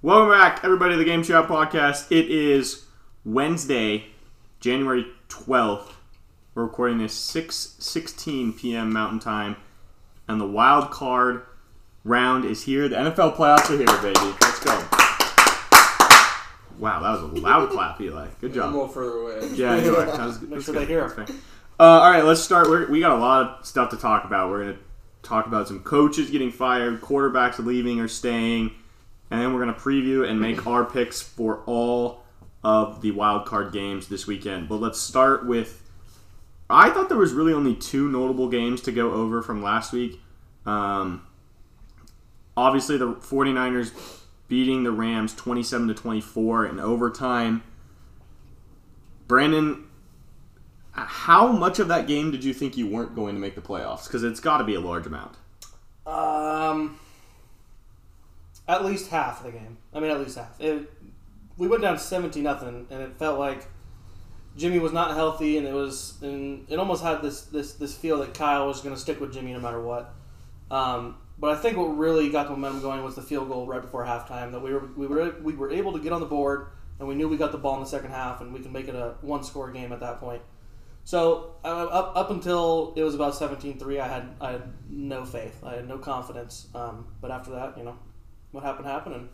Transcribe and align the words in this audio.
Welcome 0.00 0.30
back, 0.30 0.60
everybody, 0.62 0.92
to 0.92 0.96
the 0.98 1.04
Game 1.04 1.24
Chat 1.24 1.48
Podcast. 1.48 2.12
It 2.12 2.30
is 2.30 2.84
Wednesday, 3.24 4.06
January 4.60 5.06
12th. 5.28 5.90
We're 6.54 6.64
recording 6.64 6.98
this 6.98 7.12
6 7.14 7.76
16 7.78 8.52
p.m. 8.52 8.92
Mountain 8.92 9.18
Time, 9.20 9.56
and 10.28 10.40
the 10.40 10.46
wild 10.46 10.90
card 10.90 11.42
round 12.04 12.44
is 12.44 12.62
here. 12.62 12.88
The 12.88 12.96
NFL 12.96 13.34
playoffs 13.36 13.70
are 13.70 13.76
here, 13.76 13.86
baby. 14.02 14.36
Let's 14.40 14.60
go. 14.60 14.70
Wow, 16.78 17.00
that 17.00 17.10
was 17.10 17.22
a 17.22 17.40
loud 17.40 17.70
clap, 17.72 18.00
Eli. 18.00 18.28
Good 18.40 18.54
job. 18.54 18.68
I'm 18.68 18.74
a 18.74 18.78
little 18.78 18.92
further 18.92 19.18
away. 19.18 19.48
Yeah, 19.54 19.82
you 19.82 19.96
are. 19.96 20.06
That 20.06 20.26
was, 20.26 20.40
Make 20.40 20.62
sure 20.62 20.74
good. 20.74 20.82
they 20.82 20.86
hear 20.86 21.08
That's 21.08 21.30
fair. 21.30 21.36
Uh, 21.80 21.82
all 21.82 22.10
right, 22.10 22.24
let's 22.24 22.40
start. 22.40 22.68
We're, 22.68 22.88
we 22.88 23.00
got 23.00 23.12
a 23.12 23.20
lot 23.20 23.58
of 23.60 23.66
stuff 23.66 23.90
to 23.90 23.96
talk 23.96 24.24
about. 24.24 24.50
We're 24.50 24.62
going 24.64 24.76
to 24.76 24.80
talk 25.28 25.46
about 25.46 25.66
some 25.66 25.80
coaches 25.80 26.30
getting 26.30 26.52
fired, 26.52 27.00
quarterbacks 27.00 27.58
leaving 27.64 27.98
or 28.00 28.06
staying, 28.08 28.72
and 29.30 29.40
then 29.40 29.52
we're 29.52 29.62
going 29.62 29.74
to 29.74 29.80
preview 29.80 30.28
and 30.28 30.40
make 30.40 30.66
our 30.66 30.84
picks 30.84 31.20
for 31.20 31.62
all 31.66 32.24
of 32.64 33.02
the 33.02 33.10
wild 33.10 33.46
card 33.46 33.72
games 33.72 34.08
this 34.08 34.26
weekend. 34.26 34.68
But 34.68 34.76
let's 34.76 35.00
start 35.00 35.46
with. 35.46 35.82
I 36.70 36.90
thought 36.90 37.08
there 37.08 37.18
was 37.18 37.32
really 37.32 37.52
only 37.52 37.74
two 37.74 38.10
notable 38.10 38.48
games 38.48 38.82
to 38.82 38.92
go 38.92 39.12
over 39.12 39.40
from 39.42 39.62
last 39.62 39.92
week. 39.92 40.20
Um, 40.66 41.26
obviously, 42.56 42.98
the 42.98 43.14
49ers 43.14 43.92
beating 44.48 44.82
the 44.82 44.92
Rams 44.92 45.34
27 45.34 45.88
to 45.88 45.94
24 45.94 46.66
in 46.66 46.80
overtime. 46.80 47.62
Brandon, 49.26 49.86
how 50.92 51.52
much 51.52 51.78
of 51.78 51.88
that 51.88 52.06
game 52.06 52.30
did 52.30 52.44
you 52.44 52.52
think 52.52 52.76
you 52.76 52.86
weren't 52.86 53.14
going 53.14 53.34
to 53.34 53.40
make 53.40 53.54
the 53.54 53.60
playoffs? 53.60 54.04
Because 54.06 54.22
it's 54.22 54.40
got 54.40 54.58
to 54.58 54.64
be 54.64 54.74
a 54.74 54.80
large 54.80 55.06
amount. 55.06 55.36
Um, 56.06 56.98
at 58.68 58.84
least 58.84 59.10
half 59.10 59.40
of 59.40 59.46
the 59.46 59.58
game. 59.58 59.78
I 59.92 60.00
mean, 60.00 60.10
at 60.10 60.20
least 60.20 60.36
half. 60.36 60.60
It, 60.60 60.92
we 61.56 61.66
went 61.66 61.82
down 61.82 61.98
seventy 61.98 62.42
nothing, 62.42 62.86
and 62.90 63.02
it 63.02 63.16
felt 63.18 63.38
like 63.38 63.66
Jimmy 64.56 64.78
was 64.78 64.92
not 64.92 65.14
healthy, 65.14 65.56
and 65.56 65.66
it 65.66 65.74
was, 65.74 66.18
and 66.22 66.66
it 66.68 66.78
almost 66.78 67.02
had 67.02 67.22
this 67.22 67.42
this 67.42 67.72
this 67.74 67.96
feel 67.96 68.18
that 68.18 68.34
Kyle 68.34 68.66
was 68.66 68.80
going 68.80 68.94
to 68.94 69.00
stick 69.00 69.20
with 69.20 69.32
Jimmy 69.32 69.52
no 69.52 69.60
matter 69.60 69.80
what. 69.80 70.14
Um, 70.70 71.16
but 71.38 71.56
I 71.56 71.60
think 71.60 71.76
what 71.76 71.96
really 71.96 72.28
got 72.30 72.48
the 72.48 72.50
momentum 72.50 72.82
going 72.82 73.02
was 73.02 73.14
the 73.14 73.22
field 73.22 73.48
goal 73.48 73.66
right 73.66 73.80
before 73.80 74.04
halftime. 74.04 74.52
That 74.52 74.60
we 74.60 74.72
were 74.72 74.86
we 74.96 75.06
were 75.06 75.36
we 75.42 75.54
were 75.54 75.70
able 75.70 75.92
to 75.92 76.00
get 76.00 76.12
on 76.12 76.20
the 76.20 76.26
board, 76.26 76.68
and 76.98 77.08
we 77.08 77.14
knew 77.14 77.28
we 77.28 77.36
got 77.36 77.52
the 77.52 77.58
ball 77.58 77.74
in 77.76 77.80
the 77.80 77.88
second 77.88 78.10
half, 78.10 78.40
and 78.40 78.52
we 78.52 78.60
could 78.60 78.72
make 78.72 78.88
it 78.88 78.94
a 78.94 79.14
one 79.22 79.42
score 79.44 79.70
game 79.70 79.92
at 79.92 80.00
that 80.00 80.18
point. 80.18 80.42
So 81.04 81.54
uh, 81.64 81.86
up, 81.86 82.12
up 82.16 82.30
until 82.30 82.92
it 82.94 83.02
was 83.02 83.14
about 83.14 83.32
17-3, 83.32 83.98
I 83.98 84.06
had 84.06 84.28
I 84.40 84.52
had 84.52 84.62
no 84.90 85.24
faith. 85.24 85.62
I 85.64 85.76
had 85.76 85.88
no 85.88 85.96
confidence. 85.96 86.66
Um, 86.74 87.06
but 87.22 87.30
after 87.30 87.52
that, 87.52 87.78
you 87.78 87.84
know, 87.84 87.96
what 88.52 88.64
happened 88.64 88.86
happened, 88.86 89.14
and 89.14 89.28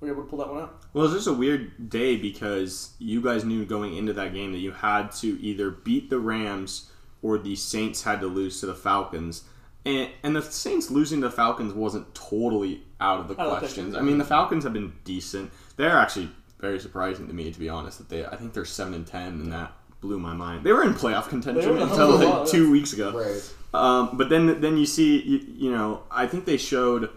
we 0.00 0.08
were 0.08 0.14
able 0.14 0.24
to 0.24 0.30
pull 0.30 0.38
that 0.38 0.48
one 0.48 0.62
out. 0.62 0.82
Well, 0.92 1.04
it's 1.06 1.14
just 1.14 1.26
a 1.26 1.32
weird 1.32 1.88
day 1.88 2.16
because 2.16 2.94
you 2.98 3.20
guys 3.20 3.44
knew 3.44 3.64
going 3.64 3.96
into 3.96 4.12
that 4.14 4.34
game 4.34 4.52
that 4.52 4.58
you 4.58 4.72
had 4.72 5.12
to 5.12 5.40
either 5.40 5.70
beat 5.70 6.10
the 6.10 6.18
Rams 6.18 6.90
or 7.22 7.38
the 7.38 7.56
Saints 7.56 8.02
had 8.02 8.20
to 8.20 8.26
lose 8.26 8.60
to 8.60 8.66
the 8.66 8.74
Falcons. 8.74 9.44
And, 9.86 10.10
and 10.22 10.36
the 10.36 10.42
Saints 10.42 10.90
losing 10.90 11.20
to 11.22 11.28
the 11.28 11.34
Falcons 11.34 11.72
wasn't 11.72 12.14
totally 12.14 12.82
out 13.00 13.20
of 13.20 13.28
the 13.28 13.40
Out 13.40 13.58
questions. 13.58 13.94
I 13.94 14.00
mean, 14.00 14.18
the 14.18 14.24
Falcons 14.24 14.64
have 14.64 14.72
been 14.72 14.92
decent. 15.04 15.50
They're 15.76 15.96
actually 15.96 16.30
very 16.60 16.80
surprising 16.80 17.26
to 17.26 17.34
me, 17.34 17.50
to 17.50 17.58
be 17.58 17.68
honest. 17.68 17.98
That 17.98 18.08
they, 18.08 18.24
I 18.24 18.36
think 18.36 18.52
they're 18.52 18.64
seven 18.64 18.94
and 18.94 19.06
ten, 19.06 19.40
and 19.40 19.52
that 19.52 19.72
blew 20.00 20.18
my 20.18 20.34
mind. 20.34 20.64
They 20.64 20.72
were 20.72 20.82
in 20.82 20.94
playoff 20.94 21.28
contention 21.28 21.62
They 21.62 21.66
were 21.66 21.74
in 21.74 21.80
the 21.80 21.90
until 21.90 22.18
hunt 22.18 22.22
for 22.22 22.28
a 22.28 22.40
like 22.40 22.50
two 22.50 22.70
weeks 22.70 22.92
ago. 22.92 23.12
Right. 23.18 23.54
Um, 23.78 24.16
but 24.16 24.28
then 24.28 24.60
then 24.60 24.76
you 24.76 24.86
see 24.86 25.20
you, 25.20 25.40
you 25.56 25.72
know 25.72 26.04
I 26.10 26.26
think 26.26 26.44
they 26.44 26.56
showed 26.56 27.10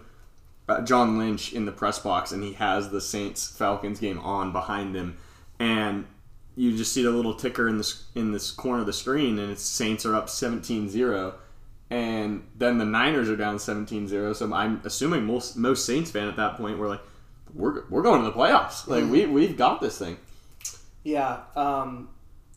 John 0.84 1.18
Lynch 1.18 1.52
in 1.52 1.64
the 1.64 1.72
press 1.72 1.98
box 1.98 2.32
and 2.32 2.42
he 2.42 2.54
has 2.54 2.90
the 2.90 3.00
Saints 3.00 3.46
Falcons 3.46 4.00
game 4.00 4.18
on 4.18 4.52
behind 4.52 4.94
him. 4.94 5.16
And 5.58 6.06
you 6.56 6.76
just 6.76 6.92
see 6.92 7.02
the 7.02 7.10
little 7.10 7.34
ticker 7.34 7.68
in 7.68 7.78
this 7.78 8.04
in 8.14 8.32
this 8.32 8.50
corner 8.50 8.80
of 8.80 8.86
the 8.86 8.92
screen 8.92 9.38
and 9.38 9.52
it's 9.52 9.62
Saints 9.62 10.04
are 10.04 10.14
up 10.14 10.26
17-0 10.26 11.34
and 11.90 12.46
then 12.56 12.78
the 12.78 12.84
Niners 12.84 13.30
are 13.30 13.36
down 13.36 13.56
17-0 13.56 14.36
so 14.36 14.52
I'm 14.52 14.82
assuming 14.84 15.24
most 15.24 15.56
most 15.56 15.86
Saints 15.86 16.10
fan 16.10 16.28
at 16.28 16.36
that 16.36 16.56
point 16.56 16.78
were 16.78 16.88
like 16.88 17.00
we're, 17.54 17.84
we're 17.88 18.02
going 18.02 18.22
to 18.22 18.26
the 18.26 18.36
playoffs. 18.36 18.86
Like 18.86 19.08
we 19.10 19.26
we've 19.26 19.56
got 19.56 19.80
this 19.80 19.98
thing. 19.98 20.18
Yeah, 21.04 21.40
um, 21.56 22.10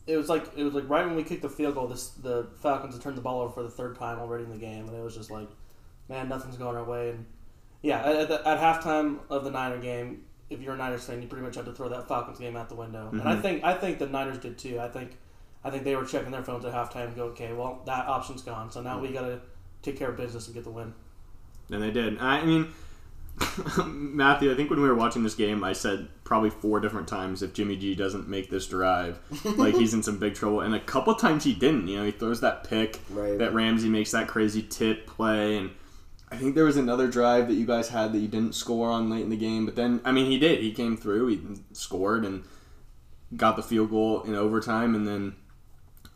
it 0.06 0.16
was 0.16 0.28
like 0.28 0.46
it 0.56 0.64
was 0.64 0.74
like 0.74 0.88
right 0.88 1.06
when 1.06 1.16
we 1.16 1.22
kicked 1.22 1.42
the 1.42 1.48
field 1.48 1.74
goal, 1.74 1.88
this 1.88 2.08
the 2.10 2.48
Falcons 2.60 2.94
had 2.94 3.02
turned 3.02 3.16
the 3.16 3.22
ball 3.22 3.40
over 3.40 3.52
for 3.52 3.62
the 3.62 3.70
third 3.70 3.96
time 3.98 4.18
already 4.18 4.44
in 4.44 4.50
the 4.50 4.58
game, 4.58 4.88
and 4.88 4.96
it 4.96 5.02
was 5.02 5.16
just 5.16 5.30
like, 5.30 5.48
man, 6.08 6.28
nothing's 6.28 6.56
going 6.56 6.76
our 6.76 6.84
way. 6.84 7.10
And 7.10 7.26
yeah, 7.82 8.00
at, 8.00 8.30
at, 8.30 8.30
at 8.30 8.58
halftime 8.58 9.18
of 9.28 9.44
the 9.44 9.50
Niner 9.50 9.78
game, 9.78 10.24
if 10.50 10.60
you're 10.60 10.74
a 10.74 10.76
Niners 10.76 11.04
fan, 11.04 11.20
you 11.20 11.28
pretty 11.28 11.44
much 11.44 11.56
had 11.56 11.64
to 11.64 11.72
throw 11.72 11.88
that 11.88 12.08
Falcons 12.08 12.38
game 12.38 12.56
out 12.56 12.68
the 12.68 12.74
window. 12.74 13.08
And 13.10 13.22
I 13.22 13.32
mm-hmm. 13.32 13.42
think 13.42 13.64
I 13.64 13.74
think 13.74 13.98
the 13.98 14.06
Niners 14.06 14.38
did 14.38 14.58
too. 14.58 14.78
I 14.80 14.88
think 14.88 15.16
I 15.64 15.70
think 15.70 15.84
they 15.84 15.96
were 15.96 16.04
checking 16.04 16.30
their 16.30 16.44
phones 16.44 16.64
at 16.64 16.72
halftime 16.72 17.06
and 17.06 17.16
go, 17.16 17.24
okay, 17.26 17.52
well 17.52 17.82
that 17.86 18.06
option's 18.06 18.42
gone, 18.42 18.70
so 18.70 18.80
now 18.80 18.98
we 18.98 19.08
mm-hmm. 19.08 19.16
got 19.16 19.22
to 19.22 19.40
take 19.82 19.98
care 19.98 20.10
of 20.10 20.16
business 20.16 20.46
and 20.46 20.54
get 20.54 20.64
the 20.64 20.70
win. 20.70 20.94
And 21.70 21.82
they 21.82 21.90
did. 21.90 22.18
I 22.18 22.44
mean, 22.44 22.72
Matthew, 23.86 24.52
I 24.52 24.54
think 24.54 24.70
when 24.70 24.80
we 24.80 24.88
were 24.88 24.94
watching 24.94 25.22
this 25.22 25.34
game, 25.34 25.64
I 25.64 25.72
said 25.72 26.08
probably 26.24 26.50
four 26.50 26.80
different 26.80 27.08
times 27.08 27.42
if 27.42 27.52
Jimmy 27.52 27.76
G 27.76 27.94
doesn't 27.94 28.28
make 28.28 28.50
this 28.50 28.66
drive, 28.66 29.18
like 29.56 29.74
he's 29.74 29.94
in 29.94 30.02
some 30.02 30.18
big 30.18 30.34
trouble. 30.34 30.60
And 30.60 30.74
a 30.74 30.80
couple 30.80 31.14
times 31.14 31.44
he 31.44 31.54
didn't. 31.54 31.88
You 31.88 31.98
know, 31.98 32.04
he 32.04 32.10
throws 32.10 32.40
that 32.40 32.64
pick 32.64 33.00
Right. 33.10 33.38
that 33.38 33.54
Ramsey 33.54 33.88
makes 33.88 34.10
that 34.12 34.28
crazy 34.28 34.62
tip 34.62 35.06
play, 35.06 35.56
and 35.56 35.70
I 36.32 36.36
think 36.36 36.54
there 36.54 36.64
was 36.64 36.76
another 36.76 37.08
drive 37.08 37.48
that 37.48 37.54
you 37.54 37.66
guys 37.66 37.88
had 37.88 38.12
that 38.12 38.18
you 38.18 38.28
didn't 38.28 38.54
score 38.54 38.90
on 38.90 39.10
late 39.10 39.22
in 39.22 39.30
the 39.30 39.36
game. 39.36 39.66
But 39.66 39.76
then, 39.76 40.00
I 40.04 40.12
mean, 40.12 40.30
he 40.30 40.38
did. 40.38 40.60
He 40.60 40.72
came 40.72 40.96
through. 40.96 41.28
He 41.28 41.40
scored 41.72 42.24
and 42.24 42.44
got 43.36 43.56
the 43.56 43.62
field 43.62 43.90
goal 43.90 44.22
in 44.22 44.34
overtime, 44.34 44.94
and 44.94 45.06
then. 45.06 45.36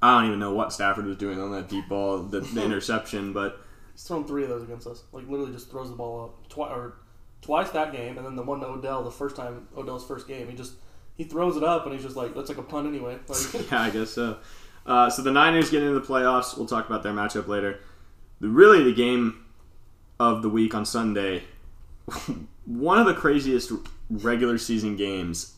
I 0.03 0.19
don't 0.19 0.26
even 0.26 0.38
know 0.38 0.53
what 0.53 0.75
Stafford 0.75 1.06
was 1.06 1.16
doing 1.16 1.41
on 1.41 1.53
that 1.53 1.71
deep 1.71 1.88
ball, 1.88 2.19
the, 2.19 2.41
the 2.41 2.62
interception, 2.65 3.32
but 3.32 3.59
He's 3.97 4.05
thrown 4.05 4.26
three 4.26 4.43
of 4.43 4.50
those 4.50 4.62
against 4.62 4.87
us. 4.87 5.05
Like 5.10 5.26
literally 5.26 5.53
just 5.53 5.71
throws 5.71 5.88
the 5.88 5.97
ball 5.97 6.25
up 6.25 6.49
twice 6.50 6.71
or 6.71 6.99
twice 7.41 7.71
that 7.71 7.93
game, 7.93 8.19
and 8.19 8.26
then 8.26 8.37
the 8.37 8.43
one 8.43 8.60
to 8.60 8.66
Odell, 8.66 9.03
the 9.03 9.10
first 9.10 9.37
time 9.37 9.66
Odell's 9.75 10.06
first 10.06 10.28
game, 10.28 10.49
he 10.50 10.55
just 10.55 10.75
he 11.15 11.25
throws 11.25 11.56
it 11.56 11.65
up 11.65 11.87
and 11.87 11.94
he's 11.94 12.03
just 12.03 12.15
like 12.15 12.34
that's 12.34 12.50
like 12.50 12.59
a 12.59 12.62
punt 12.62 12.87
anyway. 12.87 13.19
Like 13.28 13.71
yeah, 13.71 13.81
I 13.81 13.91
guess 13.91 14.10
so. 14.10 14.37
Uh, 14.84 15.09
so 15.09 15.22
the 15.22 15.32
Niners 15.32 15.71
get 15.71 15.82
into 15.82 15.99
the 15.99 16.06
playoffs. 16.06 16.59
We'll 16.59 16.66
talk 16.66 16.87
about 16.87 17.03
their 17.03 17.15
matchup 17.15 17.49
later. 17.49 17.81
The, 18.41 18.49
really, 18.49 18.84
the 18.84 18.93
game 18.93 19.45
of 20.19 20.43
the 20.43 20.49
week 20.49 20.75
on 20.75 20.84
Sunday, 20.84 21.44
one 22.65 22.99
of 22.99 23.06
the 23.06 23.15
craziest 23.15 23.72
regular 24.10 24.59
season 24.59 24.97
games 24.97 25.54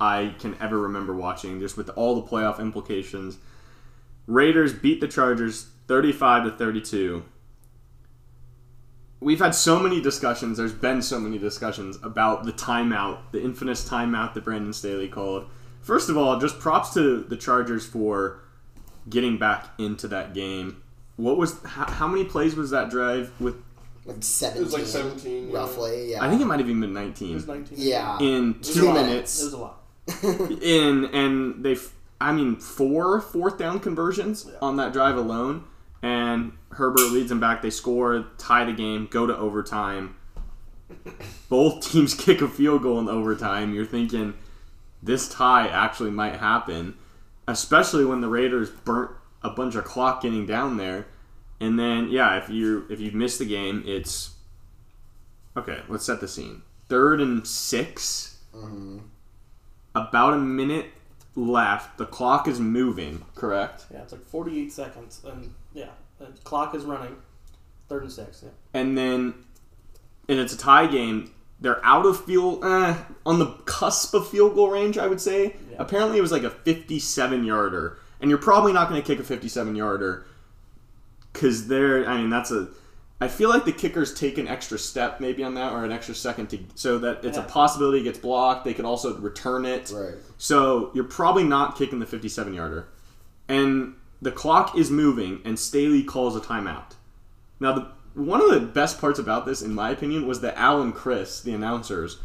I 0.00 0.34
can 0.38 0.56
ever 0.60 0.78
remember 0.78 1.14
watching, 1.14 1.60
just 1.60 1.76
with 1.76 1.88
all 1.90 2.20
the 2.20 2.28
playoff 2.28 2.58
implications. 2.58 3.38
Raiders 4.26 4.72
beat 4.72 5.00
the 5.00 5.08
Chargers 5.08 5.68
35 5.88 6.44
to 6.44 6.50
32. 6.52 7.24
We've 9.20 9.38
had 9.38 9.54
so 9.54 9.78
many 9.78 10.00
discussions. 10.00 10.58
There's 10.58 10.72
been 10.72 11.00
so 11.00 11.18
many 11.18 11.38
discussions 11.38 11.98
about 12.02 12.44
the 12.44 12.52
timeout, 12.52 13.18
the 13.32 13.42
infamous 13.42 13.88
timeout 13.88 14.34
that 14.34 14.44
Brandon 14.44 14.72
Staley 14.72 15.08
called. 15.08 15.46
First 15.80 16.10
of 16.10 16.18
all, 16.18 16.38
just 16.38 16.60
props 16.60 16.92
to 16.94 17.22
the 17.22 17.36
Chargers 17.36 17.86
for 17.86 18.40
getting 19.08 19.38
back 19.38 19.68
into 19.78 20.08
that 20.08 20.34
game. 20.34 20.82
What 21.16 21.38
was 21.38 21.62
how, 21.64 21.86
how 21.90 22.06
many 22.06 22.24
plays 22.24 22.54
was 22.54 22.70
that 22.70 22.90
drive 22.90 23.32
with? 23.40 23.56
Like 24.06 24.16
It 24.16 24.60
was 24.62 24.72
like 24.72 24.86
17, 24.86 25.50
roughly. 25.50 26.12
Yeah, 26.12 26.24
I 26.24 26.28
think 26.30 26.40
it 26.40 26.44
might 26.46 26.60
have 26.60 26.68
even 26.68 26.80
been 26.80 26.90
it 26.90 27.00
19 27.00 27.34
was 27.34 27.46
nineteen. 27.46 27.78
yeah. 27.78 28.18
in 28.20 28.60
two 28.60 28.92
minutes. 28.92 29.40
It 29.40 29.44
was 29.44 29.52
a 29.54 29.58
lot. 29.58 29.82
in 30.62 31.06
and 31.06 31.64
they, 31.64 31.76
I 32.20 32.32
mean 32.32 32.56
four 32.56 33.20
fourth 33.20 33.58
down 33.58 33.80
conversions 33.80 34.48
on 34.62 34.76
that 34.76 34.92
drive 34.92 35.16
alone 35.16 35.64
and 36.02 36.52
Herbert 36.70 37.10
leads 37.10 37.28
them 37.28 37.40
back 37.40 37.60
they 37.60 37.70
score 37.70 38.24
tie 38.38 38.64
the 38.64 38.72
game 38.72 39.08
go 39.10 39.26
to 39.26 39.36
overtime 39.36 40.14
both 41.48 41.90
teams 41.90 42.14
kick 42.24 42.40
a 42.40 42.48
field 42.48 42.82
goal 42.82 43.00
in 43.00 43.08
overtime 43.08 43.74
you're 43.74 43.84
thinking 43.84 44.34
this 45.02 45.28
tie 45.28 45.66
actually 45.66 46.12
might 46.12 46.36
happen 46.36 46.94
especially 47.48 48.04
when 48.04 48.20
the 48.20 48.28
Raiders 48.28 48.70
burnt 48.70 49.10
a 49.42 49.50
bunch 49.50 49.74
of 49.74 49.84
clock 49.84 50.22
getting 50.22 50.46
down 50.46 50.76
there 50.76 51.06
and 51.60 51.78
then 51.78 52.08
yeah 52.08 52.36
if 52.36 52.48
you 52.48 52.86
if 52.90 53.00
you 53.00 53.10
miss 53.12 53.38
the 53.38 53.44
game 53.44 53.82
it's 53.86 54.34
okay 55.56 55.80
let's 55.88 56.04
set 56.04 56.20
the 56.20 56.28
scene 56.28 56.62
third 56.88 57.20
and 57.20 57.46
6 57.46 58.38
about 59.94 60.34
a 60.34 60.38
minute 60.38 60.86
left. 61.36 61.98
The 61.98 62.06
clock 62.06 62.48
is 62.48 62.58
moving, 62.58 63.24
correct? 63.34 63.86
Yeah, 63.92 64.02
it's 64.02 64.12
like 64.12 64.24
forty 64.24 64.60
eight 64.60 64.72
seconds, 64.72 65.20
and 65.24 65.54
yeah, 65.74 65.90
the 66.18 66.26
clock 66.44 66.74
is 66.74 66.84
running. 66.84 67.16
Third 67.88 68.02
and 68.02 68.12
six. 68.12 68.42
Yeah. 68.42 68.50
And 68.74 68.98
then, 68.98 69.34
and 70.28 70.40
it's 70.40 70.52
a 70.52 70.58
tie 70.58 70.86
game. 70.86 71.32
They're 71.60 71.84
out 71.84 72.04
of 72.04 72.22
field, 72.24 72.64
eh, 72.64 72.96
on 73.24 73.38
the 73.38 73.46
cusp 73.64 74.12
of 74.12 74.28
field 74.28 74.54
goal 74.56 74.70
range, 74.70 74.98
I 74.98 75.06
would 75.06 75.20
say. 75.20 75.56
Yeah. 75.70 75.76
Apparently, 75.78 76.18
it 76.18 76.20
was 76.20 76.32
like 76.32 76.42
a 76.42 76.50
57 76.50 77.44
yarder. 77.44 77.98
And 78.20 78.28
you're 78.28 78.38
probably 78.38 78.72
not 78.72 78.88
going 78.90 79.00
to 79.00 79.06
kick 79.06 79.20
a 79.20 79.24
57 79.24 79.74
yarder 79.74 80.26
because 81.36 81.68
they're, 81.68 82.08
I 82.08 82.16
mean, 82.18 82.30
that's 82.30 82.50
a, 82.50 82.68
I 83.20 83.28
feel 83.28 83.48
like 83.48 83.64
the 83.64 83.72
kickers 83.72 84.12
take 84.12 84.36
an 84.38 84.46
extra 84.48 84.78
step 84.78 85.20
maybe 85.20 85.42
on 85.42 85.54
that 85.54 85.72
or 85.72 85.84
an 85.84 85.92
extra 85.92 86.14
second 86.14 86.48
to 86.50 86.58
so 86.74 86.98
that 86.98 87.24
it's 87.24 87.36
Yeah. 87.38 87.44
a 87.44 87.48
possibility 87.48 88.00
it 88.00 88.04
gets 88.04 88.18
blocked. 88.18 88.64
They 88.64 88.74
could 88.74 88.84
also 88.84 89.16
return 89.18 89.64
it. 89.64 89.90
Right. 89.94 90.14
So 90.38 90.90
you're 90.94 91.04
probably 91.04 91.44
not 91.44 91.76
kicking 91.76 91.98
the 91.98 92.06
57 92.06 92.52
yarder. 92.54 92.88
And 93.48 93.94
the 94.20 94.32
clock 94.32 94.76
is 94.76 94.90
moving, 94.90 95.40
and 95.44 95.58
Staley 95.58 96.02
calls 96.02 96.34
a 96.36 96.40
timeout. 96.40 96.94
Now, 97.60 97.72
the, 97.72 97.86
one 98.14 98.40
of 98.40 98.50
the 98.50 98.60
best 98.60 99.00
parts 99.00 99.18
about 99.18 99.46
this, 99.46 99.62
in 99.62 99.74
my 99.74 99.90
opinion, 99.90 100.26
was 100.26 100.40
that 100.40 100.56
Al 100.58 100.80
and 100.82 100.94
Chris, 100.94 101.40
the 101.40 101.52
announcers, 101.52 102.18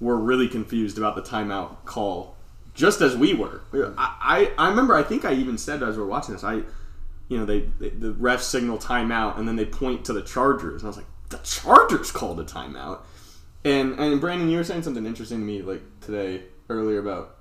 were 0.00 0.16
really 0.16 0.48
confused 0.48 0.96
about 0.96 1.16
the 1.16 1.22
timeout 1.22 1.84
call, 1.86 2.36
just 2.74 3.00
as 3.00 3.16
we 3.16 3.34
were. 3.34 3.62
I, 3.74 4.52
I, 4.58 4.66
I 4.66 4.68
remember, 4.70 4.94
I 4.94 5.02
think 5.02 5.24
I 5.24 5.32
even 5.34 5.58
said 5.58 5.82
as 5.82 5.96
we 5.96 6.02
were 6.02 6.08
watching 6.08 6.34
this, 6.34 6.44
I, 6.44 6.62
you 7.30 7.38
know, 7.38 7.46
they, 7.46 7.60
they 7.78 7.90
the 7.90 8.12
refs 8.12 8.40
signal 8.40 8.76
timeout, 8.76 9.38
and 9.38 9.46
then 9.46 9.54
they 9.54 9.64
point 9.64 10.04
to 10.06 10.12
the 10.12 10.20
Chargers, 10.20 10.82
and 10.82 10.88
I 10.88 10.88
was 10.88 10.96
like, 10.96 11.06
the 11.30 11.38
Chargers 11.38 12.10
called 12.10 12.40
a 12.40 12.44
timeout. 12.44 12.98
And 13.64 13.98
and 14.00 14.20
Brandon, 14.20 14.50
you 14.50 14.58
were 14.58 14.64
saying 14.64 14.82
something 14.82 15.06
interesting 15.06 15.38
to 15.38 15.44
me 15.44 15.62
like 15.62 15.80
today 16.00 16.42
earlier 16.68 16.98
about 16.98 17.36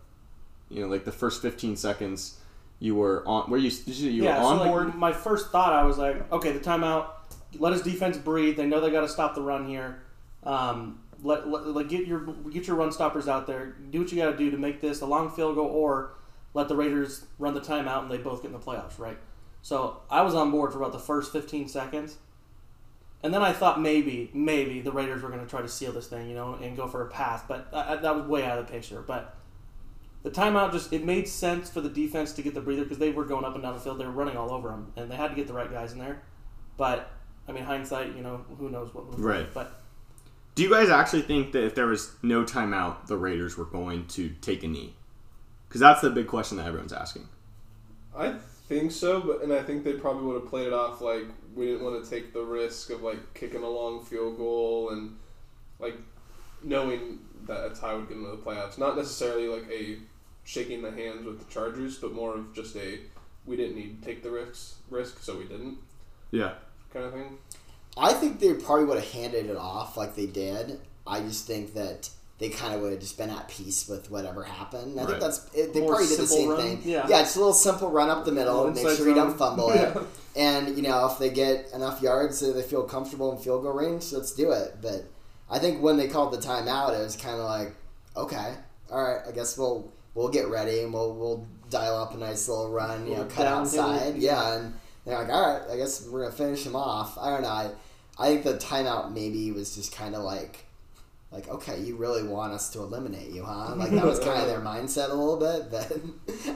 you 0.69 0.81
know 0.81 0.87
like 0.87 1.05
the 1.05 1.11
first 1.11 1.41
15 1.41 1.75
seconds 1.75 2.39
you 2.79 2.95
were 2.95 3.27
on 3.27 3.49
where 3.49 3.59
you 3.59 3.71
did 3.71 3.95
you, 3.95 4.11
you 4.11 4.23
yeah, 4.23 4.39
were 4.39 4.45
on 4.45 4.57
so 4.57 4.63
like, 4.63 4.71
board 4.71 4.95
my 4.95 5.11
first 5.11 5.49
thought, 5.49 5.73
I 5.73 5.83
was 5.83 5.97
like, 5.97 6.31
okay, 6.31 6.51
the 6.51 6.59
timeout. 6.59 7.07
Let 7.57 7.73
his 7.73 7.81
defense 7.81 8.15
breathe. 8.15 8.57
They 8.57 8.67
know 8.67 8.79
they 8.79 8.91
got 8.91 9.01
to 9.01 9.09
stop 9.09 9.33
the 9.33 9.41
run 9.41 9.67
here. 9.67 10.03
Um, 10.43 10.99
let, 11.23 11.49
let, 11.49 11.65
let 11.65 11.89
get 11.89 12.05
your 12.05 12.19
get 12.51 12.67
your 12.67 12.75
run 12.75 12.91
stoppers 12.91 13.27
out 13.27 13.47
there. 13.47 13.75
Do 13.89 14.01
what 14.01 14.11
you 14.11 14.19
got 14.19 14.29
to 14.29 14.37
do 14.37 14.51
to 14.51 14.57
make 14.57 14.81
this 14.81 15.01
a 15.01 15.07
long 15.07 15.31
field 15.31 15.55
goal, 15.55 15.65
or 15.65 16.11
let 16.53 16.67
the 16.67 16.75
Raiders 16.75 17.25
run 17.39 17.55
the 17.55 17.59
timeout 17.59 18.03
and 18.03 18.11
they 18.11 18.17
both 18.17 18.43
get 18.43 18.49
in 18.49 18.53
the 18.53 18.59
playoffs, 18.59 18.99
right? 18.99 19.17
So 19.61 20.01
I 20.09 20.21
was 20.21 20.35
on 20.35 20.51
board 20.51 20.71
for 20.71 20.79
about 20.79 20.93
the 20.93 20.99
first 20.99 21.31
15 21.31 21.67
seconds, 21.67 22.17
and 23.21 23.33
then 23.33 23.41
I 23.41 23.51
thought 23.51 23.81
maybe 23.81 24.29
maybe 24.33 24.79
the 24.81 24.91
Raiders 24.91 25.21
were 25.21 25.29
going 25.29 25.41
to 25.43 25.47
try 25.49 25.61
to 25.61 25.67
seal 25.67 25.91
this 25.91 26.07
thing, 26.07 26.29
you 26.29 26.35
know, 26.35 26.53
and 26.55 26.75
go 26.77 26.87
for 26.87 27.05
a 27.05 27.09
pass, 27.09 27.41
but 27.47 27.67
I, 27.73 27.93
I- 27.93 27.95
that 27.97 28.15
was 28.15 28.25
way 28.25 28.45
out 28.45 28.57
of 28.57 28.65
the 28.67 28.71
picture. 28.71 29.01
But 29.05 29.35
the 30.23 30.31
timeout 30.31 30.71
just 30.71 30.91
it 30.93 31.03
made 31.05 31.27
sense 31.27 31.69
for 31.69 31.81
the 31.81 31.89
defense 31.89 32.33
to 32.33 32.41
get 32.41 32.53
the 32.53 32.61
breather 32.61 32.83
because 32.83 32.97
they 32.99 33.11
were 33.11 33.25
going 33.25 33.45
up 33.45 33.53
and 33.53 33.63
down 33.63 33.73
the 33.73 33.79
field. 33.79 33.99
They 33.99 34.05
were 34.05 34.11
running 34.11 34.37
all 34.37 34.51
over 34.51 34.69
them, 34.69 34.91
and 34.95 35.11
they 35.11 35.15
had 35.15 35.29
to 35.29 35.35
get 35.35 35.47
the 35.47 35.53
right 35.53 35.71
guys 35.71 35.91
in 35.93 35.99
there. 35.99 36.21
But 36.77 37.11
I 37.47 37.51
mean, 37.51 37.63
hindsight, 37.63 38.15
you 38.15 38.21
know, 38.21 38.45
who 38.57 38.69
knows 38.69 38.93
what 38.93 39.05
would 39.07 39.15
have 39.15 39.23
Right. 39.25 39.53
But 39.53 39.73
do 40.55 40.63
you 40.63 40.69
guys 40.69 40.89
actually 40.89 41.21
think 41.23 41.51
that 41.53 41.63
if 41.63 41.75
there 41.75 41.87
was 41.87 42.13
no 42.21 42.43
timeout 42.43 43.07
the 43.07 43.17
Raiders 43.17 43.57
were 43.57 43.65
going 43.65 44.07
to 44.07 44.29
take 44.41 44.63
a 44.63 44.67
knee 44.67 44.93
because 45.67 45.79
that's 45.81 46.01
the 46.01 46.09
big 46.09 46.27
question 46.27 46.57
that 46.57 46.67
everyone's 46.67 46.91
asking 46.91 47.27
I 48.15 48.35
think 48.69 48.91
so, 48.91 49.19
but 49.19 49.41
and 49.41 49.51
I 49.51 49.63
think 49.63 49.83
they 49.83 49.93
probably 49.93 50.27
would 50.27 50.41
have 50.41 50.49
played 50.49 50.67
it 50.67 50.73
off 50.73 51.01
like 51.01 51.25
we 51.55 51.65
didn't 51.65 51.83
want 51.83 52.01
to 52.01 52.09
take 52.09 52.31
the 52.31 52.43
risk 52.43 52.91
of 52.91 53.01
like 53.01 53.33
kicking 53.33 53.63
a 53.63 53.69
long 53.69 54.05
field 54.05 54.37
goal 54.37 54.91
and 54.91 55.17
like 55.79 55.95
knowing 56.63 57.19
that 57.47 57.65
a 57.65 57.75
tie 57.75 57.95
would 57.95 58.07
get 58.07 58.17
into 58.17 58.29
the 58.29 58.37
playoffs. 58.37 58.77
Not 58.77 58.95
necessarily 58.95 59.47
like 59.47 59.69
a 59.71 59.97
shaking 60.43 60.83
the 60.83 60.91
hands 60.91 61.25
with 61.25 61.39
the 61.39 61.51
Chargers, 61.51 61.97
but 61.97 62.13
more 62.13 62.35
of 62.35 62.53
just 62.53 62.75
a 62.75 62.99
we 63.45 63.57
didn't 63.57 63.75
need 63.75 64.01
to 64.01 64.07
take 64.07 64.21
the 64.21 64.29
risks 64.29 64.75
risk, 64.89 65.21
so 65.21 65.37
we 65.37 65.45
didn't 65.45 65.79
yeah 66.31 66.53
kind 66.93 67.05
of 67.05 67.13
thing. 67.13 67.37
I 67.97 68.13
think 68.13 68.39
they 68.39 68.53
probably 68.53 68.85
would 68.85 68.99
have 68.99 69.11
handed 69.11 69.47
it 69.47 69.57
off 69.57 69.97
like 69.97 70.15
they 70.15 70.27
did. 70.27 70.79
I 71.07 71.21
just 71.21 71.47
think 71.47 71.73
that 71.73 72.09
they 72.39 72.49
kind 72.49 72.73
of 72.73 72.81
would 72.81 72.91
have 72.91 73.01
just 73.01 73.17
been 73.17 73.29
at 73.29 73.47
peace 73.49 73.87
with 73.87 74.09
whatever 74.09 74.43
happened. 74.43 74.97
I 74.97 75.03
Right. 75.03 75.09
think 75.09 75.21
that's 75.21 75.45
it, 75.53 75.73
they 75.73 75.81
More 75.81 75.89
probably 75.91 76.07
did 76.07 76.19
the 76.19 76.27
same 76.27 76.49
run, 76.49 76.61
thing. 76.61 76.81
yeah. 76.85 77.21
it's 77.21 77.35
a 77.35 77.39
little 77.39 77.53
simple 77.53 77.91
run 77.91 78.09
up 78.09 78.23
the 78.25 78.31
middle, 78.31 78.55
Little 78.55 78.71
make 78.71 78.83
inside 78.83 78.97
sure 78.97 79.09
you 79.09 79.15
don't 79.15 79.37
fumble 79.37 79.69
Yeah. 79.75 79.89
it, 79.97 79.97
and 80.35 80.75
you 80.77 80.83
know 80.83 81.05
if 81.11 81.17
they 81.19 81.29
get 81.29 81.67
enough 81.73 82.01
yards, 82.01 82.37
so 82.39 82.53
they 82.53 82.61
feel 82.61 82.83
comfortable 82.83 83.31
in 83.33 83.37
field 83.39 83.63
goal 83.63 83.73
range, 83.73 84.11
let's 84.13 84.31
do 84.31 84.51
it. 84.51 84.77
But 84.81 85.03
I 85.49 85.59
think 85.59 85.81
when 85.81 85.97
they 85.97 86.07
called 86.07 86.31
the 86.31 86.37
timeout, 86.37 86.97
it 86.99 87.03
was 87.03 87.15
kind 87.17 87.35
of 87.39 87.45
like, 87.45 87.73
okay, 88.15 88.53
all 88.91 89.03
right, 89.03 89.21
I 89.27 89.31
guess 89.31 89.57
we'll 89.57 89.91
we'll 90.15 90.29
get 90.29 90.47
ready 90.47 90.79
and 90.81 90.93
we'll 90.93 91.13
we'll 91.13 91.45
dial 91.69 91.97
up 92.01 92.13
a 92.13 92.17
nice 92.17 92.47
little 92.47 92.69
run, 92.71 93.05
you 93.05 93.15
know, 93.17 93.25
cut 93.25 93.43
downhill. 93.43 93.81
outside, 93.81 94.15
yeah, 94.15 94.53
and 94.55 94.73
they're 95.05 95.19
like, 95.19 95.29
all 95.29 95.53
right, 95.59 95.61
I 95.71 95.75
guess 95.75 96.07
we're 96.07 96.21
gonna 96.23 96.31
finish 96.35 96.65
him 96.65 96.75
off. 96.75 97.17
I 97.17 97.29
don't 97.31 97.41
know. 97.41 97.49
I, 97.49 97.71
I 98.17 98.27
think 98.29 98.43
the 98.45 98.53
timeout 98.55 99.13
maybe 99.13 99.51
was 99.51 99.75
just 99.75 99.91
kind 99.93 100.15
of 100.15 100.23
like, 100.23 100.65
like 101.31 101.47
okay, 101.47 101.79
you 101.79 101.95
really 101.95 102.23
want 102.23 102.53
us 102.53 102.69
to 102.71 102.79
eliminate 102.79 103.29
you, 103.29 103.43
huh? 103.43 103.75
Like 103.75 103.91
that 103.91 104.05
was 104.05 104.19
kind 104.29 104.41
of 104.41 104.47
their 104.47 104.61
mindset 104.61 105.09
a 105.11 105.13
little 105.13 105.37
bit. 105.37 105.69
But 105.71 105.91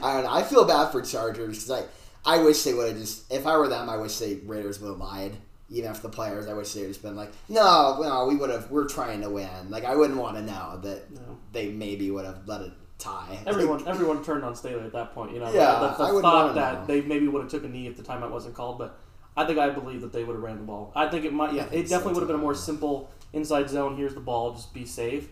I 0.04 0.14
don't 0.14 0.24
know. 0.24 0.32
I 0.32 0.42
feel 0.42 0.64
bad 0.64 0.90
for 0.90 1.00
Chargers 1.02 1.64
because 1.64 1.84
I, 2.24 2.34
I 2.38 2.42
wish 2.42 2.62
they 2.62 2.74
would 2.74 2.88
have 2.88 2.98
just. 2.98 3.32
If 3.32 3.46
I 3.46 3.56
were 3.56 3.68
them, 3.68 3.88
I 3.88 3.96
wish 3.96 4.18
they 4.18 4.34
Raiders 4.44 4.80
would 4.80 4.88
have 4.88 4.98
lied. 4.98 5.36
Even 5.70 5.90
if 5.90 6.02
the 6.02 6.08
players, 6.10 6.46
I 6.46 6.52
wish 6.54 6.72
they 6.72 6.82
would 6.82 6.88
just 6.88 7.02
been 7.02 7.16
like, 7.16 7.32
no, 7.48 7.98
no, 8.00 8.26
we 8.26 8.36
would 8.36 8.50
have. 8.50 8.70
We're 8.70 8.86
trying 8.88 9.22
to 9.22 9.30
win. 9.30 9.70
Like 9.70 9.84
I 9.84 9.94
wouldn't 9.96 10.18
want 10.18 10.36
to 10.36 10.42
know 10.42 10.78
that 10.82 11.10
No. 11.10 11.38
they 11.52 11.70
maybe 11.70 12.10
would 12.10 12.24
have 12.24 12.46
let 12.46 12.60
it 12.60 12.72
tie. 12.98 13.38
everyone 13.46 13.86
everyone 13.86 14.24
turned 14.24 14.44
on 14.44 14.54
Staley 14.56 14.82
at 14.84 14.92
that 14.92 15.14
point. 15.14 15.32
You 15.32 15.38
know, 15.40 15.52
Yeah, 15.52 15.78
the, 15.80 15.88
the, 16.12 16.20
thought 16.20 16.54
that 16.54 16.80
know. 16.80 16.86
they 16.86 17.00
maybe 17.00 17.28
would 17.28 17.42
have 17.42 17.50
took 17.50 17.64
a 17.64 17.68
knee 17.68 17.86
if 17.86 17.96
the 17.96 18.02
timeout 18.02 18.30
wasn't 18.30 18.54
called, 18.54 18.78
but. 18.78 18.98
I 19.36 19.44
think 19.46 19.58
I 19.58 19.68
believe 19.70 20.00
that 20.02 20.12
they 20.12 20.22
would 20.22 20.34
have 20.34 20.42
ran 20.44 20.58
the 20.58 20.62
ball. 20.62 20.92
I 20.94 21.08
think 21.08 21.24
it 21.24 21.32
might. 21.32 21.54
Yeah, 21.54 21.64
it 21.72 21.88
definitely 21.88 21.98
so, 21.98 22.08
would 22.10 22.18
have 22.20 22.28
been 22.28 22.36
a 22.36 22.38
more 22.38 22.54
simple 22.54 23.10
inside 23.34 23.68
zone. 23.68 23.96
Here's 23.96 24.14
the 24.14 24.20
ball. 24.20 24.52
Just 24.52 24.72
be 24.72 24.84
safe, 24.84 25.28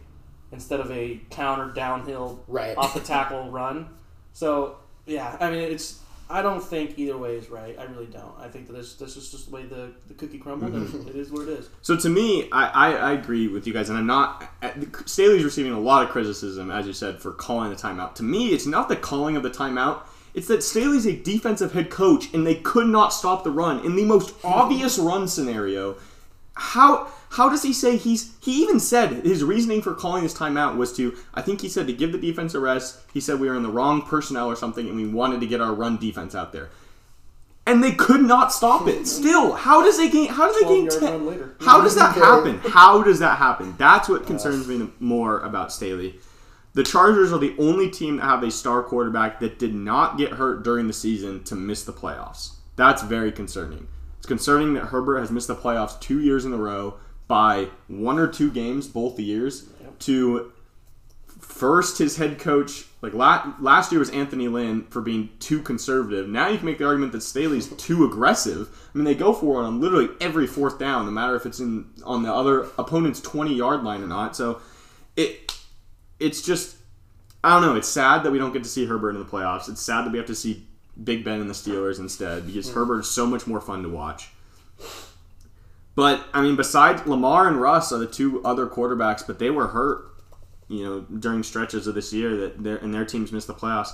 instead 0.50 0.80
of 0.80 0.90
a 0.90 1.20
counter 1.30 1.72
downhill 1.72 2.42
right. 2.46 2.76
off 2.76 2.94
the 2.94 3.00
tackle 3.14 3.50
run. 3.50 3.88
So 4.32 4.76
yeah, 5.06 5.36
I 5.40 5.50
mean 5.50 5.60
it's. 5.60 6.00
I 6.30 6.40
don't 6.40 6.62
think 6.62 6.98
either 6.98 7.18
way 7.18 7.36
is 7.36 7.50
right. 7.50 7.78
I 7.78 7.84
really 7.84 8.06
don't. 8.06 8.32
I 8.38 8.48
think 8.48 8.66
that 8.68 8.72
this 8.72 8.94
this 8.94 9.16
is 9.16 9.30
just 9.30 9.50
the 9.50 9.54
way 9.54 9.64
the, 9.64 9.92
the 10.08 10.14
cookie 10.14 10.38
crumbled, 10.38 10.72
mm-hmm. 10.72 11.00
and 11.00 11.08
it 11.10 11.16
is 11.16 11.30
what 11.30 11.42
it 11.42 11.50
is. 11.50 11.68
So 11.82 11.96
to 11.96 12.08
me, 12.08 12.48
I, 12.52 12.68
I, 12.68 12.92
I 12.92 13.12
agree 13.12 13.48
with 13.48 13.66
you 13.66 13.72
guys, 13.72 13.90
and 13.90 13.98
I'm 13.98 14.06
not. 14.06 14.50
Uh, 14.62 14.70
Staley's 15.04 15.44
receiving 15.44 15.72
a 15.72 15.80
lot 15.80 16.04
of 16.04 16.10
criticism, 16.10 16.70
as 16.70 16.86
you 16.86 16.94
said, 16.94 17.20
for 17.20 17.32
calling 17.32 17.70
the 17.70 17.76
timeout. 17.76 18.14
To 18.16 18.22
me, 18.22 18.48
it's 18.48 18.66
not 18.66 18.88
the 18.88 18.96
calling 18.96 19.36
of 19.36 19.42
the 19.42 19.50
timeout. 19.50 20.02
It's 20.34 20.46
that 20.48 20.62
Staley's 20.62 21.06
a 21.06 21.14
defensive 21.14 21.72
head 21.72 21.90
coach, 21.90 22.32
and 22.32 22.46
they 22.46 22.54
could 22.54 22.86
not 22.86 23.12
stop 23.12 23.44
the 23.44 23.50
run 23.50 23.84
in 23.84 23.96
the 23.96 24.04
most 24.04 24.34
obvious 24.44 24.98
run 24.98 25.28
scenario. 25.28 25.96
How 26.54 27.08
how 27.32 27.48
does 27.48 27.62
he 27.62 27.72
say 27.72 27.96
he's? 27.96 28.34
He 28.42 28.62
even 28.62 28.78
said 28.78 29.24
his 29.24 29.42
reasoning 29.42 29.80
for 29.80 29.94
calling 29.94 30.22
this 30.22 30.34
timeout 30.34 30.76
was 30.76 30.94
to. 30.96 31.16
I 31.32 31.40
think 31.40 31.62
he 31.62 31.68
said 31.68 31.86
to 31.86 31.92
give 31.92 32.12
the 32.12 32.18
defense 32.18 32.54
a 32.54 32.60
rest. 32.60 33.00
He 33.12 33.20
said 33.20 33.40
we 33.40 33.48
were 33.48 33.56
in 33.56 33.62
the 33.62 33.70
wrong 33.70 34.02
personnel 34.02 34.48
or 34.48 34.56
something, 34.56 34.86
and 34.86 34.96
we 34.96 35.08
wanted 35.08 35.40
to 35.40 35.46
get 35.46 35.60
our 35.60 35.72
run 35.72 35.96
defense 35.96 36.34
out 36.34 36.52
there. 36.52 36.68
And 37.66 37.82
they 37.82 37.92
could 37.92 38.22
not 38.22 38.52
stop 38.52 38.86
it. 38.86 39.06
Still, 39.06 39.52
how 39.52 39.82
does 39.82 39.96
they 39.96 40.10
gain? 40.10 40.28
How 40.28 40.52
do 40.52 40.60
they 40.60 40.68
gain 40.68 40.88
12 40.88 41.00
ten? 41.00 41.50
How 41.60 41.80
does 41.80 41.94
that 41.94 42.14
happen? 42.14 42.58
How 42.58 43.02
does 43.02 43.18
that 43.20 43.38
happen? 43.38 43.76
That's 43.78 44.08
what 44.08 44.26
concerns 44.26 44.68
me 44.68 44.90
more 45.00 45.40
about 45.40 45.72
Staley. 45.72 46.16
The 46.74 46.84
Chargers 46.84 47.32
are 47.32 47.38
the 47.38 47.54
only 47.58 47.88
team 47.88 48.16
that 48.16 48.24
have 48.24 48.42
a 48.42 48.50
star 48.50 48.82
quarterback 48.82 49.40
that 49.40 49.58
did 49.58 49.74
not 49.74 50.18
get 50.18 50.32
hurt 50.32 50.64
during 50.64 50.86
the 50.86 50.92
season 50.92 51.44
to 51.44 51.54
miss 51.54 51.84
the 51.84 51.92
playoffs. 51.92 52.56
That's 52.76 53.02
very 53.02 53.30
concerning. 53.30 53.88
It's 54.18 54.26
concerning 54.26 54.74
that 54.74 54.86
Herbert 54.86 55.20
has 55.20 55.30
missed 55.30 55.48
the 55.48 55.56
playoffs 55.56 56.00
two 56.00 56.20
years 56.20 56.44
in 56.44 56.52
a 56.52 56.56
row 56.56 56.96
by 57.32 57.66
one 57.88 58.18
or 58.18 58.26
two 58.26 58.50
games 58.50 58.86
both 58.86 59.18
years 59.18 59.66
to 59.98 60.52
first 61.40 61.96
his 61.96 62.18
head 62.18 62.38
coach 62.38 62.84
like 63.00 63.14
la- 63.14 63.54
last 63.58 63.90
year 63.90 64.00
was 64.00 64.10
Anthony 64.10 64.48
Lynn 64.48 64.84
for 64.90 65.00
being 65.00 65.30
too 65.38 65.62
conservative. 65.62 66.28
Now 66.28 66.48
you 66.48 66.58
can 66.58 66.66
make 66.66 66.76
the 66.76 66.84
argument 66.84 67.12
that 67.12 67.22
Staley's 67.22 67.68
too 67.76 68.04
aggressive. 68.04 68.68
I 68.94 68.98
mean 68.98 69.06
they 69.06 69.14
go 69.14 69.32
for 69.32 69.62
it 69.62 69.64
on 69.64 69.80
literally 69.80 70.10
every 70.20 70.46
fourth 70.46 70.78
down, 70.78 71.06
no 71.06 71.10
matter 71.10 71.34
if 71.34 71.46
it's 71.46 71.58
in 71.58 71.86
on 72.04 72.22
the 72.22 72.30
other 72.30 72.64
opponent's 72.76 73.18
twenty 73.22 73.54
yard 73.54 73.82
line 73.82 74.02
or 74.02 74.08
not. 74.08 74.36
So 74.36 74.60
it 75.16 75.56
it's 76.20 76.42
just 76.42 76.76
I 77.42 77.54
don't 77.54 77.62
know. 77.62 77.76
It's 77.76 77.88
sad 77.88 78.24
that 78.24 78.30
we 78.30 78.36
don't 78.36 78.52
get 78.52 78.62
to 78.64 78.68
see 78.68 78.84
Herbert 78.84 79.14
in 79.16 79.20
the 79.20 79.24
playoffs. 79.24 79.70
It's 79.70 79.80
sad 79.80 80.04
that 80.04 80.12
we 80.12 80.18
have 80.18 80.26
to 80.26 80.34
see 80.34 80.66
Big 81.02 81.24
Ben 81.24 81.40
and 81.40 81.48
the 81.48 81.54
Steelers 81.54 81.98
instead 81.98 82.46
because 82.46 82.68
hmm. 82.68 82.74
Herbert 82.74 83.00
is 83.00 83.10
so 83.10 83.24
much 83.24 83.46
more 83.46 83.62
fun 83.62 83.82
to 83.84 83.88
watch. 83.88 84.28
But 85.94 86.26
I 86.32 86.40
mean, 86.40 86.56
besides 86.56 87.06
Lamar 87.06 87.48
and 87.48 87.60
Russ 87.60 87.92
are 87.92 87.98
the 87.98 88.06
two 88.06 88.42
other 88.44 88.66
quarterbacks, 88.66 89.26
but 89.26 89.38
they 89.38 89.50
were 89.50 89.68
hurt, 89.68 90.06
you 90.68 90.84
know, 90.84 91.00
during 91.00 91.42
stretches 91.42 91.86
of 91.86 91.94
this 91.94 92.12
year 92.12 92.36
that 92.36 92.62
their 92.62 92.76
and 92.78 92.94
their 92.94 93.04
teams 93.04 93.32
missed 93.32 93.46
the 93.46 93.54
playoffs. 93.54 93.90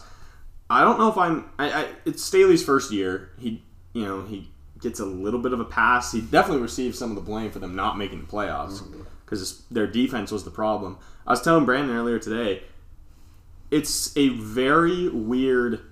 I 0.71 0.83
don't 0.83 0.99
know 0.99 1.09
if 1.09 1.17
I'm. 1.17 1.51
I, 1.59 1.71
I 1.71 1.89
it's 2.05 2.23
Staley's 2.23 2.65
first 2.65 2.93
year. 2.93 3.31
He, 3.39 3.63
you 3.95 4.05
know, 4.05 4.23
he 4.23 4.51
gets 4.81 5.01
a 5.01 5.05
little 5.05 5.41
bit 5.41 5.53
of 5.53 5.61
a 5.61 5.65
pass. 5.65 6.13
He 6.13 6.21
definitely 6.21 6.63
receives 6.63 6.99
some 6.99 7.11
of 7.11 7.17
the 7.17 7.23
blame 7.23 7.51
for 7.51 7.59
them 7.59 7.75
not 7.75 7.99
making 7.99 8.21
the 8.21 8.27
playoffs 8.27 8.81
mm-hmm. 8.81 9.03
because 9.25 9.63
their 9.71 9.87
defense 9.87 10.31
was 10.31 10.45
the 10.45 10.51
problem. 10.51 10.99
I 11.27 11.31
was 11.31 11.43
telling 11.43 11.65
Brandon 11.65 11.97
earlier 11.97 12.19
today. 12.19 12.63
It's 13.71 14.17
a 14.17 14.31
very 14.31 15.09
weird 15.09 15.83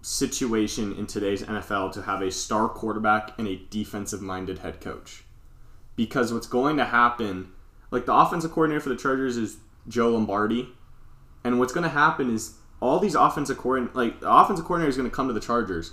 situation 0.00 0.94
in 0.94 1.06
today's 1.06 1.42
NFL 1.42 1.92
to 1.92 2.02
have 2.02 2.22
a 2.22 2.30
star 2.30 2.68
quarterback 2.68 3.38
and 3.38 3.48
a 3.48 3.60
defensive 3.70 4.22
minded 4.22 4.58
head 4.58 4.80
coach. 4.80 5.24
Because 5.96 6.32
what's 6.32 6.46
going 6.46 6.76
to 6.76 6.84
happen, 6.84 7.50
like 7.90 8.06
the 8.06 8.14
offensive 8.14 8.52
coordinator 8.52 8.80
for 8.80 8.90
the 8.90 8.96
Chargers 8.96 9.36
is 9.36 9.58
Joe 9.88 10.10
Lombardi, 10.10 10.68
and 11.44 11.58
what's 11.58 11.72
going 11.72 11.84
to 11.84 11.90
happen 11.90 12.32
is 12.32 12.54
all 12.80 12.98
these 12.98 13.14
offensive 13.14 13.58
coordinator, 13.58 13.96
like 13.96 14.20
the 14.20 14.30
offensive 14.30 14.64
coordinator 14.64 14.90
is 14.90 14.96
going 14.96 15.08
to 15.08 15.14
come 15.14 15.26
to 15.26 15.34
the 15.34 15.40
Chargers, 15.40 15.92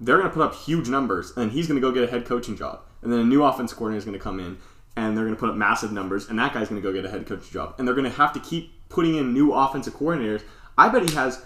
they're 0.00 0.16
going 0.16 0.28
to 0.28 0.34
put 0.34 0.42
up 0.42 0.54
huge 0.54 0.88
numbers, 0.88 1.32
and 1.36 1.52
he's 1.52 1.66
going 1.66 1.80
to 1.80 1.86
go 1.86 1.92
get 1.92 2.04
a 2.04 2.10
head 2.10 2.24
coaching 2.24 2.56
job, 2.56 2.80
and 3.02 3.12
then 3.12 3.20
a 3.20 3.24
new 3.24 3.42
offensive 3.42 3.76
coordinator 3.76 3.98
is 3.98 4.04
going 4.04 4.18
to 4.18 4.22
come 4.22 4.40
in, 4.40 4.56
and 4.96 5.16
they're 5.16 5.24
going 5.24 5.34
to 5.34 5.40
put 5.40 5.50
up 5.50 5.56
massive 5.56 5.92
numbers, 5.92 6.28
and 6.28 6.38
that 6.38 6.54
guy's 6.54 6.68
going 6.68 6.80
to 6.80 6.86
go 6.86 6.92
get 6.92 7.04
a 7.04 7.10
head 7.10 7.26
coaching 7.26 7.52
job, 7.52 7.74
and 7.78 7.86
they're 7.86 7.94
going 7.94 8.10
to 8.10 8.16
have 8.16 8.32
to 8.32 8.40
keep 8.40 8.72
putting 8.88 9.16
in 9.16 9.34
new 9.34 9.52
offensive 9.52 9.94
coordinators. 9.94 10.42
I 10.78 10.88
bet 10.88 11.08
he 11.08 11.14
has 11.14 11.44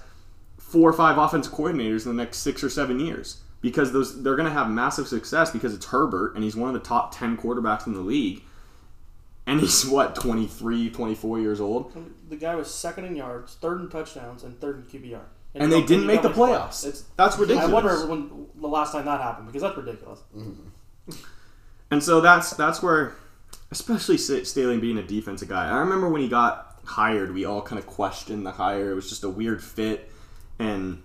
four 0.73 0.89
or 0.89 0.93
five 0.95 1.19
offensive 1.19 1.53
coordinators 1.53 2.07
in 2.07 2.17
the 2.17 2.23
next 2.23 2.39
six 2.39 2.65
or 2.65 2.71
seven 2.71 2.99
years. 2.99 3.41
Because 3.61 3.93
those 3.93 4.23
they're 4.23 4.35
going 4.35 4.49
to 4.49 4.53
have 4.53 4.69
massive 4.71 5.07
success 5.07 5.51
because 5.51 5.73
it's 5.73 5.87
Herbert 5.87 6.35
and 6.35 6.43
he's 6.43 6.57
one 6.57 6.69
of 6.69 6.75
the 6.75 6.81
top 6.81 7.17
10 7.17 7.37
quarterbacks 7.37 7.87
in 7.87 7.93
the 7.93 8.01
league. 8.01 8.43
And 9.47 9.61
he's 9.61 9.87
what 9.87 10.17
23 10.17 10.91
24 10.91 11.39
years 11.41 11.61
old? 11.61 11.93
The 12.29 12.37
guy 12.37 12.57
was 12.57 12.73
second 12.73 13.05
in 13.05 13.15
yards, 13.15 13.55
third 13.61 13.81
in 13.81 13.89
touchdowns, 13.89 14.43
and 14.43 14.59
third 14.61 14.77
in 14.79 15.01
QBR. 15.01 15.21
and 15.55 15.71
you 15.71 15.81
they 15.81 15.87
didn't 15.87 16.07
make 16.07 16.23
the 16.23 16.31
playoffs. 16.31 16.85
It's, 16.85 17.03
that's 17.17 17.37
I 17.37 17.41
ridiculous. 17.41 17.71
wonder 17.71 18.07
when 18.07 18.47
the 18.57 18.69
last 18.69 18.93
time 18.93 19.05
that 19.05 19.21
happened 19.21 19.47
because 19.47 19.63
that's 19.63 19.77
ridiculous. 19.77 20.21
and 21.91 22.03
so 22.03 22.21
that's 22.21 22.51
that's 22.57 22.83
where 22.83 23.15
especially 23.71 24.17
Staley 24.17 24.79
being 24.79 24.99
a 24.99 25.03
defensive 25.03 25.49
guy 25.49 25.69
I 25.69 25.79
remember 25.79 26.09
when 26.09 26.21
he 26.21 26.29
got 26.29 26.79
hired 26.85 27.33
we 27.33 27.45
all 27.45 27.63
kind 27.63 27.79
of 27.79 27.87
questioned 27.87 28.45
the 28.45 28.53
hire. 28.53 28.91
It 28.91 28.95
was 28.95 29.09
just 29.09 29.23
a 29.23 29.29
weird 29.31 29.63
fit 29.63 30.11
and 30.63 31.03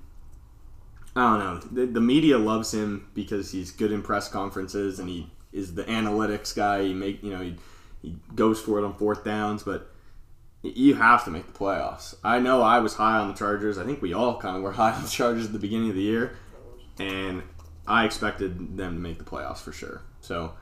I 1.15 1.37
don't 1.37 1.39
know. 1.39 1.59
The, 1.71 1.91
the 1.93 2.01
media 2.01 2.37
loves 2.37 2.73
him 2.73 3.09
because 3.13 3.51
he's 3.51 3.71
good 3.71 3.91
in 3.91 4.03
press 4.03 4.29
conferences 4.29 4.99
and 4.99 5.09
he 5.09 5.31
is 5.51 5.73
the 5.73 5.83
analytics 5.85 6.55
guy. 6.55 6.83
He 6.83 6.93
make 6.93 7.23
you 7.23 7.31
know 7.31 7.41
he, 7.41 7.55
he 8.01 8.15
goes 8.35 8.61
for 8.61 8.79
it 8.79 8.85
on 8.85 8.93
fourth 8.93 9.23
downs, 9.23 9.63
but 9.63 9.91
you 10.61 10.95
have 10.95 11.25
to 11.25 11.31
make 11.31 11.51
the 11.51 11.57
playoffs. 11.57 12.15
I 12.23 12.39
know 12.39 12.61
I 12.61 12.79
was 12.79 12.95
high 12.95 13.17
on 13.17 13.29
the 13.29 13.33
Chargers. 13.33 13.77
I 13.77 13.85
think 13.85 14.01
we 14.01 14.13
all 14.13 14.39
kind 14.39 14.57
of 14.57 14.61
were 14.61 14.71
high 14.73 14.91
on 14.91 15.03
the 15.03 15.09
Chargers 15.09 15.47
at 15.47 15.53
the 15.53 15.59
beginning 15.59 15.89
of 15.89 15.95
the 15.95 16.03
year, 16.03 16.37
and 16.99 17.41
I 17.87 18.05
expected 18.05 18.77
them 18.77 18.93
to 18.93 18.99
make 18.99 19.17
the 19.17 19.25
playoffs 19.25 19.59
for 19.59 19.71
sure. 19.71 20.03
So 20.21 20.53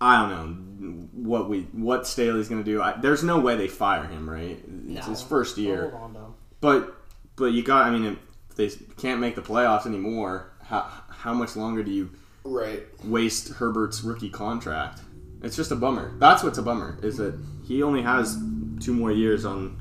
I 0.00 0.22
don't 0.22 0.80
know 0.80 1.08
what 1.12 1.50
we 1.50 1.62
what 1.72 2.06
Staley's 2.06 2.48
going 2.48 2.64
to 2.64 2.70
do. 2.70 2.80
I, 2.80 2.98
there's 2.98 3.22
no 3.22 3.38
way 3.38 3.56
they 3.56 3.68
fire 3.68 4.04
him, 4.04 4.30
right? 4.30 4.58
It's 4.88 5.06
his 5.06 5.22
first 5.22 5.58
year. 5.58 5.90
Hold 5.90 6.02
on, 6.02 6.12
though. 6.14 6.34
But 6.62 6.99
but 7.40 7.46
you 7.46 7.62
got. 7.64 7.86
I 7.86 7.90
mean, 7.90 8.16
if 8.50 8.54
they 8.56 8.68
can't 8.96 9.20
make 9.20 9.34
the 9.34 9.42
playoffs 9.42 9.86
anymore, 9.86 10.52
how 10.62 10.88
how 11.08 11.34
much 11.34 11.56
longer 11.56 11.82
do 11.82 11.90
you 11.90 12.10
Right. 12.44 12.86
waste 13.04 13.54
Herbert's 13.54 14.02
rookie 14.02 14.30
contract? 14.30 15.00
It's 15.42 15.56
just 15.56 15.72
a 15.72 15.76
bummer. 15.76 16.12
That's 16.18 16.42
what's 16.44 16.58
a 16.58 16.62
bummer 16.62 16.98
is 17.02 17.16
that 17.16 17.34
he 17.64 17.82
only 17.82 18.02
has 18.02 18.38
two 18.78 18.94
more 18.94 19.10
years 19.10 19.44
on 19.44 19.76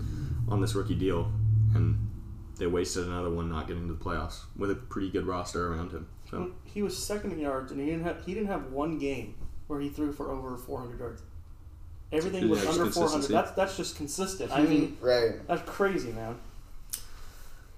on 0.50 0.62
this 0.62 0.74
rookie 0.74 0.96
deal, 0.96 1.32
and 1.76 1.98
they 2.58 2.66
wasted 2.68 3.06
another 3.08 3.30
one 3.30 3.50
not 3.50 3.68
getting 3.68 3.88
to 3.88 3.94
the 3.94 4.04
playoffs 4.04 4.40
with 4.58 4.72
a 4.72 4.76
pretty 4.76 5.10
good 5.10 5.28
roster 5.28 5.72
around 5.72 5.92
him. 5.92 6.08
So 6.30 6.52
He 6.64 6.82
was 6.82 6.98
second 6.98 7.32
in 7.34 7.40
yards, 7.40 7.72
and 7.72 7.80
he 7.80 7.88
didn't 7.88 8.04
have 8.04 8.26
he 8.26 8.34
didn't 8.34 8.48
have 8.50 8.72
one 8.72 8.98
game 8.98 9.36
where 9.68 9.80
he 9.80 9.90
threw 9.90 10.12
for 10.12 10.32
over 10.32 10.58
400 10.58 11.00
yards. 11.00 11.22
Everything 12.12 12.50
was 12.50 12.64
Yeah, 12.64 12.72
under 12.72 12.86
400. 12.92 13.28
That's 13.30 13.52
that's 13.52 13.78
just 13.78 13.96
consistent. 13.96 14.52
I 14.52 14.62
mm-hmm. 14.62 14.70
mean, 14.70 14.98
Right. 15.02 15.48
that's 15.48 15.62
crazy, 15.70 16.12
man. 16.12 16.36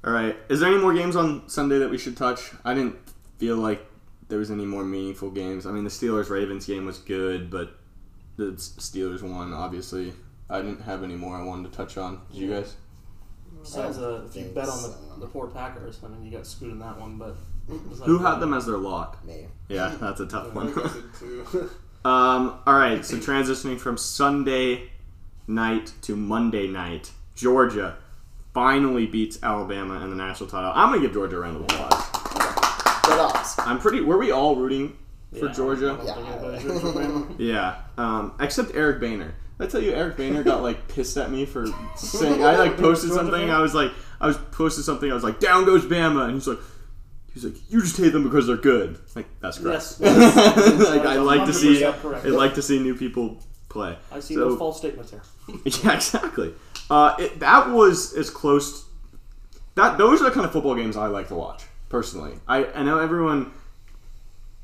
All 0.04 0.12
right, 0.14 0.36
is 0.50 0.60
there 0.60 0.70
any 0.72 0.82
more 0.82 0.94
games 0.94 1.16
on 1.16 1.48
Sunday 1.48 1.78
that 1.80 1.90
we 1.90 1.98
should 1.98 2.18
touch? 2.18 2.52
I 2.66 2.74
didn't 2.74 2.96
feel 3.38 3.58
like 3.58 3.86
there 4.30 4.40
was 4.40 4.50
any 4.50 4.66
more 4.66 4.84
meaningful 4.84 5.30
games. 5.30 5.66
I 5.66 5.72
mean, 5.72 5.84
the 5.84 5.90
Steelers 5.90 6.30
Ravens 6.30 6.66
game 6.66 6.86
was 6.86 6.98
good, 6.98 7.52
but 7.52 7.76
the 8.38 8.54
Steelers 8.54 9.22
won. 9.22 9.54
Obviously, 9.54 10.14
I 10.50 10.62
didn't 10.62 10.82
have 10.82 11.04
any 11.04 11.16
more 11.16 11.36
I 11.36 11.44
wanted 11.44 11.72
to 11.72 11.78
touch 11.78 11.98
on. 11.98 12.22
Did 12.32 12.38
you 12.38 12.50
guys? 12.50 12.76
Besides, 13.62 14.00
I 14.00 14.04
uh, 14.04 14.22
if 14.28 14.36
you 14.36 14.46
bet 14.46 14.70
on 14.70 14.82
the, 14.82 15.20
the 15.20 15.28
poor 15.28 15.48
Packers, 15.48 16.00
I 16.04 16.08
mean, 16.08 16.24
you 16.24 16.32
got 16.32 16.48
screwed 16.48 16.72
in 16.72 16.80
that 16.80 17.00
one. 17.00 17.18
But 17.18 17.36
Who 18.06 18.18
had 18.18 18.40
them 18.40 18.54
as 18.54 18.66
their 18.66 18.78
lock? 18.90 19.24
Me. 19.24 19.46
Yeah, 19.70 19.94
that's 20.00 20.20
a 20.20 20.26
tough 20.26 20.54
one. 20.56 20.74
guess 20.74 20.96
it 20.96 21.04
too. 21.20 21.46
um, 22.06 22.60
all 22.66 22.74
right, 22.74 23.06
so 23.06 23.18
transitioning 23.18 23.80
from 23.80 23.98
Sunday 23.98 24.90
night 25.46 25.94
to 26.04 26.16
Monday 26.16 26.68
night, 26.68 27.12
Georgia 27.36 27.98
finally 28.54 29.06
beats 29.06 29.40
Alabama 29.44 30.04
in 30.04 30.10
the 30.10 30.16
national 30.16 30.50
title. 30.50 30.72
I'm 30.74 30.90
gonna 30.90 31.02
give 31.02 31.14
Georgia 31.14 31.38
a 31.38 31.40
round 31.40 31.58
of 31.58 31.64
applause. 31.64 33.02
Good 33.04 33.20
odds. 33.20 33.56
I'm 33.60 33.80
pretty. 33.80 34.02
Were 34.02 34.18
we 34.18 34.32
all 34.32 34.56
rooting 34.56 34.98
for 35.38 35.48
Yeah, 35.48 35.54
Georgia? 35.54 36.00
Yeah. 36.04 36.18
anybody's 36.18 36.64
rooting 36.64 36.82
for 36.82 37.00
Bama. 37.00 37.36
Yeah, 37.40 37.76
um, 37.98 38.34
except 38.40 38.76
Eric 38.76 39.00
Boehner. 39.00 39.34
Did 39.60 39.68
I 39.68 39.70
tell 39.70 39.82
you 39.82 39.94
Eric 39.94 40.18
Boehner 40.18 40.44
got 40.44 40.62
like 40.64 40.88
pissed 40.88 41.18
at 41.18 41.32
me 41.32 41.46
for 41.46 41.68
saying 41.96 42.44
I 42.44 42.58
like 42.58 42.78
posted 42.78 43.12
something. 43.12 43.50
I 43.50 43.62
was 43.62 43.74
like, 43.74 43.92
I 44.20 44.28
was 44.28 44.38
posted 44.52 44.84
something. 44.86 45.10
I 45.12 45.14
was 45.14 45.24
like, 45.24 45.40
down 45.40 45.66
goes 45.66 45.86
Bama, 45.86 46.26
and 46.26 46.34
he's 46.34 46.48
like, 46.48 46.60
he's 47.34 47.44
like, 47.46 47.56
you 47.72 47.82
just 47.82 47.98
hate 47.98 48.10
them 48.12 48.24
because 48.24 48.48
they're 48.48 48.58
good. 48.58 49.00
Like 49.16 49.28
that's 49.40 49.60
correct. 49.60 49.98
Yes. 50.00 50.00
like 50.90 51.06
I 51.06 51.18
like 51.18 51.46
to 51.46 51.54
see, 51.54 51.82
100% 51.82 52.02
correct. 52.02 52.26
I 52.26 52.30
like 52.30 52.56
to 52.56 52.62
see 52.62 52.80
new 52.80 52.96
people 52.96 53.42
play. 53.72 53.98
I 54.12 54.20
see 54.20 54.36
So- 54.36 54.50
no 54.50 54.58
false 54.58 54.78
statements 54.78 55.12
here. 55.12 55.22
Yeah, 55.66 55.94
exactly. 55.96 56.54
Uh, 56.90 57.16
it, 57.20 57.40
that 57.40 57.70
was 57.70 58.14
as 58.14 58.30
close. 58.30 58.86
That 59.76 59.98
those 59.98 60.22
are 60.22 60.26
the 60.26 60.32
kind 60.32 60.46
of 60.46 60.52
football 60.52 60.76
games 60.76 60.96
I 60.98 61.08
like 61.08 61.28
to 61.30 61.36
watch 61.36 61.64
personally. 61.90 62.34
I, 62.48 62.66
I 62.66 62.84
know 62.84 63.00
everyone 63.00 63.52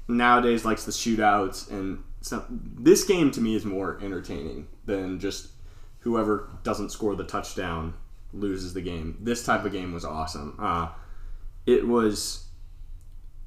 nowadays 0.08 0.66
likes 0.66 0.86
the 0.86 0.92
shootouts 0.92 1.70
and 1.72 2.04
stuff. 2.22 2.46
This 2.50 3.04
game 3.04 3.32
to 3.32 3.42
me 3.42 3.56
is 3.56 3.66
more 3.66 4.00
entertaining 4.02 4.68
than 4.86 5.20
just 5.20 5.50
whoever 6.00 6.50
doesn't 6.64 6.92
score 6.92 7.16
the 7.16 7.24
touchdown 7.24 7.94
loses 8.34 8.74
the 8.74 8.82
game. 8.82 9.18
This 9.22 9.44
type 9.46 9.66
of 9.66 9.72
game 9.72 9.94
was 9.94 10.06
awesome. 10.06 10.56
Uh, 10.60 10.90
it 11.66 11.88
was. 11.88 12.46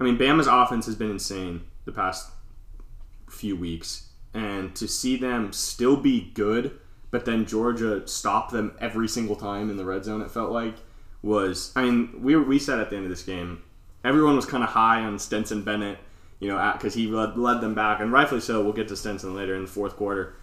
I 0.00 0.04
mean, 0.04 0.16
Bama's 0.18 0.46
offense 0.46 0.86
has 0.86 0.94
been 0.96 1.10
insane 1.10 1.62
the 1.84 1.92
past 1.92 2.30
few 3.28 3.54
weeks, 3.56 4.08
and 4.34 4.74
to 4.76 4.86
see 4.88 5.16
them 5.16 5.52
still 5.52 5.96
be 5.96 6.30
good, 6.34 6.78
but 7.10 7.24
then 7.24 7.46
Georgia 7.46 8.06
stop 8.06 8.50
them 8.50 8.76
every 8.80 9.08
single 9.08 9.36
time 9.36 9.70
in 9.70 9.76
the 9.76 9.84
red 9.84 10.04
zone. 10.04 10.22
It 10.22 10.30
felt 10.30 10.52
like 10.52 10.74
was. 11.22 11.72
I 11.76 11.82
mean, 11.82 12.22
we 12.22 12.36
we 12.36 12.58
said 12.58 12.78
at 12.78 12.90
the 12.90 12.96
end 12.96 13.04
of 13.06 13.10
this 13.10 13.22
game, 13.24 13.62
everyone 14.04 14.36
was 14.36 14.46
kind 14.46 14.62
of 14.62 14.70
high 14.70 15.00
on 15.02 15.18
Stetson 15.18 15.62
Bennett, 15.62 15.98
you 16.38 16.48
know, 16.48 16.72
because 16.74 16.94
he 16.94 17.06
led, 17.08 17.36
led 17.36 17.60
them 17.60 17.74
back, 17.74 18.00
and 18.00 18.12
rightfully 18.12 18.40
so. 18.40 18.62
We'll 18.62 18.72
get 18.72 18.88
to 18.88 18.96
Stetson 18.96 19.34
later 19.34 19.54
in 19.54 19.62
the 19.62 19.68
fourth 19.70 19.96
quarter. 19.96 20.34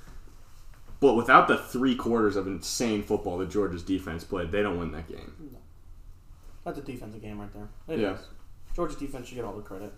But 0.99 1.13
without 1.13 1.47
the 1.47 1.57
three 1.57 1.95
quarters 1.95 2.35
of 2.35 2.47
insane 2.47 3.03
football 3.03 3.37
that 3.37 3.49
Georgia's 3.51 3.83
defense 3.83 4.23
played, 4.23 4.51
they 4.51 4.63
don't 4.63 4.79
win 4.79 4.91
that 4.93 5.07
game. 5.07 5.31
That's 6.65 6.79
a 6.79 6.81
defensive 6.81 7.21
game 7.21 7.39
right 7.39 7.53
there. 7.53 7.69
It 7.87 7.99
Yeah. 8.01 8.13
is. 8.15 8.19
Georgia 8.75 8.95
defense 8.97 9.27
should 9.27 9.35
get 9.35 9.45
all 9.45 9.55
the 9.55 9.61
credit. 9.61 9.93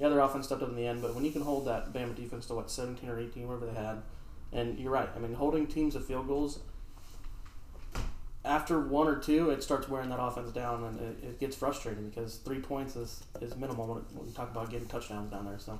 Yeah, 0.00 0.08
their 0.08 0.20
offense 0.20 0.46
stepped 0.46 0.62
up 0.62 0.70
in 0.70 0.76
the 0.76 0.86
end, 0.86 1.02
but 1.02 1.14
when 1.14 1.24
you 1.26 1.30
can 1.30 1.42
hold 1.42 1.66
that 1.66 1.92
Bama 1.92 2.16
defense 2.16 2.46
to 2.46 2.54
what 2.54 2.70
seventeen 2.70 3.10
or 3.10 3.18
eighteen, 3.20 3.46
whatever 3.46 3.66
they 3.66 3.74
had, 3.78 4.02
and 4.52 4.78
you're 4.78 4.90
right. 4.90 5.08
I 5.14 5.18
mean, 5.18 5.34
holding 5.34 5.66
teams 5.66 5.92
to 5.94 6.00
field 6.00 6.26
goals 6.26 6.60
after 8.44 8.80
one 8.80 9.06
or 9.06 9.16
two, 9.18 9.50
it 9.50 9.62
starts 9.62 9.88
wearing 9.88 10.08
that 10.08 10.20
offense 10.20 10.50
down, 10.52 10.84
and 10.84 11.00
it, 11.00 11.24
it 11.24 11.40
gets 11.40 11.54
frustrating 11.56 12.08
because 12.08 12.36
three 12.36 12.58
points 12.60 12.96
is, 12.96 13.22
is 13.40 13.54
minimal 13.56 13.86
when, 13.86 14.02
when 14.14 14.26
you 14.26 14.32
talk 14.32 14.50
about 14.50 14.70
getting 14.70 14.88
touchdowns 14.88 15.30
down 15.30 15.44
there. 15.44 15.58
So 15.58 15.78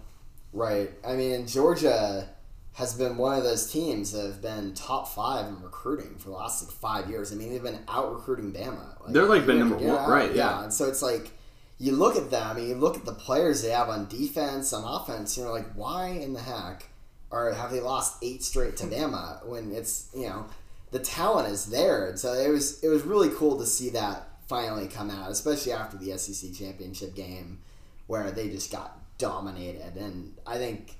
Right. 0.52 0.90
I 1.06 1.14
mean, 1.14 1.46
Georgia 1.46 2.28
has 2.74 2.94
been 2.94 3.16
one 3.16 3.38
of 3.38 3.44
those 3.44 3.70
teams 3.72 4.12
that 4.12 4.26
have 4.26 4.42
been 4.42 4.74
top 4.74 5.08
five 5.08 5.46
in 5.46 5.62
recruiting 5.62 6.16
for 6.18 6.28
the 6.30 6.34
last 6.36 6.62
like 6.62 6.72
five 6.72 7.08
years. 7.10 7.32
I 7.32 7.36
mean, 7.36 7.50
they've 7.50 7.62
been 7.62 7.80
out 7.88 8.12
recruiting 8.12 8.52
Bama. 8.52 8.94
They're, 9.08 9.24
like, 9.24 9.46
been 9.46 9.58
number 9.58 9.76
one- 9.76 9.96
out. 9.96 10.08
right, 10.08 10.34
yeah. 10.34 10.62
And 10.62 10.72
so 10.72 10.86
it's 10.86 11.02
like 11.02 11.30
you 11.80 11.96
look 11.96 12.14
at 12.14 12.30
them 12.30 12.58
and 12.58 12.68
you 12.68 12.74
look 12.74 12.96
at 12.96 13.06
the 13.06 13.14
players 13.14 13.62
they 13.62 13.70
have 13.70 13.88
on 13.88 14.06
defense, 14.06 14.72
on 14.72 14.84
offense, 14.84 15.36
you're 15.36 15.50
like, 15.50 15.72
why 15.72 16.08
in 16.08 16.34
the 16.34 16.40
heck 16.40 16.86
or 17.30 17.52
have 17.52 17.70
they 17.70 17.80
lost 17.80 18.22
eight 18.22 18.42
straight 18.42 18.76
to 18.76 18.86
Bama 18.86 19.42
uh, 19.42 19.46
when 19.46 19.72
it's 19.72 20.10
you 20.14 20.26
know 20.26 20.46
the 20.90 20.98
talent 20.98 21.48
is 21.48 21.66
there? 21.66 22.06
And 22.06 22.18
so 22.18 22.34
it 22.34 22.48
was 22.48 22.82
it 22.84 22.88
was 22.88 23.02
really 23.02 23.30
cool 23.30 23.58
to 23.58 23.66
see 23.66 23.90
that 23.90 24.28
finally 24.46 24.88
come 24.88 25.10
out, 25.10 25.30
especially 25.30 25.72
after 25.72 25.96
the 25.96 26.18
SEC 26.18 26.52
championship 26.52 27.14
game 27.14 27.60
where 28.08 28.30
they 28.30 28.48
just 28.48 28.72
got 28.72 28.98
dominated. 29.18 29.96
And 29.96 30.34
I 30.46 30.58
think 30.58 30.96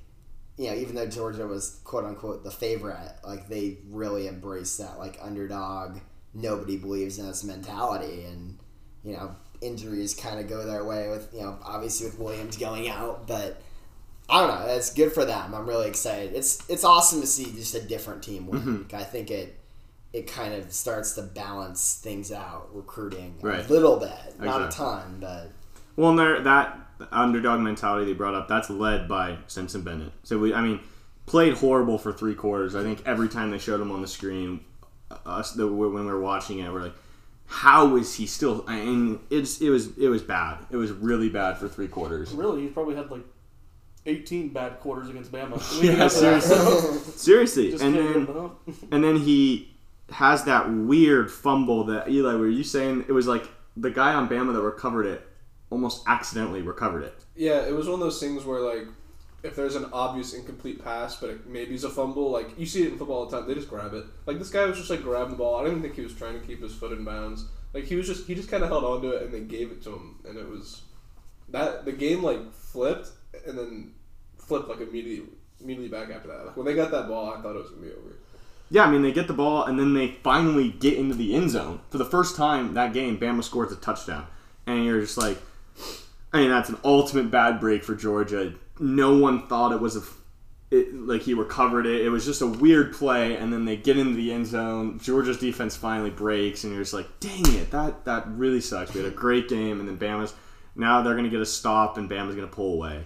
you 0.57 0.69
know 0.69 0.77
even 0.77 0.95
though 0.95 1.07
Georgia 1.07 1.47
was 1.47 1.81
quote 1.85 2.05
unquote 2.05 2.45
the 2.45 2.51
favorite, 2.51 3.13
like 3.23 3.49
they 3.49 3.79
really 3.89 4.29
embraced 4.29 4.79
that 4.79 4.99
like 4.99 5.19
underdog, 5.21 5.99
nobody 6.33 6.79
believes 6.79 7.19
in 7.19 7.27
us 7.27 7.45
mentality, 7.45 8.25
and 8.25 8.59
you 9.03 9.15
know 9.15 9.35
injuries 9.61 10.15
kind 10.15 10.41
of 10.41 10.49
go 10.49 10.65
their 10.67 10.85
way 10.85 11.09
with 11.09 11.29
you 11.35 11.41
know 11.43 11.59
obviously 11.63 12.07
with 12.07 12.19
Williams 12.19 12.57
going 12.57 12.89
out, 12.89 13.27
but. 13.27 13.61
I 14.33 14.47
don't 14.47 14.61
know. 14.61 14.73
It's 14.77 14.95
good 14.95 15.13
for 15.13 15.25
them. 15.25 15.53
I'm 15.57 15.69
really 15.69 15.89
excited. 15.89 16.35
It's 16.37 16.63
it's 16.71 16.85
awesome 16.85 17.21
to 17.21 17.27
see 17.27 17.47
just 17.47 17.75
a 17.75 17.81
different 17.83 18.23
team 18.23 18.47
win. 18.47 18.61
Mm-hmm. 18.61 18.95
I 18.97 19.03
think 19.03 19.29
it 19.29 19.59
it 20.13 20.29
kind 20.29 20.55
of 20.55 20.73
starts 20.73 21.15
to 21.15 21.23
balance 21.23 21.97
things 22.01 22.31
out, 22.31 22.69
recruiting 22.73 23.35
Right. 23.43 23.69
a 23.69 23.73
little 23.73 23.97
bit, 23.97 24.39
not 24.39 24.61
a 24.63 24.67
Exactly. 24.67 24.87
ton, 24.87 25.17
but 25.21 25.51
Well, 25.97 26.11
and 26.11 26.19
there, 26.21 26.41
that 26.43 26.79
underdog 27.11 27.59
mentality 27.59 28.07
they 28.07 28.13
brought 28.13 28.35
up, 28.37 28.47
that's 28.47 28.71
led 28.71 29.09
by 29.09 29.39
Stetson 29.49 29.83
Bennett. 29.83 30.13
So, 30.23 30.39
we, 30.39 30.55
I 30.55 30.61
mean, 30.61 30.79
played 31.27 31.55
horrible 31.55 31.99
for 31.99 32.13
three 32.13 32.37
quarters. 32.37 32.77
I 32.77 32.85
think 32.85 33.03
every 33.07 33.29
time 33.29 33.51
they 33.51 33.59
showed 33.59 33.81
him 33.81 33.91
on 33.91 34.01
the 34.01 34.07
screen, 34.09 34.61
uh, 35.11 35.17
us 35.27 35.55
the, 35.55 35.67
when 35.67 35.93
we 35.93 36.03
were 36.13 36.21
watching 36.21 36.61
it, 36.61 36.73
we're 36.73 36.83
like, 36.83 36.95
how 37.51 37.97
is 37.97 38.15
he 38.15 38.27
still? 38.27 38.65
I 38.69 38.77
mean, 38.77 39.19
it's 39.29 39.61
it 39.61 39.71
was 39.71 39.99
it 39.99 40.07
was 40.09 40.23
bad. 40.23 40.59
It 40.71 40.77
was 40.77 40.93
really 40.93 41.29
bad 41.29 41.59
for 41.59 41.69
three 41.69 41.89
quarters. 41.89 42.31
Really, 42.31 42.63
he's 42.63 42.71
probably 42.73 42.95
had 42.95 43.11
like 43.11 43.25
18 44.07 44.51
bad 44.51 44.79
quarters 44.79 45.09
against 45.11 45.33
Bama. 45.33 45.61
Yeah, 45.83 46.07
seriously. 46.07 46.99
Seriously, 47.17 47.71
Just 47.73 47.83
and 47.83 47.97
then 47.97 48.13
get 48.13 48.27
them 48.29 48.37
up. 48.37 48.61
and 48.93 49.03
then 49.03 49.17
he 49.17 49.73
has 50.11 50.45
that 50.45 50.73
weird 50.73 51.31
fumble 51.31 51.85
that 51.85 52.09
Eli. 52.09 52.35
Were 52.35 52.49
you 52.49 52.63
saying 52.63 53.07
it 53.09 53.13
was 53.13 53.27
like 53.27 53.49
the 53.77 53.91
guy 53.91 54.15
on 54.15 54.29
Bama 54.29 54.55
that 54.55 54.63
recovered 54.63 55.07
it 55.07 55.27
almost 55.71 56.05
accidentally 56.07 56.63
recovered 56.63 57.03
it? 57.03 57.25
Yeah, 57.35 57.67
it 57.67 57.75
was 57.75 57.87
one 57.87 57.95
of 57.95 58.01
those 58.01 58.21
things 58.21 58.45
where 58.45 58.61
like 58.61 58.87
if 59.43 59.57
there's 59.57 59.77
an 59.77 59.87
obvious 59.93 60.35
incomplete 60.35 60.83
pass, 60.83 61.17
but 61.17 61.31
it 61.31 61.47
maybe 61.47 61.75
it's 61.75 61.85
a 61.85 61.91
fumble, 61.91 62.31
like 62.31 62.59
you 62.59 62.67
see 62.67 62.83
it 62.83 62.93
in 62.93 62.99
football 62.99 63.21
all 63.21 63.27
the 63.27 63.39
time, 63.39 63.49
they 63.49 63.55
just 63.55 63.71
grab 63.71 63.95
it. 63.95 64.05
Like 64.27 64.39
this 64.39 64.51
guy 64.51 64.65
was 64.67 64.77
just 64.77 64.91
like 64.91 65.03
grabbing 65.03 65.31
the 65.31 65.37
ball. 65.37 65.61
I 65.61 65.65
didn't 65.65 65.83
think 65.83 65.95
he 65.95 66.03
was 66.03 66.15
trying 66.15 66.39
to 66.39 66.47
keep 66.47 66.63
his 66.63 66.75
foot 66.75 66.93
in 66.93 67.05
bounds. 67.05 67.47
Like 67.73 67.85
he 67.85 67.97
was 67.97 68.07
just 68.07 68.27
he 68.27 68.35
just 68.35 68.51
kind 68.51 68.63
of 68.63 68.69
held 68.69 68.85
on 68.85 69.03
to 69.03 69.11
it 69.13 69.23
and 69.23 69.33
they 69.33 69.41
gave 69.41 69.71
it 69.71 69.83
to 69.85 69.91
him, 69.91 70.19
and 70.27 70.37
it 70.37 70.49
was 70.49 70.83
that 71.49 71.85
the 71.85 71.93
game 71.93 72.23
like 72.23 72.53
flipped 72.53 73.09
and 73.47 73.59
then 73.59 73.93
flipped 74.39 74.69
like 74.69 74.81
immediately 74.81 75.29
immediately 75.61 75.89
back 75.89 76.11
after 76.11 76.29
that. 76.29 76.47
Like 76.47 76.57
when 76.57 76.67
they 76.67 76.75
got 76.75 76.91
that 76.91 77.09
ball, 77.09 77.35
I 77.35 77.41
thought 77.41 77.57
it 77.57 77.63
was 77.63 77.71
gonna 77.71 77.83
be 77.83 77.93
over. 77.93 78.17
Yeah, 78.71 78.85
I 78.85 78.91
mean 78.91 79.03
they 79.03 79.13
get 79.13 79.27
the 79.27 79.35
ball 79.35 79.65
and 79.65 79.79
then 79.79 79.95
they 79.95 80.19
finally 80.23 80.71
get 80.71 80.95
into 80.95 81.15
the 81.15 81.35
end 81.35 81.51
zone 81.51 81.81
for 81.91 81.99
the 81.99 82.05
first 82.05 82.37
time 82.37 82.75
that 82.75 82.93
game. 82.93 83.19
Bama 83.19 83.43
scores 83.43 83.73
a 83.73 83.77
touchdown, 83.77 84.27
and 84.67 84.85
you're 84.85 85.01
just 85.01 85.19
like, 85.19 85.39
I 86.33 86.41
mean 86.41 86.51
that's 86.51 86.69
an 86.69 86.79
ultimate 86.85 87.31
bad 87.31 87.59
break 87.61 87.85
for 87.85 87.95
Georgia. 87.95 88.55
No 88.81 89.17
one 89.17 89.47
thought 89.47 89.73
it 89.73 89.81
was 89.81 89.97
a, 89.97 90.03
it, 90.71 90.95
like 90.95 91.23
he 91.23 91.35
recovered 91.35 91.87
it. 91.87 92.01
It 92.01 92.09
was 92.09 92.25
just 92.25 92.43
a 92.43 92.47
weird 92.47 92.95
play, 92.95 93.37
and 93.37 93.53
then 93.53 93.65
they 93.65 93.77
get 93.77 93.99
into 93.99 94.15
the 94.15 94.33
end 94.33 94.47
zone. 94.47 94.99
Georgia's 94.99 95.39
defense 95.39 95.77
finally 95.77 96.11
breaks, 96.11 96.65
and 96.65 96.73
you're 96.73 96.83
just 96.83 96.95
like, 96.95 97.21
dang 97.21 97.55
it, 97.55 97.71
that 97.71 98.05
that 98.07 98.27
really 98.29 98.61
sucks. 98.61 98.93
We 98.93 99.03
had 99.03 99.13
a 99.13 99.15
great 99.15 99.49
game, 99.49 99.79
and 99.79 99.89
then 99.89 99.99
Bama's 99.99 100.35
now 100.75 101.03
they're 101.03 101.15
gonna 101.15 101.29
get 101.29 101.41
a 101.41 101.47
stop, 101.47 101.99
and 101.99 102.11
Bama's 102.11 102.35
gonna 102.35 102.49
pull 102.49 102.75
away. 102.75 103.05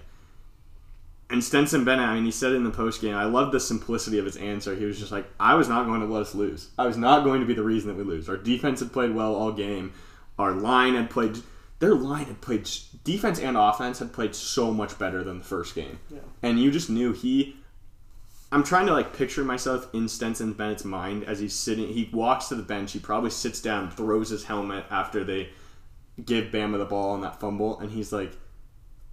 And 1.30 1.42
Stetson 1.42 1.84
Bennett, 1.84 2.06
I 2.06 2.14
mean, 2.14 2.24
he 2.24 2.30
said 2.30 2.52
it 2.52 2.56
in 2.56 2.64
the 2.64 2.70
post 2.70 3.00
game. 3.00 3.14
I 3.14 3.24
love 3.24 3.50
the 3.50 3.58
simplicity 3.58 4.18
of 4.18 4.24
his 4.24 4.36
answer. 4.36 4.74
He 4.74 4.84
was 4.84 4.98
just 4.98 5.10
like, 5.10 5.26
I 5.40 5.54
was 5.54 5.68
not 5.68 5.86
going 5.86 6.00
to 6.00 6.06
let 6.06 6.22
us 6.22 6.34
lose. 6.34 6.68
I 6.78 6.86
was 6.86 6.98
not 6.98 7.24
going 7.24 7.40
to 7.40 7.46
be 7.46 7.54
the 7.54 7.62
reason 7.62 7.88
that 7.88 7.96
we 7.96 8.04
lose. 8.04 8.28
Our 8.28 8.36
defense 8.36 8.80
had 8.80 8.92
played 8.92 9.14
well 9.14 9.34
all 9.34 9.50
game. 9.50 9.94
Our 10.38 10.52
line 10.52 10.94
had 10.94 11.08
played, 11.08 11.38
their 11.84 11.94
line 11.94 12.24
had 12.24 12.40
played, 12.40 12.66
defense 13.04 13.38
and 13.38 13.58
offense 13.58 13.98
had 13.98 14.10
played 14.10 14.34
so 14.34 14.72
much 14.72 14.98
better 14.98 15.22
than 15.22 15.38
the 15.40 15.44
first 15.44 15.74
game. 15.74 15.98
Yeah. 16.10 16.20
And 16.42 16.58
you 16.58 16.70
just 16.70 16.88
knew 16.88 17.12
he, 17.12 17.56
I'm 18.50 18.64
trying 18.64 18.86
to 18.86 18.94
like 18.94 19.14
picture 19.14 19.44
myself 19.44 19.92
in 19.92 20.08
Stetson 20.08 20.54
Bennett's 20.54 20.86
mind 20.86 21.24
as 21.24 21.40
he's 21.40 21.52
sitting, 21.54 21.88
he 21.88 22.08
walks 22.10 22.48
to 22.48 22.54
the 22.54 22.62
bench, 22.62 22.92
he 22.92 22.98
probably 22.98 23.28
sits 23.28 23.60
down, 23.60 23.90
throws 23.90 24.30
his 24.30 24.44
helmet 24.44 24.86
after 24.90 25.24
they 25.24 25.50
give 26.24 26.46
Bama 26.46 26.78
the 26.78 26.86
ball 26.86 27.10
on 27.10 27.20
that 27.20 27.38
fumble, 27.38 27.78
and 27.80 27.90
he's 27.90 28.12
like, 28.12 28.32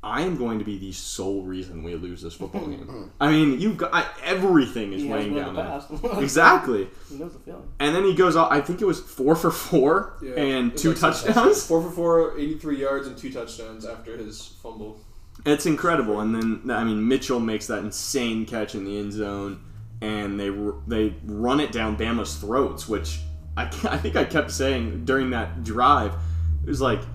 I 0.03 0.22
am 0.22 0.36
going 0.36 0.58
to 0.58 0.65
be 0.65 0.79
the 0.79 0.91
sole 0.91 1.43
reason 1.43 1.84
we 1.84 1.93
lose 1.96 2.24
this 2.24 2.34
football 2.34 2.62
mm-hmm. 2.62 2.86
game. 2.86 3.12
I 3.20 3.31
mean, 3.31 3.60
you've 3.60 3.77
got 3.77 3.93
I, 3.93 4.08
everything 4.24 4.93
is 4.93 5.03
He 5.03 5.10
weighing 5.10 5.36
down 5.36 5.50
in 5.50 5.55
there. 5.55 5.81
Exactly. 6.22 6.88
he 7.08 7.17
knows 7.17 7.34
the 7.34 7.39
feeling. 7.39 7.72
And 7.79 7.96
then 7.96 8.03
he 8.05 8.15
goes 8.15 8.36
off. 8.36 8.51
I 8.51 8.62
think 8.62 8.81
it 8.81 8.86
was 8.86 9.00
four 9.00 9.36
for 9.36 9.51
four 9.51 10.17
Yeah, 10.22 10.34
and 10.34 10.72
It's 10.72 10.81
two 10.81 10.89
like 10.89 11.00
touchdowns. 11.00 11.65
Four 11.65 11.84
for 11.84 11.91
four, 11.91 12.39
83 12.39 12.79
yards 12.79 13.08
and 13.08 13.17
two 13.17 13.31
touchdowns 13.31 13.86
after 13.86 14.17
his 14.17 14.43
fumble. 14.63 15.00
It's 15.46 15.67
incredible. 15.67 16.20
And 16.20 16.34
then 16.34 16.75
I 16.75 16.84
mean, 16.84 17.08
Mitchell 17.08 17.39
makes 17.39 17.67
that 17.67 17.79
insane 17.79 18.46
catch 18.46 18.74
in 18.74 18.86
the 18.86 18.98
end 18.98 19.13
zone, 19.13 19.63
and 20.01 20.39
they 20.39 20.50
they 20.88 21.15
run 21.25 21.60
it 21.60 21.72
down 21.72 21.96
Bama's 21.96 22.36
throats, 22.38 22.88
which 22.88 23.20
I 23.55 23.63
I 23.84 23.98
think 23.98 24.15
I 24.15 24.24
kept 24.24 24.51
saying 24.51 25.05
during 25.05 25.29
that 25.31 25.63
drive. 25.63 26.15
It 26.63 26.70
was 26.70 26.81
like 26.81 27.00
y- 27.01 27.05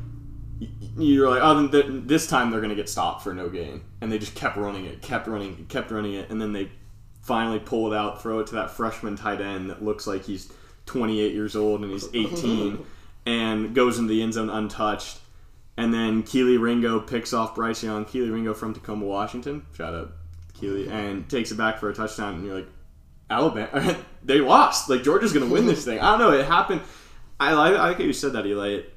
you're 0.96 1.28
like, 1.28 1.40
oh, 1.42 1.68
th- 1.68 1.86
this 1.88 2.26
time 2.26 2.50
they're 2.50 2.60
gonna 2.60 2.74
get 2.74 2.88
stopped 2.88 3.22
for 3.22 3.34
no 3.34 3.48
gain, 3.48 3.82
and 4.00 4.10
they 4.10 4.18
just 4.18 4.34
kept 4.34 4.56
running 4.56 4.86
it, 4.86 5.02
kept 5.02 5.26
running, 5.26 5.52
it, 5.58 5.68
kept 5.68 5.90
running 5.90 6.14
it, 6.14 6.30
and 6.30 6.40
then 6.40 6.52
they 6.52 6.70
finally 7.22 7.58
pull 7.58 7.92
it 7.92 7.96
out, 7.96 8.22
throw 8.22 8.38
it 8.38 8.46
to 8.48 8.54
that 8.54 8.70
freshman 8.70 9.16
tight 9.16 9.40
end 9.40 9.68
that 9.68 9.82
looks 9.82 10.06
like 10.06 10.24
he's 10.24 10.52
28 10.86 11.34
years 11.34 11.56
old 11.56 11.82
and 11.82 11.90
he's 11.90 12.08
18, 12.14 12.84
and 13.26 13.74
goes 13.74 13.98
into 13.98 14.12
the 14.12 14.22
end 14.22 14.34
zone 14.34 14.50
untouched. 14.50 15.18
And 15.78 15.92
then 15.92 16.22
Kelee 16.22 16.58
Ringo 16.58 17.00
picks 17.00 17.34
off 17.34 17.54
Bryce 17.54 17.82
Young, 17.82 18.06
Kelee 18.06 18.32
Ringo 18.32 18.54
from 18.54 18.72
Tacoma, 18.72 19.04
Washington. 19.04 19.66
Shout 19.76 19.94
out 19.94 20.12
Kelee, 20.58 20.88
and 20.90 21.28
takes 21.28 21.50
it 21.50 21.56
back 21.56 21.78
for 21.78 21.90
a 21.90 21.94
touchdown. 21.94 22.36
And 22.36 22.46
you're 22.46 22.54
like, 22.54 22.68
Alabama, 23.28 23.96
they 24.22 24.40
lost. 24.40 24.88
Like 24.88 25.02
Georgia's 25.02 25.32
gonna 25.34 25.46
win 25.46 25.66
this 25.66 25.84
thing. 25.84 26.00
I 26.00 26.16
don't 26.16 26.20
know. 26.20 26.38
It 26.38 26.46
happened. 26.46 26.80
I 27.38 27.52
like, 27.52 27.74
I 27.74 27.88
like 27.88 27.98
how 27.98 28.04
you 28.04 28.14
said 28.14 28.32
that, 28.32 28.46
Eli. 28.46 28.68
It, 28.68 28.94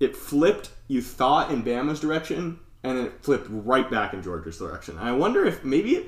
it 0.00 0.16
flipped. 0.16 0.70
You 0.86 1.02
thought 1.02 1.50
in 1.50 1.62
Bama's 1.62 2.00
direction, 2.00 2.60
and 2.82 2.98
then 2.98 3.06
it 3.06 3.22
flipped 3.22 3.46
right 3.50 3.90
back 3.90 4.14
in 4.14 4.22
Georgia's 4.22 4.58
direction. 4.58 4.96
I 4.98 5.12
wonder 5.12 5.44
if 5.44 5.64
maybe. 5.64 5.96
It, 5.96 6.06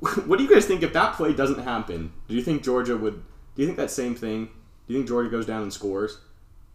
what 0.26 0.38
do 0.38 0.44
you 0.44 0.50
guys 0.52 0.66
think 0.66 0.82
if 0.82 0.92
that 0.92 1.14
play 1.14 1.32
doesn't 1.32 1.62
happen? 1.62 2.12
Do 2.28 2.34
you 2.34 2.42
think 2.42 2.62
Georgia 2.62 2.96
would? 2.96 3.22
Do 3.54 3.62
you 3.62 3.66
think 3.66 3.78
that 3.78 3.90
same 3.90 4.14
thing? 4.14 4.46
Do 4.86 4.92
you 4.92 4.98
think 4.98 5.08
Georgia 5.08 5.30
goes 5.30 5.46
down 5.46 5.62
and 5.62 5.72
scores? 5.72 6.18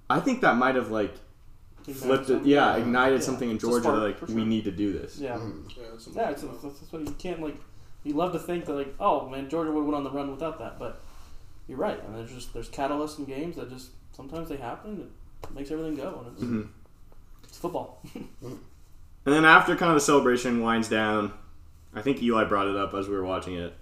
I 0.10 0.20
think 0.20 0.42
that 0.42 0.56
might 0.56 0.76
have 0.76 0.90
like 0.90 1.14
flipped 1.84 2.30
it. 2.30 2.44
Yeah, 2.46 2.76
ignited 2.78 3.20
Yeah. 3.20 3.26
something 3.26 3.50
in 3.50 3.60
Georgia. 3.60 3.84
spark, 3.84 4.00
like 4.00 4.18
for 4.20 4.26
we 4.28 4.46
need 4.46 4.64
to 4.66 4.72
do 4.72 4.94
this. 4.94 5.18
Yeah. 5.20 5.36
Mm-hmm. 5.36 5.68
Yeah, 5.80 5.86
something 5.98 6.14
Yeah, 6.22 6.28
like 6.30 6.34
it's, 6.38 6.42
that's 6.64 6.92
what 6.94 7.02
you 7.06 7.12
can't 7.20 7.42
like. 7.42 7.58
You 8.04 8.14
love 8.14 8.32
to 8.32 8.40
think 8.40 8.66
that 8.66 8.74
like, 8.74 8.96
oh 9.00 9.28
man, 9.30 9.50
Georgia 9.50 9.72
would 9.72 9.80
have 9.82 9.86
went 9.86 9.98
on 9.98 10.04
the 10.04 10.12
run 10.12 10.32
without 10.32 10.58
that, 10.60 10.80
but 10.80 11.02
you're 11.68 11.78
right. 11.78 12.02
And 12.04 12.16
there's 12.16 12.34
just 12.34 12.54
there's 12.54 12.70
catalysts 12.70 13.20
in 13.20 13.26
games 13.26 13.58
that 13.58 13.70
just 13.70 13.90
sometimes 14.16 14.50
they 14.50 14.58
happen. 14.58 15.10
It 15.44 15.52
makes 15.56 15.72
everything 15.72 15.96
go, 15.96 16.24
and 16.26 16.34
it's, 16.36 16.44
Mhm. 16.44 16.70
it's 17.44 17.58
football. 17.58 18.02
And 19.26 19.36
then 19.36 19.46
after 19.46 19.76
kind 19.76 19.92
of 19.92 19.96
the 19.96 20.02
celebration 20.02 20.62
winds 20.62 20.88
down, 20.90 21.34
I 21.94 22.02
think 22.02 22.24
Eli 22.24 22.46
brought 22.46 22.68
it 22.68 22.76
up 22.76 22.94
as 22.96 23.08
we 23.08 23.16
were 23.16 23.24
watching 23.26 23.56
it. 23.56 23.74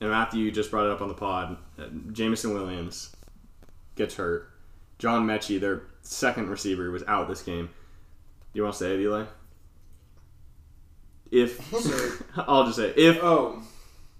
And 0.00 0.10
Matthew 0.10 0.44
you 0.44 0.52
just 0.52 0.70
brought 0.70 0.84
it 0.86 0.92
up 0.92 1.00
on 1.00 1.08
the 1.08 1.14
pod. 1.14 1.56
Uh, 1.78 1.86
Jameson 2.12 2.52
Williams 2.54 3.16
gets 3.96 4.14
hurt. 4.14 4.50
John 4.98 5.26
Metchie, 5.26 5.58
their 5.58 5.82
second 6.02 6.50
receiver, 6.50 6.90
was 6.90 7.02
out 7.08 7.26
this 7.26 7.42
game. 7.42 7.66
Do 7.66 8.58
you 8.58 8.62
want 8.62 8.74
to 8.74 8.78
say 8.78 8.94
it, 8.94 9.00
Eli? 9.00 9.24
If 11.30 11.58
I'll 12.36 12.64
just 12.64 12.76
say 12.76 12.90
it. 12.90 12.98
if 12.98 13.18
Oh, 13.22 13.62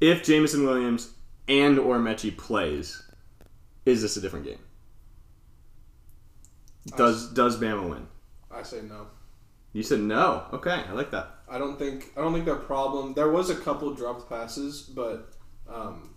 if 0.00 0.24
Jameson 0.24 0.64
Williams 0.64 1.10
and 1.48 1.78
or 1.78 1.98
Metchie 1.98 2.36
plays, 2.36 3.02
is 3.84 4.02
this 4.02 4.16
a 4.16 4.20
different 4.20 4.46
game? 4.46 4.58
Does 6.96 7.32
does 7.32 7.58
Bama 7.58 7.88
win? 7.88 8.06
I 8.50 8.62
say 8.62 8.80
no. 8.82 9.06
You 9.72 9.82
said 9.82 10.00
no. 10.00 10.44
Okay, 10.52 10.82
I 10.88 10.92
like 10.92 11.10
that. 11.10 11.36
I 11.48 11.58
don't 11.58 11.78
think 11.78 12.06
I 12.16 12.22
don't 12.22 12.32
think 12.32 12.44
their 12.44 12.56
problem. 12.56 13.14
There 13.14 13.30
was 13.30 13.50
a 13.50 13.56
couple 13.56 13.92
dropped 13.94 14.28
passes, 14.28 14.82
but 14.82 15.32
um, 15.68 16.14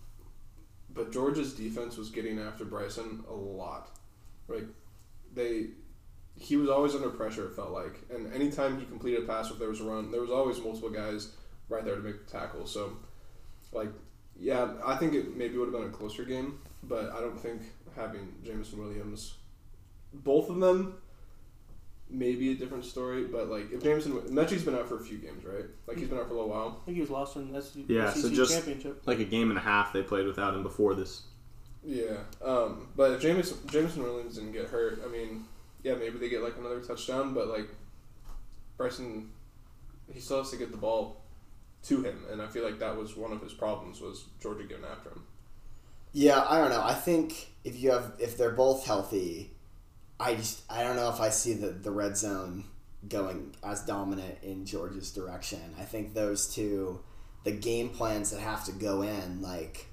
but 0.93 1.11
Georgia's 1.11 1.53
defense 1.53 1.97
was 1.97 2.09
getting 2.09 2.39
after 2.39 2.65
Bryson 2.65 3.23
a 3.29 3.33
lot. 3.33 3.89
Like 4.47 4.65
they, 5.33 5.67
he 6.35 6.55
was 6.57 6.69
always 6.69 6.95
under 6.95 7.09
pressure. 7.09 7.47
It 7.47 7.55
felt 7.55 7.71
like, 7.71 7.95
and 8.13 8.33
anytime 8.33 8.79
he 8.79 8.85
completed 8.85 9.23
a 9.23 9.27
pass, 9.27 9.51
if 9.51 9.59
there 9.59 9.69
was 9.69 9.81
a 9.81 9.83
run, 9.83 10.11
there 10.11 10.21
was 10.21 10.31
always 10.31 10.59
multiple 10.59 10.89
guys 10.89 11.29
right 11.69 11.83
there 11.85 11.95
to 11.95 12.01
make 12.01 12.25
the 12.25 12.31
tackle. 12.31 12.65
So, 12.65 12.97
like, 13.71 13.89
yeah, 14.37 14.73
I 14.85 14.95
think 14.97 15.13
it 15.13 15.35
maybe 15.35 15.57
would 15.57 15.71
have 15.71 15.81
been 15.81 15.89
a 15.89 15.93
closer 15.93 16.25
game, 16.25 16.59
but 16.83 17.11
I 17.11 17.19
don't 17.19 17.39
think 17.39 17.61
having 17.95 18.33
Jameson 18.43 18.79
Williams, 18.79 19.35
both 20.13 20.49
of 20.49 20.59
them 20.59 20.95
maybe 22.13 22.51
a 22.51 22.55
different 22.55 22.83
story, 22.83 23.23
but 23.23 23.47
like 23.47 23.71
if 23.71 23.81
Jameson 23.81 24.11
Metchie's 24.33 24.63
been 24.63 24.75
out 24.75 24.87
for 24.87 24.97
a 24.97 25.03
few 25.03 25.17
games, 25.17 25.45
right? 25.45 25.63
Like 25.87 25.97
he's 25.97 26.09
been 26.09 26.17
out 26.17 26.27
for 26.27 26.33
a 26.33 26.35
little 26.35 26.49
while. 26.49 26.79
I 26.81 26.85
think 26.85 26.95
he 26.95 27.01
was 27.01 27.09
lost 27.09 27.37
in 27.37 27.51
the 27.51 27.61
SEC, 27.61 27.83
Yeah, 27.87 28.11
so 28.11 28.29
just- 28.29 28.51
championship. 28.53 29.01
Like 29.05 29.19
a 29.19 29.23
game 29.25 29.49
and 29.49 29.57
a 29.57 29.61
half 29.61 29.93
they 29.93 30.03
played 30.03 30.27
without 30.27 30.53
him 30.53 30.63
before 30.63 30.93
this. 30.93 31.23
Yeah. 31.83 32.17
Um, 32.43 32.89
but 32.95 33.13
if 33.13 33.21
Jameson 33.21 33.57
Jameson 33.67 34.03
Williams 34.03 34.35
didn't 34.35 34.51
get 34.51 34.67
hurt, 34.67 35.01
I 35.05 35.09
mean, 35.09 35.45
yeah, 35.83 35.95
maybe 35.95 36.17
they 36.19 36.29
get 36.29 36.43
like 36.43 36.57
another 36.57 36.81
touchdown, 36.81 37.33
but 37.33 37.47
like 37.47 37.69
Bryson, 38.77 39.31
he 40.11 40.19
still 40.19 40.39
has 40.39 40.51
to 40.51 40.57
get 40.57 40.71
the 40.71 40.77
ball 40.77 41.21
to 41.83 42.03
him, 42.03 42.19
and 42.31 42.41
I 42.41 42.47
feel 42.47 42.63
like 42.63 42.77
that 42.79 42.95
was 42.95 43.15
one 43.17 43.31
of 43.31 43.41
his 43.41 43.53
problems 43.53 44.01
was 44.01 44.25
Georgia 44.41 44.63
getting 44.65 44.85
after 44.85 45.09
him. 45.09 45.23
Yeah, 46.11 46.45
I 46.47 46.59
don't 46.59 46.69
know. 46.69 46.83
I 46.83 46.93
think 46.93 47.51
if 47.63 47.79
you 47.81 47.91
have 47.91 48.13
if 48.19 48.37
they're 48.37 48.51
both 48.51 48.85
healthy, 48.85 49.51
I 50.21 50.35
just 50.35 50.61
I 50.69 50.83
don't 50.83 50.95
know 50.95 51.09
if 51.09 51.19
I 51.19 51.29
see 51.29 51.53
the 51.53 51.67
the 51.69 51.91
red 51.91 52.15
zone 52.15 52.65
going 53.09 53.55
as 53.63 53.81
dominant 53.81 54.37
in 54.43 54.65
Georgia's 54.65 55.11
direction. 55.11 55.59
I 55.79 55.83
think 55.83 56.13
those 56.13 56.53
two, 56.53 56.99
the 57.43 57.51
game 57.51 57.89
plans 57.89 58.29
that 58.29 58.39
have 58.39 58.63
to 58.65 58.71
go 58.71 59.01
in, 59.01 59.41
like, 59.41 59.87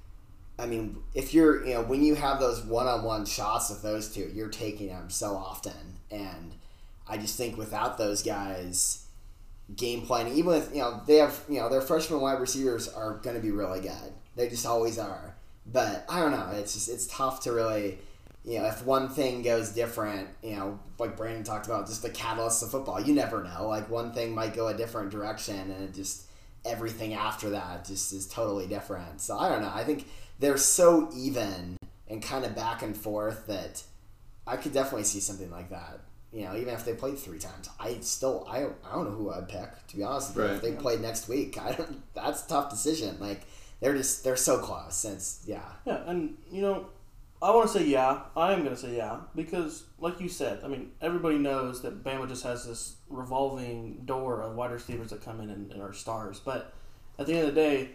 I 0.58 0.66
mean, 0.66 0.98
if 1.14 1.32
you're 1.32 1.64
you 1.64 1.74
know 1.74 1.82
when 1.82 2.04
you 2.04 2.14
have 2.14 2.40
those 2.40 2.62
one 2.62 2.86
on 2.86 3.02
one 3.04 3.24
shots 3.24 3.70
with 3.70 3.82
those 3.82 4.14
two, 4.14 4.30
you're 4.34 4.48
taking 4.48 4.88
them 4.88 5.08
so 5.08 5.34
often, 5.34 5.98
and 6.10 6.52
I 7.08 7.16
just 7.16 7.36
think 7.36 7.56
without 7.56 7.98
those 7.98 8.22
guys. 8.22 9.04
Game 9.76 10.00
planning, 10.06 10.32
even 10.32 10.46
with 10.46 10.74
you 10.74 10.80
know 10.80 11.02
they 11.06 11.16
have 11.16 11.44
you 11.46 11.60
know 11.60 11.68
their 11.68 11.82
freshman 11.82 12.22
wide 12.22 12.40
receivers 12.40 12.88
are 12.88 13.18
going 13.18 13.36
to 13.36 13.42
be 13.42 13.50
really 13.50 13.82
good. 13.82 14.14
They 14.34 14.48
just 14.48 14.64
always 14.64 14.98
are. 14.98 15.36
But 15.70 16.06
I 16.08 16.20
don't 16.20 16.30
know. 16.30 16.48
It's 16.54 16.72
just 16.72 16.88
it's 16.88 17.06
tough 17.06 17.42
to 17.42 17.52
really, 17.52 17.98
you 18.48 18.58
know, 18.58 18.64
if 18.64 18.82
one 18.82 19.10
thing 19.10 19.42
goes 19.42 19.72
different, 19.72 20.26
you 20.42 20.56
know, 20.56 20.80
like 20.98 21.18
Brandon 21.18 21.44
talked 21.44 21.66
about, 21.66 21.86
just 21.86 22.00
the 22.00 22.08
catalyst 22.08 22.62
of 22.62 22.70
football. 22.70 22.98
You 22.98 23.12
never 23.12 23.44
know. 23.44 23.68
Like 23.68 23.90
one 23.90 24.12
thing 24.12 24.34
might 24.34 24.54
go 24.54 24.68
a 24.68 24.74
different 24.74 25.10
direction, 25.10 25.70
and 25.70 25.84
it 25.84 25.92
just 25.92 26.24
everything 26.64 27.12
after 27.12 27.50
that 27.50 27.84
just 27.84 28.10
is 28.14 28.26
totally 28.26 28.66
different. 28.66 29.20
So 29.20 29.36
I 29.38 29.50
don't 29.50 29.60
know. 29.60 29.70
I 29.72 29.84
think 29.84 30.06
they're 30.38 30.56
so 30.56 31.10
even 31.14 31.76
and 32.08 32.22
kind 32.22 32.46
of 32.46 32.56
back 32.56 32.82
and 32.82 32.96
forth 32.96 33.46
that 33.48 33.82
I 34.46 34.56
could 34.56 34.72
definitely 34.72 35.04
see 35.04 35.20
something 35.20 35.50
like 35.50 35.68
that. 35.68 36.00
You 36.32 36.44
know, 36.44 36.56
even 36.56 36.72
if 36.72 36.86
they 36.86 36.94
played 36.94 37.18
three 37.18 37.38
times, 37.38 37.68
I 37.78 37.98
still 38.00 38.46
I, 38.48 38.60
I 38.60 38.94
don't 38.94 39.10
know 39.10 39.16
who 39.16 39.30
I'd 39.30 39.50
pick 39.50 39.86
to 39.88 39.96
be 39.96 40.02
honest. 40.02 40.34
With 40.34 40.38
you. 40.38 40.50
Right. 40.50 40.56
If 40.56 40.62
they 40.62 40.72
played 40.72 41.02
next 41.02 41.28
week, 41.28 41.60
I 41.60 41.72
don't. 41.72 42.02
That's 42.14 42.46
a 42.46 42.48
tough 42.48 42.70
decision. 42.70 43.18
Like 43.20 43.42
they're 43.80 43.94
just 43.94 44.24
they're 44.24 44.36
so 44.36 44.58
close. 44.58 44.96
Since 44.96 45.42
yeah, 45.46 45.60
Yeah, 45.84 46.02
and 46.06 46.38
you 46.50 46.62
know, 46.62 46.86
I 47.40 47.50
want 47.50 47.70
to 47.70 47.78
say 47.78 47.86
yeah. 47.86 48.22
I 48.36 48.52
am 48.52 48.64
going 48.64 48.74
to 48.74 48.80
say 48.80 48.96
yeah 48.96 49.20
because, 49.34 49.84
like 50.00 50.20
you 50.20 50.28
said, 50.28 50.60
I 50.64 50.68
mean, 50.68 50.90
everybody 51.00 51.38
knows 51.38 51.82
that 51.82 52.02
Bama 52.02 52.28
just 52.28 52.42
has 52.42 52.66
this 52.66 52.96
revolving 53.08 54.02
door 54.04 54.42
of 54.42 54.56
wide 54.56 54.72
receivers 54.72 55.10
that 55.10 55.24
come 55.24 55.40
in 55.40 55.50
and, 55.50 55.72
and 55.72 55.80
are 55.80 55.92
stars. 55.92 56.40
But 56.40 56.74
at 57.18 57.26
the 57.26 57.34
end 57.34 57.48
of 57.48 57.54
the 57.54 57.60
day, 57.60 57.90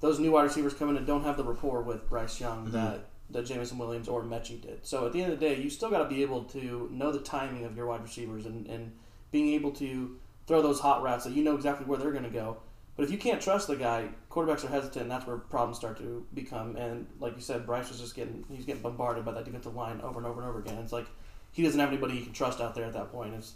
those 0.00 0.20
new 0.20 0.32
wide 0.32 0.44
receivers 0.44 0.74
come 0.74 0.90
in 0.90 0.96
and 0.96 1.06
don't 1.06 1.24
have 1.24 1.36
the 1.36 1.44
rapport 1.44 1.82
with 1.82 2.08
Bryce 2.08 2.40
Young 2.40 2.66
mm-hmm. 2.66 2.72
that 2.72 3.06
that 3.30 3.46
Jameson 3.46 3.78
Williams 3.78 4.06
or 4.06 4.22
Metchie 4.22 4.60
did. 4.60 4.86
So 4.86 5.06
at 5.06 5.12
the 5.12 5.22
end 5.22 5.32
of 5.32 5.40
the 5.40 5.46
day, 5.46 5.60
you 5.60 5.70
still 5.70 5.90
got 5.90 5.98
to 5.98 6.08
be 6.08 6.22
able 6.22 6.44
to 6.44 6.88
know 6.92 7.10
the 7.10 7.20
timing 7.20 7.64
of 7.64 7.76
your 7.76 7.86
wide 7.86 8.02
receivers 8.02 8.46
and, 8.46 8.66
and 8.66 8.92
being 9.32 9.54
able 9.54 9.72
to 9.72 10.18
throw 10.46 10.60
those 10.62 10.78
hot 10.80 11.02
routes 11.02 11.24
that 11.24 11.32
you 11.32 11.42
know 11.42 11.56
exactly 11.56 11.86
where 11.86 11.98
they're 11.98 12.12
going 12.12 12.24
to 12.24 12.30
go. 12.30 12.58
But 12.96 13.04
if 13.04 13.10
you 13.10 13.18
can't 13.18 13.40
trust 13.40 13.66
the 13.66 13.76
guy, 13.76 14.08
quarterbacks 14.30 14.64
are 14.64 14.68
hesitant, 14.68 15.02
and 15.02 15.10
that's 15.10 15.26
where 15.26 15.36
problems 15.36 15.76
start 15.76 15.98
to 15.98 16.24
become. 16.32 16.76
And 16.76 17.06
like 17.18 17.34
you 17.34 17.42
said, 17.42 17.66
Bryce 17.66 17.88
was 17.88 18.00
just 18.00 18.14
getting 18.14 18.44
he's 18.50 18.64
getting 18.64 18.82
bombarded 18.82 19.24
by 19.24 19.32
that 19.32 19.44
defensive 19.44 19.74
line 19.74 20.00
over 20.00 20.18
and 20.18 20.26
over 20.26 20.40
and 20.40 20.48
over 20.48 20.60
again. 20.60 20.78
It's 20.78 20.92
like 20.92 21.06
he 21.52 21.62
doesn't 21.62 21.78
have 21.78 21.88
anybody 21.88 22.14
he 22.14 22.22
can 22.22 22.32
trust 22.32 22.60
out 22.60 22.74
there 22.74 22.84
at 22.84 22.92
that 22.92 23.10
point. 23.10 23.34
It's 23.34 23.54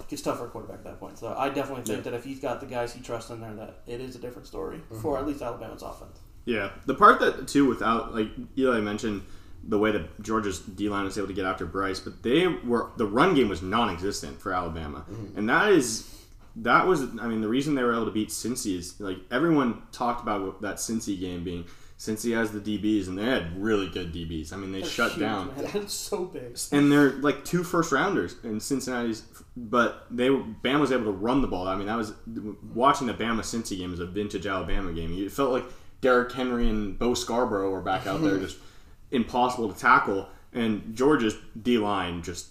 it 0.00 0.08
gets 0.08 0.22
tough 0.22 0.38
for 0.38 0.46
a 0.46 0.48
quarterback 0.48 0.78
at 0.78 0.84
that 0.84 1.00
point. 1.00 1.18
So 1.18 1.34
I 1.36 1.48
definitely 1.48 1.84
think 1.84 2.04
Yeah. 2.04 2.10
that 2.10 2.16
if 2.16 2.24
he's 2.24 2.40
got 2.40 2.60
the 2.60 2.66
guys 2.66 2.92
he 2.92 3.00
trusts 3.00 3.30
in 3.30 3.40
there, 3.40 3.54
that 3.54 3.82
it 3.86 4.00
is 4.00 4.16
a 4.16 4.18
different 4.18 4.46
story 4.46 4.78
mm-hmm. 4.78 5.00
for 5.00 5.18
at 5.18 5.26
least 5.26 5.40
Alabama's 5.40 5.82
offense. 5.82 6.18
Yeah, 6.44 6.70
the 6.84 6.94
part 6.94 7.20
that 7.20 7.48
too 7.48 7.66
without 7.66 8.14
like 8.14 8.28
Eli 8.58 8.80
mentioned 8.80 9.22
the 9.66 9.78
way 9.78 9.92
that 9.92 10.22
Georgia's 10.22 10.58
D 10.58 10.90
line 10.90 11.04
was 11.04 11.16
able 11.16 11.28
to 11.28 11.32
get 11.32 11.46
after 11.46 11.64
Bryce, 11.64 12.00
but 12.00 12.22
they 12.22 12.46
were 12.48 12.90
the 12.98 13.06
run 13.06 13.34
game 13.34 13.48
was 13.48 13.62
non-existent 13.62 14.40
for 14.40 14.52
Alabama, 14.52 15.06
mm-hmm. 15.10 15.38
and 15.38 15.48
that 15.48 15.72
is 15.72 16.13
that 16.56 16.86
was 16.86 17.02
I 17.20 17.26
mean 17.26 17.40
the 17.40 17.48
reason 17.48 17.74
they 17.74 17.82
were 17.82 17.94
able 17.94 18.06
to 18.06 18.12
beat 18.12 18.28
Cincy 18.28 18.76
is 18.78 19.00
like 19.00 19.18
everyone 19.30 19.82
talked 19.92 20.22
about 20.22 20.62
that 20.62 20.76
Cincy 20.76 21.18
game 21.18 21.42
being 21.44 21.64
Cincy 21.98 22.36
has 22.36 22.50
the 22.52 22.60
DBs 22.60 23.06
and 23.08 23.16
they 23.16 23.24
had 23.24 23.60
really 23.60 23.88
good 23.88 24.12
DBs. 24.12 24.52
I 24.52 24.56
mean 24.56 24.72
they 24.72 24.80
They're 24.80 24.88
shut 24.88 25.12
huge, 25.12 25.20
down 25.20 25.54
Man. 25.56 25.70
It's 25.74 25.94
so 25.94 26.24
big. 26.26 26.56
and 26.72 26.90
they're 26.92 27.12
like 27.12 27.44
two 27.44 27.62
first 27.64 27.92
rounders 27.92 28.36
in 28.44 28.60
Cincinnati's, 28.60 29.22
but 29.56 30.06
they 30.10 30.28
Bama 30.28 30.80
was 30.80 30.92
able 30.92 31.04
to 31.04 31.10
run 31.12 31.40
the 31.40 31.48
ball. 31.48 31.66
I 31.66 31.76
mean, 31.76 31.86
that 31.86 31.96
was 31.96 32.12
watching 32.74 33.06
the 33.06 33.14
Bama 33.14 33.40
Cincy 33.40 33.78
game 33.78 33.90
was 33.90 34.00
a 34.00 34.06
vintage 34.06 34.46
Alabama 34.46 34.92
game. 34.92 35.12
It 35.16 35.32
felt 35.32 35.50
like 35.52 35.64
Derrick 36.00 36.32
Henry 36.32 36.68
and 36.68 36.98
Bo 36.98 37.14
Scarborough 37.14 37.70
were 37.70 37.80
back 37.80 38.06
out 38.06 38.20
there, 38.22 38.38
just 38.46 38.58
impossible 39.10 39.72
to 39.72 39.78
tackle. 39.78 40.28
And 40.52 40.94
Georgia's 40.94 41.36
D 41.60 41.78
line 41.78 42.22
just. 42.22 42.48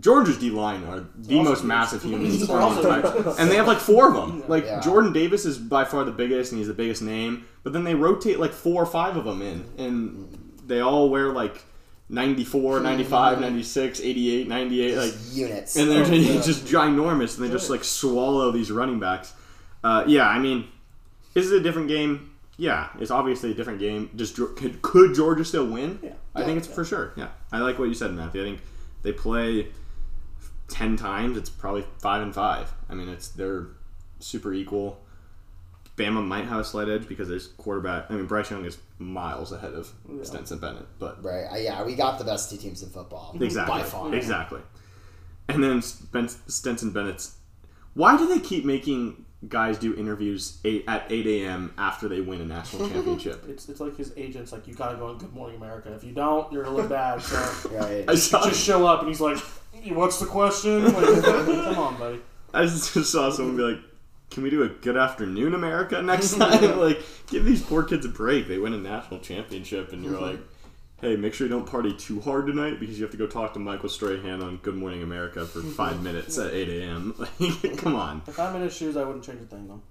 Georgia's 0.00 0.36
D 0.38 0.50
line 0.50 0.84
are 0.84 1.04
the 1.16 1.40
most 1.42 1.60
huge. 1.60 1.66
massive 1.68 2.02
humans 2.02 2.48
on 2.50 2.74
the 2.74 2.80
entire, 2.80 3.34
and 3.38 3.50
they 3.50 3.56
have 3.56 3.66
like 3.66 3.78
four 3.78 4.08
of 4.08 4.14
them. 4.14 4.42
Like 4.48 4.64
Yeah. 4.64 4.80
Jordan 4.80 5.12
Davis 5.12 5.44
is 5.44 5.58
by 5.58 5.84
far 5.84 6.04
the 6.04 6.10
biggest, 6.12 6.52
and 6.52 6.58
he's 6.58 6.68
the 6.68 6.74
biggest 6.74 7.02
name. 7.02 7.46
But 7.62 7.72
then 7.72 7.84
they 7.84 7.94
rotate 7.94 8.38
like 8.38 8.52
four 8.52 8.82
or 8.82 8.86
five 8.86 9.16
of 9.16 9.24
them 9.24 9.40
in, 9.42 9.64
and 9.78 10.58
they 10.66 10.80
all 10.80 11.08
wear 11.08 11.32
like 11.32 11.64
94, 12.08 12.80
95, 12.80 13.40
96, 13.40 14.00
88, 14.00 14.48
98, 14.48 14.96
like 14.96 15.12
units. 15.32 15.76
and 15.76 15.90
they're 15.90 16.04
Oh, 16.04 16.08
yeah. 16.10 16.40
just 16.40 16.64
ginormous, 16.66 17.36
and 17.38 17.46
they 17.46 17.52
just 17.52 17.70
like 17.70 17.82
swallow 17.84 18.50
these 18.52 18.70
running 18.70 19.00
backs. 19.00 19.32
Uh, 19.82 20.04
yeah, 20.06 20.28
I 20.28 20.38
mean, 20.38 20.66
is 21.34 21.50
it 21.50 21.56
a 21.60 21.62
different 21.62 21.88
game? 21.88 22.30
Yeah, 22.58 22.88
it's 23.00 23.10
obviously 23.10 23.50
a 23.50 23.54
different 23.54 23.80
game. 23.80 24.10
Does 24.16 24.32
Geor- 24.32 24.56
could, 24.56 24.80
could 24.82 25.14
Georgia 25.14 25.44
still 25.44 25.66
win? 25.66 25.98
Yeah. 26.02 26.12
I 26.34 26.40
think 26.42 26.52
Yeah. 26.52 26.64
it's 26.64 26.66
for 26.74 26.84
sure. 26.84 27.12
Yeah, 27.16 27.28
I 27.52 27.58
like 27.60 27.78
what 27.78 27.88
you 27.88 27.94
said, 27.94 28.12
Matthew. 28.14 28.40
I 28.42 28.44
think 28.44 28.60
they 29.02 29.12
play 29.12 29.68
ten 30.68 30.96
times. 30.96 31.36
It's 31.36 31.50
probably 31.50 31.84
five 31.98 32.22
and 32.22 32.34
five. 32.34 32.72
I 32.88 32.94
mean, 32.94 33.08
it's 33.08 33.28
they're 33.28 33.68
super 34.20 34.52
equal. 34.52 35.00
Bama 35.96 36.22
might 36.26 36.44
have 36.44 36.60
a 36.60 36.64
slight 36.64 36.88
edge 36.90 37.08
because 37.08 37.26
there's 37.28 37.46
quarterback. 37.46 38.10
I 38.10 38.14
mean, 38.14 38.26
Bryce 38.26 38.50
Young 38.50 38.66
is 38.66 38.76
miles 38.98 39.50
ahead 39.52 39.72
of 39.72 39.90
Yeah. 40.10 40.24
Stetson 40.24 40.58
Bennett, 40.58 40.86
but 40.98 41.24
right. 41.24 41.46
Uh, 41.50 41.56
yeah, 41.56 41.82
we 41.84 41.94
got 41.94 42.18
the 42.18 42.24
best 42.24 42.50
two 42.50 42.58
teams 42.58 42.82
in 42.82 42.90
football 42.90 43.34
Exactly. 43.40 43.78
by 43.78 43.82
far. 43.82 44.14
Exactly. 44.14 44.60
And 45.48 45.64
then 45.64 45.82
Ben- 46.12 46.28
Stetson 46.28 46.90
Bennett's. 46.90 47.36
Why 47.94 48.18
do 48.18 48.26
they 48.28 48.40
keep 48.40 48.66
making 48.66 49.24
guys 49.48 49.78
do 49.78 49.94
interviews 49.94 50.58
eight, 50.66 50.84
at 50.86 51.06
8 51.10 51.26
a.m. 51.28 51.72
after 51.78 52.08
they 52.08 52.20
win 52.20 52.42
a 52.42 52.44
national 52.44 52.88
championship? 52.90 53.44
It's, 53.48 53.66
it's 53.70 53.80
like 53.80 53.96
his 53.96 54.12
agent's 54.18 54.52
like, 54.52 54.66
you 54.68 54.74
got 54.74 54.90
to 54.90 54.96
go 54.98 55.06
on 55.06 55.16
Good 55.16 55.32
Morning 55.32 55.56
America. 55.56 55.94
If 55.94 56.04
you 56.04 56.12
don't, 56.12 56.52
you're 56.52 56.64
going 56.64 56.76
to 56.76 56.82
look 56.82 56.90
bad. 56.90 57.22
So 57.22 57.70
Right. 57.72 58.04
I 58.06 58.16
saw, 58.16 58.44
just 58.46 58.62
show 58.62 58.86
up, 58.86 58.98
and 59.00 59.08
he's 59.08 59.20
like, 59.22 59.38
what's 59.92 60.18
the 60.18 60.26
question? 60.26 60.84
Like, 60.96 61.24
come 61.24 61.78
on, 61.78 61.98
buddy. 61.98 62.20
I 62.54 62.62
just 62.64 62.92
saw 63.10 63.30
someone 63.30 63.56
be 63.56 63.62
like, 63.62 63.78
"Can 64.30 64.42
we 64.42 64.50
do 64.50 64.62
a 64.62 64.68
Good 64.68 64.96
Afternoon 64.96 65.54
America 65.54 66.00
next 66.02 66.34
time? 66.38 66.78
like, 66.78 67.00
give 67.26 67.44
these 67.44 67.62
poor 67.62 67.82
kids 67.82 68.06
a 68.06 68.08
break. 68.08 68.48
They 68.48 68.58
win 68.58 68.72
a 68.72 68.78
national 68.78 69.20
championship, 69.20 69.92
and 69.92 70.04
you're 70.04 70.14
mm-hmm. 70.14 70.24
like." 70.24 70.40
Hey, 70.98 71.14
make 71.14 71.34
sure 71.34 71.46
you 71.46 71.52
don't 71.52 71.66
party 71.66 71.92
too 71.92 72.22
hard 72.22 72.46
tonight 72.46 72.80
because 72.80 72.98
you 72.98 73.04
have 73.04 73.10
to 73.10 73.18
go 73.18 73.26
talk 73.26 73.52
to 73.52 73.58
Michael 73.58 73.90
Strahan 73.90 74.42
on 74.42 74.56
Good 74.56 74.76
Morning 74.76 75.02
America 75.02 75.44
for 75.44 75.58
mm-hmm. 75.58 75.72
five 75.72 76.02
minutes 76.02 76.38
at 76.38 76.54
8 76.54 76.70
a.m. 76.70 77.14
Like, 77.18 77.76
come 77.76 77.94
on. 77.94 78.22
If 78.26 78.40
I'm 78.40 78.56
in 78.56 78.62
his 78.62 78.74
shoes, 78.74 78.96
I 78.96 79.04
wouldn't 79.04 79.22
change 79.22 79.42
a 79.42 79.44
thing, 79.44 79.68
though. 79.68 79.82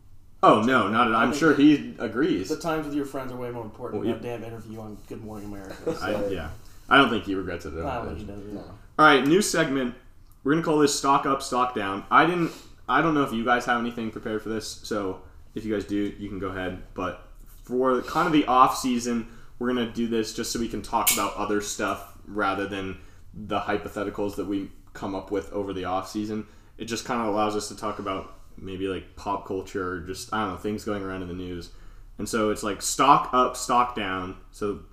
Oh, 0.42 0.64
no, 0.64 0.88
not 0.88 1.08
at 1.08 1.14
I'm 1.14 1.32
sure 1.32 1.54
he 1.54 1.94
agrees. 2.00 2.50
The 2.50 2.58
times 2.58 2.88
with 2.88 2.96
your 2.96 3.06
friends 3.06 3.32
are 3.32 3.36
way 3.36 3.52
more 3.52 3.64
important 3.64 4.04
Well, 4.04 4.14
than 4.14 4.22
that 4.24 4.42
damn 4.42 4.44
interview 4.44 4.80
on 4.80 4.98
Good 5.08 5.24
Morning 5.24 5.48
America. 5.48 5.96
I, 6.02 6.26
yeah. 6.28 6.50
I 6.90 6.98
don't 6.98 7.10
think 7.10 7.26
he 7.26 7.36
regrets 7.36 7.66
it 7.66 7.76
at 7.76 7.86
all. 7.86 8.14
he 8.16 8.24
does. 8.24 8.44
No. 8.46 8.64
All 8.98 9.06
right, 9.06 9.28
new 9.28 9.42
segment. 9.42 9.94
We're 10.44 10.54
gonna 10.54 10.64
call 10.64 10.80
this 10.80 10.98
stock 10.98 11.26
up, 11.26 11.42
stock 11.42 11.76
down. 11.76 12.06
I 12.10 12.26
didn't. 12.26 12.54
I 12.88 13.02
don't 13.02 13.14
know 13.14 13.24
if 13.24 13.34
you 13.34 13.44
guys 13.44 13.66
have 13.66 13.82
anything 13.82 14.10
prepared 14.10 14.42
for 14.42 14.48
this. 14.48 14.66
So 14.84 15.22
if 15.54 15.66
you 15.66 15.74
guys 15.74 15.84
do, 15.84 15.98
you 16.18 16.30
can 16.30 16.40
go 16.40 16.48
ahead. 16.48 16.82
But 16.94 17.28
for 17.66 18.02
kind 18.04 18.26
of 18.26 18.32
the 18.32 18.46
off 18.46 18.78
season, 18.78 19.28
we're 19.60 19.68
gonna 19.68 19.92
do 19.92 20.08
this 20.08 20.34
just 20.34 20.54
so 20.54 20.62
we 20.62 20.70
can 20.70 20.82
talk 20.82 21.12
about 21.12 21.36
other 21.36 21.60
stuff 21.60 22.18
rather 22.26 22.68
than 22.68 22.98
the 23.34 23.60
hypotheticals 23.60 24.38
that 24.38 24.48
we 24.48 24.72
come 24.94 25.14
up 25.14 25.30
with 25.30 25.52
over 25.52 25.74
the 25.74 25.84
off 25.84 26.10
season. 26.10 26.48
It 26.78 26.86
just 26.86 27.04
kind 27.04 27.20
of 27.20 27.28
allows 27.28 27.58
us 27.58 27.68
to 27.68 27.76
talk 27.76 28.00
about 28.00 28.34
maybe 28.58 28.88
like 28.88 29.18
pop 29.18 29.46
culture, 29.46 29.96
or 29.96 30.00
just 30.00 30.34
I 30.34 30.46
don't 30.46 30.52
know 30.52 30.58
things 30.58 30.86
going 30.86 31.04
around 31.04 31.22
in 31.22 31.28
the 31.28 31.34
news. 31.34 31.72
And 32.18 32.30
so 32.30 32.50
it's 32.50 32.64
like 32.64 32.82
stock 32.82 33.30
up, 33.34 33.58
stock 33.58 33.94
down. 33.94 34.38
So 34.52 34.84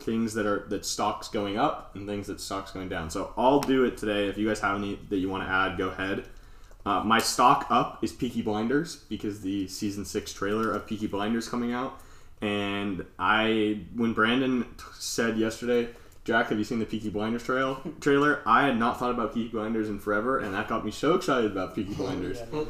things 0.00 0.34
that 0.34 0.46
are 0.46 0.66
that 0.68 0.84
stocks 0.84 1.28
going 1.28 1.56
up 1.56 1.94
and 1.94 2.06
things 2.06 2.26
that 2.26 2.40
stocks 2.40 2.70
going 2.72 2.88
down. 2.88 3.10
So 3.10 3.32
I'll 3.36 3.60
do 3.60 3.84
it 3.84 3.96
today. 3.96 4.28
If 4.28 4.36
you 4.38 4.46
guys 4.48 4.60
have 4.60 4.76
any 4.76 4.98
that 5.08 5.18
you 5.18 5.28
want 5.28 5.44
to 5.44 5.48
add, 5.48 5.78
go 5.78 5.88
ahead. 5.88 6.24
Uh, 6.86 7.02
my 7.02 7.18
stock 7.18 7.66
up 7.70 8.04
is 8.04 8.12
Peaky 8.12 8.42
Blinders 8.42 8.96
because 9.08 9.40
the 9.40 9.66
season 9.68 10.04
six 10.04 10.32
trailer 10.32 10.70
of 10.70 10.86
Peaky 10.86 11.06
Blinders 11.06 11.48
coming 11.48 11.72
out, 11.72 11.98
and 12.42 13.04
I 13.18 13.80
when 13.96 14.12
Brandon 14.12 14.64
t- 14.76 14.84
said 14.98 15.38
yesterday, 15.38 15.88
Jack, 16.24 16.48
have 16.48 16.58
you 16.58 16.64
seen 16.64 16.80
the 16.80 16.84
Peaky 16.86 17.08
Blinders 17.08 17.42
trail 17.42 17.80
trailer? 18.00 18.42
I 18.44 18.66
had 18.66 18.78
not 18.78 18.98
thought 18.98 19.12
about 19.12 19.32
Peaky 19.32 19.48
Blinders 19.48 19.88
in 19.88 19.98
forever, 19.98 20.38
and 20.38 20.52
that 20.54 20.68
got 20.68 20.84
me 20.84 20.90
so 20.90 21.14
excited 21.14 21.50
about 21.50 21.74
Peaky 21.74 21.94
Blinders. 21.94 22.40
Yeah, 22.52 22.64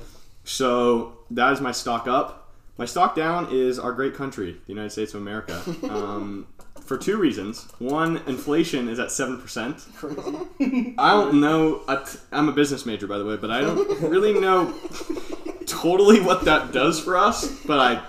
So 0.45 1.19
that 1.31 1.53
is 1.53 1.61
my 1.61 1.73
stock 1.73 2.07
up. 2.07 2.53
My 2.77 2.85
stock 2.87 3.15
down 3.15 3.49
is 3.53 3.79
our 3.79 3.93
great 3.93 4.15
country, 4.15 4.53
the 4.67 4.73
United 4.73 4.91
States 4.91 5.15
of 5.15 5.21
America, 5.21 5.63
um, 5.89 6.47
for 6.85 6.97
two 6.99 7.17
reasons. 7.17 7.67
One, 7.79 8.19
inflation 8.27 8.89
is 8.89 8.99
at 8.99 9.11
seven 9.11 9.41
percent. 9.41 9.85
I 10.01 11.11
don't 11.13 11.41
know. 11.41 11.83
I- 11.89 12.05
I'm 12.33 12.49
a 12.49 12.53
business 12.53 12.85
major, 12.87 13.07
by 13.07 13.19
the 13.19 13.25
way, 13.25 13.37
but 13.37 13.51
I 13.51 13.61
don't 13.63 14.01
really 14.03 14.39
know 14.39 14.73
totally 15.67 16.21
what 16.21 16.45
that 16.45 16.73
does 16.73 17.01
for 17.01 17.17
us. 17.17 17.49
But 17.65 17.79
I 17.81 18.03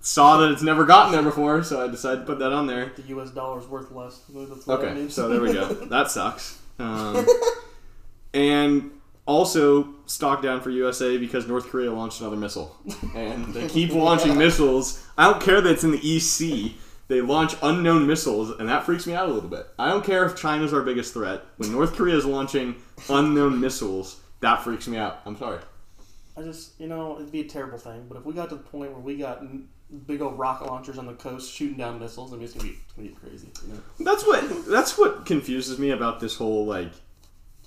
saw 0.00 0.38
that 0.38 0.52
it's 0.52 0.62
never 0.62 0.84
gotten 0.84 1.12
there 1.12 1.22
before, 1.22 1.62
so 1.64 1.84
I 1.84 1.88
decided 1.88 2.20
to 2.20 2.26
put 2.26 2.38
that 2.38 2.52
on 2.52 2.66
there. 2.66 2.92
The 2.96 3.02
U.S. 3.08 3.30
dollar 3.30 3.58
is 3.60 3.66
worth 3.66 3.90
less. 3.92 4.20
That's 4.28 4.66
what 4.66 4.80
that 4.80 4.86
Okay, 4.86 4.94
means. 4.94 5.14
so 5.14 5.28
there 5.28 5.40
we 5.40 5.52
go. 5.52 5.66
That 5.88 6.10
sucks. 6.10 6.58
Um, 6.78 7.26
and 8.34 8.90
also 9.26 9.88
stock 10.06 10.42
down 10.42 10.60
for 10.60 10.70
USA 10.70 11.16
because 11.16 11.48
North 11.48 11.68
Korea 11.68 11.90
launched 11.92 12.20
another 12.20 12.36
missile, 12.36 12.76
and 13.14 13.52
they 13.52 13.66
keep 13.66 13.90
launching 13.94 14.36
missiles. 14.38 15.04
I 15.18 15.30
don't 15.30 15.42
care 15.42 15.60
that 15.60 15.70
it's 15.70 15.84
in 15.84 15.90
the 15.92 15.98
EC. 15.98 16.72
They 17.08 17.20
launch 17.20 17.54
unknown 17.62 18.06
missiles, 18.06 18.50
and 18.58 18.68
that 18.68 18.84
freaks 18.84 19.06
me 19.06 19.14
out 19.14 19.28
a 19.28 19.32
little 19.32 19.48
bit. 19.48 19.68
I 19.78 19.88
don't 19.88 20.04
care 20.04 20.24
if 20.24 20.36
China's 20.36 20.72
our 20.72 20.82
biggest 20.82 21.12
threat. 21.12 21.44
When 21.56 21.70
North 21.72 21.94
Korea 21.94 22.16
is 22.16 22.24
launching 22.24 22.76
unknown 23.08 23.60
missiles, 23.60 24.20
that 24.40 24.62
freaks 24.64 24.88
me 24.88 24.96
out. 24.96 25.20
I'm 25.24 25.36
sorry. 25.36 25.60
I 26.36 26.42
just, 26.42 26.78
you 26.80 26.88
know, 26.88 27.16
it'd 27.16 27.32
be 27.32 27.40
a 27.40 27.48
terrible 27.48 27.78
thing. 27.78 28.06
But 28.08 28.18
if 28.18 28.24
we 28.24 28.34
got 28.34 28.50
to 28.50 28.56
the 28.56 28.62
point 28.62 28.92
where 28.92 29.00
we 29.00 29.16
got 29.16 29.42
big 30.06 30.20
old 30.20 30.38
rocket 30.38 30.66
launchers 30.66 30.98
on 30.98 31.06
the 31.06 31.14
coast 31.14 31.52
shooting 31.52 31.76
down 31.76 32.00
missiles. 32.00 32.32
I 32.32 32.36
mean, 32.36 32.44
it's 32.44 32.54
gonna 32.54 32.68
be, 32.68 32.70
it's 32.74 32.92
gonna 32.92 33.08
be 33.08 33.14
crazy. 33.14 33.48
You 33.66 33.74
know? 33.74 33.80
That's 34.00 34.26
what 34.26 34.66
that's 34.66 34.98
what 34.98 35.26
confuses 35.26 35.78
me 35.78 35.90
about 35.90 36.20
this 36.20 36.34
whole 36.34 36.66
like 36.66 36.92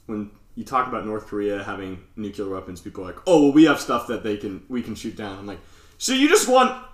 when 0.06 0.32
you 0.56 0.66
talk 0.66 0.88
about 0.88 1.06
North 1.06 1.28
Korea 1.28 1.64
having 1.64 2.04
nuclear 2.16 2.50
weapons, 2.50 2.82
people 2.82 3.04
are 3.04 3.08
like, 3.08 3.20
"Oh, 3.26 3.44
well, 3.44 3.52
we 3.54 3.64
have 3.66 3.80
stuff 3.80 4.08
that 4.08 4.24
they 4.24 4.38
can 4.38 4.64
we 4.68 4.82
can 4.82 4.96
shoot 4.96 5.16
down." 5.16 5.38
I'm 5.38 5.48
like, 5.48 5.60
"So 5.98 6.14
you 6.14 6.28
just 6.28 6.48
want 6.48 6.86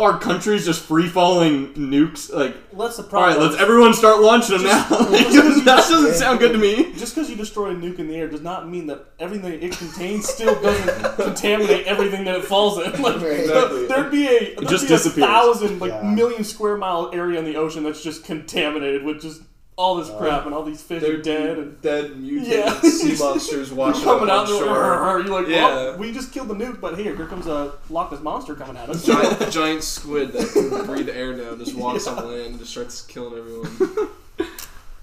our 0.00 0.18
country's 0.18 0.64
just 0.64 0.82
free 0.82 1.08
falling 1.08 1.74
nukes? 1.74 2.32
Like, 2.32 2.56
Well, 2.72 2.86
that's 2.88 2.96
the 2.98 3.02
problem. 3.04 3.38
right, 3.38 3.40
let's 3.50 3.60
everyone 3.60 3.94
start 3.94 4.20
launching 4.20 4.56
them 4.58 4.66
Just- 4.66 4.90
now." 4.90 4.98
just- 5.30 5.64
that 5.64 5.76
doesn't 5.88 6.14
sound 6.14 6.38
good 6.38 6.52
to 6.52 6.58
me. 6.58 6.92
Just 6.94 7.14
because 7.14 7.28
you 7.28 7.36
destroy 7.36 7.70
a 7.70 7.74
nuke 7.74 7.98
in 7.98 8.08
the 8.08 8.16
air 8.16 8.28
does 8.28 8.40
not 8.42 8.68
mean 8.68 8.86
that 8.86 9.04
everything 9.18 9.52
it 9.62 9.72
contains 9.76 10.28
still 10.28 10.60
doesn't 10.60 11.16
contaminate 11.16 11.86
everything 11.86 12.24
that 12.24 12.36
it 12.36 12.44
falls 12.44 12.78
in. 12.78 12.92
Like, 13.02 13.16
Exactly. 13.22 13.86
There'd 13.86 14.10
be 14.10 14.26
a 14.26 14.54
there'd 14.56 14.68
just 14.68 14.88
be 14.88 14.94
a 14.94 15.26
thousand 15.26 15.78
like 15.80 15.92
Yeah. 15.92 16.02
million 16.02 16.44
square 16.44 16.76
mile 16.76 17.10
area 17.12 17.38
in 17.38 17.44
the 17.44 17.56
ocean 17.56 17.82
that's 17.84 18.02
just 18.02 18.24
contaminated 18.24 19.02
with 19.04 19.20
just 19.20 19.42
all 19.78 19.94
this 19.94 20.10
crap 20.18 20.44
and 20.44 20.52
all 20.52 20.64
these 20.64 20.82
fish 20.82 21.04
are 21.04 21.22
dead 21.22 21.56
and 21.56 21.80
dead 21.80 22.16
mutated 22.18 22.52
Yeah. 22.52 22.80
sea 22.80 23.16
monsters 23.18 23.70
washing 23.72 24.02
coming 24.02 24.28
up 24.28 24.40
out 24.48 24.50
on 24.50 24.58
shore. 24.58 25.20
You're 25.24 25.40
like, 25.40 25.46
Yeah. 25.48 25.66
well, 25.68 25.98
we 25.98 26.12
just 26.12 26.32
killed 26.32 26.48
the 26.48 26.54
nuke, 26.54 26.80
but 26.80 26.98
here, 26.98 27.14
here 27.14 27.26
comes 27.26 27.46
a 27.46 27.72
Loch 27.88 28.10
Ness 28.10 28.20
monster 28.20 28.56
coming 28.56 28.76
at 28.76 28.90
us. 28.90 29.04
giant, 29.06 29.50
giant 29.52 29.84
squid 29.84 30.32
that 30.32 30.50
can 30.52 30.84
breathe 30.84 31.08
air 31.08 31.32
now 31.34 31.54
just 31.54 31.76
walks 31.76 32.08
on 32.08 32.16
land 32.16 32.46
and 32.46 32.58
just 32.58 32.72
starts 32.72 33.02
killing 33.06 33.38
everyone. 33.38 33.68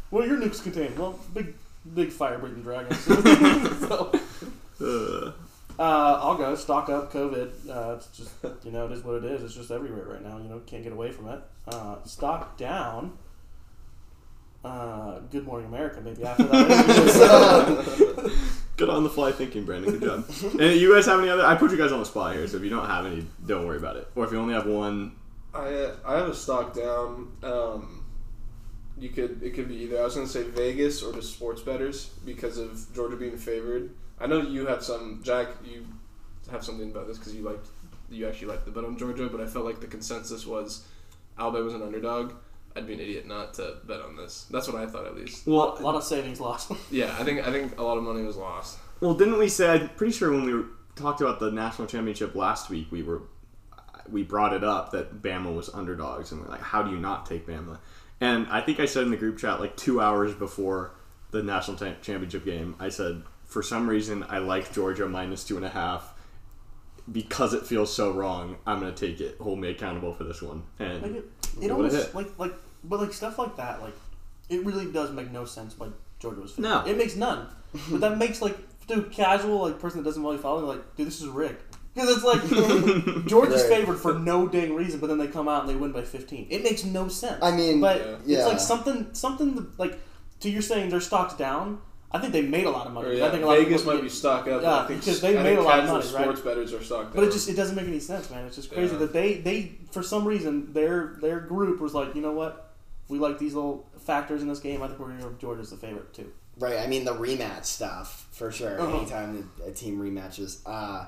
what 0.10 0.24
do 0.24 0.28
your 0.28 0.38
nukes 0.40 0.62
contain? 0.62 0.94
Well, 0.98 1.18
big, 1.34 1.54
big 1.94 2.10
fire 2.12 2.38
breathing 2.38 2.62
dragons. 2.62 3.00
so, 3.00 4.12
Uh, 4.82 5.32
uh, 5.82 6.20
I'll 6.22 6.36
go 6.36 6.54
stock 6.56 6.90
up 6.90 7.14
COVID. 7.14 7.50
Uh, 7.70 7.96
it's 7.96 8.08
just 8.08 8.32
you 8.66 8.72
know 8.72 8.86
it 8.88 8.92
is 8.92 9.04
what 9.06 9.16
it 9.16 9.26
is. 9.26 9.42
It's 9.42 9.54
just 9.56 9.72
everywhere 9.72 10.04
right 10.06 10.22
now. 10.22 10.38
You 10.38 10.50
know 10.50 10.60
can't 10.66 10.84
get 10.84 10.92
away 10.92 11.12
from 11.12 11.30
it. 11.30 11.40
Uh, 11.68 11.96
stock 12.04 12.58
down. 12.58 13.14
Uh, 14.66 15.20
Good 15.30 15.46
Morning 15.46 15.68
America, 15.68 16.02
maybe 16.02 16.24
after 16.26 16.44
that. 16.46 18.32
good 18.78 18.90
on 18.90 19.04
the 19.04 19.10
fly 19.12 19.32
thinking, 19.32 19.64
Brandon. 19.64 20.00
Good 20.00 20.02
job. 20.02 20.26
and 20.60 20.80
you 20.82 20.92
guys 20.92 21.06
have 21.06 21.20
any 21.20 21.30
other? 21.30 21.46
I 21.46 21.54
put 21.54 21.70
you 21.70 21.78
guys 21.78 21.92
on 21.92 22.00
the 22.00 22.06
spot 22.06 22.34
here, 22.34 22.48
so 22.48 22.58
if 22.58 22.64
you 22.64 22.72
don't 22.72 22.88
have 22.88 23.06
any, 23.06 23.28
don't 23.46 23.68
worry 23.68 23.78
about 23.78 23.96
it. 23.96 24.08
Or 24.16 24.26
if 24.26 24.32
you 24.32 24.40
only 24.40 24.56
have 24.56 24.66
one, 24.66 25.12
I 25.54 25.68
uh, 25.68 25.96
I 26.04 26.18
have 26.18 26.30
a 26.30 26.34
stock 26.34 26.74
down. 26.74 27.32
Um, 27.44 28.06
you 28.98 29.10
could 29.10 29.44
it 29.44 29.54
could 29.54 29.68
be 29.68 29.76
either. 29.84 30.00
I 30.00 30.04
was 30.04 30.16
gonna 30.16 30.26
say 30.26 30.42
Vegas 30.42 31.04
or 31.04 31.14
just 31.14 31.34
sports 31.34 31.62
betters 31.62 32.08
because 32.26 32.58
of 32.58 32.92
Georgia 32.96 33.18
being 33.18 33.38
favored. 33.38 33.92
I 34.20 34.26
know 34.26 34.42
you 34.42 34.66
have 34.66 34.84
some 34.84 35.22
Jack. 35.24 35.50
You 35.64 35.86
have 36.50 36.66
something 36.66 36.90
about 36.90 37.06
this 37.06 37.20
because 37.20 37.36
you 37.36 37.44
liked 37.44 37.68
you 38.10 38.28
actually 38.28 38.48
liked 38.48 38.66
the 38.66 38.72
bet 38.72 38.84
on 38.84 38.98
Georgia, 38.98 39.30
but 39.30 39.42
I 39.42 39.46
felt 39.46 39.64
like 39.64 39.80
the 39.80 39.86
consensus 39.86 40.48
was 40.48 40.88
Alabama 41.38 41.66
was 41.66 41.76
an 41.76 41.84
underdog. 41.84 42.34
I'd 42.76 42.86
be 42.88 42.94
an 42.94 43.00
idiot 43.00 43.26
not 43.26 43.54
to 43.56 43.78
bet 43.86 44.02
on 44.02 44.16
this. 44.18 44.48
That's 44.52 44.68
what 44.68 44.76
I 44.76 44.86
thought 44.86 45.06
at 45.06 45.16
least. 45.16 45.48
Well, 45.48 45.56
a 45.56 45.60
lot, 45.60 45.82
lot 45.82 45.96
of 45.96 46.04
savings 46.04 46.40
lost. 46.40 46.72
Yeah, 46.92 47.16
I 47.18 47.24
think 47.24 47.46
I 47.46 47.52
think 47.52 47.80
a 47.80 47.84
lot 47.84 47.98
of 47.98 48.04
money 48.04 48.24
was 48.24 48.36
lost. 48.36 48.78
Well, 49.00 49.14
didn't 49.14 49.38
we 49.38 49.50
say? 49.50 49.70
I'm 49.70 49.90
pretty 49.90 50.14
sure 50.14 50.32
when 50.32 50.46
we 50.46 50.54
were, 50.54 50.66
talked 50.96 51.22
about 51.22 51.40
the 51.40 51.52
national 51.52 51.88
championship 51.88 52.36
last 52.36 52.70
week, 52.70 52.88
we 52.92 53.04
were 53.04 53.24
we 54.10 54.24
brought 54.24 54.54
it 54.54 54.64
up 54.64 54.92
that 54.92 55.22
Bama 55.22 55.54
was 55.56 55.70
underdogs, 55.74 56.32
and 56.32 56.42
we're 56.42 56.50
like, 56.50 56.62
how 56.62 56.84
do 56.84 56.92
you 56.92 56.98
not 56.98 57.26
take 57.26 57.48
Bama? 57.48 57.80
And 58.22 58.48
I 58.48 58.62
think 58.62 58.80
I 58.80 58.86
said 58.86 59.04
in 59.04 59.12
the 59.12 59.18
group 59.18 59.38
chat 59.38 59.60
like 59.60 59.76
two 59.76 60.00
hours 60.00 60.34
before 60.34 60.92
the 61.32 61.44
national 61.44 61.78
cha- 61.78 61.96
championship 62.02 62.46
game, 62.46 62.76
I 62.80 62.90
said 62.90 63.24
for 63.46 63.62
some 63.62 63.90
reason 63.90 64.26
I 64.30 64.40
like 64.40 64.74
Georgia 64.74 65.08
minus 65.08 65.44
two 65.44 65.58
and 65.58 65.66
a 65.66 65.70
half 65.70 66.14
because 67.12 67.54
it 67.54 67.66
feels 67.66 67.94
so 67.94 68.12
wrong. 68.12 68.58
I'm 68.66 68.80
gonna 68.80 68.94
take 68.94 69.20
it. 69.22 69.38
Hold 69.40 69.60
me 69.60 69.70
accountable 69.70 70.14
for 70.14 70.24
this 70.24 70.42
one. 70.42 70.64
And 70.80 71.02
Like 71.02 71.12
it, 71.12 71.18
it 71.18 71.26
what 71.60 71.64
it 71.64 71.72
almost 71.72 72.16
like 72.16 72.40
like 72.40 72.54
but 72.90 73.00
like 73.00 73.14
stuff 73.14 73.38
like 73.40 73.56
that 73.58 73.82
like 73.82 73.96
it 74.50 74.64
really 74.66 74.92
does 74.92 75.12
make 75.12 75.32
no 75.32 75.46
sense 75.46 75.78
why 75.78 75.88
Georgia 76.20 76.42
was 76.42 76.52
favored. 76.52 76.70
No. 76.70 76.84
it 76.86 76.98
makes 76.98 77.16
none. 77.16 77.48
but 77.92 78.00
that 78.02 78.18
makes 78.18 78.42
like 78.42 78.58
dude 78.88 79.12
casual 79.12 79.62
like 79.64 79.80
person 79.80 80.00
that 80.02 80.06
doesn't 80.06 80.22
really 80.24 80.38
follow 80.38 80.66
like 80.66 80.96
dude 80.96 81.08
this 81.08 81.20
is 81.22 81.28
rigged 81.28 81.62
because 81.94 82.10
it's 82.16 82.24
like 82.24 82.42
Georgia's 83.26 83.62
Right. 83.64 83.80
favored 83.80 83.98
for 83.98 84.14
no 84.20 84.48
dang 84.48 84.76
reason, 84.76 85.00
but 85.00 85.08
then 85.08 85.18
they 85.18 85.28
come 85.28 85.48
out 85.48 85.62
and 85.62 85.70
they 85.70 85.76
win 85.76 85.92
by 85.94 86.02
fifteen. 86.04 86.46
It 86.50 86.62
makes 86.64 86.84
no 86.84 87.08
sense. 87.08 87.42
I 87.42 87.56
mean, 87.56 87.80
but 87.80 87.98
Yeah. 88.00 88.16
yeah. 88.26 88.38
it's 88.40 88.48
like 88.48 88.60
something 88.60 89.08
something 89.14 89.56
that, 89.56 89.80
like 89.80 89.98
to 90.42 90.50
you're 90.50 90.62
saying 90.62 90.90
their 90.90 91.00
stocks 91.02 91.34
down. 91.36 91.80
I 92.12 92.20
think 92.20 92.32
they 92.34 92.44
made 92.44 92.66
a 92.66 92.70
lot 92.70 92.86
of 92.88 92.94
money. 92.94 93.20
Or, 93.20 93.26
I 93.26 93.30
think 93.32 93.44
a 93.44 93.48
lot 93.48 93.58
of 93.58 93.64
Vegas 93.66 93.82
people- 93.82 93.96
might 93.96 94.04
be 94.04 94.10
stock 94.10 94.48
up. 94.48 94.62
Yeah, 94.62 94.76
I 94.84 94.88
think 94.88 95.00
because 95.02 95.20
they 95.22 95.38
I 95.38 95.44
made 95.44 95.50
think 95.56 95.60
a 95.60 95.64
lot 95.64 95.80
of 95.80 95.86
casual 95.86 95.98
money, 96.02 96.14
right? 96.14 96.22
Sports 96.24 96.42
betters 96.42 96.74
are 96.74 96.84
stock 96.84 97.14
But 97.14 97.24
it 97.26 97.32
just 97.34 97.50
it 97.50 97.56
doesn't 97.56 97.76
make 97.76 97.88
any 97.88 98.00
sense, 98.00 98.30
man. 98.30 98.46
It's 98.46 98.56
just 98.56 98.72
crazy 98.72 98.94
Yeah. 98.94 99.00
that 99.00 99.12
they 99.14 99.34
they 99.36 99.72
for 99.92 100.04
some 100.04 100.26
reason 100.26 100.72
their 100.74 101.18
their 101.22 101.40
group 101.42 101.82
was 101.82 101.94
like, 101.94 102.14
you 102.16 102.22
know 102.22 102.32
what, 102.34 102.65
we 103.08 103.20
like 103.20 103.38
these 103.38 103.54
little 103.54 103.88
factors 104.00 104.42
in 104.42 104.48
this 104.48 104.60
game. 104.60 104.82
I 104.82 104.88
think 104.88 105.00
we're 105.00 105.10
gonna 105.10 105.24
go 105.24 105.36
Georgia's 105.40 105.70
the 105.70 105.78
favorite 105.78 106.14
too. 106.14 106.32
Right, 106.58 106.80
I 106.80 106.88
mean 106.88 107.04
the 107.04 107.14
rematch 107.14 107.66
stuff 107.66 108.28
for 108.32 108.52
sure. 108.52 108.80
Uh-huh. 108.80 108.98
Anytime 108.98 109.52
a 109.66 109.72
team 109.72 110.00
rematches, 110.00 110.62
uh, 110.66 111.06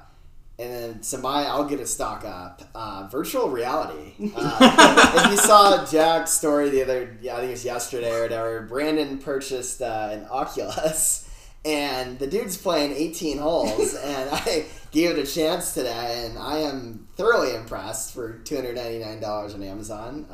and 0.60 0.74
then 0.74 1.04
so 1.04 1.20
my 1.20 1.46
I'll 1.46 1.64
get 1.64 1.80
a 1.80 1.86
stock 1.86 2.26
up. 2.26 2.62
Uh, 2.76 3.08
virtual 3.10 3.50
reality. 3.50 4.14
Uh, 4.36 5.14
if 5.26 5.32
you 5.32 5.38
saw 5.38 5.86
Jack's 5.86 6.32
story 6.32 6.70
the 6.70 6.84
other, 6.84 7.18
yeah, 7.22 7.36
I 7.36 7.38
think 7.38 7.50
it 7.50 7.52
was 7.52 7.66
yesterday 7.66 8.14
or 8.14 8.24
whatever. 8.24 8.62
Brandon 8.64 9.20
purchased 9.20 9.82
uh, 9.82 10.10
an 10.12 10.28
Oculus, 10.30 11.30
and 11.64 12.20
the 12.20 12.28
dude's 12.28 12.58
playing 12.58 12.92
18 12.92 13.38
holes, 13.38 13.96
and 14.04 14.30
I 14.32 14.66
gave 14.92 15.12
it 15.12 15.20
a 15.20 15.32
chance 15.32 15.74
today, 15.74 16.26
and 16.26 16.38
I 16.38 16.58
am 16.58 17.08
thoroughly 17.16 17.56
impressed 17.56 18.14
for 18.14 18.40
299 18.40 19.22
dollars 19.22 19.54
on 19.54 19.64
Amazon. 19.64 20.26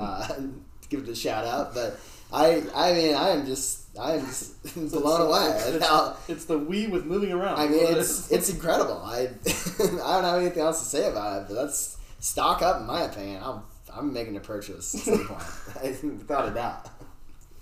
Give 0.89 1.01
it 1.03 1.09
a 1.09 1.15
shout 1.15 1.45
out, 1.45 1.73
but. 1.73 1.99
I, 2.35 2.63
I 2.73 2.93
mean, 2.93 3.13
I 3.13 3.29
am 3.29 3.45
just, 3.45 3.95
I 3.95 4.13
am 4.13 4.25
just 4.25 4.63
blown 4.91 5.21
away. 5.27 5.51
It's, 5.55 5.67
at 5.67 5.75
it's, 5.75 5.85
how- 5.87 6.17
it's 6.27 6.45
the 6.45 6.57
Wii 6.59 6.89
with 6.89 7.05
moving 7.05 7.31
around. 7.31 7.59
I 7.59 7.67
mean, 7.67 7.83
it's 7.95 8.31
it's 8.31 8.49
incredible. 8.49 9.03
I 9.05 9.27
I 9.45 9.85
don't 10.15 10.23
have 10.23 10.41
anything 10.41 10.63
else 10.63 10.79
to 10.81 10.85
say 10.89 11.07
about 11.07 11.43
it, 11.43 11.45
but 11.47 11.53
that's 11.53 11.95
stock 12.21 12.63
up 12.63 12.79
in 12.81 12.87
my 12.87 13.03
opinion. 13.03 13.43
I'm 13.43 13.61
I'm 13.93 14.11
making 14.13 14.35
a 14.35 14.39
purchase 14.39 14.95
at 14.95 15.01
some 15.01 15.27
point, 15.27 16.17
without 16.17 16.49
a 16.49 16.55
doubt. 16.55 16.89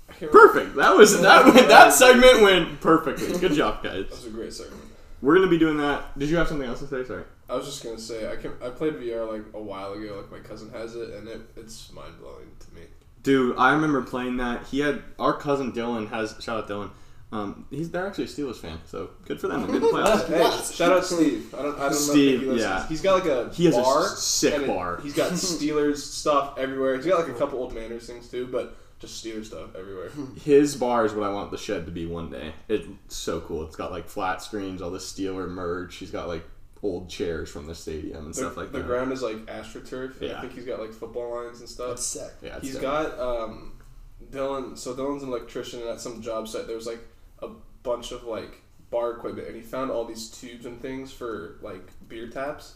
I 0.07 0.13
can't 0.13 0.31
remember- 0.33 0.53
perfect. 0.53 0.75
That 0.77 0.95
was 0.95 1.19
that 1.19 1.53
that 1.67 1.91
segment 1.91 2.41
went 2.41 2.79
perfectly. 2.79 3.37
Good 3.39 3.51
job, 3.51 3.83
guys. 3.83 4.05
That 4.05 4.11
was 4.11 4.25
a 4.27 4.29
great 4.29 4.53
segment. 4.53 4.83
We're 5.21 5.35
gonna 5.35 5.47
be 5.49 5.57
doing 5.59 5.75
that. 5.79 6.17
Did 6.17 6.29
you 6.29 6.37
have 6.37 6.47
something 6.47 6.65
else 6.65 6.79
to 6.79 6.87
say? 6.87 7.03
Sorry. 7.03 7.23
I 7.49 7.55
was 7.57 7.65
just 7.65 7.83
gonna 7.83 7.99
say 7.99 8.31
I 8.31 8.37
can 8.37 8.53
I 8.63 8.69
played 8.69 8.93
VR 8.93 9.29
like 9.29 9.43
a 9.53 9.61
while 9.61 9.91
ago. 9.91 10.15
Like 10.15 10.31
my 10.41 10.47
cousin 10.47 10.69
has 10.71 10.95
it, 10.95 11.09
and 11.09 11.27
it, 11.27 11.41
it's 11.57 11.91
mind 11.91 12.13
blowing 12.21 12.51
to 12.57 12.73
me. 12.73 12.83
Dude, 13.23 13.55
I 13.57 13.73
remember 13.73 14.01
playing 14.01 14.37
that. 14.37 14.65
He 14.67 14.79
had 14.79 15.03
our 15.19 15.33
cousin 15.33 15.71
Dylan 15.73 16.09
has 16.09 16.35
shout 16.39 16.63
out 16.63 16.67
Dylan. 16.69 16.89
Um, 17.33 17.65
he's 17.69 17.89
they're 17.89 18.05
actually 18.07 18.25
a 18.25 18.27
Steelers 18.27 18.57
fan, 18.57 18.79
so 18.85 19.11
good 19.25 19.39
for 19.39 19.47
them. 19.47 19.65
They 19.65 19.73
made 19.79 19.83
playoffs. 19.83 20.27
Hey, 20.27 20.73
shout 20.75 20.91
out 20.91 21.05
Steve. 21.05 21.53
I 21.57 21.61
don't 21.61 21.75
I 21.79 21.83
don't 21.83 21.93
Steve, 21.93 22.15
know 22.15 22.35
if 22.35 22.41
he 22.41 22.47
listens. 22.47 22.61
yeah. 22.61 22.87
He's 22.87 23.01
got 23.01 23.13
like 23.23 23.31
a 23.31 23.49
He 23.53 23.65
has 23.65 23.77
a 23.77 23.81
bar. 23.81 24.03
s- 24.03 24.19
sick 24.23 24.53
and 24.53 24.63
it- 24.63 24.67
bar. 24.67 24.99
He's 25.01 25.13
got 25.13 25.31
Steelers 25.33 25.97
stuff 25.97 26.57
everywhere. 26.57 26.95
He's 26.97 27.05
got 27.05 27.19
like 27.25 27.29
a 27.33 27.37
couple 27.37 27.59
old 27.59 27.73
Manners 27.73 28.05
things 28.07 28.27
too, 28.27 28.47
but 28.51 28.75
just 28.99 29.23
Steelers 29.23 29.45
stuff 29.45 29.75
everywhere. 29.77 30.09
His 30.43 30.75
bar 30.75 31.05
is 31.05 31.13
what 31.13 31.25
I 31.25 31.31
want 31.31 31.51
the 31.51 31.57
shed 31.57 31.85
to 31.85 31.91
be 31.91 32.05
one 32.05 32.29
day. 32.29 32.51
It's 32.67 32.85
so 33.07 33.39
cool. 33.39 33.63
It's 33.65 33.77
got 33.77 33.91
like 33.91 34.09
flat 34.09 34.41
screens, 34.41 34.81
all 34.81 34.91
the 34.91 34.97
Steeler 34.99 35.47
merch. 35.47 35.95
He's 35.95 36.11
got 36.11 36.27
like 36.27 36.43
old 36.83 37.09
chairs 37.09 37.49
from 37.49 37.67
the 37.67 37.75
stadium 37.75 38.25
and 38.25 38.33
The, 38.33 38.39
stuff 38.39 38.57
like 38.57 38.71
the 38.71 38.79
that. 38.79 38.83
The 38.83 38.87
ground 38.87 39.11
is 39.11 39.21
like 39.21 39.37
astroturf. 39.45 40.19
Yeah. 40.19 40.37
I 40.37 40.41
think 40.41 40.53
he's 40.53 40.65
got 40.65 40.79
like 40.79 40.91
football 40.93 41.35
lines 41.43 41.59
and 41.59 41.69
stuff. 41.69 41.89
That's 41.89 42.05
sick. 42.05 42.31
yeah, 42.41 42.55
it's 42.57 42.65
He's 42.65 42.73
dope. 42.73 42.81
got 42.81 43.19
um, 43.19 43.73
Dylan. 44.31 44.77
So 44.77 44.93
Dylan's 44.93 45.23
an 45.23 45.29
electrician, 45.29 45.81
and 45.81 45.89
at 45.89 46.01
some 46.01 46.21
job 46.21 46.47
site 46.47 46.67
there 46.67 46.75
was 46.75 46.87
like 46.87 47.01
a 47.39 47.49
bunch 47.83 48.11
of 48.11 48.23
like 48.23 48.61
bar 48.89 49.11
equipment, 49.11 49.47
and 49.47 49.55
he 49.55 49.61
found 49.61 49.91
all 49.91 50.05
these 50.05 50.29
tubes 50.29 50.65
and 50.65 50.81
things 50.81 51.11
for 51.11 51.57
like 51.61 51.87
beer 52.07 52.27
taps. 52.27 52.75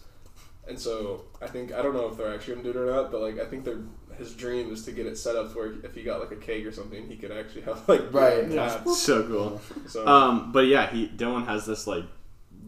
And 0.67 0.79
so 0.79 1.25
I 1.41 1.47
think 1.47 1.73
I 1.73 1.81
don't 1.83 1.93
know 1.93 2.09
if 2.09 2.17
they're 2.17 2.33
actually 2.33 2.55
gonna 2.55 2.71
do 2.73 2.79
it 2.79 2.81
or 2.81 2.91
not, 2.91 3.11
but 3.11 3.21
like 3.21 3.39
I 3.39 3.45
think 3.45 3.65
they're 3.65 3.81
his 4.17 4.33
dream 4.33 4.71
is 4.71 4.83
to 4.85 4.91
get 4.93 5.05
it 5.05 5.17
set 5.17 5.35
up 5.35 5.53
where 5.55 5.73
if 5.83 5.93
he 5.93 6.01
got 6.01 6.21
like 6.21 6.31
a 6.31 6.37
keg 6.37 6.65
or 6.65 6.71
something, 6.71 7.05
he 7.07 7.17
could 7.17 7.31
actually 7.31 7.61
have 7.63 7.87
like 7.89 8.11
beer 8.11 8.21
Right. 8.21 8.43
and 8.45 8.53
Yeah. 8.53 8.83
so 8.93 9.23
cool. 9.27 9.61
So 9.87 10.07
Um, 10.07 10.51
but 10.51 10.67
yeah, 10.67 10.89
he 10.89 11.07
Dylan 11.09 11.45
has 11.47 11.65
this 11.65 11.85
like 11.85 12.05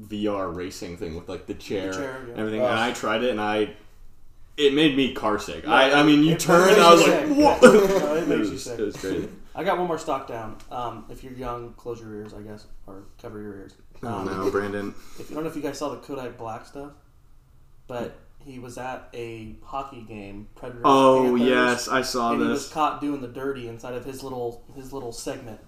VR 0.08 0.54
racing 0.56 0.98
thing 0.98 1.16
with 1.16 1.28
like 1.30 1.46
the 1.48 1.54
chair, 1.54 1.92
chair, 1.94 2.22
yeah. 2.26 2.32
and 2.32 2.40
everything, 2.40 2.62
Oh. 2.62 2.68
and 2.68 2.80
I 2.80 2.94
tried 2.94 3.24
it 3.24 3.32
and 3.32 3.42
I. 3.42 3.74
It 4.58 4.74
made 4.74 4.98
me 4.98 5.14
car 5.14 5.38
sick. 5.38 5.68
I, 5.68 5.92
I 6.00 6.04
mean, 6.04 6.24
you 6.24 6.36
turn, 6.36 6.70
makes 6.70 6.80
I 6.80 6.94
was 6.94 7.06
you 7.06 7.12
like, 7.12 7.62
"What?" 7.62 7.62
No, 7.62 8.16
it 8.16 8.28
makes 8.28 8.50
you 8.50 8.58
sick. 8.58 8.80
it 8.80 8.84
was 8.86 8.96
crazy. 8.98 9.30
I 9.54 9.64
got 9.64 9.78
one 9.78 9.86
more 9.88 10.00
stock 10.00 10.28
down. 10.28 10.58
Um, 10.72 11.06
if 11.10 11.24
you're 11.24 11.34
young, 11.34 11.74
close 11.74 12.00
your 12.02 12.14
ears, 12.16 12.34
I 12.34 12.42
guess, 12.42 12.66
or 12.88 13.04
cover 13.22 13.40
your 13.40 13.54
ears. 13.56 13.76
Oh 14.02 14.08
Um, 14.08 14.26
no, 14.26 14.50
Brandon. 14.52 14.96
If 15.20 15.30
I 15.30 15.34
don't 15.36 15.44
know 15.44 15.50
if 15.50 15.56
you 15.56 15.62
guys 15.62 15.78
saw 15.78 15.90
the 15.90 15.98
Kodak 15.98 16.38
Black 16.40 16.66
stuff, 16.66 16.92
but 17.88 18.18
he 18.40 18.58
was 18.60 18.78
at 18.80 19.10
a 19.14 19.56
hockey 19.64 20.02
game. 20.02 20.48
Predators. 20.56 20.82
Oh 20.86 21.24
Panthers, 21.38 21.48
yes, 21.48 21.88
I 21.88 22.02
saw 22.02 22.34
and 22.34 22.42
he 22.42 22.48
was 22.48 22.68
caught 22.70 23.00
doing 23.00 23.22
the 23.22 23.28
dirty 23.28 23.68
inside 23.68 23.94
of 23.94 24.06
his 24.06 24.24
little 24.24 24.64
his 24.76 24.92
little 24.92 25.12
segment. 25.12 25.60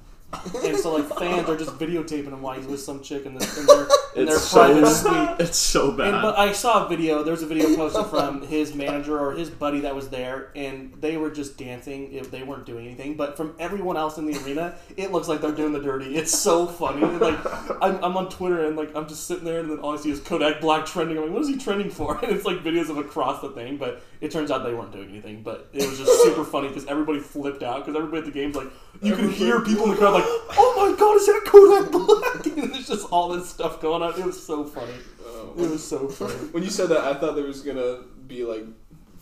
And 0.63 0.77
so 0.77 0.95
like 0.95 1.05
fans 1.17 1.49
are 1.49 1.57
just 1.57 1.71
videotaping 1.79 2.27
him 2.27 2.41
while 2.41 2.55
he's 2.55 2.67
with 2.67 2.79
some 2.79 3.01
chick 3.01 3.25
in, 3.25 3.33
the, 3.33 3.59
in 3.59 3.65
their 3.65 3.87
in 4.15 4.25
their 4.25 4.35
It's 4.35 4.53
private 4.53 4.85
so 4.85 5.09
suite. 5.09 5.29
it's 5.47 5.57
so 5.57 5.91
bad. 5.91 6.13
And, 6.13 6.21
but 6.21 6.37
I 6.37 6.51
saw 6.51 6.85
a 6.85 6.89
video. 6.89 7.23
There 7.23 7.31
was 7.31 7.41
a 7.41 7.47
video 7.47 7.75
posted 7.75 8.05
from 8.07 8.43
his 8.43 8.75
manager 8.75 9.19
or 9.19 9.33
his 9.33 9.49
buddy 9.49 9.79
that 9.81 9.95
was 9.95 10.09
there, 10.09 10.51
and 10.55 10.93
they 10.99 11.17
were 11.17 11.31
just 11.31 11.57
dancing. 11.57 12.13
If 12.13 12.29
they 12.29 12.43
weren't 12.43 12.65
doing 12.65 12.85
anything, 12.85 13.15
but 13.15 13.37
from 13.37 13.55
everyone 13.59 13.97
else 13.97 14.17
in 14.17 14.25
the 14.25 14.37
arena, 14.43 14.75
it 14.97 15.11
looks 15.11 15.27
like 15.27 15.41
they're 15.41 15.51
doing 15.51 15.73
the 15.73 15.81
dirty. 15.81 16.15
It's 16.15 16.37
so 16.37 16.67
funny. 16.67 17.01
And, 17.01 17.19
like 17.19 17.39
I'm, 17.81 18.03
I'm 18.03 18.17
on 18.17 18.29
Twitter 18.29 18.65
and 18.65 18.75
like 18.75 18.95
I'm 18.95 19.07
just 19.07 19.25
sitting 19.25 19.45
there, 19.45 19.59
and 19.59 19.69
then 19.69 19.79
all 19.79 19.93
I 19.93 19.97
see 19.97 20.11
is 20.11 20.19
Kodak 20.19 20.61
Black 20.61 20.85
trending. 20.85 21.17
I'm 21.17 21.23
like, 21.23 21.33
what 21.33 21.41
is 21.41 21.47
he 21.47 21.57
trending 21.57 21.89
for? 21.89 22.19
And 22.29 22.35
it's 22.35 22.45
like 22.45 22.57
videos 22.57 22.89
of 22.89 22.97
across 22.97 23.41
the 23.41 23.49
thing, 23.49 23.77
but 23.77 24.03
it 24.21 24.29
turns 24.29 24.51
out 24.51 24.63
they 24.63 24.73
weren't 24.73 24.91
doing 24.91 25.09
anything. 25.09 25.41
But 25.41 25.69
it 25.73 25.87
was 25.87 25.97
just 25.97 26.23
super 26.23 26.43
funny 26.43 26.67
because 26.67 26.85
everybody 26.85 27.19
flipped 27.19 27.63
out 27.63 27.85
because 27.85 27.95
everybody 27.95 28.19
at 28.19 28.25
the 28.25 28.31
game's 28.31 28.55
like, 28.55 28.67
you 29.01 29.15
can 29.15 29.31
hear 29.31 29.61
people 29.61 29.85
in 29.85 29.91
the 29.91 29.95
crowd 29.95 30.13
like, 30.13 30.18
oh 30.25 30.73
my 30.77 30.97
god, 30.97 31.15
is 31.17 31.25
that 31.25 31.41
Kodak 31.45 31.91
Black? 31.91 32.45
And 32.57 32.73
there's 32.73 32.87
just 32.87 33.11
all 33.11 33.29
this 33.29 33.49
stuff 33.49 33.81
going 33.81 34.01
on. 34.01 34.19
It 34.19 34.25
was 34.25 34.41
so 34.41 34.65
funny. 34.65 34.93
Oh. 35.21 35.53
It 35.57 35.69
was 35.69 35.85
so 35.85 36.07
funny. 36.07 36.33
When 36.51 36.63
you 36.63 36.69
said 36.69 36.89
that, 36.89 36.99
I 36.99 37.13
thought 37.13 37.35
there 37.35 37.45
was 37.45 37.61
gonna 37.61 38.01
be 38.27 38.43
like 38.43 38.65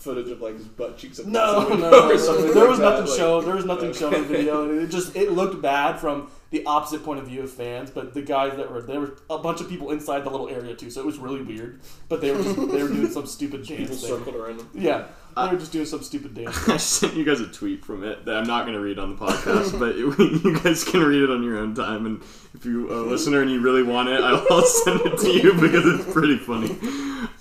footage 0.08 0.30
of 0.32 0.42
like 0.42 0.56
his 0.56 0.68
butt 0.68 0.98
cheeks. 0.98 1.20
up 1.20 1.26
No, 1.28 1.66
against 1.68 1.82
the 1.82 1.90
no, 1.92 2.10
or 2.12 2.18
something 2.18 2.46
there 2.54 2.56
like 2.64 2.70
was 2.70 2.80
that, 2.80 2.90
nothing 2.90 3.06
like- 3.08 3.18
shown. 3.20 3.46
There 3.46 3.56
was 3.56 3.66
nothing 3.66 3.94
shown 3.94 4.14
in 4.16 4.22
the 4.24 4.28
video. 4.28 4.80
It 4.84 4.88
just 4.90 5.16
it 5.16 5.32
looked 5.32 5.62
bad 5.62 6.00
from 6.00 6.32
the 6.50 6.64
opposite 6.66 7.04
point 7.04 7.20
of 7.20 7.28
view 7.28 7.42
of 7.42 7.52
fans. 7.52 7.92
But 7.92 8.14
the 8.14 8.22
guys 8.22 8.56
that 8.58 8.72
were 8.72 8.82
there 8.82 9.00
were 9.02 9.18
a 9.30 9.38
bunch 9.38 9.60
of 9.62 9.68
people 9.70 9.92
inside 9.92 10.24
the 10.24 10.30
little 10.30 10.50
area 10.50 10.76
too, 10.76 10.90
so 10.90 11.02
it 11.02 11.06
was 11.06 11.18
really 11.20 11.42
weird. 11.42 11.82
But 12.10 12.22
they 12.22 12.32
were 12.32 12.42
just, 12.42 12.56
they 12.56 12.82
were 12.84 12.90
doing 12.90 13.10
some 13.10 13.26
stupid 13.26 13.64
People 13.64 13.86
dance 13.86 14.02
thing. 14.02 14.10
circled 14.18 14.36
around 14.36 14.60
him. 14.62 14.70
Yeah, 14.74 15.06
they 15.36 15.52
were 15.52 15.58
just 15.58 15.72
doing 15.74 15.86
some 15.86 16.02
stupid 16.04 16.34
dance. 16.36 16.70
I 16.76 16.78
sent 16.78 17.16
you 17.16 17.26
guys 17.26 17.42
a 17.42 17.48
tweet 17.48 17.84
from 17.84 18.04
it 18.04 18.24
that 18.26 18.36
I'm 18.38 18.48
not 18.48 18.62
going 18.66 18.76
to 18.76 18.82
read 18.82 18.98
on 19.00 19.16
the 19.16 19.26
podcast, 19.26 19.78
but 19.78 19.90
it, 19.98 20.44
you 20.44 20.60
guys 20.64 20.84
can 20.84 21.04
read 21.04 21.22
it 21.24 21.30
on 21.30 21.44
your 21.44 21.58
own 21.58 21.76
time. 21.76 22.06
And 22.06 22.22
if 22.54 22.66
you 22.66 22.92
a 22.94 23.00
listener 23.02 23.42
and 23.42 23.52
you 23.52 23.60
really 23.62 23.84
want 23.84 24.08
it, 24.10 24.22
I'll 24.24 24.62
send 24.64 25.02
it 25.02 25.18
to 25.20 25.30
you 25.30 25.54
because 25.54 25.86
it's 25.86 26.12
pretty 26.14 26.38
funny. 26.38 26.78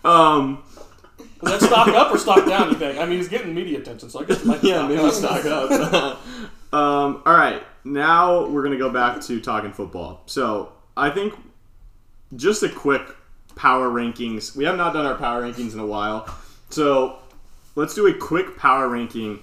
Um, 0.04 0.62
Was 1.40 1.52
that 1.52 1.62
stock 1.62 1.88
up 1.88 2.12
or 2.12 2.18
stock 2.18 2.46
down? 2.46 2.70
You 2.70 2.76
think? 2.76 2.98
I 2.98 3.04
mean, 3.04 3.18
he's 3.18 3.28
getting 3.28 3.54
media 3.54 3.78
attention, 3.78 4.08
so 4.08 4.20
I 4.20 4.24
guess 4.24 4.42
be 4.42 4.58
yeah, 4.68 4.86
maybe 4.86 5.10
stock 5.10 5.44
up. 5.44 5.70
um, 6.72 7.22
all 7.26 7.34
right, 7.34 7.62
now 7.84 8.46
we're 8.46 8.62
gonna 8.62 8.78
go 8.78 8.90
back 8.90 9.20
to 9.22 9.40
talking 9.40 9.72
football. 9.72 10.22
So 10.26 10.72
I 10.96 11.10
think 11.10 11.34
just 12.34 12.62
a 12.62 12.68
quick 12.68 13.02
power 13.54 13.88
rankings. 13.90 14.56
We 14.56 14.64
have 14.64 14.76
not 14.76 14.94
done 14.94 15.04
our 15.04 15.14
power 15.14 15.42
rankings 15.42 15.74
in 15.74 15.78
a 15.78 15.86
while, 15.86 16.26
so 16.70 17.18
let's 17.74 17.94
do 17.94 18.06
a 18.06 18.14
quick 18.14 18.56
power 18.56 18.88
ranking. 18.88 19.40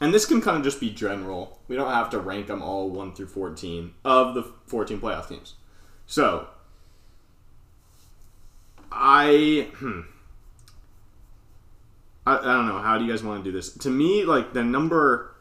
And 0.00 0.12
this 0.12 0.26
can 0.26 0.40
kind 0.40 0.56
of 0.56 0.64
just 0.64 0.80
be 0.80 0.90
general. 0.90 1.60
We 1.68 1.76
don't 1.76 1.92
have 1.92 2.10
to 2.10 2.18
rank 2.18 2.48
them 2.48 2.60
all 2.60 2.90
one 2.90 3.14
through 3.14 3.28
fourteen 3.28 3.94
of 4.04 4.34
the 4.34 4.42
fourteen 4.66 5.00
playoff 5.00 5.28
teams. 5.28 5.54
So 6.06 6.48
I 8.90 9.68
hmm. 9.76 10.00
I, 12.26 12.38
I 12.38 12.42
don't 12.42 12.66
know. 12.68 12.78
How 12.78 12.98
do 12.98 13.04
you 13.04 13.10
guys 13.10 13.22
want 13.22 13.42
to 13.44 13.50
do 13.50 13.56
this? 13.56 13.72
To 13.78 13.90
me, 13.90 14.24
like 14.24 14.52
the 14.52 14.62
number, 14.62 15.34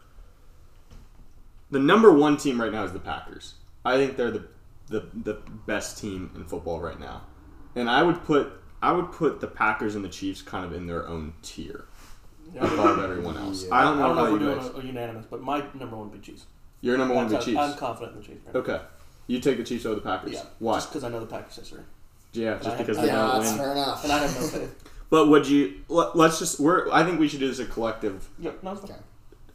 the 1.70 1.80
number 1.80 2.12
one 2.12 2.38
team 2.38 2.60
right 2.60 2.72
now 2.72 2.84
is 2.84 2.92
the 2.94 3.00
Packers. 3.00 3.56
I 3.86 3.98
think 3.98 4.18
they're 4.18 4.32
the 4.32 4.46
the, 4.88 5.06
the 5.14 5.34
best 5.68 5.98
team 6.00 6.32
in 6.36 6.44
football 6.46 6.82
right 6.82 7.00
now, 7.00 7.22
and 7.76 7.90
I 7.90 8.04
would 8.04 8.24
put 8.24 8.52
I 8.82 8.92
would 8.92 9.12
put 9.12 9.40
the 9.40 9.48
Packers 9.48 9.96
and 9.96 10.04
the 10.04 10.10
Chiefs 10.10 10.42
kind 10.42 10.66
of 10.66 10.74
in 10.74 10.86
their 10.88 11.08
own 11.08 11.34
tier 11.42 11.86
Yeah, 12.54 12.66
above 12.66 13.00
everyone 13.00 13.38
else. 13.38 13.66
Yeah. 13.68 13.74
I 13.76 13.82
I 13.82 13.84
don't 13.86 14.00
know 14.00 14.08
don't 14.08 14.16
know 14.16 14.22
how 14.22 14.26
if 14.28 14.32
we're 14.34 14.40
you 14.40 14.46
doing 14.54 14.58
guys. 14.60 14.70
a, 14.76 14.80
a 14.80 14.84
unanimous, 14.84 15.26
but 15.30 15.42
my 15.42 15.64
number 15.76 15.96
one 15.96 16.10
would 16.10 16.20
be 16.22 16.26
Chiefs. 16.32 16.46
Your 16.82 16.98
number 16.98 17.14
one 17.14 17.28
would 17.30 17.38
be 17.40 17.46
Chiefs. 17.46 17.58
I'm 17.60 17.76
confident 17.78 18.16
in 18.16 18.22
the 18.22 18.28
Chiefs. 18.28 18.42
Right? 18.48 18.56
Okay, 18.56 18.82
you 19.28 19.40
take 19.40 19.58
the 19.58 19.64
Chiefs 19.64 19.86
over 19.86 19.96
the 19.96 20.02
Packers. 20.02 20.34
Yeah. 20.34 20.44
Why? 20.60 20.74
Just 20.76 20.90
because 20.90 21.04
I 21.04 21.10
know 21.10 21.20
the 21.22 21.26
Packers 21.28 21.56
history, 21.56 21.84
yeah, 22.34 22.56
just 22.58 22.70
I- 22.70 22.78
because 22.80 22.98
I- 22.98 23.02
they 23.02 23.08
Yeah, 23.08 23.16
don't 23.16 23.36
that's 23.40 23.50
win. 23.52 23.58
fair 23.60 23.72
enough. 23.72 24.04
and 24.04 24.12
I 24.14 24.18
have 24.20 24.42
no 24.42 24.48
faith. 24.48 24.84
But 25.12 25.28
would 25.28 25.48
you? 25.48 25.82
Let, 25.90 26.16
let's 26.16 26.40
just. 26.40 26.60
We're. 26.60 26.90
I 26.92 27.04
think 27.04 27.20
we 27.20 27.28
should 27.28 27.40
do 27.42 27.48
this 27.50 27.60
as 27.60 27.68
a 27.68 27.70
collective. 27.70 28.28
Yeah, 28.40 28.52
no, 28.64 28.72
it's. 28.72 28.84
Okay. 28.86 28.96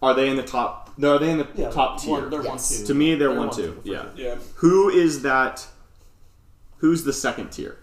Are 0.03 0.15
they 0.15 0.29
in 0.29 0.37
the 0.37 0.43
top? 0.43 0.93
No, 0.99 1.17
are 1.17 1.19
they 1.19 1.31
in 1.31 1.39
the 1.39 1.49
Yeah, 1.57 1.71
top 1.71 1.99
tier? 2.01 2.29
They're 2.29 2.43
Yes. 2.45 2.71
one 2.71 2.81
two. 2.81 2.87
To 2.87 2.95
me, 2.95 3.15
they're, 3.15 3.29
They're 3.31 3.39
one, 3.39 3.49
one 3.49 3.57
two. 3.57 3.81
two, 3.83 3.91
Yeah. 3.91 4.03
sure. 4.03 4.11
Yeah. 4.15 4.35
Who 4.57 4.91
is 4.91 5.23
that? 5.23 5.67
Who's 6.79 7.03
the 7.05 7.13
second 7.15 7.51
tier? 7.51 7.79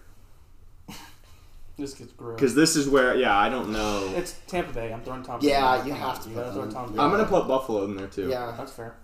This 1.76 1.94
gets 1.94 2.12
gross. 2.12 2.36
Because 2.36 2.54
this 2.54 2.76
is 2.76 2.88
where, 2.88 3.16
yeah, 3.16 3.36
I 3.36 3.48
don't 3.48 3.70
know. 3.72 4.12
It's 4.14 4.38
Tampa 4.46 4.72
Bay. 4.72 4.92
I'm 4.92 5.02
throwing 5.02 5.24
Tom. 5.24 5.40
Yeah, 5.42 5.74
Brady. 5.78 5.88
you 5.90 5.94
have 5.96 6.22
to 6.22 6.28
You 6.28 6.34
put 6.36 6.52
throw 6.52 6.62
them. 6.62 6.72
Tom 6.72 6.86
Brady. 6.86 7.00
I'm 7.00 7.10
gonna 7.10 7.24
put 7.24 7.48
Buffalo 7.48 7.84
in 7.86 7.96
there 7.96 8.06
too. 8.06 8.28
Yeah. 8.28 8.54
That's 8.56 8.70
fair. 8.70 8.94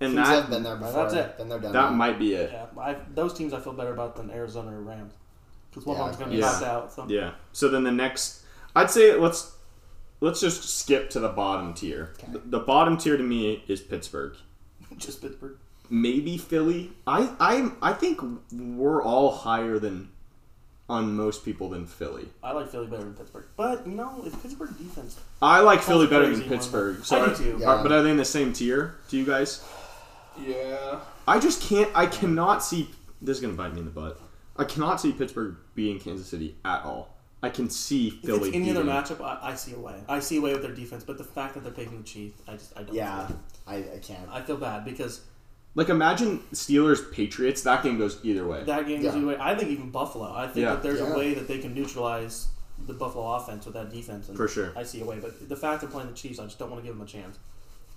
and 0.00 0.14
Teams 0.14 0.28
that 0.28 0.34
have 0.42 0.50
been 0.50 0.62
there 0.62 0.76
before. 0.76 0.92
That's 0.92 1.14
it. 1.14 1.38
Been 1.38 1.48
there, 1.48 1.58
done 1.58 1.72
that 1.72 1.94
might 1.94 2.18
be 2.18 2.34
it. 2.34 2.50
Yeah, 2.52 2.66
I, 2.78 2.96
those 3.14 3.32
teams 3.32 3.54
I 3.54 3.60
feel 3.60 3.72
better 3.72 3.94
about 3.94 4.16
than 4.16 4.30
Arizona 4.30 4.76
or 4.76 4.82
Rams 4.82 5.14
because 5.70 5.86
one 5.86 5.96
Yeah, 5.96 6.02
of 6.04 6.08
them's 6.10 6.18
gonna 6.18 6.30
be 6.32 6.36
yeah. 6.38 6.50
knocked 6.50 6.62
out. 6.64 6.92
So 6.92 7.06
Yeah. 7.08 7.30
So 7.52 7.68
then 7.68 7.84
the 7.84 7.90
next, 7.92 8.42
I'd 8.76 8.90
say 8.90 9.14
let's 9.16 9.52
let's 10.20 10.40
just 10.40 10.78
skip 10.78 11.10
to 11.10 11.20
the 11.20 11.28
bottom 11.30 11.72
tier. 11.74 12.12
Okay. 12.22 12.32
The, 12.32 12.38
the 12.38 12.58
bottom 12.60 12.96
tier 12.96 13.16
to 13.16 13.22
me 13.22 13.64
is 13.68 13.80
Pittsburgh. 13.80 14.36
just 14.96 15.22
Pittsburgh. 15.22 15.56
Maybe 15.88 16.36
Philly. 16.38 16.92
I 17.06 17.30
I 17.40 17.70
I 17.90 17.92
think 17.94 18.20
we're 18.52 19.02
all 19.02 19.32
higher 19.32 19.78
than 19.78 20.10
on 20.88 21.14
most 21.14 21.44
people 21.44 21.68
than 21.68 21.86
Philly. 21.86 22.28
I 22.42 22.50
like 22.52 22.68
Philly 22.68 22.86
better 22.88 23.04
than 23.04 23.14
Pittsburgh, 23.14 23.44
but 23.56 23.86
you 23.86 23.92
know, 23.94 24.22
if 24.26 24.40
Pittsburgh 24.42 24.76
defense, 24.76 25.18
I 25.40 25.60
like 25.60 25.82
Philly 25.82 26.08
better 26.08 26.28
than 26.28 26.42
Pittsburgh. 26.48 26.96
but- 26.98 27.06
So 27.06 27.16
I 27.22 27.26
do 27.26 27.30
are- 27.32 27.36
too. 27.36 27.64
are- 27.64 27.82
but 27.84 27.92
are 27.92 28.02
they 28.02 28.10
in 28.10 28.16
the 28.16 28.24
same 28.24 28.52
tier 28.52 28.96
to 29.08 29.16
you 29.16 29.24
guys? 29.24 29.62
Yeah. 30.44 31.00
I 31.28 31.38
just 31.38 31.62
can't. 31.62 31.90
I 31.94 32.06
cannot 32.06 32.64
see. 32.64 32.90
This 33.22 33.36
is 33.36 33.40
gonna 33.40 33.54
bite 33.54 33.72
me 33.72 33.80
in 33.80 33.84
the 33.84 33.90
butt. 33.92 34.20
I 34.60 34.64
cannot 34.64 35.00
see 35.00 35.12
Pittsburgh 35.12 35.56
beating 35.74 35.98
Kansas 35.98 36.26
City 36.26 36.54
at 36.64 36.84
all. 36.84 37.16
I 37.42 37.48
can 37.48 37.70
see 37.70 38.08
if 38.08 38.20
Philly. 38.26 38.48
it's 38.48 38.56
any 38.56 38.70
other 38.70 38.84
matchup, 38.84 39.22
I, 39.24 39.52
I 39.52 39.54
see 39.54 39.72
a 39.72 39.78
way. 39.78 39.94
I 40.06 40.20
see 40.20 40.36
a 40.36 40.40
way 40.42 40.52
with 40.52 40.60
their 40.60 40.74
defense, 40.74 41.02
but 41.02 41.16
the 41.16 41.24
fact 41.24 41.54
that 41.54 41.64
they're 41.64 41.72
taking 41.72 41.96
the 41.96 42.04
Chiefs, 42.04 42.42
I 42.46 42.52
just 42.52 42.76
I 42.78 42.82
don't. 42.82 42.94
Yeah, 42.94 43.28
I, 43.66 43.76
I 43.76 43.98
can't. 44.02 44.28
I 44.30 44.42
feel 44.42 44.58
bad 44.58 44.84
because 44.84 45.22
Like 45.74 45.88
imagine 45.88 46.40
Steelers 46.52 47.10
Patriots. 47.10 47.62
That 47.62 47.82
game 47.82 47.96
goes 47.96 48.18
either 48.22 48.46
way. 48.46 48.64
that 48.64 48.86
game 48.86 49.00
Yeah. 49.00 49.16
either 49.16 49.26
way. 49.26 49.36
I 49.40 49.54
think 49.54 49.70
even 49.70 49.90
Buffalo. 49.90 50.30
I 50.34 50.46
think 50.48 50.64
Yeah. 50.64 50.74
that 50.74 50.82
there's 50.82 51.00
Yeah. 51.00 51.14
a 51.14 51.16
way 51.16 51.32
that 51.32 51.48
they 51.48 51.58
can 51.58 51.72
neutralize 51.74 52.48
the 52.86 52.92
Buffalo 52.92 53.32
offense 53.36 53.64
with 53.64 53.74
that 53.74 53.90
defense. 53.90 54.28
And 54.28 54.36
For 54.36 54.46
sure. 54.48 54.72
I 54.76 54.82
see 54.82 55.00
a 55.00 55.04
way, 55.06 55.18
but 55.20 55.48
the 55.48 55.56
fact 55.56 55.80
they're 55.80 55.88
playing 55.90 56.08
the 56.10 56.14
Chiefs, 56.16 56.38
I 56.38 56.44
just 56.44 56.58
don't 56.58 56.70
want 56.70 56.82
to 56.82 56.86
give 56.86 56.94
them 56.98 57.06
a 57.06 57.08
chance. 57.10 57.38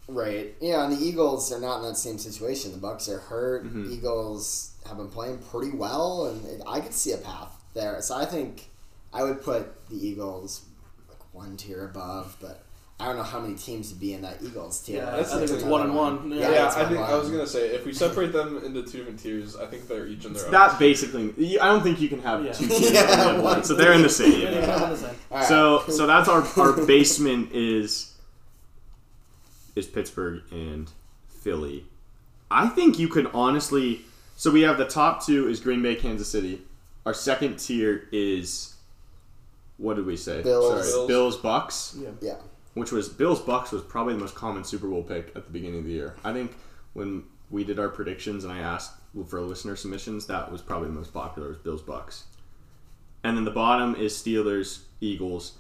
Right. 0.08 0.54
Yeah, 0.60 0.84
and 0.84 0.98
the 0.98 1.02
Eagles 1.04 1.52
are 1.54 1.60
not 1.60 1.80
in 1.82 1.86
that 1.88 1.96
same 1.98 2.18
situation. 2.18 2.72
The 2.72 2.78
Bucks 2.78 3.08
are 3.08 3.20
hurt. 3.20 3.66
Mhm. 3.66 3.92
Eagles 3.92 4.72
have 4.88 4.98
been 4.98 5.08
playing 5.08 5.38
pretty 5.38 5.72
well, 5.76 6.26
and 6.26 6.46
it, 6.46 6.62
I 6.68 6.82
could 6.82 6.94
see 6.94 7.14
a 7.14 7.18
path 7.18 7.56
there. 7.74 8.02
So 8.02 8.16
I 8.16 8.26
think 8.26 8.70
I 9.14 9.24
would 9.24 9.42
put 9.42 9.88
the 9.90 9.96
Eagles 9.96 10.62
like 11.10 11.20
one 11.34 11.56
tier 11.56 11.86
above, 11.86 12.36
but 12.42 12.64
I 13.00 13.06
don't 13.06 13.16
know 13.16 13.24
how 13.24 13.40
many 13.40 13.56
teams 13.56 13.90
would 13.92 14.00
be 14.02 14.14
in 14.14 14.22
that 14.24 14.38
Eagles 14.44 14.82
tier. 14.82 14.98
Yeah, 14.98 15.08
I 15.16 15.24
think 15.24 15.28
That's 15.40 15.52
it's 15.52 15.64
another 15.64 15.72
one 15.72 15.82
and 15.84 15.96
one. 15.96 16.32
Yeah, 16.32 16.38
Yeah, 16.42 16.52
Yeah, 16.52 16.68
it's 16.68 16.76
I 16.76 16.84
one 16.84 16.90
think 16.94 17.02
I 17.08 17.16
was 17.16 17.30
gonna 17.32 17.48
say 17.48 17.68
if 17.70 17.86
we 17.86 17.94
separate 17.94 18.34
them 18.34 18.58
into 18.64 18.84
two 18.84 19.00
different 19.00 19.20
tiers, 19.20 19.56
I 19.56 19.66
think 19.68 19.88
they're 19.88 20.06
each 20.08 20.26
in 20.26 20.34
their 20.34 20.46
own. 20.46 20.52
That 20.52 20.78
basically. 20.80 21.60
I 21.60 21.66
don't 21.68 21.82
think 21.82 22.02
you 22.02 22.10
can 22.10 22.22
have 22.24 22.44
Yeah. 22.44 22.52
two 22.52 22.68
teams. 22.70 22.92
Yeah, 22.92 23.30
in 23.30 23.36
one. 23.36 23.44
one 23.56 23.64
So 23.64 23.74
they're 23.74 23.94
in 23.94 24.02
the 24.02 24.10
same. 24.10 24.34
Yeah, 24.42 24.52
they're 24.52 24.66
kind 24.78 24.92
the 24.94 24.98
same. 24.98 25.16
So 25.48 25.84
so 25.90 26.06
that's 26.08 26.28
our 26.28 26.46
our 26.58 26.86
basement 26.86 27.52
is 27.54 28.13
is 29.76 29.88
Pittsburgh 29.88 30.42
and 30.52 30.92
Philly. 31.28 31.86
I 32.52 32.68
think 32.68 33.00
you 33.00 33.08
could 33.08 33.30
honestly. 33.34 34.02
So 34.36 34.52
we 34.52 34.62
have 34.62 34.78
the 34.78 34.86
top 34.86 35.26
two 35.26 35.48
is 35.48 35.60
Green 35.60 35.82
Bay, 35.82 35.96
Kansas 35.96 36.28
City. 36.30 36.62
Our 37.06 37.14
second 37.14 37.58
tier 37.58 38.08
is 38.12 38.76
what 39.78 39.96
did 39.96 40.06
we 40.06 40.16
say? 40.18 40.42
Bills. 40.42 40.68
Sorry, 40.68 40.82
Bills. 40.84 41.08
Bills 41.08 41.38
Bucks, 41.38 41.98
Yeah. 42.00 42.10
yeah, 42.22 42.36
which 42.74 42.92
was 42.92 43.10
Bills 43.10 43.42
Bucks 43.42 43.72
was 43.72 43.82
probably 43.82 44.14
the 44.14 44.20
most 44.20 44.36
common 44.36 44.64
Super 44.64 44.88
Bowl 44.88 45.04
pick 45.04 45.28
at 45.36 45.46
the 45.46 45.52
beginning 45.52 45.80
of 45.80 45.86
the 45.86 45.92
year. 45.92 46.16
I 46.24 46.34
think 46.34 46.56
when 46.94 47.24
we 47.50 47.64
did 47.64 47.80
our 47.80 47.90
predictions 47.90 48.44
and 48.44 48.54
I 48.54 48.60
asked 48.60 48.94
for 49.28 49.42
listener 49.42 49.76
submissions, 49.76 50.26
that 50.28 50.52
was 50.52 50.62
probably 50.62 50.88
the 50.88 50.94
most 50.96 51.14
popular 51.14 51.50
was 51.50 51.58
Bills 51.58 51.82
Bucks. 51.82 52.24
And 53.24 53.38
then 53.38 53.46
the 53.46 53.52
bottom 53.52 53.96
is 53.96 54.14
Steelers, 54.14 54.80
Eagles. 55.02 55.54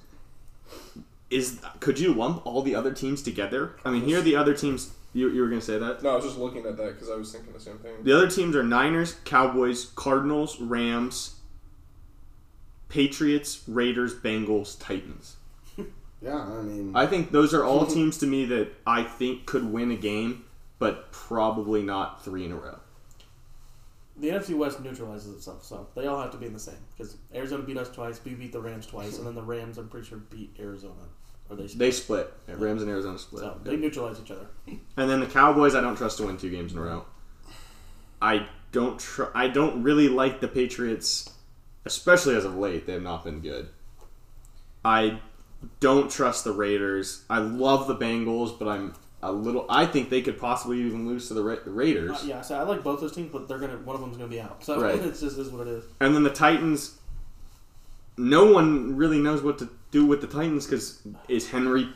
Is 1.33 1.59
could 1.79 1.99
you 1.99 2.13
lump 2.13 2.45
all 2.45 2.61
the 2.61 2.75
other 2.75 2.93
teams 2.93 3.21
together? 3.23 3.75
I 3.83 3.89
mean, 3.91 4.03
here 4.03 4.19
are 4.19 4.21
the 4.21 4.36
other 4.36 4.53
teams. 4.53 4.93
You, 5.13 5.29
you 5.29 5.41
were 5.41 5.47
gonna 5.47 5.61
say 5.61 5.77
that 5.77 6.01
No, 6.01 6.11
I 6.11 6.15
was 6.15 6.25
just 6.25 6.38
looking 6.38 6.65
at 6.65 6.75
that 6.77 6.93
because 6.93 7.09
I 7.09 7.15
was 7.15 7.31
thinking 7.31 7.53
the 7.53 7.59
same 7.59 7.77
thing. 7.77 8.03
the 8.03 8.13
other 8.13 8.27
teams 8.27 8.55
are 8.55 8.63
Niners, 8.63 9.15
Cowboys, 9.25 9.86
Cardinals, 9.95 10.59
Rams, 10.59 11.36
Patriots, 12.89 13.63
Raiders, 13.67 14.13
Bengals, 14.13 14.79
Titans. 14.79 15.38
yeah. 16.21 16.38
I 16.38 16.61
mean, 16.61 16.95
I 16.95 17.07
think 17.07 17.31
those 17.31 17.53
are 17.53 17.63
all 17.63 17.86
teams 17.97 18.17
to 18.19 18.27
me 18.27 18.45
that 18.45 18.69
I 18.86 19.03
think 19.03 19.45
could 19.45 19.71
win 19.71 19.91
a 19.91 19.95
game, 19.95 20.45
but 20.79 21.11
probably 21.11 21.81
not 21.84 22.23
three 22.23 22.45
in 22.45 22.51
a 22.51 22.55
row. 22.55 22.79
The 24.17 24.29
NFC 24.29 24.55
West 24.55 24.79
neutralizes 24.79 25.36
itself, 25.36 25.63
so 25.63 25.88
they 25.95 26.05
all 26.05 26.21
have 26.21 26.31
to 26.31 26.38
be 26.38 26.45
in 26.45 26.53
the 26.53 26.59
same. 26.59 26.77
Because 26.95 27.17
Arizona 27.34 27.63
beat 27.63 27.77
us 27.77 27.89
twice, 27.89 28.19
we 28.23 28.36
beat 28.36 28.51
the 28.51 28.59
Rams 28.61 28.86
twice, 28.86 29.17
and 29.17 29.25
then 29.25 29.34
the 29.34 29.41
Rams, 29.41 29.79
I'm 29.79 29.89
pretty 29.89 30.07
sure, 30.07 30.19
beat 30.19 30.55
Arizona. 30.59 31.01
Or 31.54 31.56
they, 31.56 31.68
They 31.68 31.91
split. 31.91 32.34
Rams 32.47 32.82
and 32.82 32.89
Arizona 32.91 33.18
split. 33.20 33.41
so 33.43 33.60
they 33.64 33.76
neutralize 33.76 34.20
each 34.20 34.32
other. 34.32 34.47
And 34.68 35.10
then 35.10 35.20
the 35.20 35.26
Cowboys, 35.28 35.76
I 35.76 35.82
don't 35.82 35.95
trust 35.95 36.18
to 36.18 36.26
win 36.26 36.38
two 36.38 36.49
games 36.49 36.72
in 36.74 36.78
a 36.78 36.82
row. 36.82 37.06
I 38.22 38.47
don't 38.72 38.99
tr- 38.99 39.26
I 39.36 39.47
don't 39.47 39.84
really 39.84 40.08
like 40.10 40.39
the 40.39 40.47
Patriots, 40.47 41.30
especially 41.86 42.36
as 42.36 42.45
of 42.45 42.56
late. 42.56 42.86
They 42.88 42.93
have 42.93 43.01
not 43.04 43.24
been 43.24 43.39
good. 43.41 43.70
I 44.86 45.20
don't 45.80 46.10
trust 46.10 46.43
the 46.43 46.51
Raiders. 46.54 47.24
I 47.30 47.39
love 47.39 47.88
the 47.88 47.95
Bengals, 47.95 48.58
but 48.58 48.68
I'm 48.68 48.93
a 49.22 49.32
little. 49.32 49.66
I 49.70 49.86
think 49.86 50.10
they 50.10 50.22
could 50.22 50.38
possibly 50.38 50.80
even 50.82 51.08
lose 51.08 51.28
to 51.28 51.34
the 51.34 51.43
Ra- 51.43 51.58
Raiders. 51.66 52.12
Uh, 52.12 52.26
yeah, 52.26 52.41
so 52.41 52.56
I 52.56 52.64
like 52.64 52.84
both 52.84 52.99
those 53.01 53.14
teams, 53.14 53.32
but 53.32 53.47
they're 53.47 53.60
gonna 53.60 53.78
one 53.78 53.95
of 53.95 54.01
them's 54.01 54.18
gonna 54.18 54.30
be 54.30 54.41
out. 54.41 54.64
So 54.64 54.82
Right. 54.82 54.95
it's 54.95 55.20
just 55.22 55.38
is 55.38 55.49
what 55.49 55.68
it 55.68 55.72
is. 55.72 55.84
And 55.99 56.16
then 56.16 56.24
the 56.24 56.30
Titans. 56.34 56.97
No 58.16 58.51
one 58.51 58.95
really 58.95 59.18
knows 59.20 59.41
what 59.41 59.58
to 59.60 59.70
do 59.93 60.05
with 60.05 60.19
the 60.21 60.27
Titans 60.27 60.65
because 60.65 60.99
is 61.29 61.49
Henry 61.49 61.87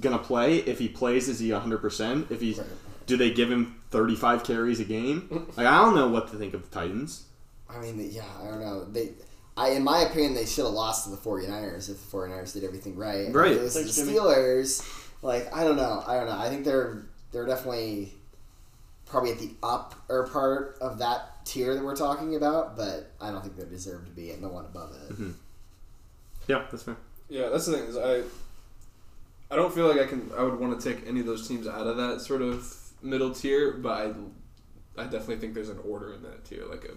gonna 0.00 0.18
play? 0.18 0.56
If 0.58 0.78
he 0.80 0.88
plays, 0.88 1.28
is 1.28 1.38
he 1.38 1.50
hundred 1.50 1.78
percent? 1.78 2.26
If 2.30 2.40
he's, 2.40 2.58
Right. 2.58 2.66
do 3.06 3.16
they 3.16 3.30
give 3.30 3.50
him 3.50 3.76
thirty 3.90 4.16
five 4.16 4.42
carries 4.42 4.80
a 4.80 4.84
game? 4.84 5.46
Like 5.56 5.66
I 5.66 5.82
don't 5.82 5.94
know 5.94 6.08
what 6.08 6.30
to 6.32 6.36
think 6.36 6.54
of 6.54 6.62
the 6.68 6.74
Titans. 6.74 7.26
I 7.68 7.78
mean, 7.80 8.10
yeah, 8.10 8.24
I 8.42 8.48
don't 8.48 8.60
know. 8.60 8.84
They, 8.84 9.12
I, 9.56 9.70
in 9.70 9.84
my 9.84 10.00
opinion, 10.02 10.34
they 10.34 10.46
should 10.46 10.64
have 10.64 10.74
lost 10.74 11.04
to 11.04 11.10
the 11.10 11.16
49ers 11.18 11.88
if 11.90 12.10
the 12.10 12.16
49ers 12.16 12.52
did 12.54 12.64
everything 12.64 12.96
right. 12.96 13.26
And 13.26 13.34
Right. 13.34 13.52
If 13.52 13.58
it 13.58 13.62
was 13.62 13.74
Thanks, 13.74 13.96
the 13.96 14.04
Jimmy. 14.04 14.18
Steelers. 14.18 15.08
Like, 15.22 15.54
I 15.54 15.62
don't 15.64 15.76
know. 15.76 16.02
I 16.06 16.16
don't 16.16 16.26
know. 16.26 16.36
I 16.38 16.48
think 16.48 16.64
they're 16.64 17.04
they're 17.32 17.46
definitely 17.46 18.12
probably 19.06 19.32
at 19.32 19.38
the 19.38 19.50
upper 19.62 20.24
part 20.24 20.76
of 20.80 20.98
that 20.98 21.44
tier 21.46 21.74
that 21.74 21.82
we're 21.84 21.96
talking 21.96 22.34
about, 22.34 22.76
but 22.76 23.10
I 23.20 23.30
don't 23.30 23.42
think 23.42 23.56
they 23.56 23.64
deserve 23.64 24.04
to 24.06 24.10
be 24.10 24.30
in 24.30 24.40
the 24.42 24.48
one 24.48 24.64
above 24.64 24.92
it. 24.94 25.12
Mm-hmm. 25.12 25.30
Yeah, 26.48 26.64
that's 26.70 26.82
fair. 26.82 26.96
Yeah, 27.32 27.48
that's 27.48 27.64
the 27.66 27.72
thing 27.78 27.84
is 27.88 27.96
I. 27.96 28.22
I 29.50 29.56
don't 29.56 29.72
feel 29.74 29.88
like 29.88 29.98
I 30.00 30.06
can. 30.06 30.30
I 30.36 30.42
would 30.42 30.58
want 30.60 30.78
to 30.78 30.92
take 30.94 31.06
any 31.06 31.20
of 31.20 31.26
those 31.26 31.48
teams 31.48 31.66
out 31.66 31.86
of 31.86 31.96
that 31.96 32.20
sort 32.20 32.42
of 32.42 32.70
middle 33.02 33.32
tier, 33.34 33.72
but 33.72 33.90
I, 34.96 35.00
I 35.00 35.04
definitely 35.04 35.36
think 35.36 35.54
there's 35.54 35.68
an 35.70 35.78
order 35.88 36.12
in 36.12 36.22
that 36.22 36.44
tier, 36.44 36.64
like 36.66 36.84
a 36.84 36.92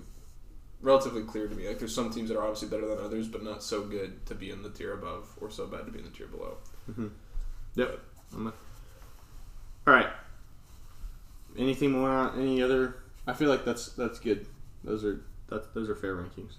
relatively 0.81 1.23
clear 1.23 1.47
to 1.47 1.55
me. 1.55 1.67
Like 1.67 1.79
there's 1.79 1.95
some 1.95 2.11
teams 2.11 2.27
that 2.29 2.38
are 2.38 2.43
obviously 2.43 2.67
better 2.67 2.86
than 2.88 2.99
others, 3.03 3.27
but 3.29 3.43
not 3.43 3.63
so 3.63 3.83
good 3.83 4.25
to 4.25 4.36
be 4.36 4.51
in 4.51 4.61
the 4.61 4.69
tier 4.69 4.93
above, 4.93 5.27
or 5.41 5.49
so 5.49 5.67
bad 5.67 5.86
to 5.86 5.91
be 5.91 5.99
in 5.99 6.05
the 6.05 6.11
tier 6.11 6.27
below. 6.27 6.57
Yep. 7.75 7.99
I'm 8.36 8.47
a- 8.47 8.53
All 9.88 9.93
right. 9.93 10.09
Anything 11.57 11.91
more? 11.91 12.09
on 12.09 12.39
Any 12.39 12.61
other? 12.61 12.95
I 13.27 13.33
feel 13.33 13.49
like 13.49 13.63
that's 13.65 13.89
that's 13.93 14.19
good. 14.19 14.45
Those 14.83 15.03
are 15.05 15.21
that 15.47 15.73
those 15.73 15.89
are 15.89 15.95
fair 15.95 16.15
rankings. 16.15 16.53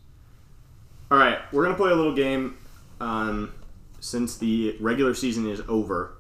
All 1.10 1.18
right, 1.18 1.38
we're 1.52 1.62
gonna 1.64 1.76
play 1.76 1.90
a 1.90 1.94
little 1.94 2.14
game. 2.14 2.56
Um, 3.00 3.52
since 4.00 4.36
the 4.36 4.76
regular 4.80 5.14
season 5.14 5.48
is 5.48 5.62
over, 5.68 6.18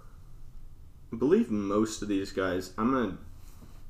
I 1.12 1.16
believe 1.16 1.50
most 1.50 2.02
of 2.02 2.08
these 2.08 2.32
guys. 2.32 2.72
I'm 2.76 2.92
gonna. 2.92 3.18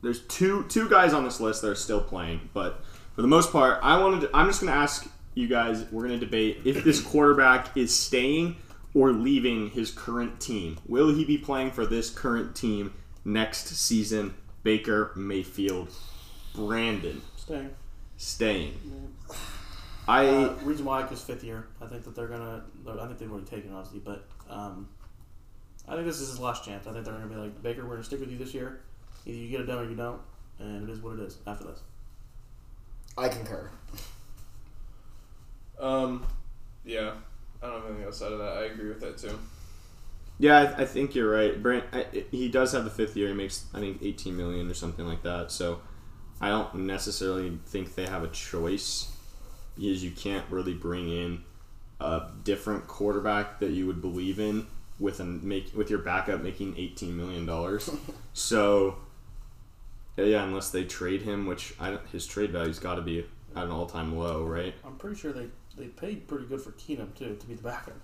There's 0.02 0.20
two 0.20 0.64
two 0.68 0.88
guys 0.88 1.12
on 1.12 1.24
this 1.24 1.40
list 1.40 1.62
that 1.62 1.70
are 1.70 1.74
still 1.74 2.00
playing, 2.00 2.50
but 2.52 2.84
for 3.14 3.22
the 3.22 3.28
most 3.28 3.52
part, 3.52 3.80
I 3.82 3.98
wanted. 4.00 4.22
To, 4.22 4.30
I'm 4.34 4.46
just 4.46 4.60
gonna 4.60 4.72
ask 4.72 5.08
you 5.34 5.48
guys. 5.48 5.84
We're 5.90 6.02
gonna 6.02 6.18
debate 6.18 6.60
if 6.64 6.84
this 6.84 7.00
quarterback 7.00 7.76
is 7.76 7.94
staying 7.94 8.56
or 8.94 9.12
leaving 9.12 9.70
his 9.70 9.90
current 9.90 10.40
team. 10.40 10.78
Will 10.86 11.14
he 11.14 11.24
be 11.24 11.38
playing 11.38 11.70
for 11.72 11.86
this 11.86 12.10
current 12.10 12.54
team 12.54 12.92
next 13.24 13.68
season? 13.68 14.34
Baker 14.62 15.12
Mayfield, 15.14 15.92
Brandon 16.52 17.22
Staying. 17.36 17.70
staying. 18.16 19.05
I 20.08 20.26
Uh, 20.26 20.54
reason 20.62 20.84
why 20.84 21.02
because 21.02 21.22
fifth 21.22 21.42
year. 21.42 21.66
I 21.80 21.86
think 21.86 22.04
that 22.04 22.14
they're 22.14 22.28
gonna. 22.28 22.64
I 22.88 23.06
think 23.06 23.18
they've 23.18 23.30
already 23.30 23.46
taken 23.46 23.72
it, 23.72 23.74
obviously, 23.74 24.00
but 24.00 24.26
um, 24.48 24.88
I 25.88 25.94
think 25.94 26.06
this 26.06 26.20
is 26.20 26.28
his 26.30 26.38
last 26.40 26.64
chance. 26.64 26.86
I 26.86 26.92
think 26.92 27.04
they're 27.04 27.14
gonna 27.14 27.26
be 27.26 27.34
like 27.34 27.62
Baker. 27.62 27.82
We're 27.82 27.94
gonna 27.94 28.04
stick 28.04 28.20
with 28.20 28.30
you 28.30 28.38
this 28.38 28.54
year. 28.54 28.80
Either 29.24 29.36
you 29.36 29.48
get 29.48 29.60
it 29.60 29.66
done 29.66 29.78
or 29.78 29.88
you 29.88 29.96
don't, 29.96 30.20
and 30.60 30.88
it 30.88 30.92
is 30.92 31.00
what 31.00 31.14
it 31.14 31.20
is 31.20 31.38
after 31.46 31.64
this. 31.64 31.80
I 33.18 33.28
concur. 33.28 33.70
Um, 35.80 36.24
yeah, 36.84 37.14
I 37.62 37.66
don't 37.66 37.80
have 37.80 37.90
anything 37.90 38.06
outside 38.06 38.32
of 38.32 38.38
that. 38.38 38.56
I 38.56 38.64
agree 38.64 38.88
with 38.88 39.00
that 39.00 39.18
too. 39.18 39.38
Yeah, 40.38 40.74
I, 40.76 40.82
I 40.82 40.84
think 40.84 41.14
you're 41.14 41.30
right. 41.30 41.60
Brand, 41.60 41.84
I, 41.92 42.06
he 42.30 42.48
does 42.48 42.72
have 42.72 42.84
the 42.84 42.90
fifth 42.90 43.16
year. 43.16 43.28
He 43.28 43.34
makes, 43.34 43.64
I 43.72 43.80
think, 43.80 44.02
18 44.02 44.36
million 44.36 44.70
or 44.70 44.74
something 44.74 45.06
like 45.06 45.22
that. 45.22 45.50
So 45.50 45.80
I 46.40 46.50
don't 46.50 46.74
necessarily 46.74 47.58
think 47.66 47.94
they 47.94 48.06
have 48.06 48.22
a 48.22 48.28
choice 48.28 49.15
because 49.76 50.02
you 50.02 50.10
can't 50.10 50.44
really 50.50 50.74
bring 50.74 51.08
in 51.08 51.42
a 52.00 52.28
different 52.44 52.86
quarterback 52.86 53.60
that 53.60 53.70
you 53.70 53.86
would 53.86 54.00
believe 54.00 54.38
in 54.38 54.66
with 54.98 55.20
an 55.20 55.46
make 55.46 55.74
with 55.74 55.90
your 55.90 55.98
backup 55.98 56.42
making 56.42 56.74
18 56.76 57.16
million 57.16 57.46
dollars. 57.46 57.90
so 58.32 58.96
yeah, 60.16 60.44
unless 60.44 60.70
they 60.70 60.84
trade 60.84 61.22
him, 61.22 61.46
which 61.46 61.74
I 61.78 61.90
don't, 61.90 62.06
his 62.08 62.26
trade 62.26 62.50
value's 62.50 62.78
got 62.78 62.94
to 62.94 63.02
be 63.02 63.26
at 63.54 63.64
an 63.64 63.70
all-time 63.70 64.16
low, 64.16 64.44
right? 64.44 64.74
I'm 64.84 64.96
pretty 64.96 65.16
sure 65.16 65.32
they 65.32 65.48
they 65.76 65.86
paid 65.86 66.26
pretty 66.26 66.46
good 66.46 66.60
for 66.60 66.72
Keenum 66.72 67.14
too 67.14 67.36
to 67.38 67.46
be 67.46 67.54
the 67.54 67.62
backup. 67.62 67.94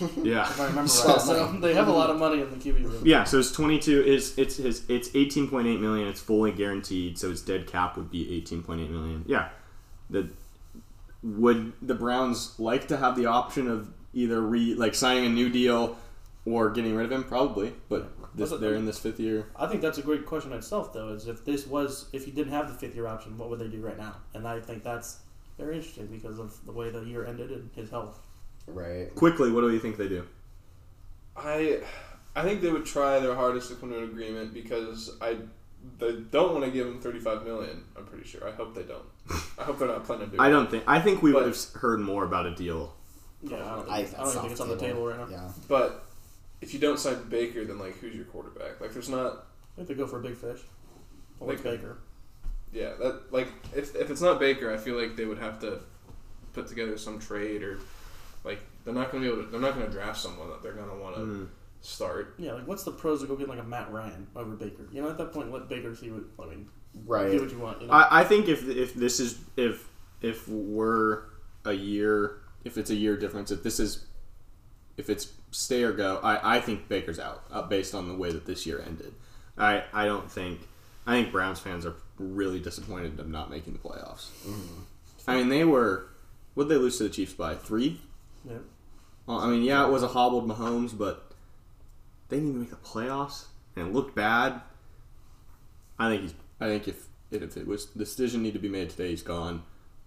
Yeah. 0.22 0.42
If 0.42 0.60
I 0.60 0.64
remember 0.64 0.82
right. 0.82 0.90
Solid 0.90 1.20
So 1.22 1.52
they 1.60 1.72
have 1.72 1.88
a 1.88 1.92
lot 1.92 2.10
of 2.10 2.18
money 2.18 2.42
in 2.42 2.50
the 2.50 2.56
QB 2.56 2.84
room. 2.84 3.02
Yeah, 3.06 3.24
so 3.24 3.38
it's 3.38 3.50
twenty 3.50 3.78
two 3.78 4.02
is 4.02 4.36
it's 4.38 4.56
his 4.56 4.82
it's 4.88 5.08
eighteen 5.14 5.48
point 5.48 5.66
eight 5.66 5.80
million. 5.80 6.06
It's 6.08 6.20
fully 6.20 6.52
guaranteed, 6.52 7.18
so 7.18 7.30
his 7.30 7.40
dead 7.40 7.66
cap 7.66 7.96
would 7.96 8.10
be 8.10 8.36
eighteen 8.36 8.62
point 8.62 8.82
eight 8.82 8.90
million. 8.90 9.24
Yeah, 9.26 9.48
the 10.10 10.28
would 11.22 11.72
the 11.82 11.94
Browns 11.94 12.58
like 12.58 12.88
to 12.88 12.96
have 12.96 13.16
the 13.16 13.26
option 13.26 13.68
of 13.68 13.90
either 14.12 14.40
re 14.40 14.74
like 14.74 14.94
signing 14.94 15.26
a 15.26 15.28
new 15.28 15.48
deal 15.48 15.96
or 16.44 16.70
getting 16.70 16.94
rid 16.94 17.06
of 17.06 17.12
him? 17.12 17.24
Probably, 17.24 17.72
but 17.88 18.12
this, 18.34 18.50
they're 18.50 18.74
in 18.74 18.86
this 18.86 18.98
fifth 18.98 19.20
year. 19.20 19.46
I 19.56 19.66
think 19.66 19.82
that's 19.82 19.98
a 19.98 20.02
great 20.02 20.26
question 20.26 20.52
itself, 20.52 20.92
though. 20.92 21.08
Is 21.08 21.26
if 21.26 21.44
this 21.44 21.66
was 21.66 22.08
if 22.12 22.24
he 22.24 22.30
didn't 22.30 22.52
have 22.52 22.68
the 22.68 22.74
fifth 22.74 22.94
year 22.94 23.06
option, 23.06 23.36
what 23.36 23.50
would 23.50 23.58
they 23.58 23.68
do 23.68 23.80
right 23.80 23.98
now? 23.98 24.16
And 24.34 24.46
I 24.46 24.60
think 24.60 24.84
that's 24.84 25.18
very 25.58 25.76
interesting 25.76 26.06
because 26.06 26.38
of 26.38 26.64
the 26.64 26.72
way 26.72 26.90
the 26.90 27.00
year 27.00 27.26
ended 27.26 27.50
and 27.50 27.68
his 27.74 27.90
health. 27.90 28.20
Right. 28.66 29.12
Quickly, 29.14 29.50
what 29.50 29.62
do 29.62 29.72
you 29.72 29.80
think 29.80 29.96
they 29.96 30.08
do? 30.08 30.26
I 31.36 31.80
I 32.36 32.42
think 32.42 32.60
they 32.60 32.70
would 32.70 32.86
try 32.86 33.18
their 33.18 33.34
hardest 33.34 33.68
to 33.70 33.74
come 33.74 33.90
to 33.90 33.98
an 33.98 34.04
agreement 34.04 34.54
because 34.54 35.16
I 35.20 35.38
they 35.98 36.12
don't 36.12 36.52
want 36.52 36.64
to 36.64 36.70
give 36.70 36.86
him 36.86 37.00
35 37.00 37.44
million. 37.44 37.84
I'm 37.96 38.04
pretty 38.06 38.26
sure. 38.26 38.46
I 38.48 38.52
hope 38.52 38.74
they 38.74 38.82
don't. 38.82 39.04
I 39.58 39.64
hope 39.64 39.78
they're 39.78 39.88
not 39.88 40.04
planning 40.04 40.30
to 40.30 40.36
do. 40.36 40.42
I 40.42 40.48
don't 40.50 40.70
think. 40.70 40.84
I 40.86 41.00
think 41.00 41.22
we 41.22 41.32
would 41.32 41.46
have 41.46 41.58
heard 41.74 42.00
more 42.00 42.24
about 42.24 42.46
a 42.46 42.54
deal. 42.54 42.94
Yeah, 43.42 43.56
I 43.56 43.58
don't, 43.76 43.88
I, 43.88 43.96
I 43.98 44.02
don't 44.02 44.28
even 44.28 44.40
think 44.40 44.52
it's 44.52 44.60
on 44.60 44.68
the 44.68 44.76
table 44.76 45.06
right 45.06 45.18
now. 45.18 45.28
Yeah. 45.30 45.48
But 45.68 46.04
if 46.60 46.74
you 46.74 46.80
don't 46.80 46.98
sign 46.98 47.28
Baker, 47.28 47.64
then 47.64 47.78
like 47.78 47.96
who's 47.98 48.14
your 48.14 48.24
quarterback? 48.26 48.80
Like 48.80 48.92
there's 48.92 49.08
not. 49.08 49.46
I 49.74 49.76
think 49.76 49.88
they 49.88 49.94
go 49.94 50.06
for 50.06 50.18
a 50.18 50.22
big 50.22 50.36
fish. 50.36 50.58
Well, 51.38 51.50
it's 51.50 51.64
Like- 51.64 51.80
Baker. 51.80 51.98
Yeah, 52.72 52.94
that 53.00 53.32
like 53.32 53.48
if 53.74 53.94
if 53.96 54.10
it's 54.10 54.20
not 54.20 54.38
Baker, 54.40 54.72
I 54.72 54.76
feel 54.76 55.00
like 55.00 55.16
they 55.16 55.24
would 55.24 55.38
have 55.38 55.60
to 55.60 55.80
put 56.52 56.66
together 56.66 56.98
some 56.98 57.18
trade 57.18 57.62
or 57.62 57.78
like 58.44 58.58
they're 58.84 58.92
not 58.92 59.10
going 59.10 59.22
to 59.24 59.28
be 59.28 59.32
able 59.34 59.44
to. 59.44 59.50
They're 59.50 59.60
not 59.60 59.74
going 59.74 59.86
to 59.86 59.92
draft 59.92 60.18
someone 60.20 60.50
that 60.50 60.62
they're 60.62 60.72
going 60.74 60.90
to 60.90 60.96
want 60.96 61.14
to 61.16 61.20
Mm. 61.22 61.48
Start. 61.80 62.34
Yeah, 62.38 62.52
like 62.52 62.66
what's 62.66 62.84
the 62.84 62.92
pros 62.92 63.22
of 63.22 63.28
go 63.28 63.36
get 63.36 63.48
like 63.48 63.60
a 63.60 63.64
Matt 63.64 63.90
Ryan 63.92 64.26
over 64.34 64.56
Baker? 64.56 64.88
You 64.92 65.02
know, 65.02 65.10
at 65.10 65.18
that 65.18 65.32
point, 65.32 65.52
let 65.52 65.68
Baker 65.68 65.94
see 65.94 66.08
what 66.08 66.48
I 66.48 66.50
mean. 66.50 66.68
Right. 67.06 67.30
Do 67.30 67.40
what 67.40 67.50
you 67.50 67.58
want. 67.58 67.82
You 67.82 67.88
know? 67.88 67.92
I, 67.92 68.20
I 68.20 68.24
think 68.24 68.48
if 68.48 68.68
if 68.68 68.94
this 68.94 69.20
is 69.20 69.38
if 69.56 69.88
if 70.20 70.48
we're 70.48 71.24
a 71.64 71.72
year 71.72 72.38
if 72.64 72.78
it's 72.78 72.90
a 72.90 72.94
year 72.94 73.16
difference 73.16 73.50
if 73.50 73.62
this 73.62 73.78
is 73.78 74.06
if 74.96 75.08
it's 75.08 75.32
stay 75.50 75.82
or 75.82 75.92
go 75.92 76.18
I, 76.22 76.56
I 76.56 76.60
think 76.60 76.88
Baker's 76.88 77.18
out 77.18 77.44
uh, 77.50 77.62
based 77.62 77.94
on 77.94 78.08
the 78.08 78.14
way 78.14 78.32
that 78.32 78.46
this 78.46 78.66
year 78.66 78.82
ended 78.84 79.14
I 79.56 79.84
I 79.92 80.06
don't 80.06 80.30
think 80.30 80.60
I 81.06 81.12
think 81.12 81.32
Browns 81.32 81.60
fans 81.60 81.86
are 81.86 81.94
really 82.18 82.60
disappointed 82.60 83.18
of 83.20 83.28
not 83.28 83.50
making 83.50 83.74
the 83.74 83.78
playoffs 83.78 84.28
I 85.26 85.36
mean 85.36 85.48
they 85.48 85.64
were 85.64 86.08
Would 86.54 86.68
they 86.68 86.76
lose 86.76 86.98
to 86.98 87.04
the 87.04 87.10
Chiefs 87.10 87.34
by 87.34 87.54
three 87.54 88.00
yeah. 88.44 88.58
well, 89.26 89.38
I 89.38 89.48
mean 89.48 89.62
yeah 89.62 89.86
it 89.86 89.90
was 89.90 90.02
a 90.02 90.08
hobbled 90.08 90.48
Mahomes 90.48 90.96
but 90.96 91.27
they 92.28 92.36
didn't 92.36 92.50
even 92.50 92.60
make 92.60 92.70
the 92.70 92.76
playoffs 92.76 93.46
and 93.76 93.88
it 93.88 93.92
looked 93.92 94.14
bad 94.14 94.60
I 95.98 96.10
think 96.10 96.22
he's 96.22 96.34
I 96.60 96.66
think 96.66 96.88
if 96.88 97.06
if 97.30 97.56
it 97.56 97.66
was 97.66 97.86
the 97.86 97.98
decision 97.98 98.42
need 98.42 98.54
to 98.54 98.58
be 98.58 98.68
made 98.68 98.90
today, 98.90 99.10
he's 99.10 99.22
gone. 99.22 99.62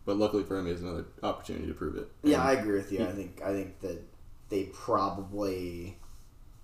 But 0.05 0.17
luckily 0.17 0.43
for 0.43 0.57
him, 0.57 0.65
he 0.65 0.71
has 0.71 0.81
another 0.81 1.05
opportunity 1.21 1.67
to 1.67 1.73
prove 1.73 1.95
it. 1.95 2.07
Yeah, 2.23 2.43
I 2.43 2.53
agree 2.53 2.77
with 2.77 2.91
you. 2.91 3.03
I 3.03 3.11
think 3.11 3.41
I 3.43 3.51
think 3.51 3.79
that 3.81 4.01
they 4.49 4.63
probably 4.63 5.97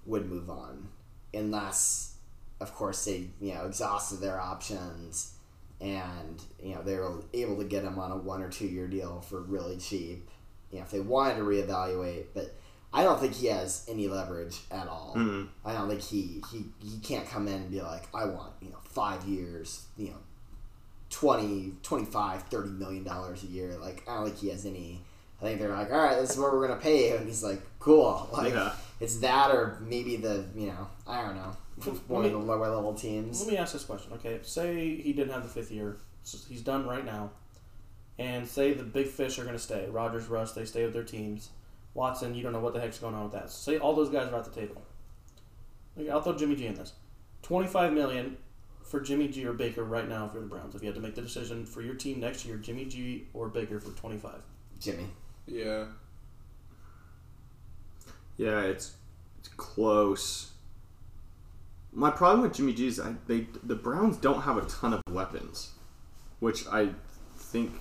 would 0.06 0.30
move 0.30 0.50
on 0.50 0.90
unless, 1.34 2.16
of 2.60 2.74
course, 2.74 3.06
they 3.06 3.30
you 3.40 3.54
know 3.54 3.66
exhausted 3.66 4.22
their 4.22 4.40
options 4.40 5.34
and 5.80 6.42
you 6.62 6.74
know 6.74 6.82
they 6.82 6.96
were 6.96 7.22
able 7.34 7.58
to 7.58 7.64
get 7.64 7.84
him 7.84 8.00
on 8.00 8.12
a 8.12 8.18
one 8.18 8.42
or 8.42 8.50
two 8.50 8.68
year 8.68 8.88
deal 8.88 9.22
for 9.22 9.42
really 9.42 9.78
cheap. 9.78 10.30
You 10.72 10.80
know, 10.80 10.86
if 10.86 10.92
they 10.92 11.00
wanted 11.00 11.36
to 11.36 11.44
reevaluate, 11.44 12.26
but 12.34 12.54
I 12.98 13.04
don't 13.04 13.20
think 13.20 13.34
he 13.36 13.46
has 13.48 13.86
any 13.88 14.08
leverage 14.08 14.58
at 14.72 14.88
all. 14.88 15.14
Mm. 15.16 15.50
I 15.64 15.74
don't 15.74 15.88
think 15.88 16.02
he, 16.02 16.42
he 16.52 16.66
he 16.84 16.98
can't 17.04 17.28
come 17.28 17.48
in 17.48 17.54
and 17.54 17.70
be 17.72 17.82
like, 17.82 18.04
I 18.14 18.26
want, 18.26 18.54
you 18.60 18.70
know, 18.70 18.80
five 18.84 19.24
years, 19.26 19.86
you 19.98 20.08
know, 20.08 20.18
20, 21.10 21.74
25, 21.84 22.44
30 22.44 22.70
million 22.72 23.04
dollars 23.04 23.44
a 23.44 23.48
year. 23.48 23.76
Like, 23.80 24.04
I 24.10 24.16
don't 24.16 24.26
think 24.26 24.38
he 24.40 24.50
has 24.50 24.66
any. 24.66 25.02
I 25.40 25.44
think 25.46 25.60
they're 25.60 25.70
like, 25.70 25.92
all 25.92 26.00
right, 26.00 26.20
this 26.20 26.32
is 26.32 26.38
what 26.40 26.52
we're 26.52 26.66
going 26.66 26.80
to 26.80 26.84
pay 26.84 27.10
you. 27.12 27.16
And 27.18 27.28
he's 27.28 27.44
like, 27.44 27.62
cool. 27.80 28.28
Like, 28.34 28.54
Yeah. 28.54 28.74
it's 29.00 29.18
that 29.18 29.52
or 29.52 29.78
maybe 29.82 30.16
the, 30.18 30.44
you 30.56 30.68
know, 30.68 30.88
I 31.06 31.22
don't 31.22 31.36
know, 31.36 31.56
one 32.08 32.26
of 32.26 32.32
the 32.32 32.38
lower 32.40 32.68
level 32.74 32.96
teams. 32.96 33.42
Let 33.42 33.52
me 33.52 33.58
ask 33.58 33.74
this 33.74 33.84
question, 33.84 34.14
okay? 34.14 34.40
Say 34.42 34.96
he 35.00 35.14
didn't 35.14 35.34
have 35.34 35.44
the 35.44 35.50
fifth 35.50 35.70
year, 35.72 35.98
so 36.24 36.40
he's 36.50 36.62
done 36.64 36.88
right 36.88 37.06
now, 37.06 37.30
and 38.18 38.48
say 38.48 38.74
the 38.74 38.84
big 38.84 39.06
fish 39.08 39.38
are 39.38 39.44
going 39.44 39.54
to 39.56 39.62
stay. 39.62 39.88
Rodgers, 39.92 40.26
Russ, 40.26 40.54
they 40.54 40.66
stay 40.66 40.84
with 40.84 40.94
their 40.94 41.04
teams. 41.04 41.50
Watson, 41.98 42.36
you 42.36 42.44
don't 42.44 42.54
know 42.54 42.60
what 42.60 42.76
the 42.76 42.80
heck's 42.80 43.00
going 43.00 43.16
on 43.16 43.24
with 43.24 43.34
that. 43.34 43.50
So 43.50 43.72
say 43.72 43.80
all 43.80 43.96
those 43.96 44.10
guys 44.10 44.32
are 44.32 44.36
at 44.38 44.46
the 44.46 44.52
table. 44.52 44.82
Like, 45.98 46.10
I'll 46.10 46.22
throw 46.22 46.38
Jimmy 46.38 46.56
G 46.56 46.68
in 46.68 46.76
this. 46.76 46.94
Twenty-five 47.42 47.92
million 47.92 48.38
for 48.84 49.02
Jimmy 49.02 49.28
G 49.28 49.46
or 49.46 49.54
Baker 49.54 49.84
right 49.84 50.08
now 50.08 50.28
if 50.28 50.34
you're 50.34 50.44
the 50.44 50.48
Browns. 50.48 50.76
If 50.76 50.84
you 50.84 50.88
had 50.88 50.96
to 50.96 51.02
make 51.02 51.16
the 51.16 51.24
decision 51.24 51.66
for 51.66 51.82
your 51.82 51.96
team 51.96 52.20
next 52.20 52.46
year, 52.46 52.58
Jimmy 52.58 52.86
G 52.86 53.28
or 53.34 53.50
Baker 53.50 53.80
for 53.80 53.92
twenty-five. 53.98 54.42
Jimmy. 54.80 55.08
Yeah. 55.48 55.86
Yeah, 58.38 58.62
it's 58.62 58.96
it's 59.40 59.50
close. 59.50 60.52
My 61.92 62.12
problem 62.12 62.44
with 62.44 62.54
Jimmy 62.54 62.74
G 62.74 62.86
is 62.86 63.00
I, 63.00 63.16
they 63.26 63.48
the 63.64 63.76
Browns 63.76 64.18
don't 64.18 64.44
have 64.44 64.58
a 64.58 64.66
ton 64.66 64.94
of 64.94 65.02
weapons, 65.10 65.72
which 66.42 66.68
I 66.68 66.90
think. 67.36 67.72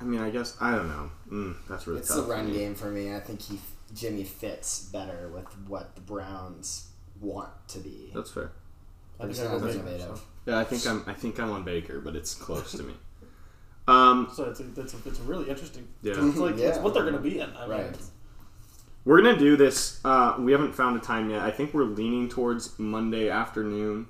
I 0.00 0.04
mean, 0.04 0.20
I 0.20 0.30
guess 0.30 0.56
I 0.60 0.76
don't 0.76 0.86
know. 0.86 1.10
Mm, 1.30 1.56
that's 1.68 1.86
really 1.86 2.00
It's 2.00 2.08
tough. 2.08 2.16
the 2.18 2.22
for 2.24 2.30
run 2.30 2.46
me. 2.46 2.52
game 2.58 2.74
for 2.74 2.90
me. 2.90 3.14
I 3.14 3.20
think 3.20 3.42
he 3.42 3.58
Jimmy 3.94 4.24
fits 4.24 4.80
better 4.92 5.28
with 5.28 5.46
what 5.66 5.94
the 5.94 6.00
Browns 6.02 6.88
want 7.20 7.50
to 7.68 7.78
be. 7.78 8.10
That's 8.14 8.30
fair. 8.30 8.52
I 9.20 9.26
It's 9.26 9.38
think 9.38 9.50
I 9.50 9.52
not 9.54 9.60
go 9.60 9.66
as 9.68 9.76
Baker, 9.76 9.88
innovative. 9.88 10.20
Yeah, 10.46 10.58
I 10.58 10.64
think 10.64 10.86
I'm. 10.86 11.04
I 11.06 11.14
think 11.14 11.38
I'm 11.40 11.50
on 11.50 11.64
Baker, 11.64 12.00
but 12.00 12.14
it's 12.16 12.34
close 12.34 12.72
to 12.72 12.82
me. 12.82 12.94
Um, 13.88 14.28
So 14.34 14.44
it's 14.44 14.60
a, 14.60 14.64
it's, 14.76 14.92
a, 14.92 14.98
it's 15.06 15.18
a 15.18 15.22
really 15.22 15.48
interesting. 15.48 15.88
Yeah. 16.02 16.12
It's 16.18 16.36
like 16.36 16.52
it's 16.58 16.76
Yeah. 16.76 16.82
what 16.82 16.92
they're 16.92 17.04
going 17.04 17.14
to 17.14 17.20
be 17.22 17.40
in. 17.40 17.48
I 17.56 17.60
mean, 17.66 17.70
Right. 17.70 17.96
we're 19.06 19.22
gonna 19.22 19.38
do 19.38 19.56
this. 19.56 19.98
Uh, 20.04 20.36
we 20.38 20.52
haven't 20.52 20.74
found 20.74 20.96
a 20.96 21.00
time 21.00 21.30
yet. 21.30 21.40
I 21.40 21.50
think 21.50 21.72
we're 21.72 21.84
leaning 21.84 22.28
towards 22.28 22.78
Monday 22.78 23.30
afternoon 23.30 24.06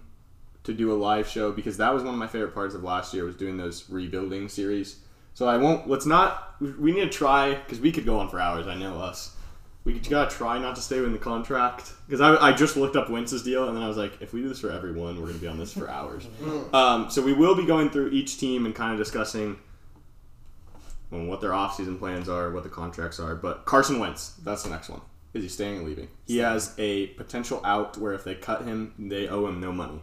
to 0.65 0.75
do 0.75 0.93
a 0.93 0.97
live 0.97 1.29
show 1.29 1.53
because 1.53 1.77
that 1.77 1.95
was 1.95 2.03
one 2.03 2.13
of 2.15 2.19
my 2.19 2.27
favorite 2.27 2.55
parts 2.55 2.75
of 2.75 2.83
last 2.83 3.15
year 3.15 3.25
was 3.25 3.37
doing 3.37 3.57
those 3.57 3.89
rebuilding 3.89 4.49
series. 4.49 4.97
So 5.39 5.47
I 5.47 5.57
won't. 5.57 5.89
Let's 5.89 6.05
not. 6.05 6.57
We 6.61 6.91
need 6.91 7.03
to 7.03 7.09
try 7.09 7.55
because 7.55 7.79
we 7.79 7.93
could 7.93 8.05
go 8.05 8.19
on 8.19 8.29
for 8.29 8.41
hours. 8.41 8.67
I 8.67 8.75
know 8.75 8.99
us. 8.99 9.37
We 9.85 10.01
gotta 10.01 10.35
try 10.35 10.59
not 10.59 10.75
to 10.75 10.83
stay 10.83 10.97
within 10.97 11.13
the 11.13 11.21
contract 11.21 11.93
because 12.09 12.21
I, 12.21 12.49
I 12.49 12.53
just 12.53 12.77
looked 12.77 12.97
up 12.97 13.09
Wentz's 13.09 13.45
deal 13.45 13.69
and 13.69 13.77
then 13.77 13.85
I 13.85 13.87
was 13.87 13.97
like, 13.97 14.21
if 14.21 14.33
we 14.33 14.43
do 14.43 14.49
this 14.49 14.59
for 14.59 14.73
everyone, 14.73 15.21
we're 15.21 15.29
gonna 15.29 15.39
be 15.39 15.47
on 15.47 15.57
this 15.57 15.73
for 15.73 15.89
hours. 15.89 16.27
um, 16.73 17.09
so 17.09 17.23
we 17.23 17.33
will 17.33 17.55
be 17.55 17.65
going 17.65 17.89
through 17.89 18.11
each 18.11 18.41
team 18.41 18.67
and 18.67 18.75
kind 18.75 18.91
of 18.93 18.99
discussing 18.99 19.61
well, 21.13 21.25
what 21.27 21.41
their 21.41 21.53
offseason 21.53 22.01
plans 22.01 22.29
are, 22.29 22.51
what 22.51 22.65
the 22.65 22.69
contracts 22.69 23.21
are. 23.21 23.37
But 23.37 23.65
Carson 23.65 24.01
Wentz, 24.01 24.31
that's 24.43 24.65
the 24.65 24.71
next 24.71 24.89
one. 24.89 25.03
Is 25.35 25.45
he 25.45 25.49
staying 25.49 25.83
or 25.83 25.85
leaving? 25.85 26.09
He 26.27 26.39
has 26.39 26.75
a 26.79 27.07
potential 27.11 27.61
out 27.65 27.97
where 27.97 28.13
if 28.13 28.25
they 28.25 28.35
cut 28.35 28.65
him, 28.65 28.93
they 28.99 29.29
owe 29.29 29.47
him 29.47 29.61
no 29.61 29.71
money. 29.71 30.03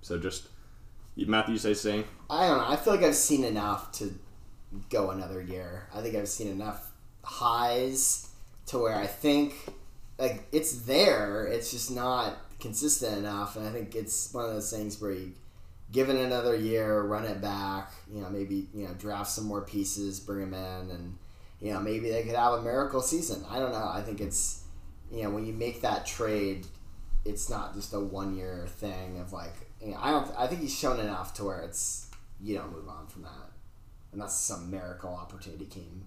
So 0.00 0.16
just 0.16 0.48
Matthew, 1.18 1.52
you 1.52 1.58
say 1.58 1.74
staying? 1.74 2.04
I 2.30 2.46
don't 2.46 2.56
know. 2.56 2.66
I 2.66 2.76
feel 2.76 2.94
like 2.94 3.04
I've 3.04 3.14
seen 3.14 3.44
enough 3.44 3.92
to 3.98 4.14
go 4.90 5.10
another 5.10 5.40
year. 5.40 5.88
I 5.94 6.00
think 6.00 6.14
I've 6.16 6.28
seen 6.28 6.48
enough 6.48 6.90
highs 7.22 8.28
to 8.66 8.78
where 8.78 8.96
I 8.96 9.06
think 9.06 9.54
like 10.18 10.46
it's 10.52 10.82
there. 10.82 11.46
It's 11.46 11.70
just 11.70 11.90
not 11.90 12.36
consistent 12.60 13.18
enough, 13.18 13.56
and 13.56 13.66
I 13.66 13.70
think 13.70 13.94
it's 13.94 14.32
one 14.32 14.44
of 14.44 14.52
those 14.52 14.70
things 14.70 15.00
where 15.00 15.12
you 15.12 15.32
give 15.92 16.08
it 16.08 16.16
another 16.16 16.54
year, 16.54 17.02
run 17.02 17.24
it 17.24 17.40
back. 17.40 17.92
You 18.12 18.22
know, 18.22 18.30
maybe 18.30 18.68
you 18.74 18.86
know 18.86 18.94
draft 18.94 19.30
some 19.30 19.46
more 19.46 19.62
pieces, 19.62 20.20
bring 20.20 20.50
them 20.50 20.54
in, 20.54 20.90
and 20.90 21.18
you 21.60 21.72
know 21.72 21.80
maybe 21.80 22.10
they 22.10 22.22
could 22.22 22.36
have 22.36 22.54
a 22.54 22.62
miracle 22.62 23.00
season. 23.00 23.44
I 23.50 23.58
don't 23.58 23.72
know. 23.72 23.90
I 23.92 24.02
think 24.02 24.20
it's 24.20 24.64
you 25.10 25.22
know 25.22 25.30
when 25.30 25.46
you 25.46 25.52
make 25.52 25.80
that 25.82 26.06
trade, 26.06 26.66
it's 27.24 27.48
not 27.50 27.74
just 27.74 27.92
a 27.94 28.00
one 28.00 28.36
year 28.36 28.66
thing 28.68 29.18
of 29.18 29.32
like 29.32 29.54
you 29.82 29.92
know, 29.92 29.98
I 30.00 30.10
don't. 30.10 30.30
I 30.38 30.46
think 30.46 30.60
he's 30.60 30.76
shown 30.76 31.00
enough 31.00 31.34
to 31.34 31.44
where 31.44 31.60
it's 31.62 32.08
you 32.40 32.56
don't 32.56 32.72
move 32.72 32.88
on 32.88 33.06
from 33.06 33.22
that, 33.22 33.49
unless 34.12 34.38
some 34.40 34.70
miracle 34.70 35.14
opportunity 35.14 35.66
came 35.66 36.04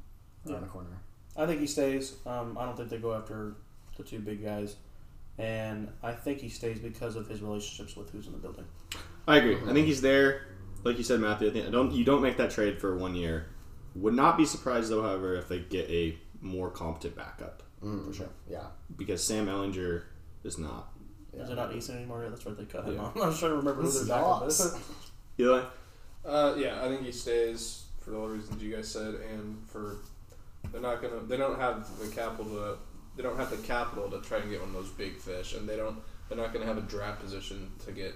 around 0.50 0.62
the 0.62 0.68
corner. 0.68 1.00
I 1.38 1.46
think 1.46 1.60
he 1.62 1.68
stays. 1.68 2.16
Um, 2.26 2.58
I 2.60 2.66
don't 2.66 2.76
think 2.78 2.90
they 2.90 2.98
go 2.98 3.14
after 3.14 3.56
the 3.98 4.04
two 4.04 4.20
big 4.20 4.44
guys, 4.44 4.76
and 5.38 5.90
I 6.04 6.12
think 6.12 6.40
he 6.40 6.50
stays 6.50 6.80
because 6.80 7.16
of 7.16 7.28
his 7.28 7.42
relationships 7.42 7.96
with 7.96 8.10
who's 8.12 8.28
in 8.28 8.34
the 8.34 8.40
building. 8.40 8.66
I 9.28 9.38
agree. 9.38 9.58
I 9.68 9.74
think 9.74 9.88
he's 9.88 10.02
there. 10.02 10.48
Like 10.84 10.98
you 10.98 11.04
said, 11.04 11.20
Matthew. 11.22 11.50
I 11.50 11.52
think 11.54 11.66
I 11.68 11.70
don't. 11.72 11.92
You 11.94 12.04
don't 12.04 12.22
make 12.22 12.38
that 12.38 12.52
trade 12.52 12.80
for 12.80 12.96
one 12.98 13.16
year. 13.16 13.48
Would 13.96 14.14
not 14.16 14.38
be 14.38 14.46
surprised 14.46 14.90
though, 14.92 15.02
however, 15.02 15.36
if 15.36 15.48
they 15.48 15.60
get 15.60 15.90
a 15.90 16.18
more 16.42 16.70
competent 16.70 17.16
backup 17.16 17.64
Mm, 17.82 18.08
For 18.08 18.14
sure. 18.14 18.30
Yeah. 18.50 18.66
because 18.98 19.24
Sam 19.24 19.48
Ehlinger 19.48 20.04
is 20.44 20.58
not. 20.58 20.90
Is 21.34 21.50
it 21.50 21.56
not 21.56 21.72
Eason 21.72 21.96
anymore? 21.98 22.24
Yeah, 22.24 22.30
that's 22.30 22.46
right. 22.46 22.58
They 22.58 22.66
cut 22.66 22.86
him 22.86 22.96
Yeah. 22.96 23.02
off. 23.02 23.12
I'm 23.16 23.22
not 23.22 23.36
trying 23.38 23.52
to 23.52 23.58
remember 23.58 23.82
who 23.82 23.88
This 23.88 24.02
their 24.02 24.18
backup 24.18 24.52
sucks. 24.52 24.76
is. 24.76 24.82
Eli, 25.40 25.64
Uh, 26.26 26.54
yeah, 26.58 26.80
I 26.84 26.88
think 26.90 27.02
he 27.04 27.12
stays 27.12 27.83
for 28.04 28.16
all 28.16 28.28
the 28.28 28.34
reasons 28.34 28.62
you 28.62 28.76
guys 28.76 28.90
said, 28.90 29.16
and 29.32 29.58
for 29.68 29.98
they're 30.72 30.82
not 30.82 31.02
gonna. 31.02 31.22
They 31.28 31.38
don't 31.38 31.60
have 31.60 31.88
the 32.00 32.08
capital 32.08 32.46
to. 32.46 32.78
They 33.16 33.24
don't 33.24 33.38
have 33.38 33.52
the 33.52 33.58
capital 33.58 34.10
to 34.10 34.22
try 34.22 34.40
and 34.40 34.50
get 34.50 34.60
one 34.60 34.70
of 34.70 34.76
those 34.76 34.90
big 34.90 35.18
fish, 35.18 35.54
and 35.54 35.68
they 35.68 35.78
don't. 35.78 35.98
They're 36.28 36.38
not 36.38 36.54
gonna 36.54 36.66
have 36.66 36.78
a 36.78 36.82
draft 36.82 37.22
position 37.22 37.72
to 37.86 37.92
get. 37.92 38.14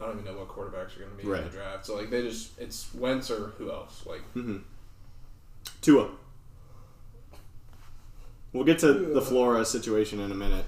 I 0.00 0.06
don't 0.06 0.20
even 0.20 0.24
know 0.24 0.38
what 0.38 0.48
quarterbacks 0.48 0.96
are 0.96 1.04
gonna 1.04 1.14
be 1.16 1.22
in 1.22 1.44
the 1.44 1.50
draft. 1.50 1.86
So 1.86 1.96
like 1.96 2.10
they 2.10 2.22
just 2.22 2.58
it's 2.58 2.92
Wentz 2.94 3.30
or 3.30 3.54
who 3.58 3.70
else 3.70 4.04
like 4.06 4.22
mm-hmm. 4.34 4.58
Tua. 5.80 6.10
We'll 8.52 8.64
get 8.64 8.78
to 8.80 8.92
the 8.92 9.20
Flores 9.20 9.68
situation 9.68 10.20
in 10.20 10.30
a 10.30 10.34
minute. 10.34 10.64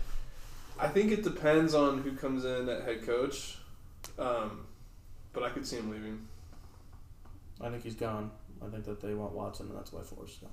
I 0.79 0.89
think 0.89 1.13
it 1.13 1.23
depends 1.23 1.73
on 1.73 2.03
who 2.03 2.13
comes 2.13 2.45
in 2.45 2.69
at 2.69 2.83
head 2.83 3.07
coach, 3.07 3.59
um, 4.19 4.67
but 5.33 5.43
I 5.43 5.51
could 5.51 5.67
see 5.67 5.77
him 5.77 5.91
leaving. 5.91 6.27
I 7.61 7.71
think 7.71 7.83
he's 7.83 7.95
gone. 7.95 8.31
I 8.65 8.69
think 8.69 8.85
that 8.85 9.01
they 9.01 9.15
want 9.15 9.33
Watson, 9.33 9.69
and 9.69 9.77
that's 9.77 9.93
why 9.93 10.03
Flores 10.03 10.33
still. 10.33 10.51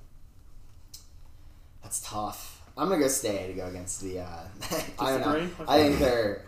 That's 1.82 2.00
tough. 2.00 2.62
I'm 2.76 2.88
gonna 2.88 3.00
go 3.00 3.08
stay 3.08 3.46
to 3.48 3.52
go 3.52 3.66
against 3.66 4.00
the. 4.00 4.20
Uh, 4.20 4.40
I 4.98 5.10
don't 5.10 5.20
know. 5.20 5.48
I 5.68 5.78
think 5.78 5.98
they're. 5.98 6.46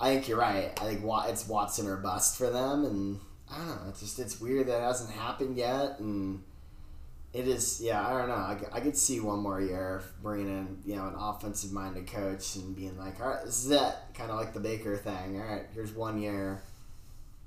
I 0.00 0.14
think 0.14 0.28
you're 0.28 0.38
right. 0.38 0.72
I 0.80 0.84
think 0.84 1.02
it's 1.28 1.46
Watson 1.46 1.86
or 1.86 1.96
bust 1.96 2.38
for 2.38 2.48
them, 2.50 2.84
and 2.84 3.20
I 3.50 3.58
don't 3.58 3.68
know. 3.68 3.88
It's 3.90 4.00
just 4.00 4.18
it's 4.18 4.40
weird 4.40 4.66
that 4.68 4.78
it 4.78 4.82
hasn't 4.82 5.10
happened 5.10 5.56
yet, 5.56 6.00
and 6.00 6.42
it 7.32 7.46
is. 7.46 7.80
Yeah, 7.80 8.04
I 8.04 8.18
don't 8.18 8.28
know. 8.28 8.34
I, 8.34 8.58
I 8.72 8.80
could 8.80 8.96
see 8.96 9.20
one 9.20 9.40
more 9.40 9.60
year 9.60 10.02
bringing 10.22 10.48
in 10.48 10.78
you 10.84 10.96
know 10.96 11.06
an 11.06 11.14
offensive 11.16 11.72
minded 11.72 12.06
coach 12.06 12.56
and 12.56 12.74
being 12.74 12.98
like, 12.98 13.20
all 13.20 13.28
right, 13.28 13.44
this 13.44 13.64
is 13.64 13.70
it. 13.70 13.94
Kind 14.14 14.30
of 14.30 14.38
like 14.38 14.54
the 14.54 14.60
Baker 14.60 14.96
thing. 14.96 15.40
All 15.40 15.46
right, 15.46 15.66
here's 15.74 15.92
one 15.92 16.20
year. 16.20 16.62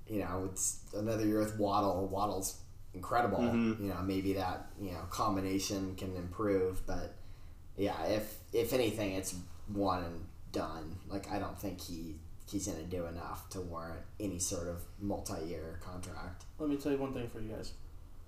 You 0.08 0.20
know, 0.20 0.50
it's 0.52 0.80
another 0.94 1.26
year 1.26 1.40
with 1.40 1.58
Waddle. 1.58 2.08
Waddle's 2.08 2.60
incredible. 2.94 3.40
Mhm. 3.40 3.80
You 3.80 3.88
know, 3.90 4.02
maybe 4.02 4.34
that 4.34 4.72
you 4.80 4.92
know 4.92 5.02
combination 5.10 5.96
can 5.96 6.16
improve, 6.16 6.86
but 6.86 7.16
yeah, 7.78 8.04
if 8.06 8.40
if 8.52 8.74
anything, 8.74 9.14
it's 9.14 9.36
one 9.68 10.04
and 10.04 10.26
done. 10.52 10.98
Like 11.08 11.30
I 11.32 11.40
don't 11.40 11.58
think 11.58 11.82
he 11.82 12.20
he's 12.46 12.68
gonna 12.68 12.84
do 12.84 13.06
enough 13.06 13.50
to 13.50 13.62
warrant 13.62 14.02
any 14.20 14.40
sort 14.40 14.68
of 14.68 14.84
multi-year 15.00 15.80
contract. 15.82 16.46
Let 16.60 16.70
me 16.70 16.78
tell 16.78 16.92
you 16.92 16.98
one 16.98 17.14
thing 17.14 17.28
for 17.30 17.40
you 17.40 17.50
guys. 17.50 17.74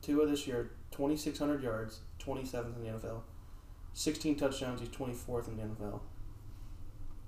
Tua 0.01 0.26
this 0.28 0.47
year, 0.47 0.71
2,600 0.91 1.63
yards, 1.63 1.99
27th 2.19 2.76
in 2.76 2.84
the 2.84 2.89
NFL. 2.89 3.21
16 3.93 4.36
touchdowns, 4.36 4.80
he's 4.82 4.89
24th 4.89 5.47
in 5.47 5.57
the 5.57 5.63
NFL. 5.63 6.01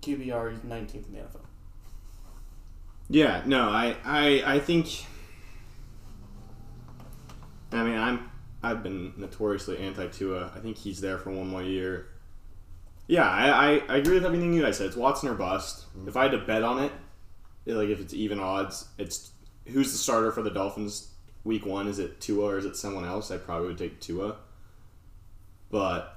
QBR, 0.02 0.52
he's 0.52 0.60
19th 0.60 1.08
in 1.08 1.14
the 1.14 1.20
NFL. 1.20 1.46
Yeah, 3.10 3.42
no, 3.46 3.70
I, 3.70 3.96
I, 4.04 4.44
I 4.56 4.60
think. 4.60 5.06
I 7.72 7.84
mean, 7.84 7.98
I'm, 7.98 8.30
I've 8.64 8.84
been 8.84 9.14
notoriously 9.18 9.78
anti 9.78 10.08
Tua. 10.08 10.52
I 10.56 10.60
think 10.60 10.78
he's 10.78 11.02
there 11.02 11.18
for 11.18 11.32
one 11.32 11.48
more 11.48 11.64
year. 11.64 12.08
Yeah, 13.08 13.30
I, 13.30 13.50
I, 13.50 13.82
I 13.88 13.98
agree 13.98 14.16
with 14.16 14.26
everything 14.26 14.54
you 14.54 14.62
guys 14.62 14.78
said. 14.78 14.88
It's 14.88 14.98
Watson 14.98 15.30
or 15.30 15.36
bust. 15.36 15.86
Mm-hmm. 15.98 16.10
If 16.10 16.18
I 16.18 16.24
had 16.24 16.32
to 16.32 16.40
bet 16.40 16.64
on 16.64 16.84
it, 16.84 16.92
like 17.66 17.90
if 17.90 18.00
it's 18.00 18.14
even 18.14 18.40
odds, 18.40 18.88
it's 18.98 19.32
who's 19.68 19.92
the 19.92 19.98
starter 19.98 20.32
for 20.32 20.42
the 20.42 20.50
Dolphins 20.50 21.12
week 21.44 21.66
one? 21.66 21.88
Is 21.88 22.00
it 22.00 22.20
Tua 22.20 22.46
or 22.46 22.58
is 22.58 22.66
it 22.66 22.76
someone 22.76 23.06
else? 23.06 23.32
I 23.32 23.38
probably 23.38 23.68
would 23.68 23.78
take 23.78 24.02
Tua. 24.02 24.38
But 25.70 26.17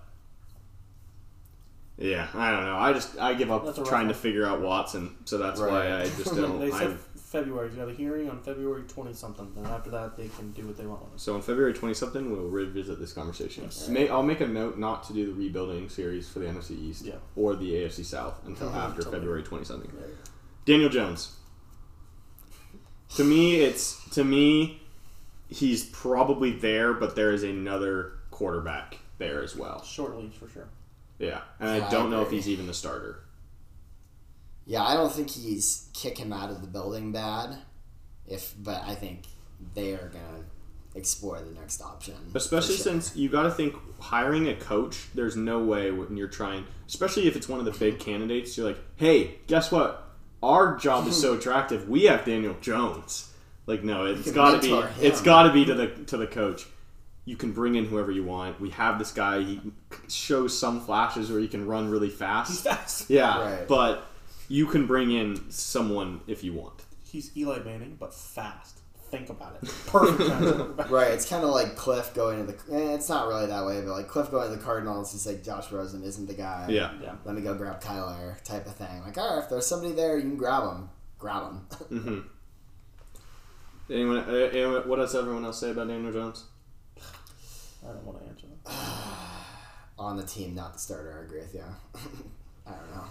yeah, 2.00 2.26
I 2.34 2.50
don't 2.50 2.64
know. 2.64 2.76
I 2.76 2.92
just 2.92 3.18
I 3.18 3.34
give 3.34 3.50
up 3.52 3.72
trying 3.86 4.08
to 4.08 4.14
figure 4.14 4.44
out 4.46 4.60
Watson, 4.60 5.14
so 5.26 5.38
that's 5.38 5.60
why 5.60 5.92
I 6.00 6.04
just 6.04 6.24
don't. 6.34 6.58
they 6.58 6.70
said 6.72 6.90
I, 6.92 6.96
February. 7.18 7.68
He's 7.68 7.78
got 7.78 7.88
a 7.88 7.92
hearing 7.92 8.28
on 8.28 8.40
February 8.42 8.82
20 8.88 9.12
something. 9.12 9.52
And 9.56 9.66
after 9.66 9.90
that, 9.90 10.16
they 10.16 10.26
can 10.28 10.50
do 10.50 10.66
what 10.66 10.76
they 10.76 10.86
want 10.86 11.02
so 11.20 11.34
on 11.34 11.42
February 11.42 11.72
twenty 11.74 11.94
something, 11.94 12.32
we'll 12.32 12.48
revisit 12.48 12.98
this 12.98 13.12
conversation. 13.12 13.64
Yes. 13.64 13.88
May, 13.88 14.08
I'll 14.08 14.22
make 14.24 14.40
a 14.40 14.46
note 14.48 14.78
not 14.78 15.04
to 15.04 15.12
do 15.12 15.26
the 15.26 15.32
rebuilding 15.34 15.88
series 15.88 16.28
for 16.28 16.40
the 16.40 16.46
NFC 16.46 16.72
East 16.72 17.04
Yeah. 17.04 17.14
or 17.36 17.54
the 17.54 17.72
AFC 17.76 18.02
South 18.04 18.40
until 18.46 18.70
Mhm. 18.70 18.74
after 18.76 19.02
February 19.02 19.42
twenty 19.44 19.64
something. 19.64 19.92
Yeah. 19.94 20.06
Daniel 20.64 20.88
Jones. 20.90 21.36
To 23.16 23.24
me, 23.24 23.56
it's 23.60 24.08
to 24.10 24.24
me, 24.24 24.82
he's 25.48 25.84
probably 25.84 26.52
there, 26.52 26.92
but 26.94 27.14
there 27.16 27.32
is 27.32 27.42
another 27.42 28.12
quarterback 28.30 28.98
there 29.18 29.42
as 29.42 29.54
well. 29.56 29.82
Short 29.84 30.16
leash 30.16 30.32
for 30.34 30.48
sure. 30.48 30.68
Yeah, 31.20 31.42
and 31.60 31.78
Yeah, 31.78 31.84
I 31.84 31.86
I 31.86 31.90
don't 31.90 32.10
know 32.10 32.22
if 32.22 32.30
he's 32.30 32.48
even 32.48 32.66
the 32.66 32.74
starter. 32.74 33.20
Yeah, 34.66 34.82
I 34.82 34.94
don't 34.94 35.12
think 35.12 35.30
he's 35.30 35.88
kick 35.92 36.18
him 36.18 36.32
out 36.32 36.50
of 36.50 36.62
the 36.62 36.66
building 36.66 37.12
bad. 37.12 37.58
If 38.26 38.54
but 38.58 38.82
I 38.84 38.94
think 38.94 39.24
they 39.74 39.92
are 39.92 40.08
gonna 40.08 40.44
explore 40.94 41.40
the 41.40 41.52
next 41.58 41.82
option. 41.82 42.14
Especially 42.34 42.76
sure. 42.76 42.84
since 42.84 43.16
you 43.16 43.28
got 43.28 43.44
to 43.44 43.50
think 43.50 43.74
hiring 44.00 44.48
a 44.48 44.54
coach. 44.54 45.08
There's 45.14 45.36
no 45.36 45.60
way 45.60 45.90
when 45.90 46.16
you're 46.16 46.28
trying, 46.28 46.66
especially 46.88 47.26
if 47.28 47.36
it's 47.36 47.48
one 47.48 47.58
of 47.58 47.64
the 47.64 47.72
big 47.72 47.98
candidates. 47.98 48.56
You're 48.56 48.66
like, 48.66 48.80
hey, 48.96 49.38
guess 49.46 49.70
what? 49.70 50.08
Our 50.42 50.76
job 50.78 51.06
is 51.06 51.20
so 51.20 51.34
attractive. 51.38 51.88
We 51.88 52.04
have 52.04 52.24
Daniel 52.24 52.56
Jones. 52.60 53.32
Like, 53.66 53.84
no, 53.84 54.06
it's 54.06 54.32
got 54.32 54.52
to 54.52 54.60
be. 54.60 54.68
him. 54.68 54.88
It's 55.00 55.20
got 55.20 55.44
to 55.44 55.52
be 55.52 55.64
to 55.66 55.74
the 55.74 55.88
to 56.06 56.16
the 56.16 56.26
coach. 56.26 56.66
You 57.30 57.36
can 57.36 57.52
bring 57.52 57.76
in 57.76 57.84
whoever 57.84 58.10
you 58.10 58.24
want. 58.24 58.60
We 58.60 58.70
have 58.70 58.98
this 58.98 59.12
guy. 59.12 59.40
He 59.42 59.60
shows 60.08 60.58
some 60.58 60.80
flashes 60.80 61.30
where 61.30 61.38
he 61.40 61.46
can 61.46 61.64
run 61.66 61.88
really 61.88 62.08
He's 62.08 62.18
fast. 62.18 62.64
fast. 62.64 63.08
Yeah, 63.08 63.40
Right. 63.58 63.68
but 63.68 64.02
you 64.48 64.66
can 64.66 64.86
bring 64.86 65.12
in 65.12 65.48
someone 65.50 66.22
if 66.26 66.42
you 66.42 66.52
want. 66.54 66.82
He's 67.04 67.30
Eli 67.36 67.60
Manning, 67.60 67.96
but 68.00 68.12
fast. 68.12 68.78
Think 69.12 69.28
about 69.30 69.56
it. 69.62 69.68
Perfect. 69.86 70.28
kind 70.30 70.44
of 70.44 70.56
quarterback. 70.56 70.90
Right, 70.90 71.10
it's 71.12 71.28
kind 71.28 71.44
of 71.44 71.50
like 71.50 71.76
Kliff 71.76 72.14
going 72.14 72.46
to 72.46 72.52
the. 72.52 72.74
Eh, 72.74 72.94
it's 72.94 73.08
not 73.08 73.28
really 73.28 73.46
that 73.46 73.64
way, 73.64 73.80
but 73.80 73.92
like 73.92 74.08
Kliff 74.08 74.30
going 74.32 74.50
to 74.50 74.56
the 74.56 74.62
Cardinals, 74.62 75.12
he's 75.12 75.24
like 75.26 75.42
Josh 75.44 75.70
Rosen 75.70 76.02
isn't 76.02 76.26
the 76.26 76.34
guy. 76.34 76.66
Yeah. 76.68 76.90
Yeah. 77.00 77.14
Let 77.24 77.36
me 77.36 77.42
go 77.42 77.54
grab 77.54 77.80
Kyler, 77.80 78.42
type 78.42 78.66
of 78.66 78.74
thing. 78.74 79.02
Like, 79.04 79.16
all 79.18 79.36
right, 79.36 79.42
if 79.44 79.48
there's 79.50 79.66
somebody 79.66 79.92
there, 79.94 80.16
you 80.16 80.22
can 80.22 80.36
grab 80.36 80.64
him. 80.64 80.88
Grab 81.20 81.42
him. 81.44 81.66
Mm-hmm. 81.92 82.18
Anyone, 83.92 84.18
uh, 84.18 84.32
anyone? 84.52 84.88
What 84.88 84.96
does 84.96 85.14
everyone 85.14 85.44
else 85.44 85.60
say 85.60 85.70
about 85.70 85.88
Daniel 85.88 86.12
Jones? 86.12 86.44
I 87.84 87.92
don't 87.92 88.04
want 88.04 88.20
to 88.22 88.28
answer 88.28 88.46
that. 88.64 88.72
On 89.98 90.16
the 90.16 90.22
team, 90.24 90.54
not 90.54 90.72
the 90.74 90.78
starter. 90.78 91.18
I 91.20 91.24
agree 91.24 91.40
with 91.40 91.54
you. 91.54 91.64
I 92.66 92.70
don't 92.70 92.90
know. 92.94 93.04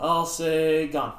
I'll 0.00 0.26
say 0.26 0.88
gone. 0.88 1.14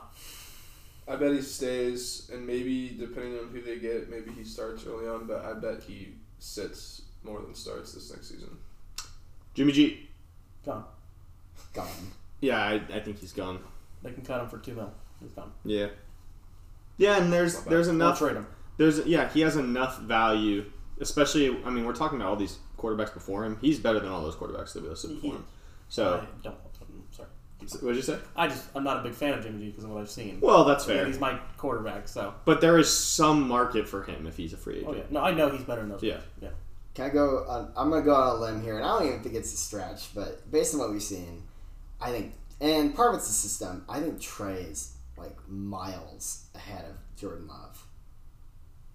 I 1.07 1.15
bet 1.17 1.31
he 1.33 1.41
stays, 1.41 2.29
and 2.33 2.45
maybe 2.45 2.89
depending 2.99 3.37
on 3.37 3.49
who 3.49 3.61
they 3.61 3.77
get, 3.77 4.09
maybe 4.09 4.31
he 4.31 4.43
starts 4.43 4.85
early 4.85 5.07
on. 5.07 5.27
But 5.27 5.45
I 5.45 5.53
bet 5.53 5.83
he 5.83 6.15
sits 6.39 7.03
more 7.23 7.41
than 7.41 7.53
starts 7.55 7.93
this 7.93 8.11
next 8.11 8.29
season. 8.29 8.57
Jimmy 9.53 9.71
G. 9.71 10.09
Gone. 10.65 10.83
Gone. 11.73 11.87
Yeah, 12.41 12.59
I, 12.61 12.73
I 12.93 12.99
think 12.99 13.19
he's 13.19 13.31
gone. 13.33 13.59
They 14.03 14.11
can 14.11 14.23
cut 14.23 14.41
him 14.41 14.49
for 14.49 14.57
two 14.57 14.73
mil. 14.73 14.91
He's 15.21 15.31
gone. 15.31 15.51
Yeah. 15.63 15.87
Yeah, 16.97 17.17
and 17.21 17.31
there's 17.31 17.55
Not 17.55 17.65
bad. 17.65 17.71
there's 17.71 17.87
Or 17.87 17.91
enough. 17.91 18.19
trade 18.19 18.35
him. 18.35 18.47
There's 18.77 19.05
yeah, 19.05 19.29
he 19.29 19.41
has 19.41 19.55
enough 19.55 19.99
value. 19.99 20.65
Especially, 20.99 21.61
I 21.65 21.69
mean, 21.69 21.85
we're 21.85 21.93
talking 21.93 22.17
about 22.19 22.29
all 22.29 22.35
these 22.35 22.57
quarterbacks 22.77 23.13
before 23.13 23.43
him. 23.45 23.57
He's 23.61 23.79
better 23.79 23.99
than 23.99 24.09
all 24.09 24.21
those 24.21 24.35
quarterbacks 24.35 24.73
that 24.73 24.83
we 24.83 24.89
listed 24.89 25.09
He 25.11 25.15
before 25.15 25.31
him. 25.35 25.45
is. 25.89 25.93
So, 25.95 26.15
I 26.23 26.43
don't. 26.43 26.55
I'm 26.81 27.03
sorry. 27.11 27.27
what 27.59 27.89
did 27.89 27.95
you 27.97 28.01
say? 28.01 28.17
I 28.35 28.47
just 28.47 28.65
I'm 28.75 28.83
not 28.83 28.97
a 28.97 29.03
big 29.03 29.13
fan 29.13 29.33
of 29.33 29.43
Jimmy 29.43 29.59
G 29.65 29.69
because 29.71 29.83
of 29.83 29.89
what 29.91 30.01
I've 30.01 30.09
seen. 30.09 30.39
Well, 30.41 30.63
that's 30.63 30.85
I 30.85 30.87
mean, 30.89 30.97
fair. 30.97 31.05
he's 31.07 31.19
my 31.19 31.37
quarterback, 31.57 32.07
so 32.07 32.33
But 32.45 32.61
there 32.61 32.77
is 32.77 32.91
some 32.95 33.47
market 33.47 33.87
for 33.87 34.03
him 34.03 34.25
if 34.25 34.37
he's 34.37 34.53
a 34.53 34.57
free 34.57 34.83
oh, 34.85 34.91
agent. 34.91 35.07
oh 35.11 35.13
yeah. 35.13 35.19
No, 35.19 35.25
I 35.25 35.31
know 35.33 35.49
he's 35.49 35.63
better 35.63 35.81
than 35.81 35.89
those. 35.91 36.03
Yeah. 36.03 36.15
guys. 36.15 36.23
Yeah. 36.41 36.49
Can 36.93 37.05
I 37.05 37.09
go? 37.09 37.45
On, 37.47 37.71
I'm 37.75 37.89
gonna 37.89 38.03
go 38.03 38.15
on 38.15 38.37
a 38.37 38.39
limb 38.39 38.61
here, 38.63 38.77
and 38.77 38.85
I 38.85 38.97
don't 38.99 39.07
even 39.07 39.19
think 39.21 39.35
it's 39.35 39.53
a 39.53 39.57
stretch, 39.57 40.13
but 40.15 40.49
based 40.49 40.73
on 40.73 40.79
what 40.79 40.91
we've 40.91 41.03
seen, 41.03 41.43
I 41.99 42.11
think, 42.11 42.33
and 42.61 42.95
part 42.95 43.09
of 43.09 43.15
it's 43.19 43.27
the 43.27 43.33
system. 43.33 43.83
I 43.89 43.99
think 43.99 44.21
Trey's 44.21 44.93
like 45.17 45.35
miles 45.49 46.45
ahead 46.55 46.85
of 46.85 46.95
Jordan 47.19 47.47
Love. 47.47 47.84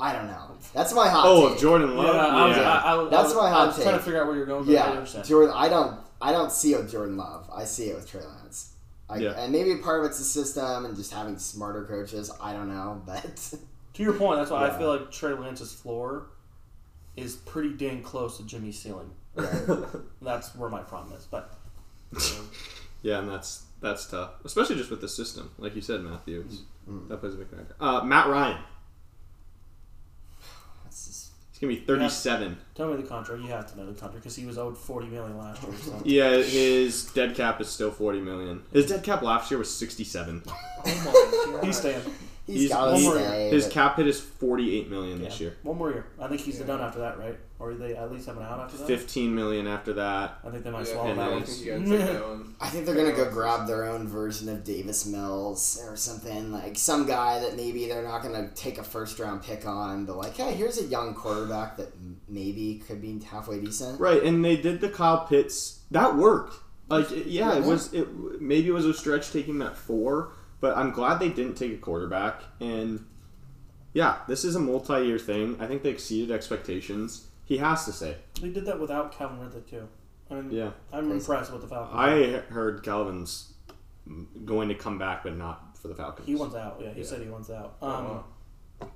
I 0.00 0.12
don't 0.12 0.26
know. 0.26 0.50
That's 0.74 0.94
my 0.94 1.08
hot 1.08 1.24
Oh, 1.26 1.46
take. 1.48 1.56
of 1.56 1.60
Jordan 1.62 1.90
Yeah, 1.90 1.96
Love. 1.96 2.16
I 2.16 2.48
was, 2.48 2.56
yeah. 2.56 2.62
I, 2.72 3.00
I, 3.06 3.08
That's 3.10 3.14
I 3.14 3.22
was, 3.22 3.34
my 3.34 3.40
I 3.42 3.50
hot 3.50 3.66
was 3.68 3.82
trying 3.82 3.96
to 3.98 4.02
figure 4.02 4.20
out 4.20 4.26
where 4.26 4.36
you're 4.36 4.46
going. 4.46 4.64
but 4.64 4.70
I 4.70 4.74
Yeah, 4.74 4.84
understand. 4.90 5.24
Jordan. 5.26 5.54
I 5.56 5.68
don't. 5.68 5.98
I 6.22 6.32
don't 6.32 6.52
see 6.52 6.74
it 6.74 6.78
with 6.78 6.90
Jordan 6.90 7.16
Love. 7.16 7.48
I 7.54 7.64
see 7.64 7.84
it 7.90 7.96
with 7.96 8.10
Trey 8.10 8.22
Lance. 8.22 8.74
I, 9.08 9.18
Yeah. 9.18 9.30
And 9.32 9.52
maybe 9.52 9.76
part 9.76 10.00
of 10.00 10.06
it's 10.10 10.18
the 10.18 10.24
system 10.24 10.84
and 10.84 10.94
just 10.96 11.12
having 11.12 11.38
smarter 11.38 11.84
coaches. 11.84 12.30
I 12.40 12.52
don't 12.52 12.68
know, 12.68 13.02
but 13.06 13.54
To 13.94 14.02
your 14.02 14.12
point, 14.14 14.38
that's 14.38 14.50
why 14.50 14.66
Yeah. 14.66 14.74
I 14.74 14.78
feel 14.78 14.88
like 14.88 15.10
Trey 15.10 15.32
Lance's 15.32 15.72
floor 15.72 16.26
is 17.16 17.36
pretty 17.36 17.70
dang 17.74 18.02
close 18.02 18.36
to 18.38 18.44
Jimmy's 18.44 18.78
ceiling. 18.78 19.10
right. 19.34 19.50
That's 20.22 20.54
where 20.54 20.68
my 20.70 20.80
problem 20.82 21.16
is. 21.16 21.26
But 21.26 21.52
Yeah, 23.02 23.18
and 23.20 23.28
that's 23.30 23.64
that's 23.80 24.06
tough, 24.06 24.32
especially 24.44 24.76
just 24.76 24.90
with 24.90 25.00
the 25.00 25.08
system, 25.08 25.50
like 25.58 25.74
you 25.74 25.80
said, 25.80 26.00
Matthew. 26.02 26.44
It's, 26.46 26.62
Mm. 26.88 27.08
That 27.08 27.18
plays 27.18 27.34
a 27.34 27.36
big 27.36 27.48
factor. 27.48 27.74
Uh, 27.78 28.02
Matt 28.02 28.26
Ryan. 28.26 28.56
That's 31.60 31.74
just, 31.74 32.24
gonna 32.24 32.46
be 32.46 32.48
37. 32.48 32.58
tell 32.74 32.88
me 32.90 32.96
the 33.02 33.08
contract. 33.08 33.42
You 33.42 33.48
have 33.48 33.70
to 33.72 33.78
know 33.78 33.86
the 33.86 33.92
contract 33.92 34.22
because 34.22 34.36
he 34.36 34.46
was 34.46 34.56
owed 34.58 34.76
forty 34.78 35.08
million 35.08 35.36
last 35.36 35.62
year. 35.62 35.72
So. 35.82 36.02
Yeah, 36.04 36.36
his 36.36 37.04
dead 37.06 37.34
cap 37.34 37.60
is 37.60 37.68
still 37.68 37.90
40 37.90 38.20
million. 38.20 38.62
His 38.72 38.86
dead 38.86 39.02
cap 39.02 39.22
last 39.22 39.50
year 39.50 39.58
was 39.58 39.74
67. 39.74 40.42
Oh 40.82 41.44
my 41.44 41.52
god. 41.52 41.64
He's 41.64 41.76
staying. 41.76 42.00
He's, 42.50 42.60
He's- 42.62 42.72
got 42.72 42.90
to 42.90 42.96
he's- 42.96 43.12
stay. 43.14 43.50
His 43.50 43.68
cap 43.68 43.96
hit 43.96 44.06
is 44.06 44.20
48 44.20 44.90
million 44.90 45.22
this 45.22 45.40
year. 45.40 45.54
One 45.62 45.78
more 45.78 45.90
year. 45.90 46.06
I 46.20 46.28
think 46.28 46.40
he's 46.40 46.58
Yeah. 46.60 46.66
done 46.66 46.80
after 46.80 46.98
that, 47.00 47.18
right? 47.18 47.38
Or 47.58 47.74
they 47.74 47.94
at 47.94 48.10
least 48.10 48.26
have 48.26 48.38
an 48.38 48.42
out 48.42 48.58
after 48.60 48.78
that. 48.78 48.86
15 48.86 49.34
million 49.34 49.66
after 49.66 49.92
that. 49.94 50.38
I 50.44 50.50
think 50.50 50.64
they 50.64 50.70
might 50.70 50.86
Yeah, 50.86 50.92
swallow 50.94 51.10
and 51.10 51.18
that 51.18 51.28
I 51.28 51.32
one. 51.32 51.42
think 51.42 51.64
you 51.66 51.72
gotta 51.72 51.84
take 51.98 52.06
that 52.14 52.28
one. 52.28 52.54
I 52.60 52.68
think 52.68 52.86
they're 52.86 52.94
gonna 52.94 53.12
go 53.12 53.30
grab 53.30 53.66
their 53.66 53.84
own 53.84 54.08
version 54.08 54.48
of 54.48 54.64
Davis 54.64 55.04
Mills 55.06 55.78
or 55.86 55.94
something 55.96 56.52
like 56.52 56.78
some 56.78 57.06
guy 57.06 57.38
that 57.40 57.56
maybe 57.56 57.86
they're 57.86 58.02
not 58.02 58.22
gonna 58.22 58.48
take 58.54 58.78
a 58.78 58.82
first 58.82 59.18
round 59.18 59.42
pick 59.42 59.66
on, 59.66 60.06
but 60.06 60.16
like, 60.16 60.36
hey, 60.36 60.54
here's 60.54 60.78
a 60.78 60.84
young 60.84 61.14
quarterback 61.14 61.76
that 61.76 61.92
maybe 62.28 62.82
could 62.86 63.00
be 63.02 63.20
halfway 63.30 63.60
decent. 63.60 64.00
Right, 64.00 64.22
and 64.22 64.42
they 64.44 64.56
did 64.56 64.80
the 64.80 64.88
Kyle 64.88 65.26
Pitts. 65.26 65.80
That 65.90 66.16
worked. 66.16 66.54
Like, 66.88 67.10
it- 67.12 67.26
yeah, 67.26 67.54
it 67.56 67.62
was. 67.64 67.92
It 67.92 68.08
maybe 68.40 68.68
it 68.68 68.72
was 68.72 68.86
a 68.86 68.94
stretch 68.94 69.32
taking 69.32 69.58
that 69.58 69.76
four, 69.76 70.32
but 70.60 70.76
I'm 70.76 70.90
glad 70.90 71.18
they 71.20 71.28
didn't 71.30 71.54
take 71.56 71.72
a 71.72 71.76
quarterback. 71.78 72.42
And 72.60 73.06
yeah, 73.92 74.18
this 74.28 74.44
is 74.44 74.54
a 74.56 74.60
multi-year 74.60 75.18
thing. 75.18 75.56
I 75.60 75.66
think 75.66 75.82
they 75.82 75.90
exceeded 75.90 76.30
expectations. 76.34 77.26
He 77.44 77.56
has 77.58 77.84
to 77.86 77.92
say. 77.92 78.16
They 78.40 78.48
did 78.50 78.64
that 78.66 78.78
without 78.78 79.12
Calvin 79.16 79.40
Ridley 79.40 79.62
too. 79.68 79.88
I 80.30 80.34
mean, 80.34 80.50
Yeah, 80.52 80.70
I'm 80.92 81.06
Crazy. 81.06 81.18
impressed 81.18 81.52
with 81.52 81.62
the 81.62 81.68
Falcons. 81.68 81.96
I 81.98 82.52
heard 82.52 82.82
Calvin's 82.84 83.52
going 84.44 84.68
to 84.68 84.74
come 84.74 84.98
back, 84.98 85.24
but 85.24 85.36
not 85.36 85.76
for 85.76 85.88
the 85.88 85.94
Falcons. 85.94 86.26
he 86.28 86.34
wants 86.36 86.54
out. 86.54 86.78
Yeah, 86.80 86.90
he 86.92 87.00
Yeah. 87.00 87.06
said 87.06 87.22
he 87.22 87.28
wants 87.28 87.50
out. 87.50 87.76
Oh, 87.82 87.88
Um, 87.90 88.04
wow. 88.06 88.24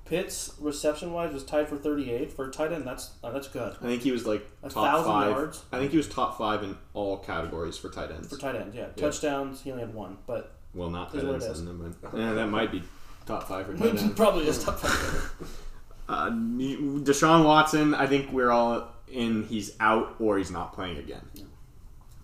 Pitts 0.05 0.55
reception 0.59 1.13
wise 1.13 1.31
was 1.31 1.43
tied 1.43 1.67
for 1.69 1.77
38 1.77 2.31
for 2.31 2.47
a 2.47 2.51
tight 2.51 2.71
end. 2.71 2.87
That's 2.87 3.11
uh, 3.23 3.29
that's 3.29 3.47
good 3.47 3.75
I 3.81 3.85
think 3.85 4.01
he 4.01 4.11
was 4.11 4.25
like 4.25 4.43
A 4.63 4.69
top 4.69 4.83
thousand 4.83 5.11
five. 5.11 5.29
yards? 5.29 5.63
I 5.71 5.77
think 5.77 5.91
he 5.91 5.97
was 5.97 6.07
top 6.09 6.39
five 6.39 6.63
in 6.63 6.75
all 6.95 7.17
categories 7.19 7.77
for 7.77 7.89
tight 7.89 8.09
ends. 8.11 8.29
for 8.29 8.37
tight 8.37 8.55
ends. 8.55 8.75
Yeah, 8.75 8.87
touchdowns 8.95 9.61
he 9.61 9.71
only 9.71 9.83
had 9.83 9.93
one, 9.93 10.17
but 10.25 10.54
well, 10.75 10.89
not 10.89 11.07
Is 11.15 11.21
tight 11.21 11.25
what 11.27 11.41
it 11.41 11.43
ends, 11.45 11.59
is. 11.59 11.65
then, 11.65 11.95
but 12.01 12.17
yeah, 12.17 12.33
that 12.33 12.47
might 12.47 12.71
be 12.71 12.83
top 13.25 13.47
five 13.47 13.65
for 13.65 13.75
tight 13.75 13.89
ends. 13.97 14.13
probably 14.15 14.47
is 14.47 14.63
top 14.63 14.77
five. 14.79 15.33
Uh, 16.07 16.29
Deshaun 16.29 17.43
Watson, 17.43 17.95
I 17.95 18.05
think 18.05 18.31
we're 18.31 18.51
all 18.51 18.93
in. 19.07 19.43
He's 19.47 19.75
out 19.79 20.15
or 20.19 20.37
he's 20.37 20.51
not 20.51 20.71
playing 20.71 20.97
again. 20.97 21.25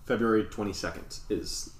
February 0.06 0.44
22nd 0.44 1.20
is 1.32 1.72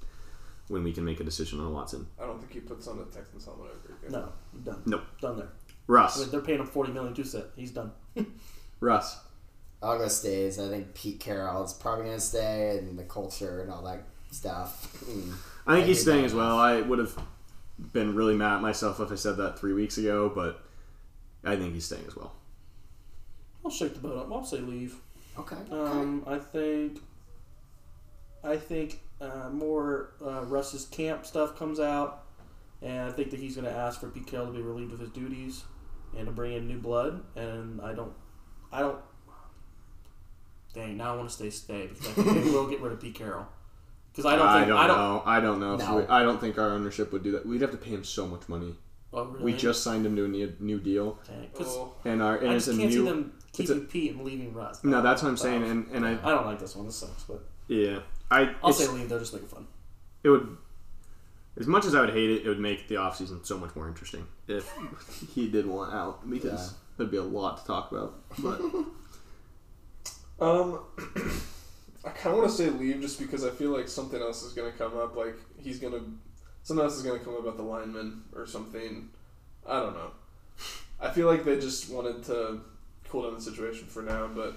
when 0.68 0.84
we 0.84 0.94
can 0.94 1.06
make 1.06 1.20
a 1.20 1.24
decision 1.24 1.60
on 1.60 1.72
Watson. 1.74 2.08
I 2.20 2.26
don't 2.26 2.40
think 2.40 2.54
he 2.54 2.60
puts 2.60 2.88
on 2.88 2.98
the 2.98 3.06
Texans 3.06 3.46
helmet 3.46 3.68
ever 3.86 3.96
again. 4.00 4.12
No, 4.14 4.30
done. 4.64 4.82
Nope. 4.88 5.04
done 5.22 5.38
there. 5.38 5.48
I 5.48 5.72
Russ. 5.86 6.20
mean, 6.20 6.32
they're 6.32 6.42
paying 6.42 6.60
him 6.60 6.66
40 6.66 6.92
million 6.92 7.14
to 7.14 7.24
sit. 7.24 7.52
He's 7.56 7.70
done. 7.72 7.92
Russ. 8.80 9.20
I'll 9.84 10.00
go 10.00 10.08
stays. 10.08 10.58
I 10.60 10.70
think 10.70 10.96
Pete 10.96 11.20
Carroll 11.20 11.64
is 11.64 11.74
probably 11.74 12.06
gonna 12.06 12.20
stay, 12.20 12.78
and 12.80 12.98
the 12.98 13.04
culture 13.04 13.62
and 13.62 13.70
all 13.72 13.84
that 13.84 14.04
stuff. 14.32 14.92
Mm. 15.06 15.34
I 15.66 15.76
think 15.76 15.86
I 15.86 15.88
he's 15.88 16.02
staying 16.02 16.26
as 16.26 16.34
well. 16.34 16.58
I 16.58 16.82
would 16.82 17.00
have 17.00 17.18
been 17.94 18.16
really 18.16 18.36
mad 18.36 18.56
at 18.56 18.62
myself 18.62 19.00
if 19.00 19.12
I 19.12 19.16
said 19.16 19.38
that 19.38 19.60
three 19.60 19.74
weeks 19.74 19.98
ago, 19.98 20.32
but 20.34 20.64
I 21.44 21.56
think 21.56 21.74
he's 21.74 21.86
staying 21.86 22.06
as 22.08 22.16
well. 22.16 22.34
I'll 23.64 23.72
shake 23.72 23.94
the 23.94 24.00
boat 24.00 24.18
up. 24.18 24.32
I'll 24.32 24.44
say 24.44 24.58
leave. 24.58 24.96
Okay. 25.38 25.56
okay. 25.56 25.72
Um, 25.72 26.24
I 26.28 26.38
think, 26.38 27.00
I 28.44 28.58
think 28.58 29.00
uh, 29.20 29.50
more 29.52 30.14
uh, 30.24 30.44
Russ's 30.46 30.86
camp 30.86 31.26
stuff 31.26 31.58
comes 31.58 31.80
out, 31.80 32.24
and 32.82 33.10
I 33.10 33.12
think 33.12 33.32
that 33.32 33.40
he's 33.40 33.56
going 33.56 33.66
to 33.66 33.74
ask 33.74 34.00
for 34.00 34.10
Pete 34.10 34.28
Carroll 34.28 34.48
to 34.48 34.54
be 34.54 34.62
relieved 34.62 34.94
of 34.94 35.00
his 35.00 35.10
duties 35.10 35.64
and 36.18 36.26
to 36.26 36.32
bring 36.32 36.54
in 36.54 36.68
new 36.68 36.80
blood. 36.80 37.24
And 37.36 37.82
I 37.82 37.94
don't, 37.94 38.14
I 38.72 38.80
don't. 38.80 39.00
Dang, 40.74 40.98
now 40.98 41.14
I 41.14 41.18
want 41.18 41.30
to 41.30 41.36
stay 41.36 41.50
stay 41.50 41.88
because 41.88 42.08
I 42.08 42.12
think 42.14 42.46
they 42.46 42.50
will 42.50 42.68
get 42.68 42.82
rid 42.82 42.94
of 42.94 43.02
Pete 43.02 43.16
Carroll. 43.16 43.46
Because 44.12 44.26
I 44.26 44.36
don't 44.36 44.48
I 44.48 44.58
think 44.60 44.68
don't, 44.70 44.78
I 44.78 44.88
don't. 44.88 44.98
know. 44.98 45.24
I 45.26 45.40
don't 45.40 45.60
know. 45.60 45.74
If 45.76 45.80
No. 45.80 45.96
we, 45.98 46.04
I 46.08 46.24
don't 46.24 46.40
think 46.40 46.58
our 46.58 46.70
ownership 46.72 47.14
would 47.14 47.24
do 47.24 47.32
that. 47.32 47.46
We'd 47.46 47.62
have 47.62 47.72
to 47.72 47.78
pay 47.78 47.92
him 47.92 48.04
so 48.04 48.28
much 48.28 48.48
money. 48.50 48.76
Oh, 49.14 49.26
really? 49.26 49.44
We 49.46 49.54
just 49.54 49.84
signed 49.84 50.06
him 50.06 50.16
to 50.16 50.26
a 50.26 50.28
new, 50.28 50.54
new 50.60 50.80
deal, 50.80 51.18
Oh, 51.60 51.94
and 52.06 52.22
our 52.22 52.38
and 52.38 52.50
I 52.52 52.56
it's 52.56 52.66
just 52.66 52.78
a 52.78 52.82
can't 52.82 52.94
see 52.94 53.02
them 53.04 53.34
it's 53.50 53.58
keeping 53.58 53.82
Pete 53.86 54.12
and 54.16 54.24
leaving 54.26 54.54
Russ. 54.54 54.84
No, 54.86 55.02
that's 55.02 55.22
what 55.22 55.28
I'm 55.30 55.38
saying, 55.38 55.64
and 55.64 55.88
and 55.92 56.06
I 56.06 56.12
I 56.24 56.32
don't 56.32 56.46
like 56.46 56.60
this 56.60 56.76
one. 56.76 56.86
This 56.86 56.96
sucks, 56.96 57.24
but 57.24 57.44
yeah 57.68 58.00
I 58.30 58.54
I'll 58.64 58.72
say 58.74 58.88
leave. 58.88 59.10
They're 59.10 59.20
just 59.20 59.34
making 59.34 59.50
fun. 59.50 59.68
it 60.24 60.30
would 60.30 60.58
as 61.60 61.68
much 61.68 61.84
as 61.86 61.94
I 61.94 62.00
would 62.00 62.12
hate 62.12 62.30
it, 62.30 62.46
it 62.46 62.48
would 62.48 62.60
make 62.62 62.88
the 62.88 62.96
offseason 62.96 63.46
so 63.46 63.58
much 63.58 63.76
more 63.76 63.88
interesting 63.90 64.26
if 64.48 64.74
he 65.36 65.50
did 65.50 65.66
want 65.66 65.94
out 65.94 66.30
because 66.30 66.72
Yeah. 66.72 66.78
there'd 66.98 67.12
be 67.12 67.18
a 67.18 67.24
lot 67.24 67.58
to 67.62 67.66
talk 67.66 67.92
about. 67.92 68.16
But 68.40 68.62
Um, 70.40 70.80
I 72.04 72.10
kind 72.10 72.34
of 72.34 72.40
want 72.40 72.50
to 72.52 72.56
say 72.58 72.70
leave 72.70 73.00
just 73.02 73.20
because 73.20 73.46
I 73.46 73.50
feel 73.52 73.70
like 73.72 73.88
something 73.88 74.20
else 74.22 74.42
is 74.44 74.54
going 74.54 74.72
to 74.72 74.78
come 74.78 74.98
up. 74.98 75.16
Like 75.16 75.36
he's 75.62 75.80
going 75.80 75.94
to, 75.94 76.04
something 76.64 76.84
else 76.84 76.96
is 76.98 77.04
going 77.04 77.20
to 77.20 77.24
come 77.26 77.36
up 77.36 77.42
about 77.42 77.58
the 77.58 77.64
lineman 77.64 78.24
or 78.36 78.46
something. 78.48 79.10
I 79.68 79.80
don't 79.80 79.94
know. 79.94 80.12
I 81.00 81.12
feel 81.12 81.28
like 81.28 81.44
they 81.44 81.60
just 81.60 81.90
wanted 81.92 82.24
to 82.26 82.62
cool 83.10 83.24
down 83.24 83.36
the 83.36 83.42
situation 83.42 83.86
for 83.88 84.02
now. 84.02 84.28
But 84.28 84.56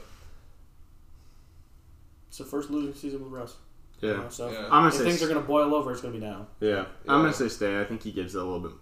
It's 2.29 2.39
the 2.39 2.45
first 2.45 2.71
losing 2.71 2.95
season 2.95 3.23
with 3.23 3.33
Russ. 3.33 3.57
you 4.01 4.09
Yeah. 4.11 4.17
know, 4.17 4.29
so 4.29 4.51
yeah, 4.51 4.65
I'm 4.65 4.71
gonna 4.71 4.89
if 4.89 4.95
say 4.95 5.05
things 5.05 5.23
are 5.23 5.29
going 5.29 5.41
to 5.41 5.47
boil 5.47 5.75
over, 5.75 5.93
it's 5.93 6.01
going 6.01 6.15
to 6.15 6.21
be 6.21 6.25
now. 6.27 6.47
yeah. 6.61 6.69
Yeah. 6.71 6.85
I'm 7.09 7.21
gonna 7.23 7.33
say 7.33 7.49
stay. 7.49 7.81
I 7.81 7.85
think 7.85 8.03
he 8.03 8.13
gives 8.13 8.35
it 8.35 8.39
a 8.41 8.45
little 8.45 8.61
bit. 8.61 8.73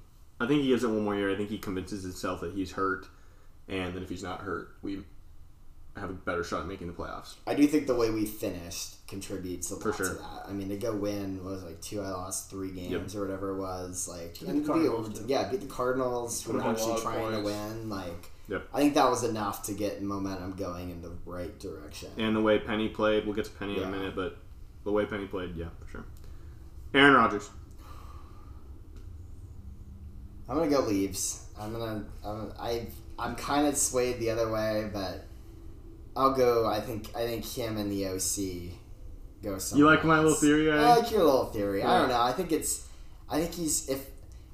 I 0.41 0.47
think 0.47 0.63
he 0.63 0.69
gives 0.69 0.83
it 0.85 0.89
one 0.89 1.05
more 1.05 1.15
year. 1.15 1.31
I 1.31 1.37
think 1.37 1.51
he 1.51 1.59
convinces 1.59 2.03
himself 2.03 2.41
that 2.41 2.53
he's 2.55 2.73
hurt, 2.73 3.07
and 3.69 3.95
then 3.95 4.03
if 4.03 4.09
he's 4.09 4.23
not 4.25 4.41
hurt, 4.41 4.75
we 4.83 5.03
have 5.97 6.11
a 6.11 6.15
better 6.15 6.43
shot 6.43 6.61
at 6.63 6.67
making 6.67 6.87
the 6.87 6.93
playoffs. 6.95 7.35
I 7.47 7.55
do 7.55 7.67
think 7.67 7.87
the 7.87 7.95
way 7.95 8.11
we 8.11 8.25
finished 8.25 9.07
contributes 9.07 9.71
a 9.71 9.75
lot 9.75 9.83
For 9.83 9.93
sure. 9.93 10.09
to 10.09 10.15
that. 10.15 10.47
I 10.49 10.53
mean, 10.53 10.71
to 10.71 10.77
go 10.77 10.95
win 10.97 11.45
what 11.45 11.53
was 11.55 11.65
like 11.65 11.81
two, 11.83 12.01
I 12.01 12.09
lost 12.09 12.49
three 12.51 12.71
games 12.71 13.15
or 13.15 13.21
whatever 13.21 13.51
it 13.51 13.59
was. 13.59 14.09
Like, 14.09 14.41
Beat 14.41 14.49
and 14.49 14.65
the 14.65 14.73
be 14.73 14.85
able 14.87 15.05
to- 15.05 15.25
yeah, 15.27 15.49
beat 15.51 15.61
the 15.61 15.67
Cardinals. 15.67 16.43
Put 16.45 16.55
We're 16.55 16.61
up 16.63 16.67
actually 16.69 16.93
of 16.93 17.03
trying 17.03 17.33
to 17.33 17.41
win. 17.43 17.89
Like, 17.91 18.31
Yep. 18.49 18.69
I 18.75 18.81
think 18.81 18.95
that 18.95 19.09
was 19.09 19.23
enough 19.23 19.63
to 19.65 19.73
get 19.73 20.03
momentum 20.03 20.53
going 20.53 20.91
in 20.91 21.01
the 21.03 21.13
right 21.27 21.57
direction. 21.61 22.11
And 22.19 22.35
the 22.35 22.41
way 22.41 22.59
Penny 22.59 22.89
played, 22.89 23.25
we'll 23.25 23.35
get 23.35 23.45
to 23.45 23.51
Penny 23.53 23.77
in 23.77 23.83
a 23.85 23.91
minute, 23.91 24.15
but 24.17 24.37
the 24.85 24.91
way 24.93 25.05
Penny 25.07 25.27
played, 25.27 25.55
yeah, 25.57 25.69
for 25.79 25.89
sure. 25.91 26.05
Aaron 26.95 27.15
Rodgers. 27.15 27.49
I'm 30.49 30.57
gonna 30.59 30.71
go 30.71 30.81
leaves. 30.81 31.47
I'm 31.59 31.73
gonna. 31.73 32.05
I'm, 32.25 32.53
I 32.59 32.89
I'm 33.19 33.37
kind 33.37 33.67
of 33.67 33.77
swayed 33.77 34.19
the 34.19 34.31
other 34.31 34.51
way, 34.51 34.91
but 34.93 35.25
I'll 36.17 36.35
go. 36.35 36.67
I 36.67 36.81
think. 36.81 37.15
I 37.17 37.27
think 37.27 37.45
him 37.45 37.77
and 37.77 37.91
the 37.91 38.07
OC 38.07 38.75
go. 39.43 39.55
You 39.55 39.61
somewhere 39.61 39.95
like 39.95 40.05
my 40.05 40.19
little 40.19 40.35
theory, 40.35 40.71
I 40.71 40.97
like 40.97 41.11
your 41.11 41.25
little 41.25 41.47
theory. 41.47 41.83
I 41.83 41.99
don't 41.99 42.09
know. 42.09 42.21
I 42.21 42.33
think 42.33 42.53
it's. 42.53 42.87
I 43.29 43.41
think 43.41 43.55
he's 43.55 43.89
if 43.89 44.07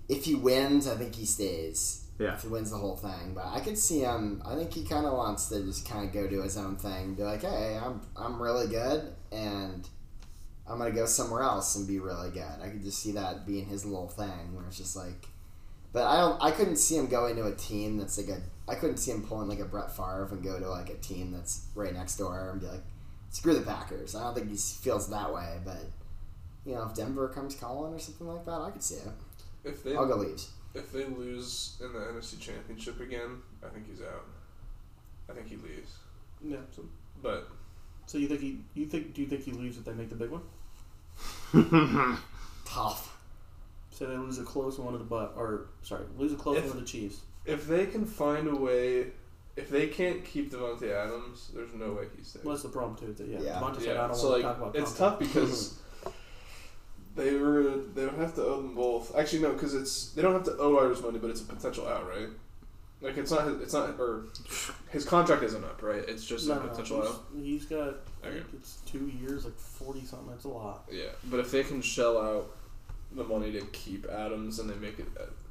if 0.08 0.24
he 0.24 0.34
wins, 0.34 0.88
I 0.88 0.96
think 0.96 1.14
he 1.14 1.26
stays. 1.26 2.04
Yeah. 2.18 2.34
If 2.34 2.42
he 2.42 2.48
wins 2.48 2.70
the 2.70 2.76
whole 2.76 2.96
thing, 2.96 3.32
but 3.34 3.46
I 3.46 3.60
could 3.60 3.78
see 3.78 4.00
him. 4.00 4.42
I 4.44 4.56
think 4.56 4.72
he 4.72 4.84
kind 4.84 5.06
of 5.06 5.12
wants 5.12 5.48
to 5.50 5.62
just 5.62 5.88
kind 5.88 6.04
of 6.04 6.12
go 6.12 6.26
do 6.26 6.42
his 6.42 6.56
own 6.56 6.76
thing. 6.76 7.14
Be 7.14 7.22
like, 7.22 7.42
hey, 7.42 7.78
I'm 7.80 8.00
I'm 8.16 8.42
really 8.42 8.66
good, 8.66 9.12
and 9.30 9.88
I'm 10.66 10.78
gonna 10.78 10.90
go 10.90 11.06
somewhere 11.06 11.42
else 11.42 11.76
and 11.76 11.86
be 11.86 12.00
really 12.00 12.30
good. 12.30 12.60
I 12.62 12.68
could 12.70 12.82
just 12.82 12.98
see 13.00 13.12
that 13.12 13.46
being 13.46 13.66
his 13.66 13.84
little 13.84 14.08
thing, 14.08 14.54
where 14.54 14.66
it's 14.66 14.76
just 14.76 14.96
like. 14.96 15.28
But 15.92 16.04
I 16.04 16.20
don't. 16.20 16.42
I 16.42 16.50
couldn't 16.50 16.76
see 16.76 16.96
him 16.96 17.06
going 17.06 17.36
to 17.36 17.46
a 17.46 17.54
team 17.54 17.98
that's 17.98 18.18
like 18.18 18.28
a. 18.28 18.40
I 18.68 18.74
couldn't 18.74 18.98
see 18.98 19.10
him 19.10 19.22
pulling 19.22 19.48
like 19.48 19.60
a 19.60 19.64
Brett 19.64 19.94
Favre 19.96 20.28
and 20.30 20.42
go 20.42 20.58
to 20.58 20.68
like 20.68 20.90
a 20.90 20.96
team 20.96 21.32
that's 21.32 21.66
right 21.74 21.92
next 21.94 22.16
door 22.16 22.50
and 22.50 22.60
be 22.60 22.66
like, 22.66 22.82
screw 23.30 23.54
the 23.54 23.62
Packers. 23.62 24.14
I 24.14 24.22
don't 24.24 24.34
think 24.34 24.50
he 24.50 24.56
feels 24.56 25.08
that 25.10 25.32
way, 25.32 25.58
but 25.64 25.78
you 26.66 26.74
know, 26.74 26.84
if 26.84 26.94
Denver 26.94 27.28
comes 27.28 27.54
calling 27.54 27.94
or 27.94 27.98
something 27.98 28.26
like 28.26 28.44
that, 28.44 28.60
I 28.60 28.70
could 28.70 28.82
see 28.82 28.96
it. 28.96 29.08
if 29.64 29.82
they 29.82 29.96
I'll 29.96 30.06
go 30.06 30.16
leaves. 30.16 30.50
if 30.74 30.92
they 30.92 31.04
lose 31.04 31.76
in 31.80 31.92
the 31.92 31.98
NFC 31.98 32.38
Championship 32.38 33.00
again, 33.00 33.38
I 33.64 33.68
think 33.68 33.86
he's 33.88 34.02
out. 34.02 34.26
I 35.30 35.32
think 35.34 35.48
he 35.48 35.56
leaves. 35.56 35.92
Yeah. 36.44 36.58
So, 36.74 36.82
But 37.22 37.48
so 38.06 38.18
you 38.18 38.28
think 38.28 38.40
he? 38.40 38.58
You 38.74 38.86
think? 38.86 39.14
Do 39.14 39.22
you 39.22 39.26
think 39.28 39.42
he 39.44 39.52
leaves 39.52 39.76
if 39.78 39.84
they 39.84 39.92
make 39.92 40.08
the 40.10 40.14
big 40.16 40.30
one? 40.30 40.42
Tough. 42.64 43.16
Say 43.90 44.06
they 44.06 44.16
lose 44.16 44.38
a 44.38 44.44
close 44.44 44.78
one 44.78 44.92
to 44.92 44.98
the 44.98 45.04
but 45.04 45.32
or 45.36 45.66
sorry, 45.82 46.04
lose 46.16 46.32
a 46.32 46.36
close 46.36 46.58
If- 46.58 46.64
one 46.66 46.74
to 46.74 46.80
the 46.80 46.86
Chiefs. 46.86 47.20
If 47.48 47.66
they 47.66 47.86
can 47.86 48.04
find 48.04 48.46
a 48.46 48.54
way, 48.54 49.06
if 49.56 49.70
they 49.70 49.86
can't 49.88 50.24
keep 50.24 50.52
Davante 50.52 50.92
Adams, 50.92 51.50
there's 51.54 51.74
no 51.74 51.92
way 51.94 52.04
he 52.16 52.22
stays. 52.22 52.44
Well, 52.44 52.54
that's 52.54 52.62
the 52.62 52.68
problem 52.68 52.96
too. 52.96 53.12
That, 53.14 53.26
yeah, 53.26 53.40
Yeah. 53.40 53.60
Davante 53.60 53.80
said, 53.82 53.96
"I 53.96 54.06
don't 54.06 54.16
so 54.16 54.30
want 54.30 54.42
like 54.44 54.54
to 54.54 54.60
talk 54.60 54.68
about." 54.70 54.76
it's 54.76 54.96
Conklin." 54.96 55.10
tough 55.10 55.18
because 55.18 55.78
they 57.16 57.34
were 57.36 57.62
they 57.94 58.04
would 58.04 58.14
have 58.14 58.34
to 58.36 58.44
owe 58.44 58.58
them 58.62 58.74
both. 58.74 59.16
Actually, 59.16 59.42
no, 59.42 59.52
because 59.54 59.74
it's 59.74 60.10
they 60.12 60.22
don't 60.22 60.34
have 60.34 60.44
to 60.44 60.56
owe 60.58 60.74
Rodgers 60.74 61.02
money, 61.02 61.18
but 61.18 61.30
it's 61.30 61.40
a 61.40 61.44
potential 61.44 61.88
out, 61.88 62.08
right? 62.08 62.28
Like 63.00 63.16
it's 63.16 63.30
not 63.30 63.46
his, 63.46 63.60
it's 63.60 63.72
not 63.72 63.98
or 63.98 64.24
his 64.90 65.04
contract 65.04 65.42
isn't 65.44 65.64
up, 65.64 65.82
right? 65.82 66.04
It's 66.08 66.24
just 66.26 66.46
No, 66.48 66.54
a 66.54 66.56
no, 66.56 66.62
no, 66.64 66.68
potential 66.68 67.02
out. 67.02 67.24
he's- 67.34 67.44
he's 67.44 67.64
got. 67.66 67.94
I 68.22 68.26
Okay. 68.28 68.36
think 68.40 68.46
it's 68.54 68.78
two 68.86 69.06
years, 69.22 69.44
like 69.44 69.56
forty 69.58 70.04
something. 70.04 70.28
That's 70.28 70.44
a 70.44 70.48
lot. 70.48 70.84
Yeah, 70.90 71.10
but 71.24 71.40
if 71.40 71.50
they 71.50 71.62
can 71.64 71.80
shell 71.80 72.18
out 72.20 72.50
the 73.12 73.24
money 73.24 73.52
to 73.52 73.60
keep 73.66 74.06
Adams 74.10 74.58
and 74.58 74.68
they 74.68 74.74
make 74.74 74.98
it, 74.98 75.06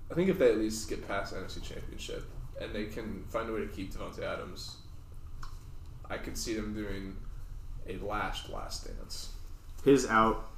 I 0.09 0.13
think 0.13 0.29
if 0.29 0.39
they 0.39 0.49
at 0.49 0.57
least 0.57 0.89
get 0.89 1.07
past 1.07 1.33
NFC 1.33 1.61
Championship 1.61 2.23
and 2.61 2.73
they 2.73 2.85
can 2.85 3.25
find 3.29 3.49
a 3.49 3.53
way 3.53 3.61
to 3.61 3.67
keep 3.67 3.93
Davante 3.93 4.23
Adams, 4.23 4.77
I 6.09 6.17
could 6.17 6.37
see 6.37 6.53
them 6.53 6.73
doing 6.73 7.15
a 7.87 7.97
last 8.03 8.49
last 8.49 8.87
dance. 8.87 9.29
His 9.83 10.07
out. 10.07 10.49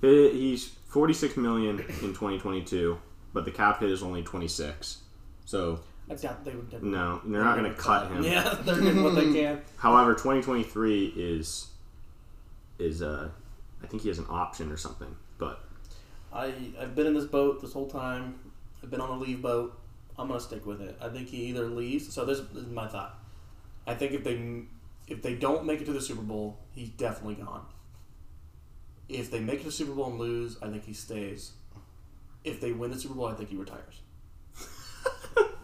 He's 0.00 0.66
46 0.88 1.36
million 1.38 1.80
in 1.80 1.86
2022, 1.86 2.98
but 3.32 3.44
the 3.44 3.50
cap 3.50 3.80
hit 3.80 3.90
is 3.90 4.02
only 4.02 4.22
26. 4.22 4.98
So 5.46 5.80
I 6.10 6.14
doubt 6.14 6.44
they 6.44 6.54
would. 6.54 6.70
Never, 6.72 6.84
no, 6.84 7.20
they're 7.24 7.42
not 7.42 7.56
going 7.56 7.70
to 7.72 7.76
cut 7.78 8.10
him. 8.10 8.22
Yeah, 8.22 8.58
they're 8.62 8.80
getting 8.80 9.02
what 9.02 9.14
they 9.14 9.32
can. 9.32 9.62
However, 9.76 10.12
2023 10.12 11.14
is 11.16 11.68
is 12.78 13.02
uh, 13.02 13.30
I 13.82 13.86
think 13.86 14.02
he 14.02 14.08
has 14.08 14.18
an 14.18 14.26
option 14.28 14.70
or 14.70 14.76
something. 14.76 15.16
But 15.38 15.63
I 16.34 16.52
I've 16.80 16.94
been 16.94 17.06
in 17.06 17.14
this 17.14 17.26
boat 17.26 17.60
this 17.62 17.72
whole 17.72 17.88
time. 17.88 18.38
I've 18.82 18.90
been 18.90 19.00
on 19.00 19.18
the 19.18 19.24
leave 19.24 19.40
boat. 19.40 19.80
I'm 20.18 20.28
gonna 20.28 20.40
stick 20.40 20.66
with 20.66 20.80
it. 20.80 20.96
I 21.00 21.08
think 21.08 21.28
he 21.28 21.44
either 21.44 21.66
leaves. 21.66 22.12
So 22.12 22.24
this, 22.24 22.40
this 22.52 22.64
is 22.64 22.70
my 22.72 22.86
thought. 22.86 23.18
I 23.86 23.94
think 23.94 24.12
if 24.12 24.24
they 24.24 24.62
if 25.06 25.22
they 25.22 25.34
don't 25.34 25.64
make 25.64 25.80
it 25.80 25.84
to 25.86 25.92
the 25.92 26.00
Super 26.00 26.22
Bowl, 26.22 26.58
he's 26.72 26.88
definitely 26.90 27.36
gone. 27.36 27.64
If 29.08 29.30
they 29.30 29.40
make 29.40 29.56
it 29.56 29.60
to 29.60 29.66
the 29.66 29.72
Super 29.72 29.92
Bowl 29.92 30.06
and 30.10 30.18
lose, 30.18 30.56
I 30.62 30.68
think 30.68 30.84
he 30.84 30.92
stays. 30.94 31.52
If 32.42 32.60
they 32.60 32.72
win 32.72 32.90
the 32.90 32.98
Super 32.98 33.14
Bowl, 33.14 33.26
I 33.26 33.34
think 33.34 33.50
he 33.50 33.56
retires. 33.56 34.00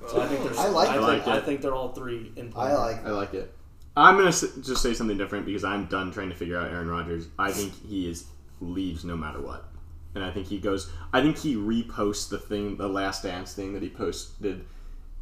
So 0.09 0.21
I 0.21 0.27
think 0.27 0.43
there's. 0.45 0.59
I 0.59 0.69
like 0.69 0.89
I, 0.89 0.99
that. 0.99 1.07
think, 1.07 1.27
I 1.27 1.31
like 1.35 1.43
I 1.43 1.47
think 1.47 1.61
they're 1.63 1.75
all 1.75 1.93
three 1.93 2.33
in 2.37 2.51
play. 2.51 2.67
I 2.69 2.75
like. 2.75 3.05
I 3.07 3.11
like 3.11 3.35
it. 3.35 3.55
I'm 3.97 4.17
gonna 4.17 4.29
s- 4.29 4.47
just 4.63 4.83
say 4.83 4.95
something 4.95 5.19
different 5.19 5.47
because 5.47 5.65
I'm 5.65 5.87
done 5.87 6.11
trying 6.13 6.29
to 6.31 6.35
figure 6.35 6.59
out 6.59 6.71
Aaron 6.71 6.89
Rodgers. 6.89 7.29
I 7.39 7.51
think 7.53 7.73
he 7.87 8.09
is 8.09 8.25
leaves 8.61 9.05
no 9.05 9.17
matter 9.17 9.41
what, 9.41 9.69
and 10.15 10.25
I 10.25 10.31
think 10.31 10.47
he 10.49 10.59
goes. 10.59 10.91
I 11.13 11.21
think 11.23 11.39
he 11.39 11.55
reposts 11.57 12.29
the 12.29 12.39
thing, 12.39 12.77
the 12.77 12.89
Last 12.89 13.23
Dance 13.23 13.55
thing 13.55 13.73
that 13.75 13.83
he 13.83 13.89
posted 13.89 14.65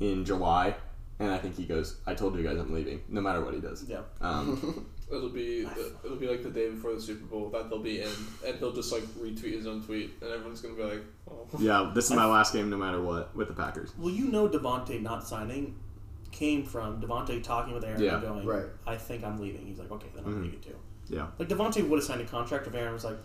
in 0.01 0.25
July, 0.25 0.75
and 1.19 1.31
I 1.31 1.39
think 1.39 1.57
he 1.57 1.65
goes. 1.65 1.97
I 2.07 2.15
told 2.15 2.37
you 2.37 2.43
guys 2.43 2.59
I'm 2.59 2.73
leaving, 2.73 3.01
no 3.09 3.21
matter 3.21 3.45
what 3.45 3.55
he 3.55 3.61
does. 3.61 3.85
Yeah. 3.89 4.01
Um, 4.21 4.87
It'll 5.11 5.31
be 5.31 5.63
the, 5.65 5.95
it'll 6.05 6.19
be 6.19 6.27
like 6.29 6.43
the 6.43 6.51
day 6.51 6.69
before 6.69 6.93
the 6.95 7.01
Super 7.01 7.25
Bowl 7.25 7.49
that 7.49 7.71
they'll 7.71 7.79
be 7.79 8.03
in, 8.03 8.11
and 8.47 8.59
he'll 8.59 8.75
just 8.75 8.93
like 8.93 9.05
retweet 9.19 9.55
his 9.55 9.67
own 9.67 9.83
tweet, 9.83 10.11
and 10.21 10.31
everyone's 10.31 10.61
gonna 10.61 10.75
be 10.75 10.83
like, 10.83 11.03
"Oh, 11.31 11.47
yeah, 11.59 11.91
this 11.95 12.05
is 12.05 12.11
my 12.11 12.27
last 12.27 12.53
game, 12.53 12.69
no 12.69 12.77
matter 12.77 13.01
what, 13.01 13.35
with 13.35 13.49
the 13.49 13.55
Packers. 13.55 13.95
Well, 13.97 14.13
you 14.13 14.27
know, 14.29 14.47
Davante 14.51 15.01
not 15.01 15.27
signing 15.27 15.77
came 16.31 16.63
from 16.63 17.01
Davante 17.01 17.43
talking 17.43 17.73
with 17.73 17.85
Aaron 17.85 18.03
Yeah. 18.03 18.17
and 18.17 18.23
going, 18.23 18.47
Right. 18.47 18.67
I 18.87 18.97
think 18.97 19.25
I'm 19.25 19.41
leaving. 19.41 19.65
He's 19.65 19.79
like, 19.79 19.91
okay, 19.91 20.09
then 20.15 20.25
I'm 20.27 20.35
Mhm. 20.35 20.43
leaving 20.43 20.61
too. 20.61 20.77
Yeah, 21.09 21.29
Like 21.39 21.49
Davante 21.49 21.89
would 21.89 21.97
have 21.97 22.05
signed 22.05 22.21
a 22.21 22.27
contract 22.27 22.67
if 22.67 22.75
Aaron 22.75 22.93
was 22.93 23.05
like, 23.05 23.17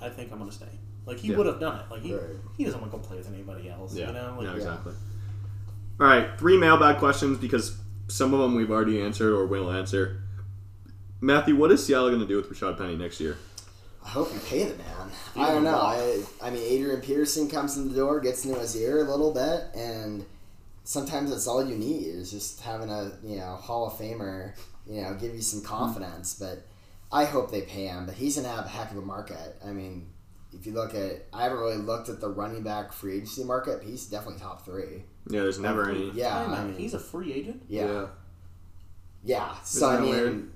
I 0.00 0.10
think 0.10 0.30
I'm 0.30 0.38
gonna 0.38 0.52
stay. 0.52 0.68
Like 1.06 1.18
he 1.18 1.28
Yeah. 1.28 1.36
would 1.36 1.46
have 1.46 1.60
done 1.60 1.80
it. 1.80 1.86
Like 1.90 2.02
he, 2.02 2.14
Right. 2.14 2.22
he 2.56 2.64
doesn't 2.64 2.80
want 2.80 2.92
to 2.92 2.98
go 2.98 3.04
play 3.04 3.16
with 3.16 3.28
anybody 3.28 3.68
else. 3.68 3.94
yeah, 3.94 4.08
You 4.08 4.12
know, 4.14 4.34
like, 4.36 4.46
no, 4.46 4.54
exactly. 4.54 4.92
All 6.00 6.06
right, 6.06 6.38
three 6.38 6.56
mailbag 6.56 6.98
questions 6.98 7.38
because 7.38 7.76
some 8.08 8.34
of 8.34 8.40
them 8.40 8.54
we've 8.54 8.70
already 8.70 9.00
answered 9.00 9.32
or 9.32 9.46
will 9.46 9.70
answer. 9.70 10.22
Matthew, 11.20 11.54
what 11.56 11.70
is 11.70 11.84
Seattle 11.84 12.08
going 12.08 12.20
to 12.20 12.26
do 12.26 12.36
with 12.36 12.50
Rashaad 12.50 12.76
Penny 12.78 12.96
next 12.96 13.20
year? 13.20 13.36
I 14.04 14.08
hope 14.08 14.32
you 14.34 14.40
pay 14.40 14.64
the 14.64 14.76
man. 14.76 15.10
I 15.36 15.52
don't 15.52 15.62
know. 15.62 15.78
I, 15.78 16.22
I 16.42 16.50
mean, 16.50 16.62
Adrian 16.64 17.00
Peterson 17.00 17.48
comes 17.48 17.76
in 17.76 17.88
the 17.88 17.94
door, 17.94 18.18
gets 18.20 18.44
into 18.44 18.58
his 18.58 18.76
ear 18.76 18.98
a 18.98 19.08
little 19.08 19.32
bit, 19.32 19.68
and 19.76 20.24
sometimes 20.84 21.30
that's 21.30 21.46
all 21.46 21.64
you 21.64 21.76
need 21.76 22.06
is 22.06 22.30
just 22.30 22.60
having 22.60 22.90
a 22.90 23.12
you 23.22 23.36
know 23.36 23.54
Hall 23.54 23.86
of 23.86 23.92
Famer, 23.94 24.54
you 24.86 25.02
know, 25.02 25.14
give 25.14 25.34
you 25.34 25.42
some 25.42 25.60
hmm. 25.60 25.66
confidence. 25.66 26.34
But 26.34 26.66
I 27.12 27.24
hope 27.24 27.52
they 27.52 27.62
pay 27.62 27.86
him. 27.86 28.06
But 28.06 28.16
he's 28.16 28.36
gonna 28.36 28.48
have 28.48 28.66
a 28.66 28.68
heck 28.68 28.90
of 28.90 28.96
a 28.96 29.02
market. 29.02 29.56
I 29.64 29.70
mean, 29.70 30.08
if 30.52 30.66
you 30.66 30.72
look 30.72 30.94
at, 30.94 31.26
I 31.32 31.44
haven't 31.44 31.58
really 31.58 31.76
looked 31.76 32.08
at 32.08 32.20
the 32.20 32.28
running 32.28 32.62
back 32.62 32.92
free 32.92 33.14
agency 33.16 33.44
market. 33.44 33.78
But 33.78 33.88
he's 33.88 34.06
definitely 34.06 34.40
top 34.40 34.64
three. 34.64 35.04
Yeah, 35.28 35.40
there's 35.42 35.58
never 35.58 35.88
any. 35.88 36.10
Yeah, 36.10 36.36
I 36.36 36.64
mean, 36.64 36.76
he's 36.76 36.94
a 36.94 36.98
free 36.98 37.32
agent. 37.32 37.62
yeah, 37.68 38.06
yeah. 39.24 39.54
So 39.64 39.88
I 39.88 40.00
mean, 40.00 40.10
weird? 40.10 40.50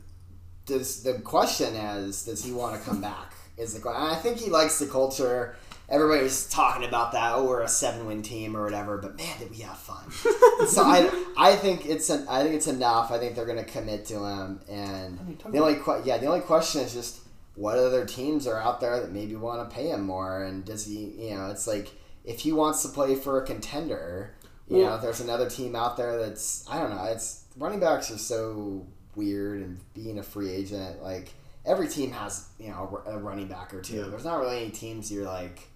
does 0.66 1.02
the 1.02 1.14
question 1.20 1.74
is, 1.74 2.24
does 2.24 2.44
he 2.44 2.52
want 2.52 2.80
to 2.80 2.88
come 2.88 3.00
back? 3.00 3.32
Is 3.56 3.74
the 3.74 3.80
question? 3.80 4.02
I 4.02 4.16
think 4.16 4.38
he 4.38 4.50
likes 4.50 4.78
the 4.78 4.86
culture. 4.86 5.56
Everybody 5.88 6.24
was 6.24 6.48
talking 6.48 6.86
about 6.86 7.12
that. 7.12 7.32
Oh, 7.36 7.44
we're 7.46 7.62
a 7.62 7.68
seven-win 7.68 8.22
team 8.22 8.56
or 8.56 8.64
whatever. 8.64 8.98
But 8.98 9.16
man, 9.16 9.38
did 9.38 9.50
we 9.50 9.58
have 9.58 9.78
fun! 9.78 10.10
so 10.66 10.82
I, 10.82 11.08
I 11.38 11.54
think 11.54 11.86
it's 11.86 12.10
an, 12.10 12.26
I 12.28 12.42
think 12.42 12.56
it's 12.56 12.66
enough. 12.66 13.12
I 13.12 13.18
think 13.18 13.36
they're 13.36 13.46
going 13.46 13.64
to 13.64 13.64
commit 13.64 14.04
to 14.06 14.14
him. 14.14 14.60
And 14.68 15.20
I 15.20 15.22
mean, 15.22 15.38
the 15.52 15.58
only 15.60 15.76
que- 15.76 16.02
yeah, 16.04 16.18
the 16.18 16.26
only 16.26 16.40
question 16.40 16.80
is 16.80 16.92
just 16.92 17.20
what 17.56 17.76
other 17.78 18.04
teams 18.04 18.46
are 18.46 18.60
out 18.60 18.80
there 18.80 19.00
that 19.00 19.10
maybe 19.12 19.34
want 19.34 19.68
to 19.68 19.74
pay 19.74 19.88
him 19.88 20.02
more, 20.06 20.42
and 20.44 20.64
does 20.64 20.86
he? 20.86 21.28
You 21.28 21.34
know, 21.36 21.46
it's 21.50 21.66
like 21.66 21.90
if 22.24 22.40
he 22.40 22.52
wants 22.52 22.82
to 22.82 22.88
play 22.88 23.14
for 23.16 23.42
a 23.42 23.46
contender. 23.46 24.34
You 24.68 24.78
Well- 24.78 24.86
know, 24.90 24.94
if 24.96 25.02
there's 25.02 25.20
another 25.20 25.48
team 25.48 25.76
out 25.76 25.96
there 25.96 26.18
that's 26.18 26.64
I 26.68 26.80
don't 26.80 26.90
know. 26.90 27.04
It's 27.04 27.44
running 27.56 27.80
backs 27.80 28.10
are 28.10 28.18
so 28.18 28.86
weird, 29.14 29.60
and 29.62 29.78
being 29.94 30.18
a 30.18 30.22
free 30.22 30.50
agent, 30.50 31.02
like 31.02 31.32
every 31.64 31.88
team 31.88 32.10
has 32.12 32.46
you 32.58 32.68
know 32.70 33.00
a 33.06 33.16
running 33.18 33.46
back 33.48 33.72
or 33.74 33.80
two. 33.80 33.96
Yeah. 33.98 34.08
There's 34.08 34.24
not 34.24 34.40
really 34.40 34.56
any 34.62 34.70
teams 34.70 35.10
you're 35.12 35.24
like, 35.24 35.68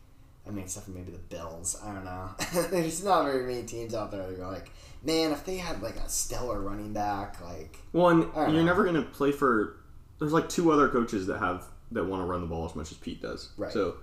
I 0.46 0.50
mean, 0.50 0.64
except 0.64 0.86
for 0.86 0.92
maybe 0.92 1.12
the 1.12 1.18
Bills. 1.18 1.76
I 1.84 1.92
don't 1.94 2.04
know. 2.04 2.30
There's 2.70 3.04
not 3.04 3.24
very 3.24 3.46
many 3.46 3.62
teams 3.64 3.94
out 3.94 4.10
there 4.10 4.26
that 4.28 4.40
are 4.40 4.50
like, 4.50 4.72
man, 5.04 5.30
if 5.30 5.44
they 5.44 5.56
had 5.58 5.80
like 5.82 5.96
a 5.96 6.08
stellar 6.08 6.60
running 6.60 6.92
back, 6.92 7.40
like 7.40 7.78
Well, 7.92 8.08
and 8.08 8.22
you're 8.34 8.48
know. 8.48 8.64
never 8.64 8.82
going 8.82 8.96
to 8.96 9.02
play 9.02 9.30
for. 9.32 9.76
There's 10.20 10.32
like 10.32 10.48
two 10.48 10.70
other 10.70 10.88
coaches 10.88 11.26
that 11.26 11.38
have 11.38 11.64
that 11.92 12.04
want 12.04 12.22
to 12.22 12.26
run 12.26 12.40
the 12.40 12.46
ball 12.46 12.66
as 12.66 12.76
much 12.76 12.92
as 12.92 12.98
Pete 12.98 13.20
does. 13.20 13.50
Right. 13.56 13.72
So 13.72 13.96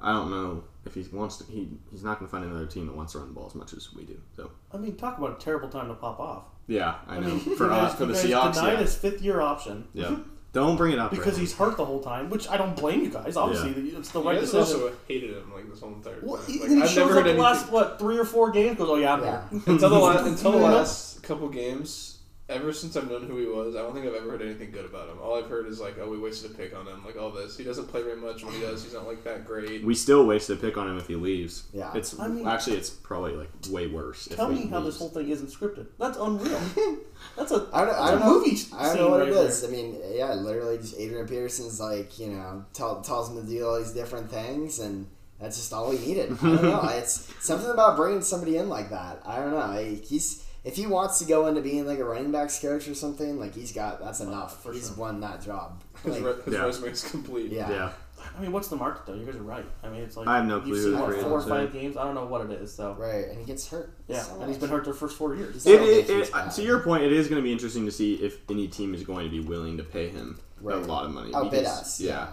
I 0.00 0.12
don't 0.12 0.30
know 0.30 0.64
if 0.84 0.94
he 0.94 1.02
wants 1.12 1.38
to. 1.38 1.44
He 1.50 1.68
he's 1.90 2.02
not 2.04 2.18
going 2.18 2.28
to 2.28 2.30
find 2.32 2.44
another 2.44 2.66
team 2.66 2.86
that 2.88 2.96
wants 2.96 3.12
to 3.12 3.20
run 3.20 3.28
the 3.28 3.34
ball 3.34 3.46
as 3.46 3.54
much 3.54 3.72
as 3.72 3.94
we 3.94 4.04
do. 4.04 4.20
So 4.36 4.50
I 4.72 4.76
mean, 4.76 4.96
talk 4.96 5.16
about 5.18 5.40
a 5.40 5.42
terrible 5.42 5.68
time 5.68 5.88
to 5.88 5.94
pop 5.94 6.20
off. 6.20 6.44
yeah, 6.66 6.96
I, 7.06 7.16
I 7.16 7.20
know 7.20 7.28
mean, 7.28 7.38
for 7.40 7.64
you 7.64 7.70
guys, 7.70 7.92
uh, 7.92 7.96
for 7.96 8.06
the 8.06 8.14
Seahawks. 8.14 8.54
denied 8.54 8.72
Yeah. 8.74 8.78
his 8.80 8.94
fifth 8.96 9.22
year 9.22 9.40
option. 9.40 9.86
yeah. 9.94 10.16
Don't 10.52 10.76
bring 10.76 10.92
it 10.92 10.98
up 10.98 11.10
Because 11.10 11.24
Brandon. 11.24 11.40
he's 11.40 11.54
hurt 11.54 11.76
the 11.78 11.84
whole 11.86 12.02
time, 12.02 12.28
which 12.28 12.46
I 12.46 12.58
don't 12.58 12.76
blame 12.76 13.00
you 13.00 13.08
guys. 13.08 13.38
Obviously, 13.38 13.70
it's 13.96 14.10
the 14.10 14.20
right 14.20 14.38
guys 14.38 14.50
decision. 14.50 14.82
also 14.82 14.92
hated 15.08 15.30
him 15.30 15.50
like 15.54 15.66
this 15.70 15.80
whole 15.80 15.94
entire 15.94 16.16
time. 16.20 16.28
Well, 16.28 16.42
he, 16.42 16.60
like, 16.60 16.68
he 16.68 16.82
I've 16.82 16.88
shows 16.90 16.96
never 16.96 17.10
up 17.10 17.14
heard 17.14 17.24
the 17.24 17.30
anything 17.30 17.42
last 17.42 17.70
what 17.72 17.98
three 17.98 18.18
or 18.18 18.26
four 18.26 18.50
games. 18.50 18.76
Goes, 18.76 18.90
oh 18.90 18.96
yeah, 18.96 19.14
I'm 19.14 19.22
yeah. 19.22 19.48
here. 19.48 19.60
until 19.64 19.88
the 19.88 19.98
last 19.98 20.26
until 20.26 20.52
the 20.52 20.58
last 20.58 21.22
couple 21.22 21.48
games. 21.48 22.11
Ever 22.48 22.72
since 22.72 22.96
I've 22.96 23.08
known 23.08 23.22
who 23.22 23.38
he 23.38 23.46
was, 23.46 23.76
I 23.76 23.78
don't 23.78 23.94
think 23.94 24.04
I've 24.04 24.14
ever 24.14 24.30
heard 24.32 24.42
anything 24.42 24.72
good 24.72 24.84
about 24.84 25.08
him. 25.08 25.16
All 25.22 25.36
I've 25.38 25.46
heard 25.48 25.66
is 25.68 25.80
like, 25.80 25.94
oh, 26.00 26.10
we 26.10 26.18
wasted 26.18 26.50
a 26.50 26.54
pick 26.54 26.76
on 26.76 26.86
him, 26.86 27.02
like 27.04 27.16
all 27.16 27.30
this. 27.30 27.56
He 27.56 27.62
doesn't 27.64 27.86
play 27.86 28.02
very 28.02 28.16
much. 28.16 28.44
When 28.44 28.52
he 28.52 28.60
does, 28.60 28.82
he's 28.82 28.92
not 28.92 29.06
like 29.06 29.22
that 29.24 29.46
great. 29.46 29.82
We 29.84 29.94
still 29.94 30.26
wasted 30.26 30.58
a 30.58 30.60
pick 30.60 30.76
on 30.76 30.88
him 30.90 30.98
if 30.98 31.06
he 31.06 31.14
leaves. 31.14 31.62
Yeah. 31.72 31.92
It's 31.94 32.18
I 32.18 32.26
mean- 32.28 32.46
actually 32.46 32.76
it's 32.76 32.90
probably 32.90 33.32
like 33.32 33.48
way 33.70 33.86
worse. 33.86 34.26
if 34.26 34.36
Tell 34.36 34.50
he 34.50 34.64
me 34.64 34.66
how 34.66 34.80
leaves. 34.80 34.86
this 34.94 34.98
whole 34.98 35.08
thing 35.08 35.28
isn't 35.30 35.48
scripted. 35.50 35.86
That's 35.98 36.18
unreal. 36.18 36.60
That's 37.36 37.52
a 37.52 37.68
I 37.72 37.84
don't, 37.84 37.88
that's 37.88 37.98
I 38.00 38.08
a 38.08 38.10
don't 38.10 38.20
know. 38.20 38.38
movie 38.40 38.58
I 38.76 38.86
don't 38.88 38.96
know 38.96 39.08
what 39.10 39.20
right 39.20 39.28
it 39.28 39.34
there. 39.34 39.46
is. 39.46 39.64
I 39.64 39.68
mean, 39.68 39.96
yeah, 40.12 40.34
literally, 40.34 40.76
just 40.78 40.98
Adrian 40.98 41.26
Peterson's 41.28 41.80
like, 41.80 42.18
you 42.18 42.26
know, 42.26 42.64
tell, 42.74 43.00
tells 43.00 43.30
him 43.30 43.40
to 43.40 43.48
do 43.48 43.64
all 43.64 43.78
these 43.78 43.92
different 43.92 44.28
things, 44.30 44.80
and 44.80 45.06
that's 45.40 45.56
just 45.56 45.72
all 45.72 45.92
he 45.92 46.04
needed. 46.04 46.32
I 46.32 46.36
don't 46.46 46.62
know. 46.64 46.82
It's 46.96 47.32
something 47.40 47.70
about 47.70 47.96
bringing 47.96 48.20
somebody 48.22 48.56
in 48.56 48.68
like 48.68 48.90
that. 48.90 49.22
I 49.24 49.36
don't 49.36 49.52
know. 49.52 49.72
He's 50.02 50.41
if 50.64 50.76
he 50.76 50.86
wants 50.86 51.18
to 51.18 51.24
go 51.24 51.46
into 51.46 51.60
being 51.60 51.86
like 51.86 51.98
a 51.98 52.04
running 52.04 52.30
backs 52.32 52.60
coach 52.60 52.86
or 52.88 52.94
something, 52.94 53.38
like 53.38 53.54
he's 53.54 53.72
got 53.72 54.00
that's 54.00 54.20
uh, 54.20 54.24
enough. 54.26 54.62
for 54.62 54.72
he's 54.72 54.88
sure. 54.88 54.96
won 54.96 55.20
that 55.20 55.42
job. 55.42 55.82
His, 56.04 56.18
Like, 56.20 56.24
re- 56.36 56.42
his 56.44 56.54
Yeah. 56.54 56.64
resume's 56.64 57.10
complete. 57.10 57.50
Yeah. 57.52 57.70
Yeah. 57.70 57.92
I 58.36 58.40
mean, 58.40 58.52
what's 58.52 58.68
the 58.68 58.76
market 58.76 59.04
though? 59.06 59.14
You 59.14 59.26
guys 59.26 59.34
are 59.34 59.42
right. 59.42 59.64
I 59.82 59.88
mean, 59.88 60.02
it's 60.02 60.16
like 60.16 60.28
I 60.28 60.36
have 60.36 60.46
no 60.46 60.60
clue 60.60 60.74
You've 60.74 60.82
seen 60.84 60.98
what, 61.00 61.16
four 61.20 61.32
or 61.32 61.42
five 61.42 61.72
games. 61.72 61.96
I 61.96 62.04
don't 62.04 62.14
know 62.14 62.24
what 62.26 62.48
it 62.48 62.52
is. 62.52 62.72
So 62.72 62.94
right, 62.98 63.26
and 63.28 63.38
he 63.38 63.44
gets 63.44 63.68
hurt. 63.68 63.92
yeah, 64.06 64.22
so 64.22 64.38
and 64.40 64.48
he's 64.48 64.58
been 64.58 64.68
hurt 64.70 64.84
their 64.84 64.94
first 64.94 65.16
four 65.16 65.34
years. 65.34 65.54
He's 65.54 65.66
It, 65.66 65.80
it, 65.82 66.10
it, 66.10 66.50
to 66.52 66.62
your 66.62 66.78
point, 66.80 67.02
it 67.02 67.12
is 67.12 67.26
going 67.26 67.40
to 67.40 67.44
be 67.44 67.50
interesting 67.50 67.84
to 67.86 67.90
see 67.90 68.14
if 68.14 68.38
any 68.48 68.68
team 68.68 68.94
is 68.94 69.02
going 69.02 69.24
to 69.24 69.30
be 69.30 69.40
willing 69.40 69.76
to 69.78 69.82
pay 69.82 70.08
him 70.08 70.38
Right. 70.60 70.76
a 70.76 70.80
lot 70.80 71.04
of 71.04 71.10
money. 71.10 71.34
Outbid 71.34 71.50
because- 71.62 71.80
us. 71.80 72.00
Yeah. 72.00 72.28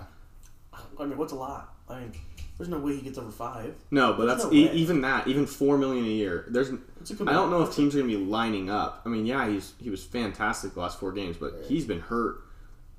I 0.99 1.05
mean, 1.05 1.17
what's 1.17 1.33
a 1.33 1.35
lot? 1.35 1.73
I 1.89 1.99
mean, 2.01 2.11
there's 2.57 2.69
no 2.69 2.77
way 2.79 2.95
he 2.95 3.01
gets 3.01 3.17
over 3.17 3.31
five. 3.31 3.73
No, 3.89 4.13
but 4.13 4.25
There's 4.25 4.41
that's 4.41 4.43
no 4.45 4.53
e- 4.53 4.71
even 4.73 5.01
that, 5.01 5.27
even 5.27 5.45
four 5.45 5.77
million 5.77 6.05
a 6.05 6.09
year. 6.09 6.45
There's, 6.49 6.69
It's 7.01 7.11
a 7.11 7.15
good 7.15 7.27
I 7.29 7.33
don't 7.33 7.49
know 7.49 7.61
if 7.63 7.73
teams 7.75 7.95
are 7.95 7.99
going 7.99 8.11
to 8.11 8.17
be 8.17 8.23
lining 8.25 8.69
up. 8.69 9.01
I 9.05 9.09
mean, 9.09 9.25
yeah, 9.25 9.47
he's 9.49 9.73
he 9.79 9.89
was 9.89 10.03
fantastic 10.03 10.73
the 10.73 10.79
last 10.81 10.99
four 10.99 11.11
games, 11.11 11.37
but 11.37 11.53
Right. 11.53 11.65
he's 11.65 11.85
been 11.85 12.01
hurt 12.01 12.41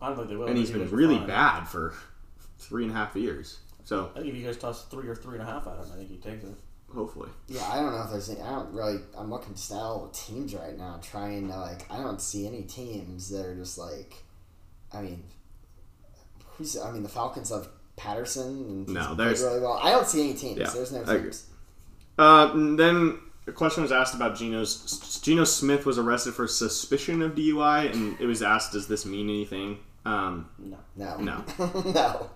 I 0.03 0.09
don't 0.09 0.17
think 0.17 0.29
they 0.31 0.37
will. 0.37 0.47
and 0.49 0.57
he's 0.59 0.71
been 0.71 0.81
you 0.81 0.85
guys 0.87 0.93
are 0.93 0.97
really 0.97 1.19
fine. 1.19 1.27
bad 1.27 1.65
for 1.69 1.95
three 2.59 2.85
and 2.85 2.93
a 2.93 2.95
half 2.97 3.15
years. 3.17 3.59
So 3.85 4.11
I 4.15 4.21
think 4.21 4.33
if 4.33 4.37
you 4.41 4.45
guys 4.47 4.57
toss 4.57 4.85
three 4.87 5.09
or 5.09 5.15
three 5.15 5.39
and 5.39 5.47
a 5.49 5.51
half 5.51 5.67
at 5.67 5.75
him, 5.75 5.87
I 5.93 5.97
think 5.97 6.09
he 6.11 6.17
takes 6.17 6.43
it. 6.45 6.55
hopefully, 6.95 7.29
Yeah, 7.49 7.63
I 7.71 7.77
don't 7.83 7.93
know 7.93 8.03
if 8.03 8.11
there's 8.11 8.31
any. 8.31 8.41
I 8.41 8.51
don't 8.51 8.73
really. 8.73 8.99
I'm 9.17 9.31
looking 9.31 9.55
just 9.55 9.71
at 9.73 9.77
all 9.79 10.09
teams 10.13 10.55
right 10.55 10.77
now, 10.77 10.99
trying 11.03 11.49
to 11.49 11.57
like. 11.57 11.91
I 11.91 11.99
don't 11.99 12.21
see 12.21 12.47
any 12.47 12.63
teams 12.63 13.29
that 13.31 13.45
are 13.47 13.55
just 13.55 13.77
like. 13.79 14.15
I 14.93 15.03
mean, 15.03 15.23
who's? 16.57 16.79
I 16.79 16.91
mean, 16.91 17.03
the 17.03 17.09
Falcons 17.09 17.51
have 17.51 17.69
Patterson 18.01 18.87
No, 18.87 19.15
there's- 19.15 19.43
really 19.43 19.61
well. 19.61 19.79
I 19.83 19.91
don't 19.91 20.07
see 20.07 20.23
any 20.31 20.35
teams. 20.35 20.59
Yeah, 20.59 20.71
there's 20.71 20.93
no 20.93 21.05
teams. 21.05 21.47
uh, 22.19 22.53
then 22.77 23.19
a 23.47 23.53
question 23.53 23.83
was 23.83 23.93
asked 23.93 24.15
about 24.15 24.37
Geno's. 24.37 25.21
Geno 25.23 25.45
Smith 25.45 25.85
was 25.85 25.99
arrested 25.99 26.35
for 26.35 26.47
suspicion 26.47 27.21
of 27.23 27.35
DUI, 27.35 27.93
and 27.93 28.19
it 28.21 28.27
was 28.27 28.43
asked, 28.43 28.73
"Does 28.73 28.89
this 28.89 29.05
mean 29.05 29.29
anything?" 29.29 29.79
Um, 30.07 30.49
No. 30.59 30.79
No, 30.97 31.17
No. 31.19 31.45
no. 31.85 32.31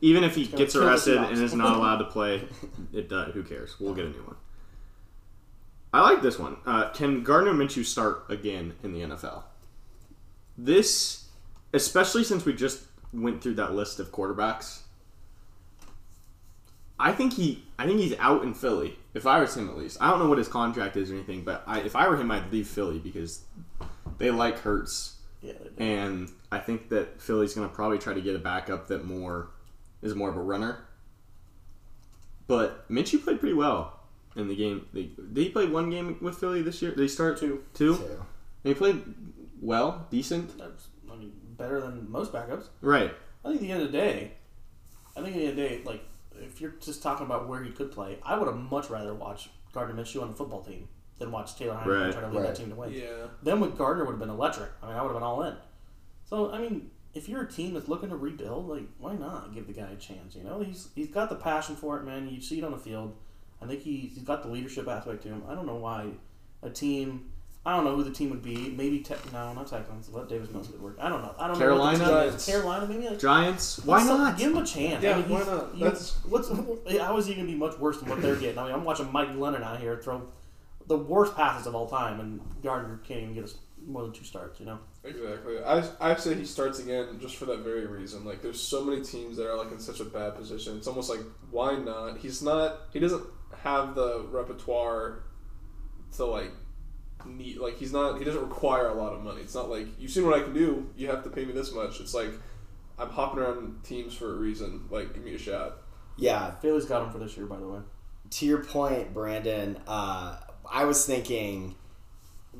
even 0.00 0.22
if 0.22 0.36
he 0.36 0.46
gets 0.46 0.76
arrested 0.76 1.16
and 1.18 1.38
is 1.38 1.54
not 1.54 1.76
allowed 1.76 1.96
to 1.98 2.04
play, 2.04 2.46
it 2.92 3.08
does. 3.08 3.34
Who 3.34 3.42
cares? 3.42 3.74
We'll 3.80 3.94
get 3.94 4.04
a 4.04 4.10
new 4.10 4.22
one. 4.22 4.36
I 5.92 6.02
like 6.02 6.22
this 6.22 6.38
one. 6.38 6.58
Uh, 6.66 6.90
can 6.90 7.24
Gardner 7.24 7.52
Minshew 7.52 7.84
start 7.84 8.24
again 8.28 8.74
in 8.84 8.92
the 8.92 9.00
NFL? 9.00 9.42
This, 10.56 11.24
especially 11.72 12.24
since 12.24 12.44
we 12.44 12.52
just 12.52 12.82
went 13.12 13.42
through 13.42 13.54
that 13.54 13.74
list 13.74 14.00
of 14.00 14.12
quarterbacks. 14.12 14.80
I 17.00 17.12
think 17.12 17.34
he, 17.34 17.64
I 17.78 17.86
think 17.86 18.00
he's 18.00 18.16
out 18.18 18.42
in 18.42 18.54
Philly. 18.54 18.98
If 19.14 19.26
I 19.26 19.40
was 19.40 19.56
him, 19.56 19.68
at 19.68 19.76
least, 19.76 19.98
I 20.00 20.10
don't 20.10 20.18
know 20.18 20.28
what 20.28 20.38
his 20.38 20.48
contract 20.48 20.96
is 20.96 21.10
or 21.10 21.14
anything, 21.14 21.44
but 21.44 21.62
I, 21.66 21.80
if 21.80 21.94
I 21.94 22.08
were 22.08 22.16
him, 22.16 22.30
I'd 22.30 22.52
leave 22.52 22.66
Philly 22.66 22.98
because 22.98 23.44
they 24.18 24.30
like 24.30 24.58
Hurts. 24.58 25.16
Yeah. 25.40 25.52
And 25.78 26.30
I 26.50 26.58
think 26.58 26.88
that 26.88 27.22
Philly's 27.22 27.54
going 27.54 27.68
to 27.68 27.74
probably 27.74 27.98
try 27.98 28.14
to 28.14 28.20
get 28.20 28.34
a 28.34 28.40
backup 28.40 28.88
that 28.88 29.04
more 29.04 29.50
is 30.02 30.14
more 30.14 30.28
of 30.28 30.36
a 30.36 30.42
runner. 30.42 30.84
But 32.48 32.90
Minshew 32.90 33.22
played 33.22 33.38
pretty 33.38 33.54
well 33.54 34.00
in 34.34 34.48
the 34.48 34.56
game. 34.56 34.86
They, 34.92 35.10
did 35.32 35.36
he 35.36 35.48
play 35.50 35.66
one 35.66 35.90
game 35.90 36.18
with 36.20 36.36
Philly 36.38 36.62
this 36.62 36.82
year? 36.82 36.90
Did 36.90 37.02
he 37.02 37.08
start 37.08 37.38
Two. 37.38 37.62
Two? 37.74 37.96
Two. 37.96 38.04
And 38.64 38.72
he 38.72 38.74
played 38.74 39.02
well, 39.60 40.06
decent. 40.10 40.58
That's 40.58 40.87
I 40.87 40.87
mean 40.87 40.87
better 41.58 41.80
than 41.80 42.10
most 42.10 42.32
backups. 42.32 42.68
Right. 42.80 43.12
I 43.44 43.48
think 43.48 43.56
at 43.56 43.66
the 43.66 43.72
end 43.72 43.82
of 43.82 43.92
the 43.92 43.98
day, 43.98 44.32
I 45.16 45.20
think 45.22 45.34
at 45.34 45.38
the 45.38 45.40
end 45.48 45.50
of 45.50 45.56
the 45.56 45.62
day, 45.68 45.82
like 45.84 46.04
if 46.40 46.60
you're 46.60 46.74
just 46.80 47.02
talking 47.02 47.26
about 47.26 47.48
where 47.48 47.62
he 47.62 47.70
could 47.70 47.92
play, 47.92 48.18
I 48.22 48.38
would 48.38 48.46
have 48.48 48.56
much 48.56 48.88
rather 48.90 49.12
watched 49.14 49.48
Gardner 49.72 50.00
Minshew 50.02 50.22
on 50.22 50.28
the 50.30 50.34
football 50.36 50.62
team 50.62 50.88
than 51.18 51.32
watch 51.32 51.56
Taylor 51.56 51.74
Heinicke 51.74 52.04
Right. 52.04 52.12
try 52.12 52.20
to 52.22 52.28
lead 52.28 52.36
Right. 52.36 52.46
that 52.46 52.56
team 52.56 52.70
to 52.70 52.76
win. 52.76 52.92
Yeah. 52.92 53.26
Then 53.42 53.60
with 53.60 53.76
Gardner 53.76 54.04
would 54.04 54.12
have 54.12 54.20
been 54.20 54.30
electric. 54.30 54.70
I 54.82 54.86
mean, 54.86 54.96
I 54.96 55.02
would 55.02 55.08
have 55.08 55.16
been 55.16 55.22
all 55.24 55.42
in. 55.42 55.56
So 56.24 56.50
I 56.52 56.58
mean, 56.58 56.90
if 57.14 57.28
you're 57.28 57.42
a 57.42 57.50
team 57.50 57.74
that's 57.74 57.88
looking 57.88 58.10
to 58.10 58.16
rebuild, 58.16 58.68
like 58.68 58.84
why 58.98 59.14
not 59.16 59.52
give 59.52 59.66
the 59.66 59.72
guy 59.72 59.88
a 59.90 59.96
chance? 59.96 60.36
You 60.36 60.44
know, 60.44 60.60
he's 60.60 60.88
he's 60.94 61.08
got 61.10 61.28
the 61.28 61.34
passion 61.36 61.74
for 61.74 61.98
it, 61.98 62.04
man. 62.04 62.28
You 62.28 62.40
see 62.40 62.58
it 62.58 62.64
on 62.64 62.72
the 62.72 62.78
field. 62.78 63.16
I 63.60 63.66
think 63.66 63.82
he, 63.82 63.96
he's 64.14 64.22
got 64.22 64.42
the 64.44 64.48
leadership 64.48 64.86
aspect 64.86 65.22
to 65.24 65.28
him. 65.30 65.42
I 65.48 65.54
don't 65.54 65.66
know 65.66 65.74
why 65.76 66.10
a 66.62 66.70
team. 66.70 67.30
I 67.68 67.76
don't 67.76 67.84
know 67.84 67.94
who 67.96 68.02
the 68.02 68.10
team 68.10 68.30
would 68.30 68.42
be. 68.42 68.70
Maybe 68.70 69.00
te- 69.00 69.14
no, 69.30 69.52
not 69.52 69.66
Texans. 69.66 70.08
Let 70.10 70.26
Davis 70.26 70.50
Mills 70.50 70.68
get 70.68 70.80
work. 70.80 70.96
I 70.98 71.10
don't 71.10 71.20
know. 71.20 71.34
I 71.38 71.48
don't 71.48 71.58
know. 71.58 71.64
Carolina? 71.66 71.98
What 71.98 72.08
the 72.08 72.14
team 72.14 72.28
is. 72.28 72.32
Giants. 72.32 72.46
Carolina, 72.46 72.86
maybe. 72.86 73.08
Like, 73.10 73.18
Giants. 73.18 73.84
Why 73.84 73.96
Let's 73.98 74.08
not? 74.08 74.38
Give 74.38 74.52
him 74.52 74.56
a 74.56 74.64
chance. 74.64 75.04
Yeah, 75.04 75.16
I 75.16 75.20
mean, 75.20 75.28
why 75.28 75.40
not? 75.40 75.74
you- 75.76 75.84
That's- 75.84 76.16
what's 76.26 76.48
how 76.48 77.18
is 77.18 77.26
he 77.26 77.34
going 77.34 77.46
to 77.46 77.52
be 77.52 77.58
much 77.58 77.78
worse 77.78 78.00
than 78.00 78.08
what 78.08 78.22
they're 78.22 78.36
getting? 78.36 78.56
I 78.58 78.64
mean, 78.64 78.72
I'm 78.72 78.84
watching 78.84 79.12
Mike 79.12 79.28
Glennon 79.28 79.62
out 79.62 79.80
here 79.80 79.98
throw 80.02 80.22
the 80.86 80.96
worst 80.96 81.36
passes 81.36 81.66
of 81.66 81.74
all 81.74 81.86
time, 81.86 82.20
and 82.20 82.40
Gardner 82.62 83.00
can't 83.06 83.20
even 83.20 83.34
get 83.34 83.44
us 83.44 83.56
more 83.86 84.02
than 84.02 84.12
two 84.12 84.24
starts. 84.24 84.58
You 84.60 84.64
know, 84.64 84.78
Exactly. 85.04 85.62
I 85.62 85.84
I 86.00 86.14
say 86.16 86.36
he 86.36 86.46
starts 86.46 86.78
again 86.78 87.18
just 87.20 87.36
for 87.36 87.44
that 87.44 87.58
very 87.58 87.84
reason. 87.86 88.24
Like, 88.24 88.40
there's 88.40 88.62
so 88.62 88.82
many 88.82 89.02
teams 89.02 89.36
that 89.36 89.46
are 89.46 89.58
like 89.58 89.70
in 89.72 89.78
such 89.78 90.00
a 90.00 90.06
bad 90.06 90.36
position. 90.36 90.78
It's 90.78 90.86
almost 90.86 91.10
like 91.10 91.20
why 91.50 91.76
not? 91.76 92.16
He's 92.16 92.40
not. 92.40 92.80
He 92.94 92.98
doesn't 92.98 93.24
have 93.62 93.94
the 93.94 94.24
repertoire 94.30 95.24
to 96.16 96.24
like 96.24 96.52
need. 97.36 97.58
Like, 97.58 97.78
he's 97.78 97.92
not. 97.92 98.18
He 98.18 98.24
doesn't 98.24 98.42
require 98.42 98.88
a 98.88 98.94
lot 98.94 99.12
of 99.12 99.22
money. 99.22 99.40
It's 99.42 99.54
not 99.54 99.68
like 99.68 99.86
you've 99.98 100.10
seen 100.10 100.24
what 100.26 100.38
I 100.38 100.42
can 100.42 100.54
do. 100.54 100.88
You 100.96 101.08
have 101.08 101.22
to 101.24 101.30
pay 101.30 101.44
me 101.44 101.52
this 101.52 101.72
much. 101.72 102.00
It's 102.00 102.14
like 102.14 102.30
I'm 102.98 103.10
hopping 103.10 103.40
around 103.40 103.84
teams 103.84 104.14
for 104.14 104.32
a 104.32 104.36
reason. 104.36 104.86
Like, 104.90 105.14
give 105.14 105.22
me 105.24 105.34
a 105.34 105.38
shot. 105.38 105.78
Yeah, 106.16 106.52
Philly's 106.56 106.84
got 106.86 107.04
him 107.04 107.12
for 107.12 107.18
this 107.18 107.36
year, 107.36 107.46
by 107.46 107.58
the 107.58 107.68
way. 107.68 107.78
to 108.30 108.46
your 108.46 108.64
point, 108.64 109.14
Brandon, 109.14 109.78
uh, 109.86 110.36
I 110.70 110.84
was 110.84 111.06
thinking 111.06 111.76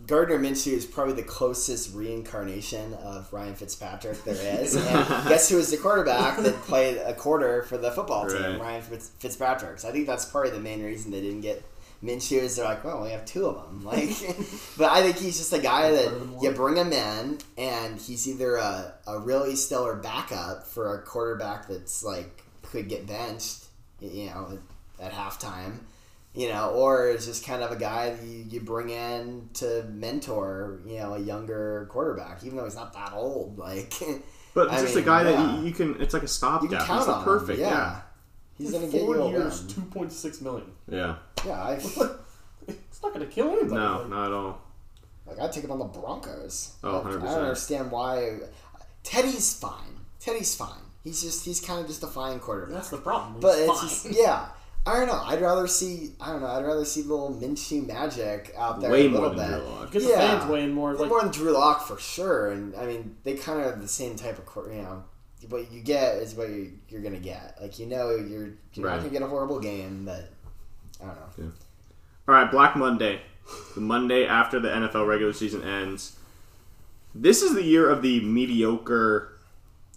Gardner 0.06 0.38
Minshew 0.38 0.72
is 0.72 0.86
probably 0.86 1.14
the 1.14 1.24
closest 1.24 1.92
reincarnation 1.94 2.94
of 2.94 3.32
Ryan 3.32 3.54
Fitzpatrick 3.56 4.22
there 4.22 4.60
is. 4.62 4.76
and 4.76 5.28
guess 5.28 5.48
who 5.48 5.56
was 5.56 5.70
the 5.70 5.76
quarterback 5.76 6.38
that 6.38 6.54
played 6.62 6.98
a 6.98 7.14
quarter 7.14 7.62
for 7.64 7.76
the 7.76 7.90
football 7.90 8.28
team? 8.28 8.40
Right. 8.40 8.60
Ryan 8.60 8.82
Fitz- 8.82 9.10
Fitzpatrick. 9.18 9.80
So 9.80 9.88
I 9.88 9.92
think 9.92 10.06
that's 10.06 10.24
probably 10.24 10.50
the 10.50 10.60
main 10.60 10.82
reason 10.84 11.10
they 11.10 11.20
didn't 11.20 11.40
get 11.40 11.64
Minshew 12.02 12.38
is 12.38 12.56
they're 12.56 12.64
like, 12.64 12.84
well, 12.84 13.02
we 13.02 13.10
have 13.10 13.24
two 13.24 13.46
of 13.46 13.56
them. 13.56 13.84
Like, 13.84 14.08
but 14.78 14.90
I 14.90 15.02
think 15.02 15.16
he's 15.16 15.38
just 15.38 15.52
a 15.52 15.58
guy 15.58 15.90
that 15.90 16.04
Better 16.04 16.18
than 16.18 16.32
one. 16.34 16.44
you 16.44 16.50
bring 16.52 16.76
him 16.76 16.92
in, 16.92 17.38
and 17.56 18.00
he's 18.00 18.28
either 18.28 18.56
a, 18.56 18.94
a 19.06 19.18
really 19.18 19.56
stellar 19.56 19.96
backup 19.96 20.66
for 20.66 20.94
a 20.94 21.02
quarterback 21.02 21.68
that's 21.68 22.04
like 22.04 22.44
could 22.62 22.88
get 22.88 23.06
benched, 23.06 23.64
you 24.00 24.26
know, 24.26 24.58
at, 25.00 25.06
at 25.06 25.12
halftime, 25.12 25.78
you 26.34 26.48
know, 26.48 26.70
or 26.70 27.08
it's 27.08 27.26
just 27.26 27.44
kind 27.44 27.62
of 27.62 27.72
a 27.72 27.76
guy 27.76 28.10
that 28.10 28.24
you, 28.24 28.44
you 28.48 28.60
bring 28.60 28.90
in 28.90 29.48
to 29.54 29.84
mentor, 29.90 30.80
you 30.86 30.98
know, 30.98 31.14
a 31.14 31.18
younger 31.18 31.88
quarterback, 31.90 32.44
even 32.44 32.56
though 32.56 32.64
he's 32.64 32.76
not 32.76 32.92
that 32.92 33.12
old. 33.12 33.58
Like, 33.58 33.94
But 34.54 34.70
I 34.70 34.80
just 34.80 34.96
mean, 34.96 35.04
a 35.04 35.06
guy 35.06 35.22
yeah. 35.22 35.36
that 35.36 35.58
you, 35.58 35.66
you 35.66 35.72
can. 35.72 36.00
It's 36.00 36.14
like 36.14 36.24
a 36.24 36.28
stopgap. 36.28 36.86
He's 36.86 37.06
the 37.06 37.20
perfect. 37.22 37.58
him. 37.58 37.66
Yeah. 37.66 37.70
Yeah. 37.70 38.00
He's 38.58 38.72
gonna 38.72 38.88
get 38.88 39.00
four 39.02 39.16
you 39.16 39.22
a 39.22 39.30
years, 39.30 39.60
win. 39.64 39.68
two 39.74 39.80
point 39.82 40.12
six 40.12 40.40
million. 40.40 40.70
Yeah. 40.88 41.16
Yeah, 41.46 41.62
I 41.62 41.72
It's 42.66 43.02
not 43.02 43.14
going 43.14 43.20
to 43.26 43.32
kill 43.32 43.50
anybody. 43.50 43.74
No, 43.74 43.98
Like, 44.00 44.08
not 44.10 44.26
at 44.26 44.32
all. 44.32 44.60
like 45.26 45.38
I'd 45.40 45.52
take 45.52 45.64
him 45.64 45.70
on 45.70 45.78
the 45.78 45.84
Broncos. 45.84 46.74
Oh, 46.82 46.96
I- 46.96 47.00
I 47.00 47.04
100%. 47.04 47.12
don't 47.12 47.24
understand 47.24 47.90
why. 47.92 48.38
Teddy's 49.04 49.54
fine. 49.54 50.00
Teddy's 50.20 50.54
fine. 50.56 50.80
He's 51.04 51.22
just 51.22 51.44
he's 51.44 51.60
kind 51.60 51.80
of 51.80 51.86
just 51.86 52.02
a 52.02 52.08
fine 52.08 52.40
quarterback. 52.40 52.74
That's 52.74 52.90
the 52.90 52.96
problem. 52.98 53.34
He's 53.34 53.42
But 53.42 53.58
it's 53.58 53.80
just 53.80 54.18
yeah, 54.18 54.48
I 54.84 54.98
don't 54.98 55.06
know. 55.06 55.22
I'd 55.24 55.40
rather 55.40 55.66
see. 55.68 56.12
I 56.20 56.32
don't 56.32 56.40
know. 56.40 56.48
I'd 56.48 56.64
rather 56.64 56.84
see 56.84 57.02
little 57.02 57.32
Minshew 57.32 57.86
magic 57.86 58.52
out 58.58 58.80
there 58.80 58.90
Way 58.90 59.06
a 59.06 59.10
more 59.10 59.28
than 59.30 59.36
bit. 59.38 59.46
Drew 59.48 59.68
Lock. 59.68 59.86
Because 59.86 60.04
the 60.04 60.10
Yeah. 60.10 60.38
fans 60.38 60.50
weighing 60.50 60.72
more. 60.72 60.94
Like, 60.94 61.08
more 61.08 61.22
than 61.22 61.30
Drew 61.30 61.52
Lock 61.52 61.86
for 61.86 61.98
sure. 61.98 62.50
And 62.50 62.74
I 62.74 62.84
mean, 62.86 63.16
they 63.22 63.34
kind 63.34 63.60
of 63.60 63.66
have 63.66 63.80
the 63.80 63.88
same 63.88 64.16
type 64.16 64.38
of 64.38 64.44
court. 64.46 64.72
You 64.72 64.82
know, 64.82 65.04
what 65.48 65.70
you 65.70 65.80
get 65.80 66.16
is 66.16 66.34
what 66.34 66.48
you, 66.48 66.72
you're 66.88 67.00
gonna 67.00 67.18
get. 67.18 67.56
Like 67.60 67.78
you 67.78 67.86
know, 67.86 68.10
you're 68.10 68.50
you're 68.74 68.86
Right. 68.86 68.94
not 68.94 68.98
gonna 68.98 69.10
get 69.10 69.22
a 69.22 69.26
horrible 69.26 69.60
game, 69.60 70.04
but 70.04 70.30
I 71.02 71.06
don't 71.06 71.38
know. 71.38 71.52
All 72.26 72.34
right, 72.34 72.50
Black 72.50 72.76
Monday, 72.76 73.20
the 73.74 73.80
Monday 73.80 74.26
after 74.26 74.60
the 74.60 74.68
NFL 74.68 75.06
regular 75.06 75.32
season 75.32 75.62
ends. 75.62 76.16
This 77.14 77.42
is 77.42 77.54
the 77.54 77.62
year 77.62 77.88
of 77.88 78.02
the 78.02 78.20
mediocre 78.20 79.38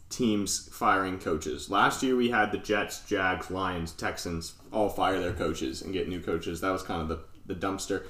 teams 0.10 0.70
firing 0.72 1.20
coaches. 1.20 1.70
Last 1.70 2.02
year 2.04 2.16
we 2.16 2.30
had 2.30 2.52
the 2.52 2.58
Jets, 2.58 3.02
Jags, 3.06 3.50
Lions, 3.52 3.92
Texans 3.92 4.54
all 4.72 4.90
fire 4.90 5.20
their 5.20 5.34
coaches 5.34 5.82
and 5.82 5.94
get 5.94 6.08
new 6.08 6.22
coaches. 6.22 6.62
That 6.62 6.72
was 6.72 6.84
kind 6.84 7.02
of 7.02 7.08
the, 7.10 7.20
the 7.54 7.56
dumpster. 7.56 8.04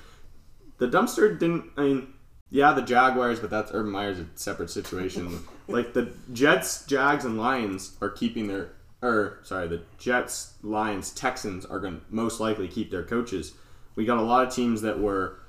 The 0.77 0.87
dumpster 0.87 1.37
didn't. 1.37 1.65
I 1.77 1.81
mean, 1.81 2.13
yeah, 2.51 2.73
the 2.73 2.81
Jaguars, 2.81 3.39
but 3.39 3.49
that's 3.49 3.71
Urban 3.73 3.91
Meyer's 3.91 4.19
a 4.19 4.25
separate 4.35 4.69
situation. 4.69 5.39
like 5.69 5.93
the 5.93 6.11
Jets, 6.33 6.85
Jags, 6.85 7.23
and 7.23 7.37
Lions 7.37 7.95
are 8.01 8.09
keeping 8.09 8.47
their. 8.47 8.73
Or 9.01 9.39
sorry, 9.41 9.67
the 9.67 9.81
Jets, 9.97 10.53
Lions, 10.61 11.11
Texans 11.11 11.65
are 11.65 11.79
going 11.79 12.01
to 12.01 12.05
most 12.09 12.39
likely 12.39 12.67
keep 12.67 12.91
their 12.91 13.03
coaches. 13.03 13.53
We 13.95 14.05
got 14.05 14.17
a 14.17 14.21
lot 14.21 14.45
of 14.45 14.53
teams 14.53 14.81
that 14.81 14.99
were 14.99 15.39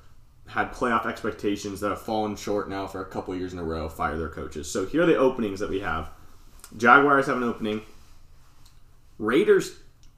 had 0.47 0.73
playoff 0.73 1.05
expectations 1.05 1.81
that 1.81 1.89
have 1.89 2.01
fallen 2.01 2.35
short 2.35 2.69
now 2.69 2.87
for 2.87 3.01
a 3.01 3.05
couple 3.05 3.35
years 3.35 3.53
in 3.53 3.59
a 3.59 3.63
row. 3.63 3.89
Fire 3.89 4.17
their 4.17 4.29
coaches. 4.29 4.71
So 4.71 4.85
here 4.85 5.03
are 5.03 5.05
the 5.05 5.17
openings 5.17 5.59
that 5.59 5.69
we 5.69 5.81
have. 5.81 6.09
Jaguars 6.77 7.27
have 7.27 7.37
an 7.37 7.43
opening. 7.43 7.81
Raiders 9.19 9.77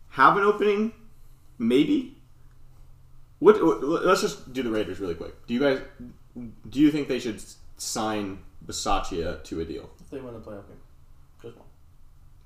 have 0.09 0.37
an 0.37 0.43
opening, 0.43 0.93
maybe. 1.57 2.15
What? 3.39 3.61
Let's 3.61 4.21
just 4.21 4.53
do 4.53 4.63
the 4.63 4.71
Raiders 4.71 4.99
really 4.99 5.15
quick. 5.15 5.45
Do 5.47 5.53
you 5.53 5.59
guys? 5.59 5.81
Do 6.69 6.79
you 6.79 6.91
think 6.91 7.07
they 7.07 7.19
should 7.19 7.41
sign 7.77 8.39
Bisaccia 8.65 9.43
to 9.45 9.61
a 9.61 9.65
deal? 9.65 9.89
if 10.01 10.09
they 10.09 10.19
win 10.19 10.33
the 10.33 10.39
playoff 10.39 10.67
game. 10.67 10.77
Just 11.41 11.57
one. 11.57 11.65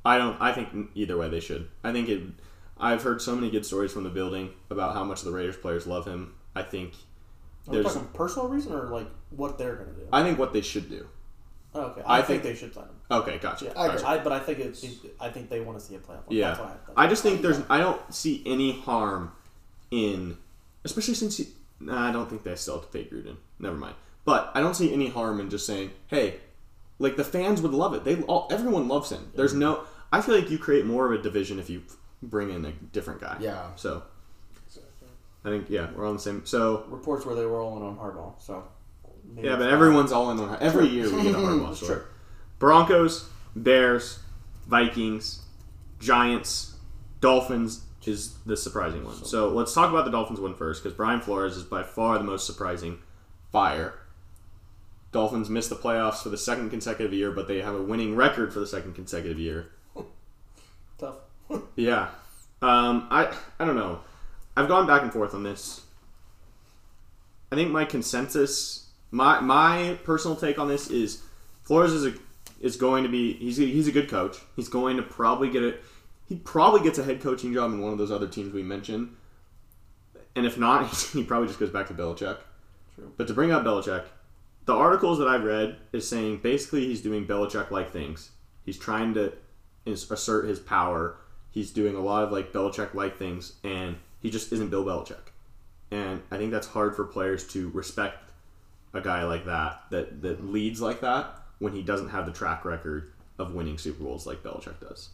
I 0.05 0.17
don't. 0.17 0.39
I 0.41 0.51
think 0.53 0.89
either 0.95 1.17
way 1.17 1.29
they 1.29 1.39
should. 1.39 1.67
I 1.83 1.91
think 1.91 2.07
it. 2.09 2.21
I've 2.79 3.03
heard 3.03 3.21
so 3.21 3.35
many 3.35 3.49
good 3.51 3.65
stories 3.65 3.91
from 3.91 4.03
the 4.03 4.09
building 4.09 4.51
about 4.69 4.93
how 4.93 5.03
much 5.03 5.21
the 5.23 5.31
Raiders 5.31 5.57
players 5.57 5.85
love 5.87 6.05
him. 6.05 6.33
I 6.55 6.63
think. 6.63 6.93
Are 7.67 7.73
There's- 7.73 7.93
talking 7.93 8.07
personal 8.13 8.47
reason 8.47 8.73
or 8.73 8.85
like 8.87 9.07
what 9.31 9.57
they're 9.57 9.75
going 9.75 9.93
to 9.93 10.01
do? 10.01 10.07
I 10.13 10.23
think 10.23 10.39
what 10.39 10.53
they 10.53 10.61
should 10.61 10.89
do. 10.89 11.07
oh, 11.75 11.81
okay. 11.81 12.01
I 12.05 12.19
I, 12.19 12.21
think, 12.21 12.41
think- 12.41 12.43
they 12.55 12.59
should 12.59 12.73
sign 12.73 12.85
him. 12.85 12.95
Okay, 13.11 13.37
gotcha. 13.39 13.65
Yeah, 13.65 13.71
I. 13.75 13.87
Gotcha. 13.87 14.07
I, 14.07 14.17
but 14.19 14.31
I 14.31 14.39
think 14.39 14.59
it's. 14.59 14.85
I 15.19 15.29
think 15.29 15.49
they 15.49 15.59
want 15.59 15.79
to 15.79 15.83
see 15.85 15.95
a 15.95 15.99
playoff. 15.99 16.21
Yeah. 16.29 16.49
That's 16.49 16.59
why 16.59 16.75
I. 16.95 17.05
I 17.05 17.07
just 17.07 17.21
think 17.23 17.41
there's. 17.41 17.59
I 17.69 17.79
don't 17.79 18.13
see 18.13 18.41
any 18.45 18.79
harm 18.79 19.31
in, 19.91 20.37
especially 20.85 21.15
since 21.15 21.37
he. 21.37 21.47
Nah, 21.79 22.09
I 22.09 22.11
don't 22.11 22.29
think 22.29 22.43
they 22.43 22.55
still 22.55 22.75
have 22.79 22.89
to 22.89 22.97
pay 22.97 23.05
Gruden. 23.05 23.37
Never 23.59 23.75
mind. 23.75 23.95
But 24.25 24.51
I 24.53 24.59
don't 24.59 24.75
see 24.75 24.93
any 24.93 25.09
harm 25.09 25.39
in 25.39 25.49
just 25.49 25.65
saying, 25.65 25.91
"Hey, 26.07 26.39
like 26.99 27.15
the 27.15 27.23
fans 27.23 27.61
would 27.61 27.73
love 27.73 27.93
it. 27.93 28.03
They 28.03 28.21
all 28.23 28.47
everyone 28.51 28.87
loves 28.87 29.11
him. 29.11 29.31
There's 29.35 29.53
no. 29.53 29.83
I 30.11 30.21
feel 30.21 30.35
like 30.35 30.49
you 30.49 30.57
create 30.57 30.85
more 30.85 31.11
of 31.11 31.19
a 31.19 31.23
division 31.23 31.59
if 31.59 31.69
you 31.69 31.83
bring 32.21 32.49
in 32.49 32.65
a 32.65 32.71
different 32.71 33.21
guy. 33.21 33.37
Yeah. 33.39 33.67
So 33.75 34.03
I 35.45 35.49
think 35.49 35.69
yeah, 35.69 35.89
we're 35.95 36.05
on 36.05 36.15
the 36.15 36.21
same. 36.21 36.45
So 36.45 36.83
reports 36.89 37.25
where 37.25 37.35
they 37.35 37.45
were 37.45 37.59
all 37.61 37.77
in 37.77 37.83
on 37.83 37.97
Harbaugh. 37.97 38.33
So 38.41 38.65
maybe 39.33 39.47
yeah, 39.47 39.55
but 39.55 39.69
everyone's 39.69 40.11
all 40.11 40.31
in 40.31 40.39
on 40.39 40.57
every 40.61 40.87
year 40.87 41.05
we 41.05 41.23
get 41.23 41.35
a 41.35 41.37
Harbaugh 41.37 41.75
story. 41.75 41.95
true. 41.95 42.05
Broncos, 42.59 43.29
Bears, 43.55 44.19
Vikings, 44.67 45.43
Giants, 45.99 46.75
Dolphins 47.21 47.85
is 48.09 48.33
the 48.45 48.57
surprising 48.57 49.05
one. 49.05 49.23
So 49.23 49.49
let's 49.49 49.73
talk 49.73 49.89
about 49.89 50.05
the 50.05 50.11
Dolphins 50.11 50.39
one 50.39 50.55
first 50.55 50.83
because 50.83 50.95
Brian 50.95 51.21
Flores 51.21 51.55
is 51.55 51.63
by 51.63 51.83
far 51.83 52.17
the 52.17 52.23
most 52.23 52.45
surprising 52.45 52.99
fire. 53.51 53.93
Dolphins 55.11 55.49
missed 55.49 55.69
the 55.69 55.75
playoffs 55.75 56.21
for 56.21 56.29
the 56.29 56.37
second 56.37 56.69
consecutive 56.69 57.13
year, 57.13 57.31
but 57.31 57.47
they 57.47 57.61
have 57.61 57.75
a 57.75 57.81
winning 57.81 58.15
record 58.15 58.53
for 58.53 58.59
the 58.59 58.67
second 58.67 58.93
consecutive 58.93 59.39
year. 59.39 59.69
tough. 60.97 61.15
Yeah. 61.75 62.09
Um, 62.61 63.07
I 63.09 63.33
I 63.57 63.65
don't 63.65 63.77
know. 63.77 64.01
I've 64.57 64.67
gone 64.67 64.85
back 64.85 65.01
and 65.01 65.13
forth 65.13 65.33
on 65.33 65.43
this. 65.43 65.81
I 67.51 67.55
think 67.55 67.71
my 67.71 67.85
consensus, 67.85 68.89
my 69.11 69.39
my 69.39 69.97
personal 70.03 70.35
take 70.35 70.59
on 70.59 70.67
this 70.67 70.89
is 70.89 71.23
Flores 71.63 71.93
is 71.93 72.05
a 72.05 72.13
is 72.59 72.75
going 72.75 73.03
to 73.03 73.09
be 73.09 73.33
he's 73.33 73.59
a, 73.59 73.63
he's 73.63 73.87
a 73.87 73.91
good 73.91 74.09
coach. 74.09 74.37
He's 74.55 74.67
going 74.67 74.97
to 74.97 75.03
probably 75.03 75.49
get 75.49 75.63
it. 75.63 75.81
He 76.29 76.35
probably 76.35 76.81
gets 76.81 76.99
a 76.99 77.03
head 77.03 77.21
coaching 77.21 77.53
job 77.53 77.71
in 77.71 77.81
one 77.81 77.91
of 77.91 77.97
those 77.97 78.11
other 78.11 78.27
teams 78.27 78.53
we 78.53 78.63
mentioned. 78.63 79.15
And 80.35 80.45
if 80.45 80.57
not, 80.57 80.93
he 81.13 81.23
probably 81.23 81.47
just 81.47 81.59
goes 81.59 81.71
back 81.71 81.87
to 81.87 81.93
Belichick. 81.93 82.37
True. 82.95 83.11
But 83.17 83.27
to 83.27 83.33
bring 83.33 83.51
up 83.51 83.63
Belichick, 83.63 84.05
the 84.65 84.75
articles 84.75 85.17
that 85.17 85.27
I've 85.27 85.43
read 85.43 85.77
is 85.91 86.07
saying 86.07 86.37
basically 86.43 86.85
he's 86.85 87.01
doing 87.01 87.25
Belichick 87.25 87.71
like 87.71 87.91
things. 87.91 88.29
He's 88.63 88.77
trying 88.77 89.15
to 89.15 89.33
assert 89.87 90.47
his 90.47 90.59
power. 90.59 91.17
He's 91.49 91.71
doing 91.71 91.95
a 91.95 91.99
lot 91.99 92.23
of 92.23 92.31
like 92.31 92.53
Belichick 92.53 92.93
like 92.93 93.17
things, 93.17 93.53
and 93.63 93.97
he 94.21 94.29
just 94.29 94.53
isn't 94.53 94.69
Bill 94.69 94.85
Belichick. 94.85 95.31
And 95.89 96.21
I 96.29 96.37
think 96.37 96.51
that's 96.51 96.67
hard 96.67 96.95
for 96.95 97.05
players 97.05 97.47
to 97.47 97.69
respect 97.71 98.31
a 98.93 99.01
guy 99.01 99.23
like 99.23 99.45
that 99.45 99.81
that 99.91 100.21
that 100.21 100.45
leads 100.45 100.81
like 100.81 101.01
that 101.01 101.39
when 101.59 101.73
he 101.73 101.81
doesn't 101.81 102.09
have 102.09 102.25
the 102.25 102.31
track 102.31 102.65
record 102.65 103.11
of 103.37 103.53
winning 103.53 103.77
Super 103.77 104.03
Bowls 104.03 104.27
like 104.27 104.43
Belichick 104.43 104.79
does. 104.79 105.09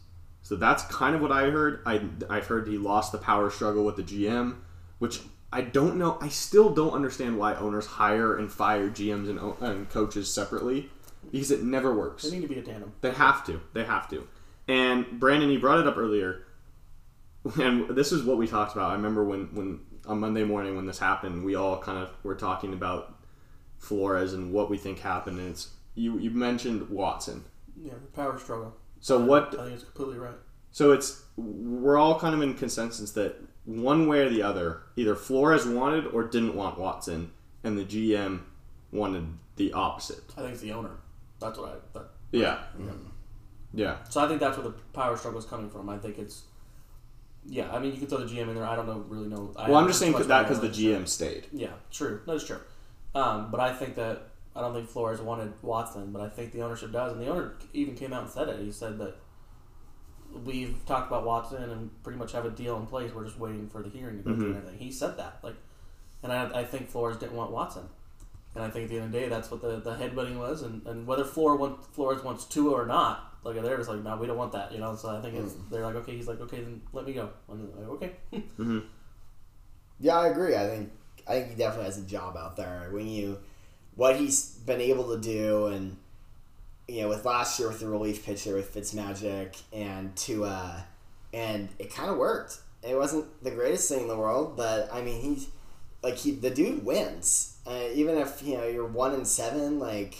So 0.46 0.54
that's 0.54 0.84
kind 0.84 1.16
of 1.16 1.20
what 1.20 1.32
I 1.32 1.50
heard. 1.50 1.82
I 1.84 2.02
I've 2.30 2.46
heard 2.46 2.68
he 2.68 2.78
lost 2.78 3.10
the 3.10 3.18
power 3.18 3.50
struggle 3.50 3.84
with 3.84 3.96
the 3.96 4.04
GM, 4.04 4.58
which 5.00 5.18
I 5.52 5.62
don't 5.62 5.96
know. 5.96 6.18
I 6.20 6.28
still 6.28 6.72
don't 6.72 6.92
understand 6.92 7.36
why 7.36 7.56
owners 7.56 7.84
hire 7.84 8.36
and 8.36 8.50
fire 8.52 8.88
GMs 8.88 9.28
and, 9.28 9.40
and 9.60 9.90
coaches 9.90 10.32
separately 10.32 10.88
because 11.32 11.50
it 11.50 11.64
never 11.64 11.92
works. 11.92 12.22
They 12.22 12.36
need 12.36 12.42
to 12.42 12.54
be 12.54 12.60
a 12.60 12.62
tandem. 12.62 12.92
They 13.00 13.10
have 13.10 13.44
to. 13.46 13.60
They 13.72 13.82
have 13.82 14.08
to. 14.10 14.28
And 14.68 15.18
Brandon, 15.18 15.50
you 15.50 15.58
brought 15.58 15.80
it 15.80 15.88
up 15.88 15.96
earlier, 15.96 16.44
and 17.60 17.90
this 17.96 18.12
is 18.12 18.22
what 18.22 18.38
we 18.38 18.46
talked 18.46 18.72
about. 18.72 18.92
I 18.92 18.94
remember 18.94 19.24
when, 19.24 19.52
when 19.52 19.80
on 20.06 20.20
Monday 20.20 20.44
morning 20.44 20.76
when 20.76 20.86
this 20.86 21.00
happened, 21.00 21.44
we 21.44 21.56
all 21.56 21.76
kind 21.76 21.98
of 21.98 22.10
were 22.22 22.36
talking 22.36 22.72
about 22.72 23.16
Flores 23.78 24.32
and 24.32 24.52
what 24.52 24.70
we 24.70 24.78
think 24.78 25.00
happened. 25.00 25.40
And 25.40 25.48
it's 25.48 25.70
you. 25.96 26.20
You 26.20 26.30
mentioned 26.30 26.88
Watson. 26.88 27.46
Yeah, 27.76 27.94
the 27.94 28.12
power 28.12 28.38
struggle. 28.38 28.76
So 29.06 29.22
I- 29.22 29.24
what? 29.24 29.54
I 29.56 29.62
think 29.66 29.74
it's 29.74 29.84
completely 29.84 30.18
right. 30.18 30.34
So 30.72 30.90
it's 30.90 31.22
we're 31.36 31.96
all 31.96 32.18
kind 32.18 32.34
of 32.34 32.42
in 32.42 32.54
consensus 32.54 33.12
that 33.12 33.36
one 33.64 34.08
way 34.08 34.26
or 34.26 34.28
the 34.28 34.42
other, 34.42 34.82
either 34.96 35.14
Flores 35.14 35.64
wanted 35.64 36.06
or 36.08 36.24
didn't 36.24 36.56
want 36.56 36.76
Watson, 36.76 37.30
and 37.62 37.78
the 37.78 37.84
GM 37.84 38.40
wanted 38.90 39.28
the 39.54 39.72
opposite. 39.72 40.24
I 40.36 40.40
think 40.40 40.54
it's 40.54 40.60
the 40.60 40.72
owner. 40.72 40.90
That's 41.40 41.56
what 41.56 41.68
I. 41.68 41.74
That, 41.98 42.08
Yeah. 42.32 42.58
Yeah. 43.72 43.98
so 44.08 44.24
I 44.24 44.26
think 44.26 44.40
that's 44.40 44.56
where 44.58 44.66
the 44.70 44.74
power 44.92 45.16
struggle 45.16 45.38
is 45.38 45.46
coming 45.46 45.70
from. 45.70 45.88
I 45.88 45.98
think 45.98 46.18
it's. 46.18 46.42
Yeah, 47.48 47.70
I 47.72 47.78
mean 47.78 47.92
you 47.92 48.00
could 48.00 48.08
throw 48.08 48.18
the 48.18 48.26
GM 48.26 48.48
in 48.48 48.56
there. 48.56 48.66
I 48.66 48.74
don't 48.74 48.88
know 48.88 49.04
really 49.08 49.28
know. 49.28 49.54
Well, 49.56 49.76
I'm 49.76 49.86
just 49.86 50.00
saying 50.00 50.14
that 50.14 50.42
because 50.42 50.60
the 50.60 50.68
GM 50.68 51.06
stayed. 51.06 51.46
Yeah, 51.52 51.74
true. 51.92 52.22
That 52.26 52.34
is 52.34 52.44
true. 52.44 52.58
Um, 53.14 53.52
but 53.52 53.60
I 53.60 53.72
think 53.72 53.94
that 53.94 54.30
I 54.56 54.60
don't 54.60 54.74
think 54.74 54.88
Flores 54.88 55.20
wanted 55.20 55.52
Watson, 55.62 56.12
but 56.12 56.22
I 56.22 56.28
think 56.28 56.52
the 56.52 56.62
ownership 56.62 56.90
does, 56.90 57.12
and 57.12 57.20
the 57.20 57.28
owner 57.28 57.54
even 57.74 57.94
came 57.94 58.12
out 58.12 58.22
and 58.22 58.30
said 58.30 58.48
it. 58.48 58.58
He 58.60 58.72
said 58.72 58.98
that 58.98 59.16
we've 60.44 60.84
talked 60.86 61.08
about 61.08 61.24
Watson 61.24 61.70
and 61.70 62.02
pretty 62.02 62.18
much 62.18 62.32
have 62.32 62.44
a 62.46 62.50
deal 62.50 62.76
in 62.78 62.86
place. 62.86 63.12
We're 63.12 63.24
just 63.24 63.38
waiting 63.38 63.68
for 63.68 63.82
the 63.82 63.90
hearing 63.90 64.18
to 64.18 64.22
go 64.22 64.34
through 64.34 64.44
mm-hmm. 64.44 64.46
and 64.46 64.56
everything. 64.56 64.78
He 64.78 64.90
said 64.92 65.18
that, 65.18 65.38
like, 65.42 65.56
and 66.22 66.32
I, 66.32 66.60
I 66.60 66.64
think 66.64 66.88
Flores 66.88 67.18
didn't 67.18 67.36
want 67.36 67.50
Watson, 67.50 67.84
and 68.54 68.64
I 68.64 68.70
think 68.70 68.84
at 68.84 68.90
the 68.90 68.96
end 68.96 69.04
of 69.06 69.12
the 69.12 69.18
day, 69.20 69.28
that's 69.28 69.50
what 69.50 69.60
the 69.60 69.76
the 69.80 69.94
headbutting 69.94 70.38
was, 70.38 70.62
and, 70.62 70.86
and 70.86 71.06
whether 71.06 71.24
Flores 71.24 71.60
want, 71.60 71.84
Flores 71.94 72.24
wants 72.24 72.46
Tua 72.46 72.72
or 72.72 72.86
not. 72.86 73.34
Like 73.44 73.62
they're 73.62 73.76
just 73.76 73.88
like, 73.88 74.02
no, 74.02 74.16
we 74.16 74.26
don't 74.26 74.38
want 74.38 74.52
that, 74.52 74.72
you 74.72 74.78
know. 74.78 74.96
So 74.96 75.10
I 75.10 75.20
think 75.20 75.34
it's 75.34 75.52
mm. 75.52 75.70
they're 75.70 75.84
like, 75.84 75.94
okay, 75.96 76.16
he's 76.16 76.26
like, 76.26 76.40
okay, 76.40 76.62
then 76.62 76.80
let 76.92 77.06
me 77.06 77.12
go. 77.12 77.30
And 77.48 77.72
they're 77.74 77.86
like, 77.86 78.02
okay, 78.02 78.12
mm-hmm. 78.32 78.80
Yeah, 80.00 80.18
I 80.18 80.28
agree. 80.28 80.56
I 80.56 80.66
think 80.66 80.90
I 81.28 81.32
think 81.34 81.50
he 81.50 81.56
definitely 81.56 81.84
has 81.86 81.98
a 81.98 82.02
job 82.02 82.36
out 82.36 82.56
there. 82.56 82.88
When 82.90 83.06
you 83.06 83.38
what 83.96 84.16
he's 84.16 84.50
been 84.50 84.80
able 84.80 85.16
to 85.16 85.20
do, 85.20 85.66
and 85.66 85.96
you 86.86 87.02
know, 87.02 87.08
with 87.08 87.24
last 87.24 87.58
year 87.58 87.68
with 87.68 87.80
the 87.80 87.88
relief 87.88 88.24
pitcher 88.24 88.54
with 88.54 88.72
Fitzmagic 88.72 89.60
and 89.72 90.14
Tua, 90.14 90.84
and 91.34 91.68
it 91.78 91.92
kind 91.92 92.10
of 92.10 92.16
worked. 92.16 92.60
It 92.82 92.94
wasn't 92.94 93.42
the 93.42 93.50
greatest 93.50 93.88
thing 93.88 94.02
in 94.02 94.08
the 94.08 94.16
world, 94.16 94.56
but 94.56 94.92
I 94.92 95.02
mean, 95.02 95.20
he's 95.20 95.48
like 96.02 96.16
he 96.16 96.32
the 96.32 96.50
dude 96.50 96.84
wins. 96.84 97.56
Uh, 97.66 97.88
even 97.92 98.16
if 98.18 98.42
you 98.44 98.56
know 98.56 98.66
you're 98.66 98.86
one 98.86 99.12
and 99.14 99.26
seven, 99.26 99.80
like 99.80 100.16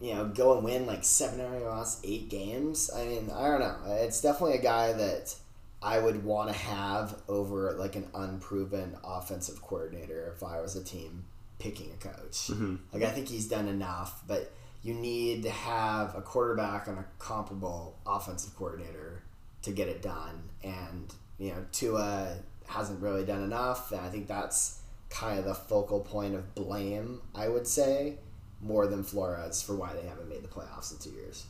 you 0.00 0.14
know, 0.14 0.26
go 0.26 0.54
and 0.54 0.64
win 0.64 0.86
like 0.86 1.04
seven 1.04 1.40
out 1.40 1.54
of 1.54 1.60
your 1.60 1.70
last 1.70 2.04
eight 2.04 2.28
games. 2.28 2.90
I 2.94 3.04
mean, 3.04 3.30
I 3.30 3.48
don't 3.48 3.60
know. 3.60 3.76
It's 4.00 4.20
definitely 4.20 4.56
a 4.56 4.62
guy 4.62 4.92
that 4.92 5.34
I 5.82 5.98
would 5.98 6.24
want 6.24 6.50
to 6.50 6.56
have 6.56 7.20
over 7.28 7.72
like 7.72 7.96
an 7.96 8.08
unproven 8.14 8.96
offensive 9.04 9.62
coordinator 9.62 10.32
if 10.34 10.42
I 10.42 10.60
was 10.60 10.74
a 10.74 10.84
team 10.84 11.24
picking 11.60 11.90
a 11.92 11.96
coach. 12.02 12.48
Mm-hmm. 12.48 12.76
Like 12.92 13.02
I 13.04 13.10
think 13.10 13.28
he's 13.28 13.46
done 13.48 13.68
enough, 13.68 14.22
but 14.26 14.52
you 14.82 14.94
need 14.94 15.42
to 15.44 15.50
have 15.50 16.14
a 16.16 16.22
quarterback 16.22 16.88
and 16.88 16.98
a 16.98 17.04
comparable 17.18 17.98
offensive 18.06 18.56
coordinator 18.56 19.22
to 19.62 19.70
get 19.72 19.88
it 19.88 20.02
done. 20.02 20.42
And 20.64 21.14
you 21.38 21.50
know 21.50 21.64
Tua 21.70 22.34
hasn't 22.66 23.00
really 23.00 23.24
done 23.24 23.42
enough, 23.42 23.92
and 23.92 24.00
I 24.00 24.08
think 24.08 24.26
that's 24.26 24.80
kind 25.10 25.38
of 25.38 25.44
the 25.44 25.54
focal 25.54 26.00
point 26.00 26.34
of 26.34 26.54
blame. 26.54 27.20
I 27.34 27.48
would 27.48 27.66
say 27.66 28.18
more 28.62 28.86
than 28.86 29.02
Flores 29.02 29.62
for 29.62 29.74
why 29.74 29.94
they 29.94 30.06
haven't 30.06 30.28
made 30.28 30.42
the 30.42 30.48
playoffs 30.48 30.92
in 30.92 30.98
two 30.98 31.16
years. 31.18 31.44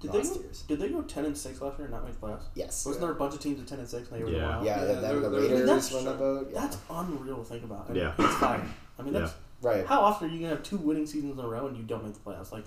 Did 0.00 0.12
they 0.12 0.22
go, 0.22 0.34
years. 0.40 0.62
did 0.62 0.78
they 0.80 0.88
go 0.88 1.00
ten 1.02 1.24
and 1.24 1.36
six 1.36 1.60
last 1.62 1.78
year 1.78 1.86
and 1.86 1.94
not 1.94 2.04
make 2.04 2.20
the 2.20 2.26
playoffs? 2.26 2.42
Yes. 2.54 2.84
Wasn't 2.84 3.00
there 3.02 3.12
a 3.12 3.14
bunch 3.14 3.32
of 3.34 3.40
teams 3.40 3.60
at 3.60 3.66
ten 3.66 3.78
and 3.78 3.88
six 3.88 4.10
and 4.10 4.18
they 4.20 4.24
were 4.24 4.30
Yeah. 4.30 4.54
going? 4.56 4.66
Yeah, 4.66 4.80
Yeah, 4.80 4.84
the, 4.86 4.94
they're- 5.00 5.20
the 5.20 5.28
they're- 5.30 5.40
Raiders 5.40 5.66
That's- 5.66 5.92
won 5.94 6.04
the 6.04 6.12
boat. 6.12 6.50
Yeah. 6.52 6.60
That's 6.60 6.76
unreal 6.90 7.38
to 7.38 7.44
think 7.44 7.64
about. 7.64 7.88
And 7.88 7.96
Yeah. 7.96 8.12
It's 8.18 8.34
fine. 8.34 8.68
I 8.98 9.02
mean, 9.02 9.12
that's 9.14 9.32
right. 9.64 9.86
how 9.86 10.00
often 10.00 10.28
are 10.28 10.32
you 10.32 10.38
gonna 10.40 10.50
have 10.54 10.62
two 10.62 10.76
winning 10.76 11.06
seasons 11.06 11.38
in 11.38 11.44
a 11.44 11.48
row 11.48 11.66
and 11.66 11.76
you 11.76 11.82
don't 11.84 12.04
make 12.04 12.14
the 12.14 12.20
playoffs? 12.20 12.52
Like, 12.52 12.64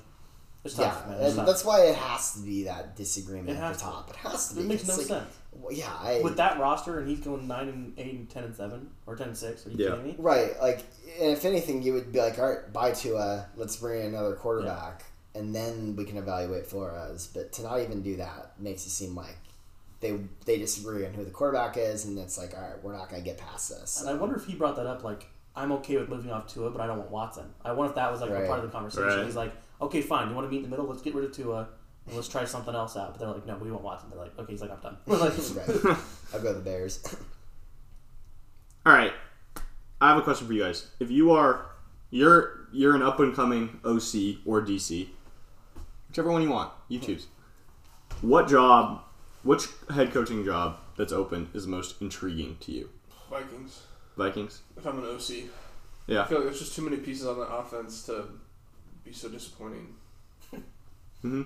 it's 0.63 0.75
tough, 0.75 1.03
Yeah, 1.05 1.11
man. 1.11 1.19
It's 1.21 1.27
and 1.29 1.35
tough. 1.37 1.45
that's 1.45 1.63
why 1.65 1.81
it 1.85 1.95
has 1.95 2.33
to 2.33 2.39
be 2.39 2.63
that 2.63 2.95
disagreement 2.95 3.49
It 3.49 3.53
at 3.53 3.57
has 3.59 3.77
the 3.77 3.85
to. 3.85 3.89
top. 3.91 4.09
It 4.09 4.15
has 4.17 4.49
to 4.49 4.55
be. 4.55 4.61
It 4.61 4.67
makes 4.67 4.83
no 4.87 4.95
'cause, 4.95 5.09
like, 5.09 5.21
sense. 5.21 5.35
well, 5.53 5.71
yeah, 5.71 5.93
I, 6.01 6.19
With 6.23 6.35
that 6.37 6.59
roster 6.59 6.99
and 6.99 7.07
he's 7.07 7.19
going 7.19 7.47
nine 7.47 7.69
and 7.69 7.93
eight 7.97 8.13
and 8.15 8.29
ten 8.29 8.43
and 8.43 8.55
seven 8.55 8.89
or 9.05 9.15
ten 9.15 9.29
and 9.29 9.37
six. 9.37 9.65
Are 9.65 9.69
you 9.69 9.77
Yeah. 9.85 9.91
kidding 9.91 10.05
me? 10.05 10.15
Right, 10.17 10.59
like, 10.59 10.79
and 11.19 11.31
if 11.31 11.45
anything, 11.45 11.81
you 11.83 11.93
would 11.93 12.11
be 12.11 12.19
like, 12.19 12.37
all 12.39 12.49
right, 12.49 12.73
buy 12.73 12.91
Tua, 12.91 13.45
let's 13.55 13.75
bring 13.77 14.01
in 14.01 14.07
another 14.07 14.35
quarterback, 14.35 15.05
and 15.35 15.55
then 15.55 15.95
we 15.95 16.03
can 16.03 16.17
evaluate 16.17 16.65
Flores. 16.67 17.29
But 17.33 17.53
to 17.53 17.61
not 17.63 17.79
even 17.79 18.01
do 18.01 18.17
that 18.17 18.59
makes 18.59 18.85
it 18.85 18.89
seem 18.89 19.15
like 19.15 19.37
they 19.99 20.19
they 20.45 20.57
disagree 20.57 21.05
on 21.05 21.13
who 21.13 21.23
the 21.23 21.31
quarterback 21.31 21.77
is, 21.77 22.05
and 22.05 22.17
it's 22.19 22.37
like, 22.37 22.55
all 22.55 22.61
right, 22.61 22.83
we're 22.83 22.93
not 22.93 23.09
going 23.09 23.21
to 23.23 23.25
get 23.25 23.37
past 23.37 23.69
this. 23.69 24.01
And 24.01 24.09
I 24.09 24.13
wonder 24.15 24.35
if 24.35 24.45
he 24.45 24.53
brought 24.55 24.75
that 24.75 24.85
up. 24.87 25.03
Like, 25.03 25.27
I'm 25.57 25.71
okay 25.73 25.97
with 25.97 26.07
moving 26.07 26.31
off 26.31 26.47
Tua, 26.47 26.69
but 26.71 26.79
I 26.81 26.87
don't 26.87 26.99
want 26.99 27.11
Watson. 27.11 27.45
I 27.65 27.71
wonder 27.73 27.89
if 27.89 27.95
that 27.95 28.11
was 28.11 28.21
like 28.21 28.29
Right. 28.29 28.43
a 28.43 28.47
part 28.47 28.59
of 28.59 28.65
the 28.65 28.71
conversation. 28.71 29.07
Right. 29.07 29.25
He's 29.25 29.35
like, 29.35 29.53
okay, 29.81 30.01
fine. 30.01 30.29
You 30.29 30.35
want 30.35 30.45
to 30.47 30.51
meet 30.51 30.57
in 30.57 30.63
the 30.63 30.69
middle? 30.69 30.85
Let's 30.85 31.01
get 31.01 31.15
rid 31.15 31.25
of 31.25 31.31
Tua 31.33 31.67
and 32.05 32.15
let's 32.15 32.27
try 32.27 32.45
something 32.45 32.73
else 32.75 32.95
out. 32.95 33.11
But 33.13 33.19
they're 33.19 33.29
like, 33.29 33.45
no, 33.45 33.57
we 33.57 33.71
want 33.71 33.83
Watson. 33.83 34.09
They're 34.09 34.19
like, 34.19 34.37
okay. 34.39 34.51
He's 34.53 34.61
like, 34.61 34.71
I'm 34.71 34.79
done. 34.79 34.97
Right. 35.07 35.21
I'll 36.33 36.41
go 36.41 36.53
the 36.53 36.59
Bears. 36.63 37.03
All 38.85 38.93
right, 38.93 39.11
I 39.99 40.09
have 40.09 40.17
a 40.17 40.21
question 40.21 40.47
for 40.47 40.53
you 40.53 40.63
guys. 40.63 40.87
If 41.01 41.11
you 41.11 41.31
are 41.31 41.65
you're 42.09 42.67
you're 42.71 42.95
an 42.95 43.01
up 43.01 43.19
and 43.19 43.35
coming 43.35 43.81
OC 43.83 44.37
or 44.45 44.61
DC, 44.61 45.07
whichever 46.07 46.31
one 46.31 46.41
you 46.41 46.49
want, 46.49 46.71
you 46.87 46.99
choose. 46.99 47.27
What 48.21 48.47
job, 48.47 49.01
which 49.43 49.67
head 49.93 50.13
coaching 50.13 50.45
job 50.45 50.77
that's 50.95 51.11
open 51.11 51.49
is 51.53 51.67
most 51.67 52.01
intriguing 52.01 52.55
to 52.61 52.71
you? 52.71 52.89
Vikings. 53.29 53.81
Vikings. 54.17 54.61
If 54.75 54.85
I'm 54.85 54.99
an 54.99 55.05
OC, 55.05 55.49
yeah, 56.07 56.23
I 56.23 56.25
feel 56.25 56.39
like 56.39 56.47
there's 56.47 56.59
just 56.59 56.75
too 56.75 56.81
many 56.81 56.97
pieces 56.97 57.25
on 57.27 57.37
the 57.37 57.47
offense 57.47 58.03
to 58.07 58.25
be 59.05 59.13
so 59.13 59.29
disappointing. 59.29 59.95
hmm 61.21 61.43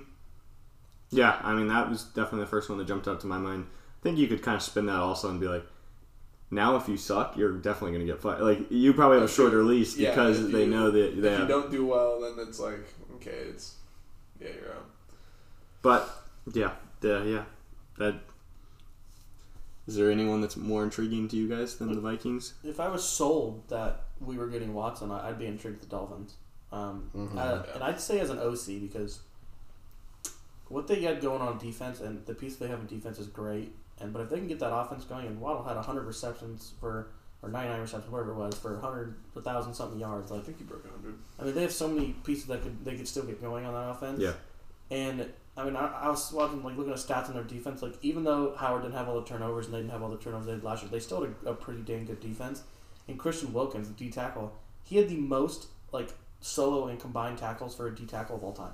Yeah, 1.10 1.40
I 1.44 1.54
mean 1.54 1.68
that 1.68 1.90
was 1.90 2.04
definitely 2.06 2.42
the 2.42 2.48
first 2.48 2.70
one 2.70 2.78
that 2.78 2.88
jumped 2.88 3.08
up 3.08 3.20
to 3.22 3.28
my 3.28 3.38
mind. 3.38 3.68
I 4.00 4.04
think 4.04 4.18
you 4.18 4.28
could 4.28 4.42
kind 4.42 4.56
of 4.56 4.64
spin 4.64 4.88
that 4.88 4.96
also 4.96 5.30
and 5.30 5.40
be 5.40 5.48
like, 5.48 5.64
now 6.50 6.76
if 6.76 6.88
you 6.90 6.98
suck, 6.98 7.38
you're 7.38 7.54
definitely 7.58 7.92
going 7.92 8.08
to 8.08 8.12
get 8.14 8.22
fired. 8.22 8.42
Like 8.42 8.72
you 8.72 8.94
probably 8.94 9.20
have 9.20 9.30
a 9.30 9.32
shorter 9.32 9.64
lease 9.64 9.98
Yeah, 9.98 10.10
because 10.10 10.44
if 10.44 10.52
they 10.52 10.66
know 10.66 10.90
that 10.92 11.22
they 11.22 11.34
If 11.34 11.40
you 11.40 11.48
don't 11.48 11.72
do 11.72 11.86
well, 11.86 12.22
then 12.22 12.48
it's 12.48 12.60
like 12.60 12.88
okay, 13.16 13.32
it's 13.50 13.76
yeah, 14.40 14.50
you're 14.60 14.74
out. 14.74 14.86
But 15.82 16.10
yeah, 16.54 16.72
the, 17.02 17.24
yeah, 17.26 17.44
that. 17.98 18.16
Is 19.92 19.98
there 19.98 20.10
anyone 20.10 20.40
that's 20.40 20.56
more 20.56 20.86
intriguing 20.86 21.28
to 21.28 21.36
you 21.36 21.50
guys 21.50 21.76
than 21.76 21.92
the 21.94 22.00
Vikings? 22.00 22.54
if 22.64 22.80
I 22.80 22.88
was 22.88 23.04
sold 23.04 23.68
that 23.68 24.04
we 24.22 24.38
were 24.38 24.48
getting 24.48 24.74
Watson, 24.74 25.12
I- 25.12 25.28
I'd 25.28 25.38
be 25.38 25.48
intrigued 25.48 25.82
with 25.82 25.90
the 25.90 25.94
Dolphins. 25.98 26.36
Um, 26.72 27.12
Mhm. 27.14 27.36
uh, 27.38 27.64
and 27.74 27.84
I'd 27.84 28.00
say 28.00 28.22
as 28.22 28.30
an 28.30 28.40
OC 28.40 28.80
because 28.80 29.20
what 30.70 30.88
they 30.88 31.02
got 31.02 31.20
going 31.20 31.42
on 31.42 31.58
defense 31.58 32.00
and 32.00 32.26
the 32.26 32.34
piece 32.34 32.56
they 32.56 32.68
have 32.70 32.80
in 32.80 32.88
defense 32.88 33.20
is 33.20 33.28
great. 33.28 33.76
And 34.00 34.14
but 34.14 34.22
if 34.22 34.30
they 34.30 34.38
can 34.38 34.48
get 34.48 34.60
that 34.60 34.74
offense 34.74 35.04
going, 35.04 35.28
and 35.28 35.42
Waddle 35.42 35.64
had 35.66 35.76
hundred 35.76 36.04
receptions 36.06 36.72
for 36.80 37.08
or 37.44 37.50
ninety 37.50 37.68
nine 37.70 37.82
receptions, 37.82 38.10
whatever 38.10 38.32
it 38.32 38.36
was, 38.36 38.56
for 38.56 38.80
hundred, 38.80 39.16
a 39.36 39.42
thousand 39.42 39.74
something 39.74 40.00
yards. 40.00 40.32
I 40.32 40.40
think 40.40 40.58
he 40.60 40.64
broke 40.64 40.86
100. 40.86 41.16
I 41.38 41.44
mean, 41.44 41.54
they 41.54 41.64
have 41.64 41.74
so 41.74 41.90
many 41.90 42.14
pieces 42.24 42.46
that 42.46 42.64
could 42.64 42.86
they 42.86 42.96
could 42.96 43.10
still 43.10 43.24
get 43.24 43.42
going 43.42 43.66
on 43.66 43.74
that 43.74 43.90
offense. 43.90 44.20
Yeah. 44.22 44.36
And 44.90 45.30
I 45.58 45.66
mean, 45.66 45.76
I, 45.76 45.86
I 45.88 46.10
was 46.10 46.32
watching 46.32 46.64
like 46.64 46.78
looking 46.78 46.94
at 46.94 47.00
stats 47.00 47.28
on 47.28 47.34
their 47.36 47.44
defense. 47.44 47.82
Like 47.82 47.94
even 48.02 48.24
though 48.24 48.56
Howard 48.58 48.84
didn't 48.84 48.96
have 48.96 49.10
all 49.10 49.20
the 49.20 49.28
turnovers 49.28 49.66
and 49.66 49.74
they 49.76 49.80
didn't 49.80 49.92
have 49.92 50.02
all 50.02 50.10
the 50.10 50.18
turnovers 50.18 50.48
they 50.48 50.54
did 50.54 50.64
last 50.64 50.82
year, 50.84 50.92
they 50.92 51.00
still 51.00 51.22
had 51.22 51.34
a, 51.46 51.50
a 51.50 51.54
pretty 51.54 51.82
dang 51.82 52.06
good 52.06 52.20
defense. 52.22 52.64
And 53.08 53.20
Christian 53.20 53.52
Wilkins, 53.54 53.88
the 53.90 53.94
D 53.94 54.10
tackle, 54.10 54.54
he 54.84 54.98
had 54.98 55.10
the 55.10 55.18
most 55.18 55.68
like 55.92 56.10
solo 56.40 56.88
and 56.88 57.00
combined 57.00 57.38
tackles 57.38 57.76
for 57.76 57.88
a 57.88 57.96
D 57.96 58.06
tackle 58.06 58.38
of 58.38 58.44
all 58.44 58.54
time. 58.54 58.72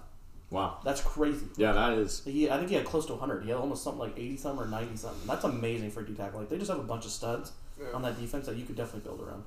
Wow. 0.50 0.78
That's 0.86 1.02
crazy. 1.02 1.46
Yeah, 1.58 1.74
that 1.74 1.94
is. 1.98 2.22
He, 2.24 2.50
I 2.50 2.58
think 2.58 2.70
he 2.70 2.76
had 2.76 2.86
close 2.86 3.06
to 3.08 3.14
100. 3.14 3.44
He 3.44 3.50
had 3.50 3.58
almost 3.58 3.84
something 3.84 4.00
like 4.00 4.14
80 4.18 4.38
something 4.38 4.66
or 4.66 4.70
90 4.70 4.96
something. 4.96 5.28
That's 5.28 5.44
amazing 5.44 5.92
for 5.92 6.02
a 6.02 6.06
D 6.06 6.14
tackle. 6.14 6.40
Like 6.40 6.50
they 6.50 6.58
just 6.58 6.70
have 6.70 6.80
a 6.80 6.84
bunch 6.84 7.06
of 7.06 7.12
studs 7.12 7.52
Yeah. 7.80 7.88
on 7.94 8.02
that 8.04 8.20
defense 8.20 8.46
that 8.46 8.56
you 8.56 8.66
could 8.66 8.76
definitely 8.78 9.02
build 9.10 9.20
around. 9.28 9.44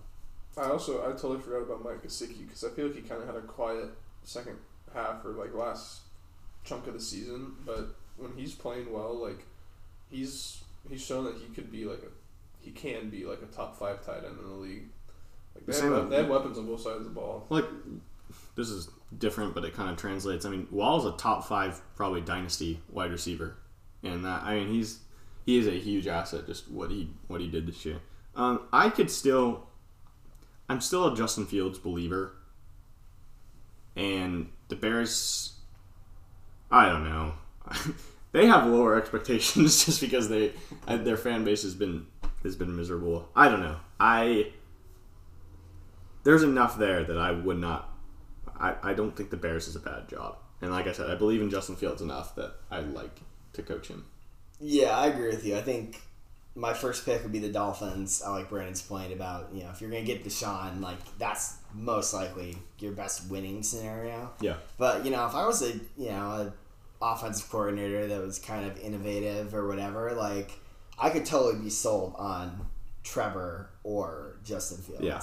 I 0.59 0.65
also 0.65 1.01
I 1.09 1.13
totally 1.13 1.41
forgot 1.41 1.59
about 1.63 1.85
Mike 1.85 2.03
Gesicki 2.03 2.45
because 2.47 2.65
I 2.65 2.71
feel 2.71 2.87
like 2.89 2.97
he 2.97 3.03
kind 3.03 3.23
of 3.23 3.27
had 3.29 3.37
a 3.37 3.41
quiet 3.43 3.87
second 4.25 4.57
half 4.93 5.25
or 5.25 5.31
like 5.31 5.55
last 5.55 6.01
chunk 6.71 6.87
of 6.87 6.95
the 6.95 7.01
season, 7.01 7.53
but 7.67 7.97
when 8.17 8.33
he's 8.37 8.55
playing 8.55 8.93
well, 8.93 9.15
like 9.15 9.45
he's 10.11 10.63
he's 10.89 11.05
shown 11.05 11.25
that 11.25 11.35
he 11.37 11.53
could 11.55 11.71
be 11.71 11.85
like 11.85 12.03
a 12.03 12.65
he 12.65 12.71
can 12.71 13.11
be 13.11 13.25
like 13.25 13.43
a 13.43 13.47
top 13.47 13.79
five 13.79 14.05
tight 14.05 14.25
end 14.25 14.39
in 14.39 14.49
the 14.49 14.55
league. 14.55 14.85
Like 15.55 15.67
they, 15.67 15.81
have, 15.81 16.11
they 16.11 16.17
have 16.17 16.29
weapons 16.29 16.59
on 16.59 16.67
both 16.67 16.81
sides 16.81 16.99
of 16.99 17.05
the 17.05 17.11
ball. 17.11 17.45
Like, 17.49 17.65
this 18.55 18.69
is 18.69 18.89
different, 19.19 19.53
but 19.53 19.65
it 19.65 19.75
kind 19.75 19.91
of 19.91 19.97
translates. 19.97 20.45
I 20.45 20.51
mean, 20.51 20.69
Wall's 20.71 21.05
a 21.05 21.13
top 21.13 21.49
five, 21.49 21.81
probably 21.97 22.21
dynasty 22.21 22.81
wide 22.89 23.11
receiver, 23.11 23.57
and 24.05 24.25
that 24.25 24.45
I 24.45 24.55
mean 24.55 24.69
he's 24.69 25.01
he 25.45 25.59
is 25.59 25.67
a 25.67 25.73
huge 25.73 26.07
asset. 26.07 26.47
Just 26.47 26.71
what 26.71 26.91
he 26.91 27.11
what 27.27 27.41
he 27.41 27.49
did 27.49 27.67
this 27.67 27.85
year. 27.85 27.99
Um, 28.37 28.61
I 28.73 28.91
could 28.91 29.11
still, 29.11 29.67
I'm 30.69 30.81
still 30.81 31.13
a 31.13 31.17
Justin 31.17 31.47
Fields 31.47 31.79
believer, 31.79 32.37
and 33.97 34.51
the 34.69 34.77
Bears. 34.77 35.55
I 36.71 36.89
don't 36.89 37.05
know. 37.05 37.35
they 38.33 38.47
have 38.47 38.67
lower 38.67 38.97
expectations 38.97 39.85
just 39.87 40.01
because 40.01 40.29
they 40.29 40.53
uh, 40.87 40.97
their 40.97 41.17
fan 41.17 41.45
base 41.45 41.63
has 41.63 41.75
been 41.75 42.07
has 42.43 42.57
been 42.57 42.75
miserable. 42.77 43.29
I 43.35 43.49
don't 43.49 43.61
know. 43.61 43.77
I 43.99 44.53
there's 46.23 46.43
enough 46.43 46.79
there 46.79 47.05
that 47.05 47.19
I 47.19 47.33
would 47.33 47.59
not. 47.59 47.89
I, 48.59 48.75
I 48.83 48.95
don't 48.95 49.17
think 49.17 49.31
the 49.31 49.37
Bears 49.37 49.69
is 49.69 49.77
a 49.77 49.81
bad 49.81 50.09
job, 50.09 50.37
and 50.61 50.71
like 50.71 50.87
I 50.87 50.93
said, 50.93 51.11
I 51.11 51.15
believe 51.15 51.41
in 51.41 51.51
Justin 51.51 51.77
Fields 51.77 52.03
enough 52.03 52.35
that 52.35 52.57
I'd 52.71 52.93
like 52.93 53.21
to 53.55 53.63
coach 53.63 53.89
him. 53.89 54.05
Yeah, 54.61 54.97
I 54.97 55.07
agree 55.07 55.29
with 55.29 55.45
you. 55.47 55.57
I 55.57 55.63
think 55.63 56.01
my 56.55 56.75
first 56.75 57.05
pick 57.05 57.23
would 57.23 57.33
be 57.33 57.39
the 57.39 57.49
Dolphins. 57.49 58.23
I 58.25 58.31
like 58.31 58.49
Brandon's 58.49 58.83
point 58.83 59.13
about 59.13 59.49
you 59.53 59.63
know 59.63 59.71
if 59.71 59.81
you're 59.81 59.91
gonna 59.91 60.03
get 60.03 60.25
Deshaun, 60.25 60.81
like 60.81 60.99
that's 61.19 61.59
most 61.75 62.13
likely 62.13 62.57
your 62.79 62.93
best 62.93 63.31
winning 63.31 63.63
scenario. 63.63 64.31
Yeah. 64.41 64.57
But 64.79 65.05
you 65.05 65.11
know, 65.11 65.27
if 65.27 65.35
I 65.35 65.47
was 65.47 65.63
a 65.63 65.73
you 65.97 66.11
know 66.11 66.31
a 66.31 66.53
offensive 67.03 67.49
coordinator 67.49 68.07
that 68.09 68.21
was 68.21 68.39
kind 68.39 68.67
of 68.67 68.79
innovative 68.81 69.55
or 69.55 69.69
whatever, 69.69 70.13
like 70.13 70.53
I 70.99 71.11
could 71.11 71.25
totally 71.25 71.63
be 71.63 71.71
sold 71.71 72.15
on 72.19 72.67
Trevor 73.05 73.71
or 73.85 74.37
Justin 74.45 74.79
Fields. 74.79 75.05
Yeah. 75.05 75.23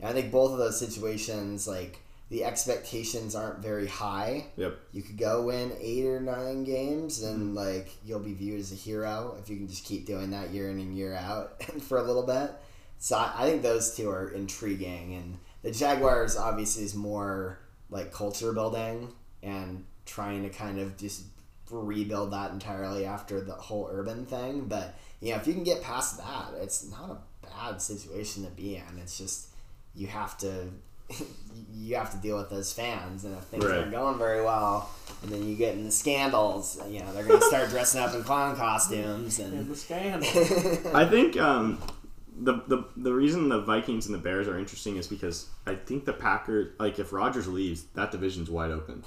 And 0.00 0.08
I 0.08 0.20
think 0.20 0.32
both 0.32 0.52
of 0.52 0.58
those 0.58 0.78
situations, 0.78 1.66
like 1.66 2.00
the 2.30 2.44
expectations 2.44 3.34
aren't 3.34 3.60
very 3.60 3.86
high. 3.86 4.46
Yep. 4.56 4.78
You 4.92 5.02
could 5.02 5.16
go 5.16 5.42
win 5.42 5.72
eight 5.80 6.04
or 6.04 6.20
nine 6.20 6.64
games, 6.64 7.22
and 7.22 7.38
mm-hmm. 7.38 7.56
like 7.56 7.90
you'll 8.04 8.20
be 8.20 8.34
viewed 8.34 8.60
as 8.60 8.72
a 8.72 8.74
hero 8.74 9.36
if 9.40 9.48
you 9.48 9.56
can 9.56 9.68
just 9.68 9.84
keep 9.84 10.06
doing 10.06 10.30
that 10.30 10.50
year 10.50 10.70
in 10.70 10.78
and 10.78 10.96
year 10.96 11.14
out 11.14 11.62
for 11.82 11.98
a 11.98 12.02
little 12.02 12.26
bit. 12.26 12.52
So 12.98 13.16
I, 13.16 13.32
I 13.36 13.48
think 13.48 13.62
those 13.62 13.96
two 13.96 14.10
are 14.10 14.30
intriguing, 14.30 15.14
and 15.14 15.38
the 15.62 15.70
Jaguars 15.70 16.36
obviously 16.36 16.84
is 16.84 16.94
more 16.94 17.58
like 17.90 18.12
culture 18.12 18.52
building 18.52 19.12
and 19.42 19.84
trying 20.04 20.42
to 20.42 20.50
kind 20.50 20.78
of 20.78 20.96
just 20.96 21.24
rebuild 21.70 22.32
that 22.32 22.50
entirely 22.50 23.04
after 23.06 23.40
the 23.40 23.52
whole 23.52 23.88
Urban 23.90 24.26
thing. 24.26 24.66
But 24.66 24.98
you 25.20 25.30
know, 25.30 25.36
if 25.36 25.46
you 25.46 25.54
can 25.54 25.64
get 25.64 25.82
past 25.82 26.18
that, 26.18 26.60
it's 26.60 26.90
not 26.90 27.10
a 27.10 27.46
bad 27.46 27.80
situation 27.80 28.44
to 28.44 28.50
be 28.50 28.76
in. 28.76 28.98
It's 28.98 29.16
just 29.16 29.48
you 29.94 30.06
have 30.08 30.36
to 30.38 30.68
you 31.74 31.96
have 31.96 32.10
to 32.12 32.16
deal 32.18 32.36
with 32.36 32.50
those 32.50 32.72
fans, 32.72 33.24
and 33.24 33.34
if 33.36 33.44
things 33.44 33.64
Right. 33.64 33.78
aren't 33.78 33.90
going 33.92 34.18
very 34.18 34.42
well, 34.42 34.90
and 35.22 35.30
then 35.32 35.48
you 35.48 35.56
get 35.56 35.74
in 35.74 35.84
the 35.84 35.90
scandals, 35.90 36.78
you 36.88 37.00
know, 37.00 37.12
they're 37.12 37.24
gonna 37.24 37.40
start 37.42 37.70
dressing 37.70 38.00
up 38.00 38.14
in 38.14 38.22
clown 38.24 38.56
costumes 38.56 39.38
And 39.38 39.52
and. 39.54 39.70
the 39.70 39.76
scandal. 39.86 40.28
I 40.94 41.04
think 41.06 41.36
um, 41.38 41.82
the, 42.40 42.62
the 42.68 42.84
the 42.96 43.12
reason 43.12 43.48
the 43.48 43.60
Vikings 43.62 44.06
and 44.06 44.14
the 44.14 44.18
Bears 44.18 44.46
are 44.48 44.58
interesting 44.58 44.96
is 44.96 45.06
because 45.06 45.48
I 45.66 45.74
think 45.74 46.04
the 46.04 46.12
Packers, 46.12 46.72
like 46.78 46.98
if 46.98 47.12
Rodgers 47.12 47.48
leaves, 47.48 47.84
that 47.94 48.10
division's 48.12 48.50
wide 48.50 48.70
open. 48.70 49.02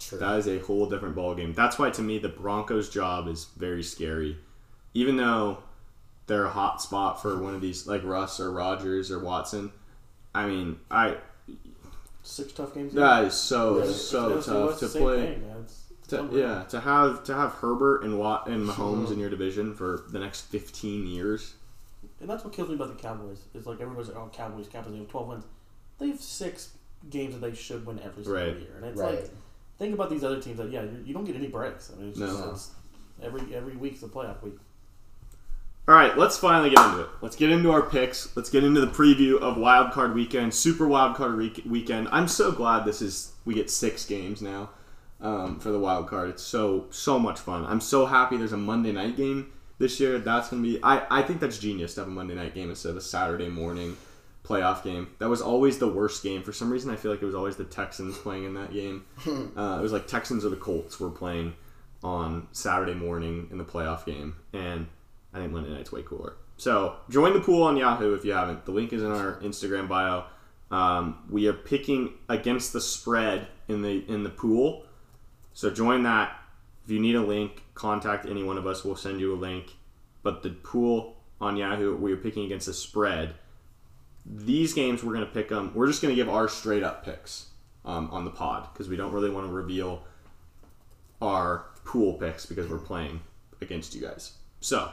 True. 0.00 0.18
That 0.18 0.36
is 0.38 0.48
a 0.48 0.58
whole 0.58 0.86
different 0.88 1.14
ballgame. 1.16 1.54
That's 1.54 1.78
why 1.78 1.90
to 1.90 2.02
me 2.02 2.18
the 2.18 2.28
Broncos' 2.28 2.90
job 2.90 3.26
is 3.28 3.46
very 3.56 3.82
scary, 3.82 4.36
even 4.92 5.16
though 5.16 5.58
they're 6.26 6.44
a 6.46 6.50
hot 6.50 6.82
spot 6.82 7.22
for 7.22 7.38
one 7.40 7.54
of 7.54 7.60
these 7.60 7.86
like 7.86 8.02
Russ 8.04 8.40
or 8.40 8.50
Rodgers 8.50 9.10
or 9.10 9.18
Watson. 9.20 9.72
I 10.34 10.46
mean, 10.46 10.78
I 10.90 11.16
Six 12.26 12.52
tough 12.52 12.74
games. 12.74 12.94
that 12.94 13.24
is 13.24 13.34
so 13.34 13.78
Yeah, 13.78 13.92
so 13.92 14.26
it's- 14.30 14.36
it's 14.38 14.46
tough 14.46 14.78
to 14.80 14.88
play. 14.98 15.16
thing, 15.34 15.40
man. 15.42 15.50
It's- 15.58 15.82
it's 15.98 16.08
To, 16.08 16.28
yeah, 16.32 16.64
to 16.64 16.80
have 16.80 17.22
to 17.24 17.34
have 17.34 17.52
Herbert 17.52 18.02
and 18.02 18.18
Watt 18.18 18.48
and 18.48 18.66
Mahomes 18.68 19.10
in 19.12 19.18
your 19.18 19.30
division 19.30 19.74
for 19.74 20.04
the 20.10 20.18
next 20.18 20.42
fifteen 20.42 21.06
years. 21.06 21.54
and 22.20 22.28
that's 22.30 22.42
what 22.44 22.52
kills 22.54 22.68
me 22.70 22.74
about 22.76 22.88
the 22.96 23.02
Cowboys. 23.02 23.40
Is 23.54 23.66
like 23.66 23.80
everybody's 23.80 24.08
like, 24.08 24.16
oh, 24.16 24.30
Cowboys, 24.32 24.66
Cowboys, 24.68 24.92
they 24.92 24.98
have 24.98 25.08
12 25.08 25.28
wins. 25.28 25.44
They 25.98 26.08
have 26.08 26.20
six 26.20 26.70
games 27.10 27.34
that 27.34 27.40
they 27.40 27.54
should 27.54 27.84
win 27.84 27.98
every 27.98 28.24
single 28.24 28.42
Right. 28.42 28.56
year, 28.58 28.72
and 28.76 28.84
it's 28.86 28.98
right. 29.00 29.20
like 29.20 29.30
think 29.78 29.92
about 29.94 30.08
these 30.08 30.24
other 30.24 30.40
teams 30.40 30.56
that 30.58 30.70
yeah, 30.70 30.82
you, 30.84 31.02
you 31.04 31.12
don't 31.14 31.24
get 31.24 31.36
any 31.36 31.48
breaks. 31.48 31.90
I 31.92 31.98
mean, 31.98 32.08
it's 32.10 32.18
just 32.18 32.38
No. 32.38 32.50
it's, 32.52 32.70
every 33.20 33.54
every 33.54 33.76
week's 33.76 34.02
a 34.02 34.08
playoff 34.08 34.42
week. 34.42 34.56
All 35.86 35.94
right, 35.94 36.16
let's 36.16 36.38
finally 36.38 36.70
get 36.70 36.82
into 36.86 37.02
it. 37.02 37.08
Let's 37.20 37.36
get 37.36 37.50
into 37.50 37.70
our 37.70 37.82
picks. 37.82 38.34
Let's 38.36 38.48
get 38.48 38.64
into 38.64 38.80
the 38.80 38.86
preview 38.86 39.38
of 39.38 39.58
Wild 39.58 39.92
Card 39.92 40.14
Weekend, 40.14 40.54
Super 40.54 40.88
Wild 40.88 41.14
Card 41.14 41.36
Week- 41.36 41.62
Weekend. 41.68 42.08
I'm 42.10 42.26
so 42.26 42.50
glad 42.52 42.86
this 42.86 43.02
is 43.02 43.32
we 43.44 43.52
get 43.54 43.70
six 43.70 44.06
games 44.06 44.40
now 44.40 44.70
um, 45.20 45.60
for 45.60 45.70
the 45.70 45.78
Wild 45.78 46.08
Card. 46.08 46.30
It's 46.30 46.42
so 46.42 46.86
so 46.90 47.18
much 47.18 47.38
fun. 47.38 47.66
I'm 47.66 47.82
so 47.82 48.06
happy 48.06 48.38
there's 48.38 48.52
a 48.52 48.56
Monday 48.56 48.92
night 48.92 49.16
game 49.18 49.52
this 49.78 50.00
year. 50.00 50.18
That's 50.18 50.48
gonna 50.48 50.62
be. 50.62 50.78
I 50.82 51.02
I 51.10 51.22
think 51.22 51.40
that's 51.40 51.58
genius 51.58 51.94
to 51.94 52.00
have 52.00 52.08
a 52.08 52.12
Monday 52.12 52.34
night 52.34 52.54
game 52.54 52.70
instead 52.70 52.88
of 52.90 52.96
a 52.96 53.02
Saturday 53.02 53.50
morning 53.50 53.98
playoff 54.42 54.82
game. 54.82 55.08
That 55.18 55.28
was 55.28 55.42
always 55.42 55.78
the 55.78 55.88
worst 55.88 56.22
game. 56.22 56.42
For 56.42 56.52
some 56.52 56.70
reason, 56.70 56.90
I 56.90 56.96
feel 56.96 57.10
like 57.10 57.20
it 57.20 57.26
was 57.26 57.34
always 57.34 57.56
the 57.56 57.64
Texans 57.64 58.16
playing 58.16 58.44
in 58.44 58.54
that 58.54 58.72
game. 58.72 59.04
Uh, 59.54 59.78
it 59.78 59.82
was 59.82 59.92
like 59.92 60.06
Texans 60.06 60.44
or 60.46 60.48
the 60.48 60.56
Colts 60.56 60.98
were 60.98 61.10
playing 61.10 61.54
on 62.02 62.48
Saturday 62.52 62.94
morning 62.94 63.48
in 63.50 63.58
the 63.58 63.64
playoff 63.64 64.04
game, 64.06 64.36
and 64.54 64.86
I 65.34 65.38
think 65.38 65.52
Monday 65.52 65.70
night's 65.70 65.92
way 65.92 66.02
cooler. 66.02 66.36
So 66.56 66.96
join 67.10 67.32
the 67.32 67.40
pool 67.40 67.64
on 67.64 67.76
Yahoo 67.76 68.14
if 68.14 68.24
you 68.24 68.32
haven't. 68.32 68.64
The 68.64 68.70
link 68.70 68.92
is 68.92 69.02
in 69.02 69.10
our 69.10 69.40
Instagram 69.40 69.88
bio. 69.88 70.24
Um, 70.70 71.24
we 71.28 71.46
are 71.48 71.52
picking 71.52 72.14
against 72.28 72.72
the 72.72 72.80
spread 72.80 73.48
in 73.68 73.82
the 73.82 74.04
in 74.08 74.22
the 74.22 74.30
pool. 74.30 74.84
So 75.52 75.70
join 75.70 76.04
that. 76.04 76.38
If 76.84 76.90
you 76.90 77.00
need 77.00 77.16
a 77.16 77.22
link, 77.22 77.62
contact 77.74 78.26
any 78.26 78.42
one 78.42 78.58
of 78.58 78.66
us. 78.66 78.84
We'll 78.84 78.96
send 78.96 79.20
you 79.20 79.34
a 79.34 79.36
link. 79.36 79.74
But 80.22 80.42
the 80.42 80.50
pool 80.50 81.16
on 81.40 81.56
Yahoo, 81.56 81.96
we 81.96 82.12
are 82.12 82.16
picking 82.16 82.44
against 82.44 82.66
the 82.66 82.74
spread. 82.74 83.34
These 84.24 84.72
games 84.72 85.02
we're 85.02 85.14
gonna 85.14 85.26
pick 85.26 85.48
them. 85.48 85.72
We're 85.74 85.86
just 85.86 86.00
gonna 86.00 86.14
give 86.14 86.28
our 86.28 86.48
straight 86.48 86.82
up 86.82 87.04
picks 87.04 87.48
um, 87.84 88.08
on 88.10 88.24
the 88.24 88.30
pod 88.30 88.68
because 88.72 88.88
we 88.88 88.96
don't 88.96 89.12
really 89.12 89.30
want 89.30 89.46
to 89.46 89.52
reveal 89.52 90.04
our 91.20 91.66
pool 91.84 92.14
picks 92.14 92.46
because 92.46 92.68
we're 92.68 92.78
playing 92.78 93.20
against 93.60 93.94
you 93.94 94.00
guys. 94.00 94.34
So, 94.60 94.90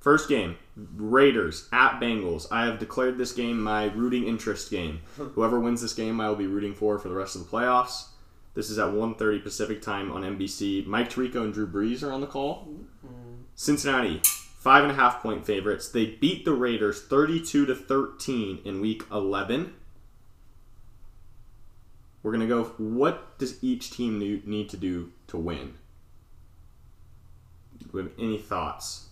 first 0.00 0.28
game 0.28 0.56
Raiders 0.76 1.68
at 1.72 2.00
Bengals. 2.00 2.46
I 2.50 2.66
have 2.66 2.78
declared 2.78 3.18
this 3.18 3.32
game 3.32 3.60
my 3.60 3.86
rooting 3.86 4.26
interest 4.26 4.70
game. 4.70 5.00
Whoever 5.16 5.58
wins 5.58 5.82
this 5.82 5.94
game, 5.94 6.20
I 6.20 6.28
will 6.28 6.36
be 6.36 6.46
rooting 6.46 6.74
for 6.74 6.98
for 6.98 7.08
the 7.08 7.14
rest 7.14 7.36
of 7.36 7.42
the 7.42 7.56
playoffs. 7.56 8.06
This 8.54 8.70
is 8.70 8.78
at 8.78 8.92
1:30 8.92 9.42
Pacific 9.42 9.82
time 9.82 10.10
on 10.10 10.22
NBC. 10.22 10.86
Mike 10.86 11.10
Tirico 11.10 11.42
and 11.42 11.52
Drew 11.52 11.66
Brees 11.66 12.02
are 12.02 12.12
on 12.12 12.20
the 12.20 12.26
call. 12.26 12.68
Mm-hmm. 13.06 13.42
Cincinnati, 13.54 14.20
five 14.58 14.82
and 14.82 14.92
a 14.92 14.96
half 14.96 15.22
point 15.22 15.46
favorites. 15.46 15.88
They 15.88 16.06
beat 16.06 16.44
the 16.44 16.52
Raiders 16.52 17.02
32 17.02 17.66
to 17.66 17.74
13 17.74 18.60
in 18.64 18.80
Week 18.80 19.04
11. 19.12 19.74
We're 22.22 22.32
gonna 22.32 22.46
go. 22.46 22.64
What 22.78 23.38
does 23.38 23.62
each 23.62 23.90
team 23.90 24.18
need 24.18 24.46
need 24.46 24.68
to 24.70 24.76
do 24.76 25.12
to 25.28 25.36
win? 25.36 25.74
Do 27.78 27.86
we 27.92 28.02
have 28.02 28.12
any 28.18 28.38
thoughts? 28.38 29.07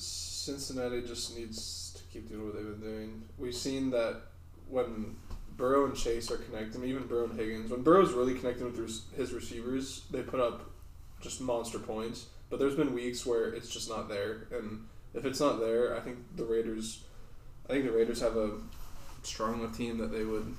Cincinnati 0.00 1.02
just 1.02 1.36
needs 1.36 1.92
to 1.96 2.02
keep 2.12 2.28
doing 2.28 2.46
what 2.46 2.54
they've 2.54 2.64
been 2.64 2.80
doing. 2.80 3.22
We've 3.38 3.54
seen 3.54 3.90
that 3.90 4.22
when 4.68 5.16
Burrow 5.56 5.84
and 5.84 5.94
Chase 5.94 6.30
are 6.30 6.38
connecting, 6.38 6.84
even 6.84 7.06
Burrow 7.06 7.24
and 7.24 7.38
Higgins, 7.38 7.70
when 7.70 7.82
Burrow's 7.82 8.12
really 8.12 8.34
connecting 8.34 8.64
with 8.64 8.78
his- 8.78 9.02
his 9.14 9.32
receivers, 9.32 10.02
they 10.10 10.22
put 10.22 10.40
up 10.40 10.70
just 11.20 11.40
monster 11.40 11.78
points. 11.78 12.26
But 12.48 12.58
there's 12.58 12.74
been 12.74 12.94
weeks 12.94 13.26
where 13.26 13.52
it's 13.52 13.68
just 13.68 13.88
not 13.88 14.08
there, 14.08 14.48
and 14.50 14.86
if 15.14 15.24
it's 15.24 15.40
not 15.40 15.60
there, 15.60 15.96
I 15.96 16.00
think 16.00 16.18
the 16.36 16.44
Raiders, 16.44 17.04
I 17.66 17.74
think 17.74 17.84
the 17.84 17.92
Raiders 17.92 18.20
have 18.20 18.36
a 18.36 18.58
strong 19.22 19.60
enough 19.60 19.76
team 19.76 19.98
that 19.98 20.10
they 20.10 20.24
would. 20.24 20.56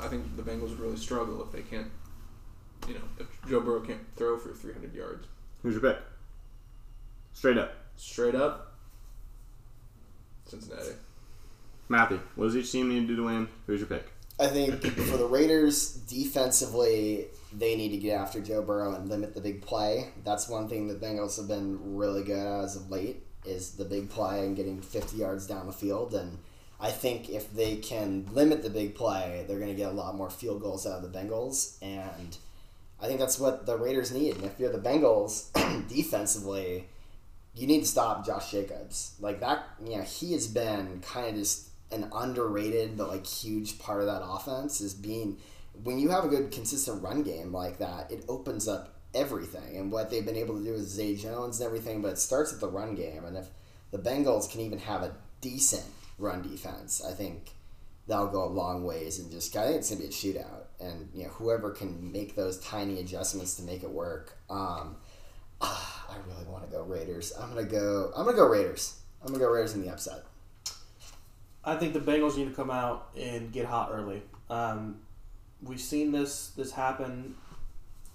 I 0.00 0.08
think 0.08 0.36
the 0.36 0.42
Bengals 0.42 0.70
would 0.70 0.80
really 0.80 0.96
struggle 0.96 1.42
if 1.42 1.52
they 1.52 1.62
can't, 1.62 1.90
you 2.86 2.94
know, 2.94 3.04
if 3.18 3.26
Joe 3.48 3.60
Burrow 3.60 3.80
can't 3.80 4.00
throw 4.16 4.38
for 4.38 4.52
300 4.52 4.94
yards. 4.94 5.26
Who's 5.62 5.74
your 5.74 5.82
pick? 5.82 5.98
Straight 7.32 7.58
up, 7.58 7.72
Straight 7.98 8.36
up, 8.36 8.67
Cincinnati. 10.48 10.90
Matthew. 11.88 12.20
What 12.34 12.46
does 12.46 12.56
each 12.56 12.72
team 12.72 12.88
need 12.88 13.02
to 13.02 13.06
do 13.06 13.16
to 13.16 13.24
win? 13.24 13.48
Who's 13.66 13.80
your 13.80 13.88
pick? 13.88 14.06
I 14.40 14.46
think 14.46 14.84
for 14.84 15.16
the 15.16 15.26
Raiders, 15.26 15.94
defensively, 15.94 17.26
they 17.52 17.74
need 17.74 17.88
to 17.90 17.96
get 17.96 18.20
after 18.20 18.40
Joe 18.40 18.62
Burrow 18.62 18.94
and 18.94 19.08
limit 19.08 19.34
the 19.34 19.40
big 19.40 19.62
play. 19.62 20.10
That's 20.24 20.48
one 20.48 20.68
thing 20.68 20.86
the 20.86 20.94
Bengals 20.94 21.36
have 21.38 21.48
been 21.48 21.96
really 21.96 22.22
good 22.22 22.38
at 22.38 22.64
as 22.64 22.76
of 22.76 22.90
late 22.90 23.24
is 23.44 23.72
the 23.72 23.84
big 23.84 24.10
play 24.10 24.44
and 24.44 24.54
getting 24.56 24.80
50 24.80 25.16
yards 25.16 25.46
down 25.46 25.66
the 25.66 25.72
field. 25.72 26.14
And 26.14 26.38
I 26.80 26.90
think 26.90 27.30
if 27.30 27.52
they 27.52 27.76
can 27.76 28.28
limit 28.32 28.62
the 28.62 28.70
big 28.70 28.94
play, 28.94 29.44
they're 29.48 29.58
going 29.58 29.70
to 29.70 29.76
get 29.76 29.90
a 29.90 29.94
lot 29.94 30.14
more 30.14 30.30
field 30.30 30.60
goals 30.62 30.86
out 30.86 31.02
of 31.02 31.12
the 31.12 31.18
Bengals. 31.18 31.76
And 31.82 32.36
I 33.00 33.06
think 33.06 33.18
that's 33.18 33.40
what 33.40 33.66
the 33.66 33.76
Raiders 33.76 34.12
need. 34.12 34.36
And 34.36 34.44
if 34.44 34.60
you're 34.60 34.70
the 34.70 34.78
Bengals, 34.78 35.50
defensively, 35.88 36.86
you 37.58 37.66
need 37.66 37.80
to 37.80 37.86
stop 37.86 38.24
Josh 38.24 38.50
Jacobs. 38.50 39.14
Like 39.20 39.40
that, 39.40 39.64
know, 39.96 40.02
he 40.02 40.32
has 40.32 40.46
been 40.46 41.00
kind 41.00 41.28
of 41.28 41.34
just 41.34 41.68
an 41.90 42.08
underrated 42.14 42.98
but 42.98 43.08
like 43.08 43.26
huge 43.26 43.78
part 43.78 44.00
of 44.00 44.06
that 44.06 44.22
offense 44.22 44.80
is 44.82 44.92
being 44.92 45.38
when 45.82 45.98
you 45.98 46.10
have 46.10 46.24
a 46.24 46.28
good 46.28 46.50
consistent 46.50 47.02
run 47.02 47.22
game 47.22 47.52
like 47.52 47.78
that, 47.78 48.10
it 48.10 48.24
opens 48.28 48.68
up 48.68 48.94
everything. 49.14 49.76
And 49.76 49.92
what 49.92 50.10
they've 50.10 50.24
been 50.24 50.36
able 50.36 50.58
to 50.58 50.64
do 50.64 50.72
with 50.72 50.88
Zay 50.88 51.14
Jones 51.14 51.60
and 51.60 51.66
everything, 51.66 52.02
but 52.02 52.12
it 52.12 52.18
starts 52.18 52.52
at 52.52 52.60
the 52.60 52.68
run 52.68 52.94
game. 52.94 53.24
And 53.24 53.36
if 53.36 53.46
the 53.90 53.98
Bengals 53.98 54.50
can 54.50 54.60
even 54.60 54.78
have 54.80 55.02
a 55.02 55.14
decent 55.40 55.84
run 56.18 56.42
defense, 56.42 57.02
I 57.04 57.12
think 57.12 57.52
that'll 58.06 58.28
go 58.28 58.44
a 58.44 58.46
long 58.46 58.84
ways. 58.84 59.18
And 59.18 59.30
just 59.30 59.56
I 59.56 59.66
think 59.66 59.78
it's 59.78 59.90
gonna 59.90 60.02
be 60.02 60.08
a 60.08 60.10
shootout. 60.10 60.64
And 60.80 61.08
you 61.14 61.24
know 61.24 61.30
whoever 61.30 61.70
can 61.70 62.12
make 62.12 62.34
those 62.34 62.58
tiny 62.58 63.00
adjustments 63.00 63.54
to 63.56 63.62
make 63.62 63.82
it 63.82 63.90
work. 63.90 64.36
Um, 64.50 64.96
I 65.60 66.16
really 66.26 66.44
want 66.46 66.64
to 66.64 66.70
go 66.70 66.82
Raiders. 66.82 67.32
I'm 67.38 67.48
gonna 67.50 67.64
go. 67.64 68.12
I'm 68.16 68.24
gonna 68.24 68.36
go 68.36 68.46
Raiders. 68.46 69.00
I'm 69.22 69.28
gonna 69.28 69.44
go 69.44 69.50
Raiders 69.50 69.74
in 69.74 69.82
the 69.82 69.92
upset. 69.92 70.24
I 71.64 71.76
think 71.76 71.92
the 71.92 72.00
Bengals 72.00 72.36
need 72.36 72.48
to 72.48 72.54
come 72.54 72.70
out 72.70 73.10
and 73.18 73.52
get 73.52 73.66
hot 73.66 73.90
early. 73.92 74.22
Um, 74.48 75.00
we've 75.62 75.80
seen 75.80 76.12
this 76.12 76.48
this 76.50 76.72
happen 76.72 77.34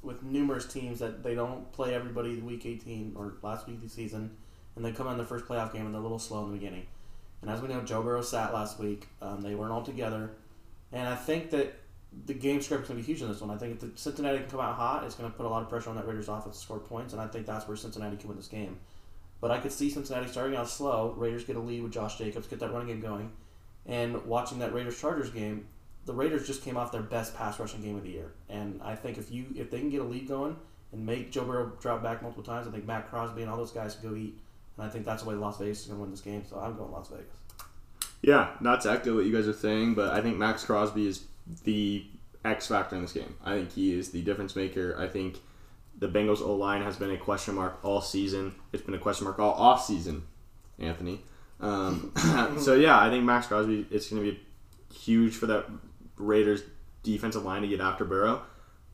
with 0.02 0.24
numerous 0.24 0.66
teams 0.66 1.00
that 1.00 1.24
they 1.24 1.36
don't 1.36 1.72
play 1.72 1.94
everybody 1.94 2.36
week 2.38 2.66
18 2.66 3.14
or 3.16 3.36
last 3.42 3.68
week 3.68 3.78
of 3.78 3.84
the 3.84 3.90
season, 3.90 4.36
and 4.76 4.84
they 4.84 4.92
come 4.92 5.08
in 5.08 5.18
the 5.18 5.26
first 5.26 5.46
playoff 5.46 5.72
game 5.74 5.86
and 5.86 5.94
they're 5.94 6.00
a 6.00 6.04
little 6.04 6.20
slow 6.20 6.44
in 6.46 6.52
the 6.52 6.58
beginning. 6.58 6.86
And 7.42 7.50
as 7.50 7.62
we 7.62 7.68
know, 7.68 7.82
Joe 7.82 8.02
Burrow 8.02 8.22
sat 8.22 8.54
last 8.54 8.80
week. 8.80 9.08
Um, 9.22 9.42
they 9.42 9.56
weren't 9.56 9.72
all 9.72 9.84
together, 9.84 10.32
and 10.92 11.08
I 11.08 11.16
think 11.16 11.52
that 11.52 11.76
the 12.26 12.34
game 12.34 12.62
script 12.62 12.84
is 12.84 12.90
going 12.90 13.02
to 13.02 13.06
be 13.06 13.12
huge 13.12 13.22
in 13.22 13.28
this 13.28 13.42
one. 13.42 13.50
I 13.50 13.58
think 13.58 13.74
if 13.74 13.80
the 13.80 13.92
Cincinnati 13.96 14.40
can 14.40 14.50
come 14.50 14.60
out 14.60 14.76
hot, 14.76 15.04
it's 15.04 15.16
going 15.16 15.30
to 15.30 15.36
put 15.36 15.46
a 15.46 15.50
lot 15.50 15.62
of 15.62 15.70
pressure 15.70 15.90
on 15.90 15.96
that 15.96 16.08
Raiders 16.08 16.30
offense 16.30 16.58
to 16.58 16.62
score 16.62 16.80
points, 16.80 17.14
and 17.14 17.22
I 17.22 17.28
think 17.28 17.46
that's 17.46 17.68
where 17.68 17.78
Cincinnati 17.78 18.18
can 18.18 18.28
win 18.28 18.38
this 18.38 18.48
game. 18.48 18.80
But 19.42 19.52
I 19.52 19.60
could 19.60 19.72
see 19.72 19.90
Cincinnati 19.90 20.28
starting 20.28 20.56
out 20.56 20.70
slow. 20.70 21.14
Raiders 21.18 21.44
get 21.44 21.58
a 21.58 21.60
lead 21.60 21.84
with 21.84 21.92
Josh 21.92 22.18
Jacobs, 22.18 22.48
get 22.48 22.60
that 22.60 22.72
running 22.72 22.88
game 22.88 23.02
going, 23.02 23.32
and 23.86 24.26
watching 24.26 24.60
that 24.60 24.74
Raiders 24.74 25.00
Chargers 25.00 25.30
game, 25.30 25.68
the 26.06 26.14
Raiders 26.14 26.48
just 26.48 26.64
came 26.64 26.78
off 26.78 26.92
their 26.92 27.02
best 27.02 27.36
pass 27.36 27.60
rushing 27.60 27.82
game 27.82 27.98
of 27.98 28.04
the 28.04 28.10
year. 28.10 28.34
And 28.50 28.82
I 28.82 28.96
think 28.96 29.18
if 29.18 29.32
you 29.32 29.48
if 29.56 29.70
they 29.70 29.80
can 29.80 29.90
get 29.90 30.02
a 30.02 30.06
lead 30.06 30.28
going 30.28 30.56
and 30.92 31.06
make 31.06 31.32
Joe 31.32 31.44
Burrow 31.44 31.74
drop 31.80 32.04
back 32.04 32.22
multiple 32.22 32.44
times, 32.44 32.68
I 32.68 32.72
think 32.72 32.86
Maxx 32.86 33.10
Crosby 33.10 33.42
and 33.42 33.52
all 33.52 33.58
those 33.58 33.72
guys 33.72 33.96
can 33.96 34.10
go 34.10 34.16
eat. 34.16 34.40
And 34.78 34.86
I 34.86 34.90
think 34.90 35.06
that's 35.06 35.24
the 35.24 35.30
way 35.30 35.36
Las 35.36 35.58
Vegas 35.60 35.82
is 35.82 35.88
going 35.88 35.98
to 35.98 36.02
win 36.02 36.12
this 36.12 36.22
game. 36.22 36.44
So 36.50 36.58
I'm 36.58 36.76
going 36.76 36.92
Las 36.92 37.10
Vegas. 37.10 37.36
Yeah, 38.22 38.52
not 38.62 38.82
to 38.82 38.92
echo 38.92 39.16
what 39.16 39.26
you 39.26 39.34
guys 39.34 39.48
are 39.48 39.54
saying, 39.54 39.96
but 39.96 40.14
I 40.14 40.22
think 40.22 40.38
Maxx 40.38 40.64
Crosby 40.64 41.08
is 41.08 41.26
the 41.64 42.06
X 42.44 42.68
factor 42.68 42.96
in 42.96 43.02
this 43.02 43.14
game. 43.14 43.36
I 43.44 43.56
think 43.56 43.72
he 43.74 43.98
is 43.98 44.12
the 44.12 44.22
difference 44.22 44.56
maker. 44.56 44.96
I 44.98 45.08
think 45.08 45.40
the 45.98 46.08
Bengals 46.08 46.42
O 46.42 46.56
line 46.56 46.82
has 46.82 46.98
been 46.98 47.12
a 47.12 47.18
question 47.18 47.56
mark 47.56 47.80
all 47.84 48.02
season. 48.02 48.56
It's 48.72 48.84
been 48.84 48.96
a 48.96 49.00
question 49.00 49.26
mark 49.26 49.40
all 49.40 49.54
off 49.54 49.86
season, 49.86 50.24
Anthony. 50.80 51.22
Um, 51.60 52.12
so 52.60 52.76
yeah, 52.76 53.00
I 53.00 53.10
think 53.10 53.24
Maxx 53.24 53.48
Crosby 53.48 53.88
it's 53.90 54.10
going 54.10 54.24
to 54.24 54.32
be 54.32 54.40
huge 54.94 55.36
for 55.36 55.46
that 55.48 55.66
Raiders 56.18 56.64
defensive 57.04 57.44
line 57.44 57.62
to 57.62 57.68
get 57.68 57.82
after 57.82 58.06
Burrow. 58.06 58.42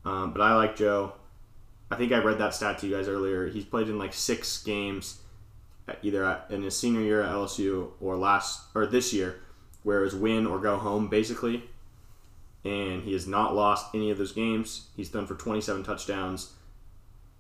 Um, 0.06 0.34
but 0.34 0.42
I 0.42 0.56
like 0.56 0.76
Joe. 0.76 1.14
I 1.92 1.96
think 1.96 2.12
I 2.12 2.20
read 2.20 2.38
that 2.38 2.54
stat 2.54 2.80
to 2.80 2.88
you 2.88 2.96
guys 2.96 3.08
earlier. 3.08 3.48
He's 3.48 3.66
played 3.66 3.90
in 3.90 3.98
like 3.98 4.14
six 4.14 4.62
games, 4.62 5.20
at- 5.88 6.00
either 6.04 6.24
at, 6.24 6.48
in 6.50 6.62
his 6.62 6.78
senior 6.78 7.02
year 7.02 7.22
at 7.24 7.32
LSU 7.32 7.92
or 8.00 8.16
last 8.16 8.62
or 8.76 8.86
this 8.86 9.14
year, 9.14 9.40
where 9.84 10.00
it 10.00 10.04
was 10.04 10.16
win 10.16 10.46
or 10.46 10.60
go 10.60 10.78
home 10.78 11.08
basically. 11.08 11.64
And 12.66 13.04
he 13.04 13.14
has 13.14 13.26
not 13.26 13.56
lost 13.56 13.96
any 13.96 14.12
of 14.12 14.18
those 14.18 14.34
games. 14.34 14.90
He's 14.96 15.10
done 15.10 15.26
for 15.26 15.36
27 15.36 15.84
touchdowns 15.84 16.54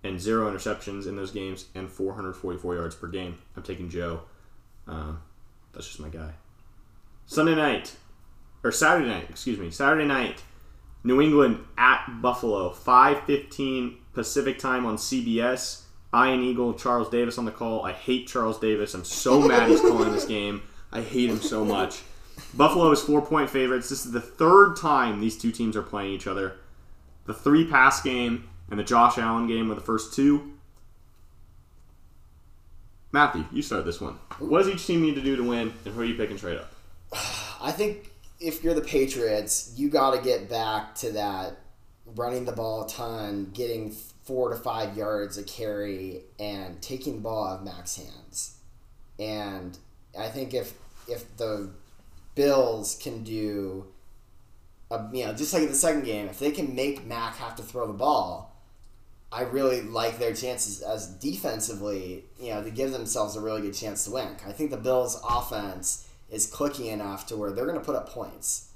and 0.04 0.20
zero 0.20 0.52
interceptions 0.52 1.08
in 1.08 1.16
those 1.16 1.32
games 1.32 1.66
and 1.76 1.90
444 1.90 2.76
yards 2.76 2.96
per 2.96 3.08
game. 3.08 3.38
I'm 3.56 3.64
taking 3.64 3.90
Joe. 3.90 4.22
Um, 4.88 5.22
that's 5.74 5.88
just 5.88 6.00
my 6.00 6.10
guy. 6.10 6.34
Sunday 7.26 7.56
night, 7.56 7.96
or 8.64 8.72
Saturday 8.72 9.08
night, 9.08 9.28
excuse 9.30 9.60
me, 9.60 9.70
Saturday 9.70 10.06
night, 10.06 10.41
New 11.04 11.22
England 11.22 11.60
at 11.78 12.22
Buffalo, 12.22 12.72
5:15 12.74 13.98
Pacific 14.14 14.58
time 14.58 14.86
on 14.86 14.98
CBS. 14.98 15.84
Ian 16.14 16.41
Eagle, 16.41 16.74
Charles 16.74 17.10
Davis 17.10 17.38
on 17.38 17.46
the 17.46 17.52
call. 17.52 17.86
I 17.86 17.91
hate 17.91 18.28
Charles 18.28 18.60
Davis. 18.60 18.96
I'm 18.96 19.04
so 19.06 19.40
mad 19.40 19.70
he's 19.70 19.80
calling 19.80 20.12
this 20.12 20.26
game. 20.26 20.64
I 20.91 21.02
hate 21.02 21.30
him 21.30 21.40
so 21.40 21.64
much. 21.64 22.02
Buffalo 22.53 22.91
is 22.91 23.01
four 23.01 23.21
point 23.21 23.49
favorites. 23.49 23.89
This 23.89 24.05
is 24.05 24.11
the 24.11 24.21
third 24.21 24.76
time 24.76 25.19
these 25.19 25.38
two 25.38 25.51
teams 25.51 25.76
are 25.76 25.81
playing 25.81 26.13
each 26.13 26.27
other. 26.27 26.55
The 27.26 27.34
three 27.34 27.65
pass 27.65 28.01
game 28.01 28.49
and 28.69 28.80
the 28.80 28.84
Josh 28.84 29.17
Allen 29.17 29.47
game 29.47 29.69
were 29.69 29.76
the 29.76 29.81
first 29.81 30.13
two. 30.13 30.53
Matthew, 33.11 33.45
you 33.51 33.61
start 33.61 33.85
this 33.85 33.99
one. 33.99 34.15
What 34.38 34.59
does 34.59 34.69
each 34.69 34.85
team 34.85 35.01
need 35.01 35.15
to 35.15 35.21
do 35.21 35.35
to 35.35 35.43
win, 35.43 35.73
and 35.84 35.93
who 35.93 36.01
are 36.01 36.05
you 36.05 36.15
picking 36.15 36.38
trade 36.38 36.59
up? 36.59 36.71
I 37.61 37.71
think 37.71 38.11
if 38.39 38.63
you're 38.63 38.76
the 38.76 38.81
Patriots, 38.81 39.73
you 39.76 39.89
got 39.89 40.15
to 40.15 40.21
get 40.21 40.49
back 40.49 40.95
to 40.95 41.11
that 41.13 41.57
running 42.15 42.45
the 42.45 42.51
ball 42.51 42.85
a 42.85 42.89
ton, 42.89 43.51
getting 43.53 43.91
four 43.91 44.49
to 44.49 44.55
five 44.55 44.95
yards 44.95 45.38
a 45.38 45.43
carry, 45.43 46.21
and 46.39 46.81
taking 46.81 47.15
the 47.15 47.21
ball 47.21 47.47
out 47.47 47.59
of 47.59 47.65
Mac's 47.65 47.97
hands. 47.97 48.57
And 49.17 49.77
I 50.17 50.27
think 50.27 50.53
if 50.53 50.73
if 51.07 51.35
the 51.38 51.71
Bills 52.40 52.98
can 53.03 53.26
do, 53.26 53.88
a, 54.90 55.10
you 55.11 55.26
know, 55.26 55.34
just 55.34 55.53
like 55.53 55.64
in 55.64 55.68
the 55.68 55.76
second 55.76 56.06
game, 56.06 56.30
if 56.30 56.40
they 56.40 56.52
can 56.52 56.74
make 56.74 57.06
Mac 57.06 57.36
have 57.36 57.57
to 57.57 57.64
throw 57.64 57.86
the 57.86 57.91
ball, 57.91 58.56
I 59.30 59.41
really 59.41 59.82
like 59.82 60.20
their 60.20 60.34
chances 60.34 60.82
as 60.82 61.07
defensively, 61.16 62.24
you 62.40 62.53
know, 62.53 62.64
to 62.64 62.72
give 62.72 62.94
themselves 62.94 63.36
a 63.36 63.41
really 63.41 63.64
good 63.64 63.74
chance 63.74 64.06
to 64.06 64.11
win. 64.11 64.38
I 64.48 64.53
think 64.53 64.72
the 64.72 64.78
Bills' 64.78 65.22
offense 65.30 66.07
is 66.30 66.48
clicking 66.48 66.86
enough 66.86 67.28
to 67.28 67.36
where 67.36 67.52
they're 67.52 67.66
going 67.66 67.78
to 67.78 67.84
put 67.84 67.98
up 67.98 68.07
points. 68.07 68.70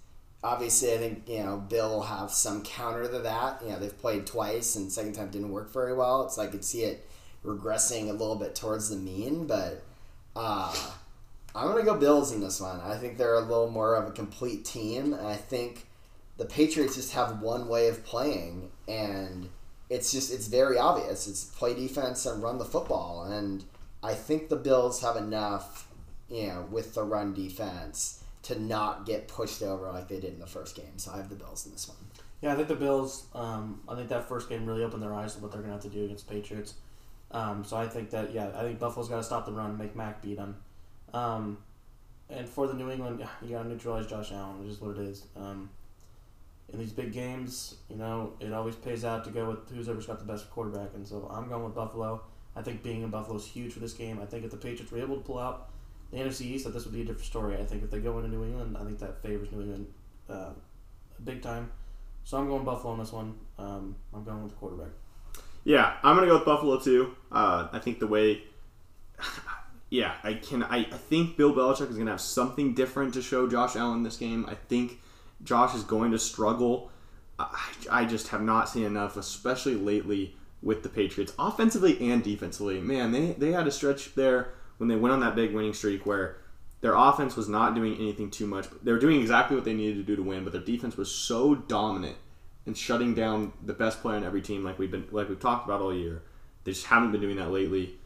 Obviously, 0.43 0.93
I 0.93 0.97
think 0.97 1.29
you 1.29 1.41
know 1.41 1.55
Bill 1.55 1.89
will 1.89 2.03
have 2.03 2.31
some 2.31 2.63
counter 2.63 3.07
to 3.07 3.19
that. 3.19 3.61
You 3.63 3.69
know, 3.69 3.79
they've 3.79 3.97
played 3.97 4.27
twice, 4.27 4.75
and 4.75 4.91
second 4.91 5.13
time 5.13 5.31
didn't 5.31 5.53
work 5.53 5.71
very 5.71 5.93
well. 5.93 6.27
So 6.27 6.41
I 6.41 6.47
could 6.47 6.65
see 6.65 6.83
it 6.83 7.07
regressing 7.45 8.09
a 8.09 8.11
little 8.11 8.35
bit 8.35 8.55
towards 8.55 8.89
the 8.89 8.97
mean, 8.97 9.47
but 9.47 9.85
uh, 10.35 10.75
I'm 11.55 11.67
going 11.67 11.85
to 11.85 11.91
go 11.91 11.97
Bills 11.97 12.31
in 12.31 12.41
this 12.41 12.59
one. 12.59 12.79
I 12.81 12.97
think 12.97 13.17
they're 13.17 13.35
a 13.35 13.41
little 13.41 13.69
more 13.69 13.95
of 13.95 14.07
a 14.07 14.11
complete 14.11 14.65
team, 14.65 15.13
and 15.13 15.27
I 15.27 15.35
think 15.35 15.87
the 16.37 16.45
Patriots 16.45 16.95
just 16.95 17.13
have 17.13 17.41
one 17.41 17.67
way 17.67 17.87
of 17.87 18.03
playing, 18.03 18.71
and 18.87 19.49
it's 19.89 20.11
just 20.11 20.33
it's 20.33 20.47
very 20.47 20.77
obvious. 20.77 21.27
It's 21.27 21.43
play 21.43 21.75
defense 21.75 22.25
and 22.25 22.41
run 22.41 22.57
the 22.57 22.65
football, 22.65 23.25
and 23.25 23.63
I 24.01 24.15
think 24.15 24.49
the 24.49 24.55
Bills 24.55 25.01
have 25.01 25.15
enough, 25.15 25.87
you 26.27 26.47
know, 26.47 26.67
with 26.71 26.95
the 26.95 27.03
run 27.03 27.33
defense 27.33 28.23
to 28.43 28.59
not 28.59 29.05
get 29.05 29.27
pushed 29.27 29.61
over 29.61 29.91
like 29.91 30.07
they 30.07 30.19
did 30.19 30.33
in 30.33 30.39
the 30.39 30.47
first 30.47 30.75
game. 30.75 30.97
So 30.97 31.11
I 31.13 31.17
have 31.17 31.29
the 31.29 31.35
Bills 31.35 31.65
in 31.65 31.71
this 31.71 31.87
one. 31.87 31.97
Yeah, 32.41 32.51
I 32.51 32.55
think 32.55 32.67
the 32.67 32.75
Bills. 32.75 33.27
Um, 33.35 33.81
I 33.87 33.95
think 33.95 34.09
that 34.09 34.27
first 34.27 34.49
game 34.49 34.65
really 34.65 34.83
opened 34.83 35.03
their 35.03 35.13
eyes 35.13 35.35
to 35.35 35.41
what 35.41 35.51
they're 35.51 35.61
going 35.61 35.69
to 35.69 35.81
have 35.81 35.91
to 35.91 35.97
do 35.97 36.05
against 36.05 36.27
Patriots. 36.27 36.73
Um, 37.31 37.63
so 37.63 37.77
I 37.77 37.87
think 37.87 38.09
that 38.09 38.33
yeah, 38.33 38.49
I 38.55 38.63
think 38.63 38.79
Buffalo's 38.79 39.07
got 39.07 39.17
to 39.17 39.23
stop 39.23 39.45
the 39.45 39.51
run, 39.51 39.77
make 39.77 39.95
Mac 39.95 40.21
beat 40.21 40.37
them. 40.37 40.57
Um, 41.13 41.57
and 42.29 42.47
for 42.47 42.67
the 42.67 42.73
New 42.73 42.89
England, 42.89 43.25
you 43.41 43.49
got 43.49 43.63
to 43.63 43.69
neutralize 43.69 44.07
Josh 44.07 44.31
Allen, 44.31 44.59
which 44.61 44.69
is 44.69 44.81
what 44.81 44.97
it 44.97 45.03
is. 45.03 45.25
Um, 45.35 45.69
in 46.71 46.79
these 46.79 46.91
big 46.91 47.11
games, 47.11 47.75
you 47.89 47.97
know, 47.97 48.33
it 48.39 48.51
always 48.51 48.75
pays 48.75 49.05
out 49.05 49.23
to 49.25 49.29
go 49.29 49.49
with 49.49 49.69
who's 49.69 49.87
ever 49.89 50.01
got 50.01 50.19
the 50.19 50.25
best 50.25 50.49
quarterback. 50.49 50.89
And 50.95 51.07
so 51.07 51.29
I'm 51.31 51.47
going 51.47 51.63
with 51.63 51.75
Buffalo. 51.75 52.21
I 52.55 52.61
think 52.61 52.83
being 52.83 53.03
in 53.03 53.09
Buffalo 53.09 53.37
is 53.37 53.45
huge 53.45 53.73
for 53.73 53.79
this 53.79 53.93
game. 53.93 54.19
I 54.21 54.25
think 54.25 54.43
if 54.43 54.51
the 54.51 54.57
Patriots 54.57 54.91
were 54.91 54.99
able 54.99 55.17
to 55.17 55.21
pull 55.21 55.39
out 55.39 55.69
the 56.11 56.17
NFC 56.17 56.41
East, 56.41 56.65
that 56.65 56.71
this 56.71 56.85
would 56.85 56.93
be 56.93 57.01
a 57.01 57.05
different 57.05 57.25
story. 57.25 57.57
I 57.57 57.65
think 57.65 57.83
if 57.83 57.91
they 57.91 57.99
go 57.99 58.17
into 58.17 58.29
New 58.29 58.43
England, 58.43 58.77
I 58.79 58.83
think 58.83 58.99
that 58.99 59.21
favors 59.21 59.51
New 59.51 59.61
England 59.61 59.87
uh, 60.29 60.49
big 61.23 61.41
time. 61.41 61.71
So 62.23 62.37
I'm 62.37 62.47
going 62.47 62.63
Buffalo 62.63 62.93
on 62.93 62.99
this 62.99 63.11
one. 63.11 63.35
Um, 63.57 63.95
I'm 64.13 64.23
going 64.23 64.43
with 64.43 64.53
the 64.53 64.57
quarterback. 64.57 64.91
Yeah, 65.65 65.93
I'm 66.03 66.15
gonna 66.15 66.27
go 66.27 66.35
with 66.35 66.45
Buffalo 66.45 66.79
too. 66.79 67.15
Uh, 67.31 67.67
I 67.71 67.79
think 67.79 67.99
the 67.99 68.07
way, 68.07 68.41
yeah, 69.93 70.15
I 70.23 70.33
can. 70.33 70.63
I, 70.63 70.77
I 70.77 70.83
think 70.85 71.37
Bill 71.37 71.53
Belichick 71.53 71.91
is 71.91 71.99
gonna 71.99 72.09
have 72.09 72.19
something 72.19 72.73
different 72.73 73.13
to 73.13 73.21
show 73.21 73.47
Josh 73.47 73.75
Allen 73.75 74.01
this 74.01 74.17
game. 74.17 74.43
I 74.49 74.55
think 74.55 74.99
Josh 75.43 75.75
is 75.75 75.83
going 75.83 76.09
to 76.13 76.17
struggle. 76.17 76.89
I, 77.37 77.69
I 77.91 78.05
just 78.05 78.29
have 78.29 78.41
not 78.41 78.67
seen 78.67 78.85
enough, 78.85 79.17
especially 79.17 79.75
lately 79.75 80.35
with 80.63 80.81
the 80.81 80.89
Patriots, 80.89 81.35
offensively 81.37 82.09
and 82.09 82.23
defensively. 82.23 82.81
Man, 82.81 83.11
they 83.11 83.33
they 83.33 83.51
had 83.51 83.67
a 83.67 83.71
stretch 83.71 84.15
there 84.15 84.55
when 84.77 84.89
they 84.89 84.95
went 84.95 85.13
on 85.13 85.19
that 85.19 85.35
big 85.35 85.53
winning 85.53 85.75
streak 85.75 86.07
where 86.07 86.37
their 86.81 86.95
offense 86.95 87.35
was 87.35 87.47
not 87.47 87.75
doing 87.75 87.93
anything 87.93 88.31
too 88.31 88.47
much. 88.47 88.65
They 88.81 88.91
were 88.91 88.97
doing 88.97 89.21
exactly 89.21 89.55
what 89.55 89.63
they 89.63 89.75
needed 89.75 89.97
to 89.97 90.03
do 90.03 90.15
to 90.15 90.23
win, 90.23 90.43
but 90.43 90.53
their 90.53 90.61
defense 90.63 90.97
was 90.97 91.13
so 91.13 91.53
dominant 91.53 92.17
and 92.65 92.75
shutting 92.75 93.13
down 93.13 93.53
the 93.63 93.73
best 93.73 94.01
player 94.01 94.17
on 94.17 94.23
every 94.23 94.41
team, 94.41 94.63
like 94.63 94.79
we've 94.79 94.89
been 94.89 95.05
like 95.11 95.29
we've 95.29 95.39
talked 95.39 95.67
about 95.67 95.81
all 95.81 95.93
year. 95.93 96.23
They 96.63 96.71
just 96.71 96.87
haven't 96.87 97.11
been 97.11 97.21
doing 97.21 97.35
that 97.35 97.51
lately. 97.51 97.99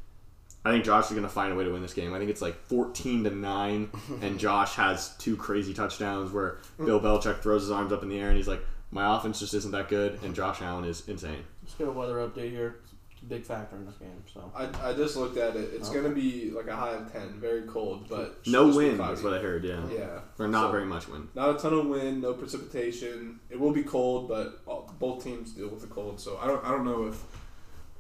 I 0.68 0.72
think 0.72 0.86
Josh 0.86 1.06
is 1.06 1.12
going 1.12 1.24
to 1.24 1.30
find 1.30 1.52
a 1.54 1.56
way 1.56 1.64
to 1.64 1.72
win 1.72 1.82
this 1.82 1.94
game. 1.94 2.14
I 2.14 2.20
think 2.20 2.30
it's 2.30 2.42
like 2.42 2.60
fourteen 2.68 3.24
to 3.24 3.30
nine, 3.32 3.90
and 4.22 4.40
Josh 4.40 4.74
has 4.76 5.16
two 5.18 5.36
crazy 5.38 5.74
touchdowns 5.74 6.32
where 6.32 6.58
Bill 6.78 7.00
Belichick 7.00 7.42
throws 7.42 7.62
his 7.64 7.72
arms 7.72 7.92
up 7.92 8.04
in 8.04 8.10
the 8.10 8.20
air 8.20 8.28
and 8.30 8.38
he's 8.38 8.48
like, 8.48 8.62
"My 8.92 9.16
offense 9.18 9.40
just 9.40 9.54
isn't 9.54 9.72
that 9.72 9.90
good," 9.90 10.20
and 10.24 10.36
Josh 10.36 10.62
Allen 10.62 10.86
is 10.86 11.08
insane. 11.08 11.44
Let's 11.64 11.76
get 11.76 11.88
a 11.88 11.92
weather 11.92 12.16
update 12.28 12.52
here. 12.52 12.80
It's 13.12 13.24
a 13.24 13.26
big 13.26 13.46
factor 13.46 13.76
in 13.76 13.86
this 13.88 13.96
game. 13.96 14.24
So 14.32 14.52
I, 14.56 14.70
I 14.92 14.94
just 14.94 15.16
looked 15.18 15.38
at 15.38 15.56
it. 15.56 15.72
It's 15.74 15.88
oh. 15.88 15.92
Okay. 15.92 16.02
going 16.02 16.14
to 16.14 16.22
be 16.22 16.52
like 16.52 16.68
a 16.68 16.76
high 16.76 16.92
of 16.92 17.12
10, 17.12 17.40
very 17.40 17.64
cold, 17.64 18.08
but 18.08 18.46
No 18.46 18.70
supposed 18.70 18.74
to 18.76 18.80
be 18.80 18.86
wind 18.86 18.98
cloudy. 19.00 19.14
is 19.14 19.24
what 19.24 19.34
I 19.34 19.40
heard. 19.40 19.64
Yeah, 19.64 19.90
Yeah. 19.92 20.20
or 20.38 20.48
not 20.48 20.68
So, 20.68 20.72
very 20.72 20.86
much 20.86 21.08
wind. 21.08 21.30
Not 21.34 21.56
a 21.56 21.58
ton 21.58 21.74
of 21.74 21.88
wind, 21.88 22.22
no 22.22 22.34
precipitation. 22.34 23.40
It 23.50 23.60
will 23.60 23.72
be 23.72 23.82
cold, 23.82 24.28
but 24.28 24.62
all, 24.68 24.94
both 25.00 25.24
teams 25.24 25.52
deal 25.54 25.68
with 25.70 25.82
the 25.82 25.88
cold. 25.88 26.20
So 26.20 26.38
I 26.40 26.46
don't 26.46 26.64
I 26.64 26.70
don't 26.70 26.86
know 26.86 27.08
if 27.08 27.24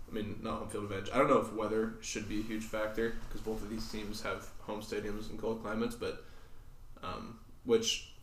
I 0.10 0.14
mean 0.14 0.40
not 0.42 0.60
home 0.60 0.70
field 0.70 0.86
advantage. 0.86 1.10
I 1.14 1.18
don't 1.18 1.30
know 1.30 1.40
if 1.40 1.52
weather 1.54 1.96
should 2.02 2.30
be 2.30 2.40
a 2.40 2.44
huge 2.44 2.64
factor 2.64 3.16
because 3.28 3.42
both 3.42 3.62
of 3.62 3.70
these 3.70 3.88
teams 3.90 4.22
have 4.22 4.48
home 4.62 4.82
stadiums 4.82 5.30
in 5.30 5.38
cold 5.38 5.62
climates, 5.62 5.96
but 5.96 6.24
um, 7.04 7.40
which 7.66 8.14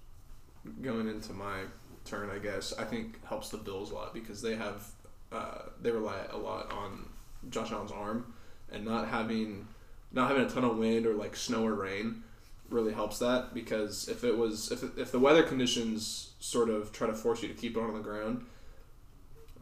going 0.83 1.09
into 1.09 1.33
my 1.33 1.61
turn, 2.05 2.31
I 2.31 2.39
guess 2.39 2.73
I 2.79 2.85
think 2.85 3.25
helps 3.27 3.51
the 3.51 3.59
Bills 3.59 3.91
a 3.91 3.95
lot 3.95 4.15
because 4.15 4.41
they 4.41 4.57
have 4.57 4.87
uh, 5.33 5.63
they 5.81 5.91
rely 5.91 6.21
a 6.31 6.37
lot 6.37 6.71
on 6.73 7.09
Josh 7.51 7.73
Allen's 7.73 7.93
arm 7.93 8.33
and 8.73 8.85
not 8.85 9.09
having 9.09 9.67
not 10.13 10.29
having 10.29 10.45
a 10.45 10.49
ton 10.49 10.65
of 10.65 10.77
wind 10.79 11.07
or 11.07 11.15
like 11.15 11.37
snow 11.37 11.65
or 11.67 11.75
rain 11.75 12.23
really 12.71 12.93
helps 12.93 13.19
that 13.19 13.53
because 13.53 14.09
if 14.09 14.25
it 14.25 14.37
was 14.37 14.71
if, 14.73 14.99
if 14.99 15.13
the 15.13 15.19
weather 15.19 15.43
conditions 15.43 16.31
sort 16.41 16.71
of 16.71 16.93
try 16.93 17.07
to 17.07 17.15
force 17.15 17.43
you 17.43 17.49
to 17.49 17.55
keep 17.55 17.77
it 17.77 17.81
on 17.81 17.95
the 17.95 18.01
ground 18.01 18.47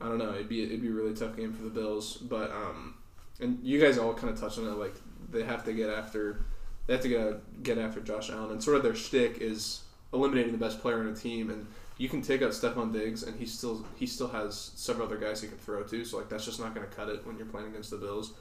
I 0.02 0.08
don't 0.08 0.18
know 0.18 0.34
it'd 0.34 0.48
be 0.48 0.64
it'd 0.64 0.82
be 0.82 0.88
a 0.88 0.92
really 0.92 1.14
tough 1.14 1.36
game 1.36 1.52
for 1.52 1.62
the 1.62 1.70
Bills 1.70 2.16
but 2.16 2.50
um 2.50 2.94
and 3.40 3.58
you 3.62 3.80
guys 3.80 3.98
all 3.98 4.14
kind 4.14 4.32
of 4.32 4.40
touched 4.40 4.58
on 4.58 4.66
it 4.66 4.72
like 4.72 4.94
they 5.30 5.44
have 5.44 5.64
to 5.64 5.72
get 5.72 5.88
after 5.88 6.44
they 6.86 6.94
have 6.94 7.02
to 7.02 7.08
get 7.08 7.62
get 7.62 7.78
after 7.78 8.00
Josh 8.00 8.30
Allen 8.30 8.50
and 8.50 8.62
sort 8.62 8.76
of 8.76 8.82
their 8.82 8.94
shtick 8.94 9.38
is 9.40 9.82
eliminating 10.12 10.52
the 10.52 10.58
best 10.58 10.80
player 10.80 11.00
on 11.00 11.08
a 11.08 11.14
team 11.14 11.50
and 11.50 11.66
you 11.98 12.08
can 12.08 12.20
take 12.20 12.42
out 12.42 12.50
Stefon 12.50 12.92
Diggs 12.92 13.22
and 13.22 13.38
he 13.38 13.46
still 13.46 13.86
he 13.96 14.06
still 14.06 14.28
has 14.28 14.72
several 14.74 15.06
other 15.06 15.18
guys 15.18 15.40
he 15.40 15.48
can 15.48 15.58
throw 15.58 15.82
to 15.82 16.04
so 16.04 16.18
like 16.18 16.28
that's 16.28 16.44
just 16.44 16.60
not 16.60 16.74
going 16.74 16.86
to 16.86 16.94
cut 16.94 17.08
it 17.08 17.26
when 17.26 17.36
you're 17.36 17.46
playing 17.46 17.68
against 17.68 17.90
the 17.90 17.96
Bills 17.96 18.32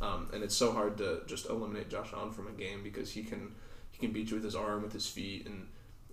um, 0.00 0.28
and 0.32 0.42
it's 0.42 0.54
so 0.54 0.72
hard 0.72 0.98
to 0.98 1.22
just 1.26 1.48
eliminate 1.48 1.88
Josh 1.88 2.10
Allen 2.12 2.30
from 2.30 2.48
a 2.48 2.52
game 2.52 2.82
because 2.82 3.10
he 3.12 3.22
can 3.22 3.54
he 3.92 3.98
can 3.98 4.12
beat 4.12 4.30
you 4.30 4.36
with 4.36 4.44
his 4.44 4.54
arm, 4.54 4.82
with 4.82 4.92
his 4.92 5.06
feet, 5.06 5.46
and 5.46 5.66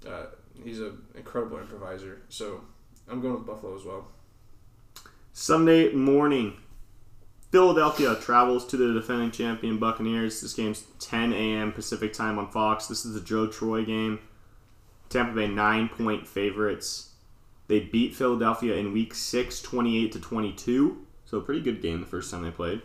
uh, 0.08 0.28
he's 0.64 0.80
an 0.80 1.02
incredible 1.16 1.58
improviser. 1.58 2.22
So 2.30 2.62
I'm 3.10 3.22
going 3.22 3.34
with 3.34 3.46
Buffalo 3.46 3.76
as 3.76 3.84
well. 3.84 4.08
Sunday 5.36 5.92
morning, 5.92 6.54
Philadelphia 7.52 8.16
travels 8.22 8.68
to 8.68 8.78
the 8.78 8.94
defending 8.94 9.32
champion 9.32 9.80
Buccaneers. 9.80 10.42
This 10.42 10.54
game's 10.54 10.84
10 11.00 11.34
a.m. 11.34 11.72
Pacific 11.72 12.14
time 12.14 12.38
on 12.38 12.52
Fox. 12.52 12.86
This 12.86 13.04
is 13.04 13.16
the 13.16 13.20
Joe 13.20 13.48
Troy 13.48 13.84
game. 13.84 14.20
Tampa 15.10 15.34
Bay 15.34 15.48
nine 15.48 15.90
point 15.90 16.28
favorites. 16.28 17.14
They 17.68 17.80
beat 17.80 18.14
Philadelphia 18.14 18.76
in 18.76 18.94
Week 18.94 19.16
Six, 19.16 19.60
28 19.60 20.12
to 20.12 20.20
22. 20.20 21.04
So 21.26 21.40
a 21.40 21.42
pretty 21.42 21.62
good 21.62 21.82
game 21.82 22.00
the 22.00 22.06
first 22.06 22.30
time 22.30 22.44
they 22.44 22.52
played. 22.52 22.84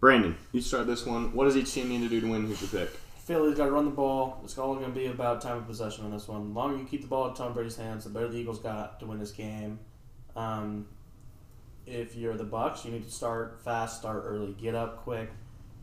Brandon, 0.00 0.36
you 0.50 0.60
start 0.60 0.88
this 0.88 1.06
one. 1.06 1.32
What 1.32 1.44
does 1.44 1.56
each 1.56 1.72
team 1.72 1.90
need 1.90 2.02
to 2.02 2.08
do 2.08 2.20
to 2.20 2.26
win? 2.26 2.46
Who's 2.46 2.60
your 2.60 2.70
pick? 2.70 2.90
Philly's 3.18 3.56
got 3.56 3.66
to 3.66 3.70
run 3.70 3.84
the 3.84 3.92
ball. 3.92 4.40
It's 4.42 4.58
all 4.58 4.74
going 4.74 4.86
to 4.86 4.92
be 4.92 5.06
about 5.06 5.40
time 5.42 5.58
of 5.58 5.66
possession 5.68 6.06
on 6.06 6.10
this 6.10 6.26
one. 6.26 6.48
The 6.48 6.58
longer 6.58 6.76
you 6.76 6.84
keep 6.84 7.02
the 7.02 7.08
ball 7.08 7.28
in 7.28 7.34
Tom 7.34 7.52
Brady's 7.52 7.76
hands, 7.76 8.02
the 8.02 8.10
better 8.10 8.26
the 8.26 8.38
Eagles 8.38 8.58
got 8.58 8.98
to 8.98 9.06
win 9.06 9.20
this 9.20 9.30
game. 9.30 9.78
Um, 10.38 10.86
if 11.86 12.14
you're 12.16 12.36
the 12.36 12.44
Bucs, 12.44 12.84
you 12.84 12.90
need 12.90 13.04
to 13.04 13.10
start 13.10 13.60
fast, 13.64 13.98
start 13.98 14.22
early, 14.26 14.52
get 14.52 14.74
up 14.74 15.02
quick, 15.02 15.30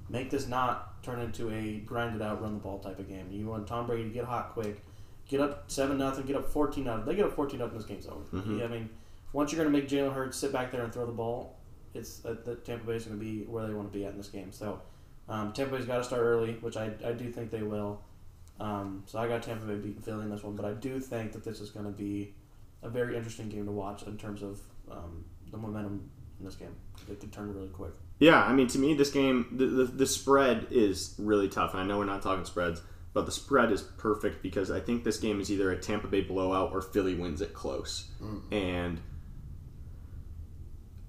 make 0.10 0.30
this 0.30 0.48
not 0.48 1.04
turn 1.04 1.20
into 1.20 1.50
a 1.52 1.80
grinded 1.80 2.22
out, 2.22 2.42
run 2.42 2.54
the 2.54 2.60
ball 2.60 2.80
type 2.80 3.00
of 3.00 3.08
game. 3.10 3.28
You 3.32 3.48
want 3.48 3.68
Tom 3.68 3.88
Brady 3.88 4.04
to 4.04 4.10
get 4.10 4.26
hot 4.26 4.54
quick, 4.54 4.84
get 5.28 5.42
up 5.42 5.66
seven 5.70 5.98
nothing, 5.98 6.26
get 6.26 6.36
up 6.36 6.46
fourteen 6.50 6.86
nothing. 6.86 7.06
They 7.06 7.16
get 7.16 7.26
up 7.26 7.34
fourteen 7.36 7.60
nothing, 7.60 7.78
this 7.78 7.86
game's 7.88 8.08
over. 8.08 8.24
Mhm. 8.38 8.64
I 8.64 8.68
mean, 8.68 8.90
once 9.34 9.52
you're 9.52 9.62
going 9.64 9.74
to 9.74 9.80
make 9.80 9.90
Jalen 9.90 10.14
Hurts 10.14 10.38
sit 10.38 10.52
back 10.54 10.72
there 10.72 10.84
and 10.84 10.94
throw 10.94 11.06
the 11.06 11.12
ball, 11.12 11.58
it's 11.94 12.24
uh, 12.26 12.36
the 12.46 12.56
Tampa 12.56 12.86
Bay's 12.86 13.06
going 13.06 13.20
to 13.20 13.24
be 13.24 13.44
where 13.44 13.68
they 13.68 13.74
want 13.74 13.92
to 13.92 13.98
be 13.98 14.06
at 14.06 14.12
in 14.12 14.18
this 14.18 14.30
game. 14.30 14.52
So. 14.52 14.82
Um, 15.28 15.54
Tampa 15.54 15.76
Bay's 15.76 15.88
got 15.88 15.98
to 15.98 16.04
start 16.04 16.22
early, 16.22 16.54
which 16.62 16.78
I, 16.78 16.92
I 17.04 17.12
do 17.14 17.32
think 17.32 17.50
they 17.50 17.64
will. 17.64 18.00
Um, 18.60 19.02
so 19.08 19.18
I 19.18 19.28
got 19.28 19.42
Tampa 19.42 19.66
Bay 19.66 19.74
beating 19.74 20.04
Philly 20.04 20.22
in 20.22 20.30
this 20.30 20.44
one, 20.44 20.56
but 20.56 20.66
I 20.66 20.74
do 20.74 21.00
think 21.00 21.32
that 21.32 21.44
this 21.44 21.60
is 21.60 21.72
going 21.72 21.88
to 21.88 21.92
be 21.92 22.36
a 22.86 22.90
very 22.90 23.18
interesting 23.18 23.50
game 23.50 23.66
to 23.66 23.72
watch 23.72 24.04
in 24.04 24.18
terms 24.18 24.44
of 24.44 24.62
um, 24.90 25.26
the 25.52 25.58
momentum 25.58 26.10
in 26.40 26.46
this 26.46 26.56
game. 26.56 26.76
It 27.10 27.20
could 27.20 27.32
turn 27.32 27.54
really 27.54 27.70
quick. 27.70 27.92
Yeah, 28.20 28.42
I 28.44 28.54
mean, 28.54 28.68
to 28.68 28.80
me, 28.80 28.94
this 28.94 29.12
game, 29.12 29.48
the, 29.52 29.66
the, 29.66 29.84
the 29.86 30.06
spread 30.06 30.68
is 30.72 31.16
really 31.18 31.50
tough. 31.50 31.74
And 31.74 31.82
I 31.82 31.86
know 31.86 31.98
we're 31.98 32.06
not 32.06 32.22
talking 32.22 32.46
spreads, 32.46 32.82
but 33.14 33.26
the 33.26 33.32
spread 33.32 33.72
is 33.72 33.82
perfect 33.82 34.42
because 34.42 34.72
I 34.72 34.80
think 34.80 35.04
this 35.04 35.18
game 35.18 35.40
is 35.42 35.52
either 35.52 35.72
a 35.72 35.78
Tampa 35.78 36.08
Bay 36.08 36.22
blowout 36.22 36.72
or 36.72 36.82
Philly 36.82 37.16
wins 37.16 37.42
it 37.42 37.54
close. 37.54 38.12
And 38.52 39.02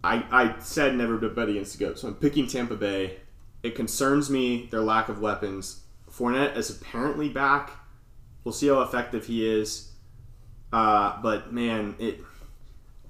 I 0.02 0.24
I 0.30 0.58
said 0.60 0.94
never 0.94 1.20
to 1.20 1.28
bet 1.28 1.48
against 1.48 1.78
the 1.78 1.84
goat, 1.84 1.98
so 1.98 2.08
I'm 2.08 2.14
picking 2.14 2.46
Tampa 2.46 2.76
Bay. 2.76 3.18
It 3.62 3.74
concerns 3.74 4.30
me 4.30 4.68
their 4.70 4.82
lack 4.82 5.08
of 5.08 5.20
weapons. 5.20 5.82
Fournette 6.10 6.56
is 6.56 6.70
apparently 6.70 7.28
back. 7.28 7.72
We'll 8.44 8.52
see 8.52 8.68
how 8.68 8.80
effective 8.82 9.26
he 9.26 9.44
is. 9.44 9.92
Uh, 10.72 11.20
but 11.22 11.52
man, 11.52 11.94
it. 11.98 12.20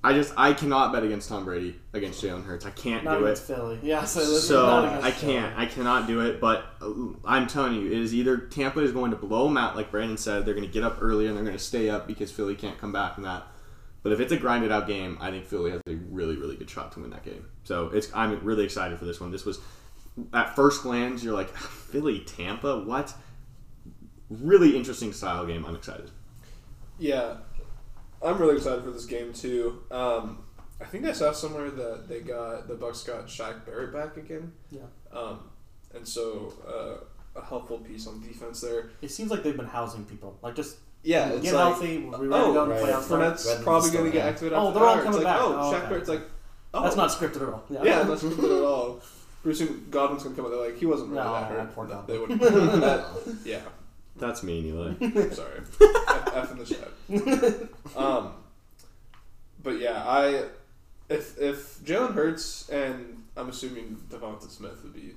I 0.05 0.13
just 0.13 0.33
I 0.37 0.53
cannot 0.53 0.93
bet 0.93 1.03
against 1.03 1.29
Tom 1.29 1.45
Brady 1.45 1.75
against 1.93 2.23
Jalen 2.23 2.45
Hurts. 2.45 2.65
I 2.65 2.71
can't 2.71 3.03
Not 3.03 3.19
do 3.19 3.25
it. 3.25 3.31
against 3.31 3.43
Philly. 3.43 3.79
Yeah, 3.83 4.05
so, 4.05 4.21
So 4.21 5.01
I 5.03 5.11
can't. 5.11 5.59
I 5.59 5.67
cannot 5.67 6.07
do 6.07 6.21
it. 6.21 6.41
But 6.41 6.65
uh, 6.81 6.93
I'm 7.25 7.49
telling 7.49 7.75
you, 7.75 7.87
it 7.87 7.99
is 7.99 8.15
either 8.15 8.37
Tampa 8.37 8.81
is 8.81 8.93
going 8.93 9.11
to 9.11 9.17
blow 9.17 9.49
them 9.49 9.57
out, 9.57 9.75
like 9.75 9.91
Brandon 9.91 10.17
said. 10.17 10.45
They're 10.45 10.55
going 10.55 10.67
to 10.67 10.73
get 10.73 10.85
up 10.85 10.99
early 11.01 11.27
and 11.27 11.37
they're 11.37 11.45
going 11.45 11.57
to 11.57 11.63
stay 11.63 11.89
up 11.91 12.07
because 12.07 12.31
Philly 12.31 12.55
can't 12.55 12.79
come 12.79 12.93
back 12.93 13.15
from 13.15 13.25
that. 13.25 13.49
But 14.05 14.13
if 14.13 14.21
it's 14.21 14.31
a 14.31 14.37
grinded 14.37 14.71
out 14.71 14.87
game, 14.87 15.19
I 15.21 15.33
think 15.33 15.47
Philly 15.47 15.73
has 15.73 15.81
a 15.89 15.95
really, 15.97 16.37
really 16.37 16.55
good 16.55 16.71
shot 16.71 16.93
to 16.93 17.01
win 17.01 17.11
that 17.11 17.25
game. 17.25 17.45
So 17.65 17.89
it's 17.89 18.09
I'm 18.15 18.39
really 18.45 18.65
excited 18.65 19.01
for 19.01 19.07
this 19.07 19.21
one. 19.21 19.33
This 19.33 19.45
was 19.45 19.59
at 20.33 20.55
first 20.55 20.85
glance, 20.85 21.25
you're 21.25 21.35
like 21.35 21.51
Philly, 21.57 22.21
Tampa, 22.21 22.79
what? 22.85 23.13
Really 24.31 24.77
interesting 24.77 25.13
style 25.13 25.45
game. 25.47 25.65
I'm 25.67 25.75
excited. 25.75 26.13
Yeah, 26.99 27.39
I'm 28.27 28.39
really 28.39 28.57
excited 28.57 28.85
for 28.85 28.91
this 28.91 29.07
game 29.07 29.33
too. 29.33 29.83
Um, 29.91 30.45
I 30.81 30.85
think 30.85 31.07
I 31.07 31.13
saw 31.13 31.33
somewhere 31.33 31.71
that 31.71 32.09
they 32.09 32.21
got 32.21 32.69
the 32.69 32.75
Bucs 32.75 33.07
got 33.07 33.27
Shaq 33.29 33.65
Barrett 33.65 33.93
back 33.93 34.17
again. 34.17 34.53
Yeah. 34.71 34.81
Um, 35.13 35.41
and 35.95 36.07
so 36.07 36.53
uh, 36.67 37.41
a 37.41 37.45
helpful 37.45 37.79
piece 37.79 38.07
on 38.07 38.21
defense 38.21 38.61
there. 38.61 38.91
It 39.01 39.11
seems 39.11 39.31
like 39.31 39.43
they've 39.43 39.57
been 39.57 39.67
housing 39.67 40.05
people. 40.05 40.39
Like 40.43 40.55
just 40.55 40.77
Yeah, 41.03 41.29
get 41.29 41.39
it's 41.39 41.53
like, 41.53 41.55
healthy. 41.73 41.99
We're 42.01 42.19
ready 42.29 42.33
oh, 42.35 42.47
to 42.49 42.53
go 42.53 42.67
right. 42.67 42.83
playoffs. 42.83 43.05
Fournette's 43.05 43.47
Rather 43.47 43.63
probably 43.63 43.91
going 43.91 44.05
to 44.07 44.11
get 44.11 44.27
activated. 44.27 44.59
Oh, 44.59 44.69
after 44.69 44.79
they're 44.81 44.89
all 44.89 44.95
hour. 44.97 45.03
coming 45.03 45.19
it's 45.21 45.25
back. 45.25 45.41
like, 45.41 45.49
Oh, 45.49 45.59
Oh, 45.59 45.73
Shaq 45.73 45.79
okay. 45.79 45.89
Barrett's 45.89 46.09
like, 46.09 46.23
oh, 46.75 46.83
That's 46.83 46.97
not 46.97 47.11
scripted 47.11 47.37
at 47.43 47.49
all. 47.55 47.65
Yeah. 47.71 47.83
Yeah, 47.85 48.03
that's 48.03 48.23
not 48.23 48.37
good 48.37 48.59
at 48.63 48.67
all. 48.69 49.01
Pretty 49.43 49.59
soon 49.59 49.87
Godwin's 49.91 50.25
gonna 50.25 50.35
come 50.37 50.45
out. 50.47 50.51
They're 50.51 50.67
like, 50.67 50.79
he 50.79 50.87
wasn't 50.87 51.11
really 51.11 51.23
No, 51.25 51.33
that 51.33 51.51
hurt. 51.51 51.75
poor 51.75 51.87
Godwin. 51.87 52.07
they 52.07 52.19
wouldn't. 52.21 52.41
that, 52.83 53.07
yeah, 53.45 53.61
That's 54.19 54.43
mean, 54.43 54.67
Eli. 54.67 54.95
sorry. 55.31 55.61
F, 55.61 56.29
F 56.35 56.51
in 56.53 56.59
the 56.59 56.65
chat. 56.65 57.69
Um, 57.97 58.33
but 59.63 59.79
yeah, 59.81 60.03
I 60.07 60.45
if 61.09 61.39
if 61.39 61.79
Jalen 61.85 62.15
Hurts 62.15 62.69
and 62.69 63.25
I'm 63.37 63.49
assuming 63.49 63.97
DeVonta 64.09 64.51
Smith 64.51 64.83
would 64.83 64.95
be 64.95 65.15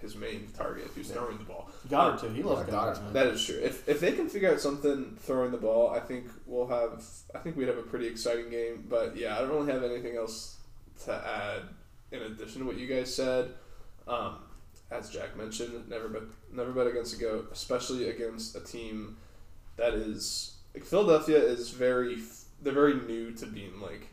his 0.00 0.16
main 0.16 0.48
target 0.56 0.86
if 0.86 0.96
he's 0.96 1.10
throwing 1.10 1.38
the 1.38 1.44
ball. 1.44 1.70
Goedert 1.88 2.20
too. 2.20 2.28
He 2.30 2.42
loves 2.42 2.66
Yeah, 2.68 2.74
Goedert. 2.74 2.96
Goedert. 2.98 3.12
That 3.12 3.26
is 3.28 3.44
true. 3.44 3.60
If 3.62 3.88
if 3.88 4.00
they 4.00 4.12
can 4.12 4.28
figure 4.28 4.50
out 4.50 4.60
something 4.60 5.16
throwing 5.20 5.52
the 5.52 5.58
ball, 5.58 5.90
I 5.90 6.00
think 6.00 6.26
we'll 6.46 6.66
have. 6.68 7.04
I 7.34 7.38
think 7.38 7.56
we'd 7.56 7.68
have 7.68 7.78
a 7.78 7.82
pretty 7.82 8.06
exciting 8.08 8.50
game. 8.50 8.84
But 8.88 9.16
yeah, 9.16 9.36
I 9.36 9.40
don't 9.40 9.50
really 9.50 9.72
have 9.72 9.84
anything 9.84 10.16
else 10.16 10.56
to 11.04 11.12
add 11.14 11.62
in 12.10 12.22
addition 12.22 12.60
to 12.60 12.66
what 12.66 12.76
you 12.78 12.86
guys 12.88 13.14
said. 13.14 13.54
Um, 14.08 14.36
as 14.92 15.10
Jack 15.10 15.36
mentioned, 15.36 15.88
never 15.88 16.08
bet 16.08 16.22
never 16.52 16.72
bet 16.72 16.86
against 16.86 17.14
a 17.14 17.18
goat, 17.18 17.48
especially 17.52 18.08
against 18.08 18.54
a 18.56 18.60
team 18.60 19.16
that 19.76 19.94
is 19.94 20.54
like 20.74 20.84
Philadelphia 20.84 21.38
is 21.38 21.70
very 21.70 22.18
they're 22.62 22.72
very 22.72 22.94
new 22.94 23.32
to 23.32 23.46
being 23.46 23.80
like 23.80 24.08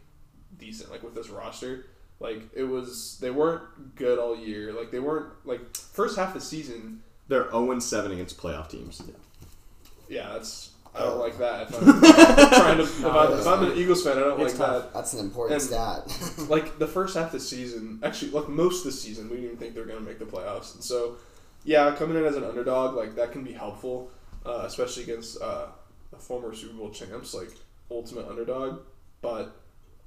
decent 0.57 0.91
like 0.91 1.03
with 1.03 1.15
this 1.15 1.29
roster. 1.29 1.85
Like 2.19 2.43
it 2.53 2.63
was 2.63 3.17
they 3.21 3.31
weren't 3.31 3.95
good 3.95 4.19
all 4.19 4.37
year. 4.37 4.73
Like 4.73 4.91
they 4.91 4.99
weren't 4.99 5.31
like 5.45 5.75
first 5.75 6.17
half 6.17 6.29
of 6.29 6.33
the 6.35 6.41
season 6.41 7.01
They're 7.27 7.49
0 7.51 7.79
7 7.79 8.11
against 8.11 8.37
playoff 8.37 8.69
teams. 8.69 9.01
Yeah, 10.07 10.29
that's 10.33 10.68
I 10.95 10.99
don't 11.01 11.19
like 11.19 11.37
that. 11.37 11.69
If 11.69 11.75
I'm 11.75 12.01
trying 12.51 12.77
to, 12.77 12.83
if, 12.83 13.05
I, 13.05 13.39
if 13.39 13.47
I'm 13.47 13.63
an 13.71 13.77
Eagles 13.77 14.03
fan, 14.03 14.17
I 14.17 14.21
don't 14.21 14.41
It's 14.41 14.57
like 14.59 14.67
tough. 14.67 14.93
That's 14.93 15.13
an 15.13 15.19
important 15.19 15.53
And- 15.61 15.61
stat. 15.61 16.07
that. 16.07 16.47
Like 16.49 16.79
the 16.79 16.87
first 16.87 17.15
half 17.15 17.27
of 17.27 17.31
the 17.33 17.39
season, 17.39 17.99
actually, 18.03 18.31
like 18.31 18.49
most 18.49 18.79
of 18.85 18.91
the 18.91 18.97
season, 18.97 19.25
we 19.29 19.35
didn't 19.35 19.45
even 19.45 19.57
think 19.57 19.73
they 19.75 19.79
were 19.81 19.85
going 19.85 19.99
to 19.99 20.05
make 20.05 20.17
the 20.19 20.25
playoffs, 20.25 20.73
and 20.75 20.83
so 20.83 21.17
yeah, 21.63 21.93
coming 21.95 22.17
in 22.17 22.25
as 22.25 22.35
an 22.37 22.43
underdog, 22.43 22.95
like 22.95 23.15
that 23.15 23.31
can 23.31 23.43
be 23.43 23.51
helpful, 23.53 24.09
uh, 24.45 24.63
especially 24.65 25.03
against 25.03 25.39
uh, 25.41 25.67
the 26.11 26.17
former 26.17 26.53
Super 26.55 26.73
Bowl 26.73 26.89
champs, 26.89 27.33
like 27.33 27.49
ultimate 27.91 28.27
underdog, 28.27 28.79
but 29.21 29.55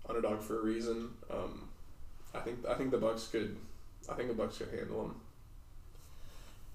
underdog 0.08 0.40
for 0.42 0.58
a 0.58 0.62
reason. 0.62 1.10
Um, 1.30 1.68
I 2.34 2.40
think 2.40 2.66
I 2.68 2.74
think 2.74 2.90
the 2.90 2.98
Bucs 2.98 3.30
could, 3.30 3.56
I 4.10 4.14
think 4.14 4.34
the 4.34 4.42
Bucs 4.42 4.58
could 4.58 4.70
handle 4.76 5.02
them. 5.02 5.20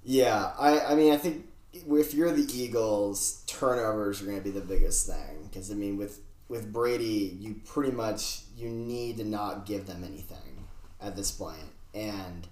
Yeah, 0.03 0.51
I, 0.57 0.79
I 0.79 0.95
mean, 0.95 1.11
I 1.11 1.17
think 1.17 1.45
if 1.73 2.13
you're 2.13 2.31
the 2.31 2.47
Eagles, 2.53 3.43
turnovers 3.47 4.21
are 4.21 4.25
going 4.25 4.37
to 4.37 4.43
be 4.43 4.51
the 4.51 4.61
biggest 4.61 5.07
thing 5.07 5.43
because 5.43 5.71
I 5.71 5.75
mean, 5.75 5.97
with 5.97 6.21
with 6.47 6.71
Brady, 6.71 7.37
you 7.39 7.61
pretty 7.65 7.91
much 7.91 8.41
you 8.55 8.69
need 8.69 9.17
to 9.17 9.25
not 9.25 9.65
give 9.65 9.85
them 9.85 10.03
anything 10.03 10.67
at 11.01 11.15
this 11.15 11.31
point, 11.31 11.71
and 11.93 12.47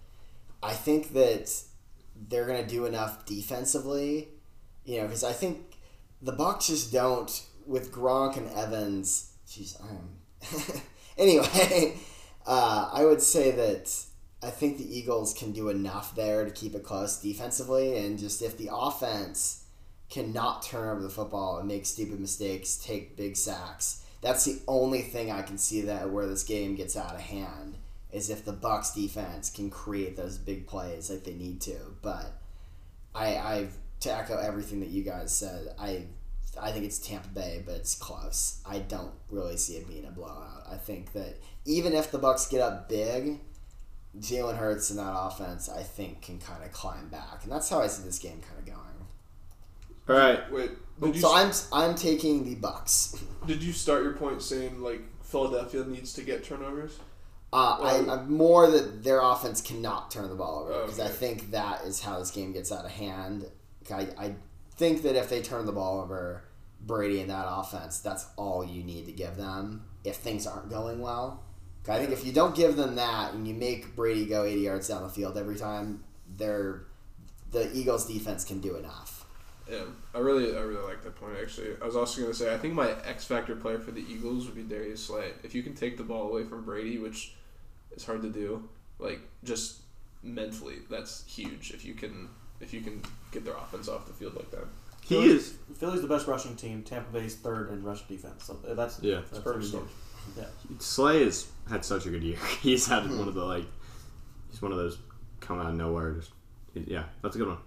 I 0.61 0.73
think 0.73 1.13
that 1.13 1.51
they're 2.29 2.45
going 2.45 2.63
to 2.63 2.69
do 2.69 2.85
enough 2.85 3.25
defensively, 3.25 4.29
you 4.85 4.97
know, 4.97 5.03
because 5.03 5.23
I 5.23 5.33
think 5.33 5.77
the 6.21 6.33
Bucs 6.33 6.67
just 6.67 6.91
don't 6.91 7.45
with 7.65 7.91
Gronk 7.91 8.37
and 8.37 8.49
Evans. 8.51 9.31
Jeez, 9.47 9.77
I'm 9.81 10.81
anyway. 11.17 11.97
Uh, 12.47 12.89
I 12.93 13.05
would 13.05 13.21
say 13.21 13.51
that 13.51 13.91
I 14.45 14.51
think 14.51 14.77
the 14.77 14.97
Eagles 14.97 15.34
can 15.34 15.51
do 15.51 15.69
enough 15.69 16.15
there 16.15 16.45
to 16.45 16.51
keep 16.51 16.76
it 16.76 16.84
close 16.84 17.17
defensively, 17.17 17.97
and 17.97 18.19
just 18.19 18.43
if 18.43 18.57
the 18.57 18.69
offense 18.72 19.63
cannot 20.09 20.61
turn 20.61 20.88
over 20.88 21.01
the 21.01 21.09
football 21.09 21.57
and 21.57 21.67
make 21.67 21.85
stupid 21.85 22.19
mistakes, 22.19 22.76
take 22.76 23.17
big 23.17 23.35
sacks, 23.35 24.03
that's 24.22 24.45
the 24.45 24.59
only 24.67 25.01
thing 25.01 25.31
I 25.31 25.41
can 25.41 25.57
see 25.57 25.81
that 25.81 26.11
where 26.11 26.27
this 26.27 26.43
game 26.43 26.76
gets 26.76 26.95
out 26.95 27.15
of 27.15 27.22
hand 27.22 27.77
is 28.11 28.30
if 28.30 28.45
the 28.45 28.53
Bucs 28.53 28.93
defense 28.93 29.49
can 29.49 29.69
create 29.69 30.15
those 30.15 30.38
big 30.38 30.67
plays 30.67 31.09
like 31.09 31.23
they 31.23 31.34
need 31.34 31.59
to. 31.61 31.77
But 32.01 32.34
I, 33.13 33.27
I 33.35 33.67
to 34.01 34.13
echo 34.13 34.38
everything 34.38 34.80
that 34.81 34.89
you 34.89 35.03
guys 35.03 35.35
said, 35.35 35.73
I 35.80 36.05
I 36.61 36.72
think 36.72 36.85
it's 36.85 36.99
Tampa 36.99 37.27
Bay, 37.30 37.63
but 37.65 37.76
it's 37.76 37.95
close. 37.95 38.61
I 38.65 38.80
don't 38.80 39.13
really 39.30 39.57
see 39.57 39.73
it 39.73 39.88
being 39.88 40.05
a 40.05 40.11
blowout. 40.11 40.65
I 40.72 40.77
think 40.77 41.13
that 41.13 41.38
even 41.65 41.93
if 41.93 42.11
the 42.11 42.19
Bucs 42.19 42.49
get 42.49 42.61
up 42.61 42.88
big, 42.88 43.39
Jalen 44.19 44.57
Hurts 44.57 44.89
and 44.89 44.99
that 44.99 45.13
offense, 45.15 45.69
I 45.69 45.83
think, 45.83 46.21
can 46.21 46.39
kind 46.39 46.63
of 46.63 46.71
climb 46.71 47.09
back, 47.09 47.43
and 47.43 47.51
that's 47.51 47.69
how 47.69 47.81
I 47.81 47.87
see 47.87 48.03
this 48.03 48.19
game 48.19 48.41
kind 48.41 48.59
of 48.59 48.65
going. 48.65 48.85
All 50.07 50.15
right. 50.15 50.51
Wait, 50.51 50.71
did 51.01 51.15
you 51.15 51.21
So 51.21 51.33
I'm 51.33 51.51
I'm 51.73 51.95
taking 51.95 52.43
the 52.43 52.55
Bucs. 52.55 53.21
did 53.47 53.63
you 53.63 53.73
start 53.73 54.03
your 54.03 54.13
point 54.13 54.41
saying 54.41 54.81
like 54.81 55.01
Philadelphia 55.23 55.83
needs 55.85 56.13
to 56.13 56.21
get 56.21 56.43
turnovers? 56.43 56.99
Uh, 57.53 57.77
I, 57.81 58.13
I'm 58.13 58.33
more 58.33 58.69
that 58.69 59.03
their 59.03 59.21
offense 59.21 59.61
cannot 59.61 60.11
turn 60.11 60.27
the 60.29 60.35
ball 60.35 60.63
over 60.63 60.81
because 60.81 60.99
I 60.99 61.07
think 61.07 61.51
that 61.51 61.85
is 61.85 62.01
how 62.01 62.19
this 62.19 62.29
game 62.29 62.51
gets 62.51 62.69
out 62.71 62.83
of 62.83 62.91
hand. 62.91 63.45
I, 63.89 64.07
I 64.17 64.35
think 64.75 65.03
that 65.03 65.15
if 65.15 65.29
they 65.29 65.41
turn 65.41 65.65
the 65.65 65.71
ball 65.71 66.01
over, 66.01 66.43
Brady 66.81 67.21
and 67.21 67.29
that 67.29 67.45
offense, 67.47 67.99
that's 67.99 68.27
all 68.35 68.65
you 68.65 68.83
need 68.83 69.05
to 69.05 69.13
give 69.13 69.37
them 69.37 69.85
if 70.03 70.17
things 70.17 70.45
aren't 70.45 70.69
going 70.69 70.99
well. 70.99 71.44
I 71.88 71.99
think 71.99 72.12
if 72.12 72.26
you 72.26 72.32
don't 72.32 72.56
give 72.56 72.76
them 72.76 72.95
that 72.95 73.34
and 73.34 73.48
you 73.48 73.53
make 73.53 73.95
Brady 73.95 74.26
go 74.26 74.44
80 74.44 74.62
yards 74.62 74.88
down 74.88 75.03
the 75.03 75.10
field 75.10 75.38
every 75.38 75.56
time, 75.56 76.03
they're 76.38 76.84
the 77.52 77.72
Eagles 77.76 78.06
defense 78.07 78.44
can 78.44 78.60
do 78.60 78.76
enough. 78.76 79.26
Yeah, 79.70 79.84
I 80.14 80.20
really, 80.20 80.56
I 80.56 80.62
really 80.62 80.84
like 80.84 81.03
that 81.03 81.16
point. 81.16 81.38
Actually, 81.41 81.72
I 81.82 81.86
was 81.86 81.95
also 81.95 82.22
going 82.22 82.32
to 82.34 82.38
say 82.38 82.53
I 82.53 82.57
think 82.57 82.74
my 82.76 82.91
X 83.06 83.26
factor 83.26 83.56
player 83.56 83.80
for 83.80 83.91
the 83.91 84.02
Eagles 84.07 84.45
would 84.45 84.56
be 84.56 84.62
Darius 84.64 85.03
Slay. 85.03 85.32
If 85.44 85.56
you 85.56 85.64
can 85.64 85.74
take 85.74 85.98
the 85.98 86.03
ball 86.03 86.30
away 86.30 86.44
from 86.44 86.64
Brady, 86.66 86.98
which 86.99 87.34
is 87.95 88.06
hard 88.06 88.22
to 88.24 88.30
do, 88.30 88.68
like 88.99 89.20
just 89.44 89.82
mentally, 90.22 90.76
that's 90.90 91.24
huge. 91.28 91.72
If 91.72 91.84
you 91.86 91.94
can, 91.95 92.30
if 92.62 92.74
you 92.74 92.82
can 92.82 93.02
get 93.32 93.44
their 93.45 93.56
offense 93.56 93.88
off 93.88 94.06
the 94.06 94.14
field 94.14 94.36
like 94.36 94.52
that. 94.52 94.66
He 95.02 95.16
Philly's- 95.16 95.34
is. 95.34 95.53
Philly's 95.78 96.02
the 96.02 96.07
best 96.07 96.28
rushing 96.28 96.56
team. 96.56 96.84
Tampa 96.84 97.12
Bay's 97.12 97.36
third 97.36 97.70
in 97.72 97.84
rush 97.84 98.02
defense. 98.07 98.44
So 98.44 98.53
that's 98.64 98.99
Yeah. 99.02 99.22
that's 99.32 99.40
perfect. 99.40 99.72
pretty 99.72 99.72
good. 99.72 99.88
Slay 100.80 101.23
has 101.23 101.47
had 101.69 101.85
such 101.85 102.06
a 102.06 102.10
good 102.10 102.23
year. 102.23 102.38
He's 102.61 102.88
had 102.88 103.03
one 103.10 103.27
of 103.27 103.34
the 103.34 103.43
like. 103.43 103.65
He's 104.49 104.61
one 104.61 104.72
of 104.72 104.77
those 104.77 104.97
come 105.39 105.60
out 105.60 105.68
of 105.68 105.76
nowhere. 105.76 106.14
Just 106.14 106.31
yeah, 106.73 107.03
that's 107.22 107.35
a 107.35 107.39
good 107.39 107.47
one. 107.47 107.57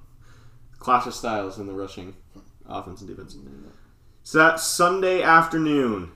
Clash 0.79 1.07
of 1.07 1.15
styles 1.15 1.59
in 1.59 1.67
the 1.67 1.73
rushing 1.73 2.15
offense 2.67 3.01
and 3.01 3.09
defense. 3.09 3.37
So 4.23 4.39
that 4.39 4.61
Sunday 4.61 5.23
afternoon, 5.23 6.13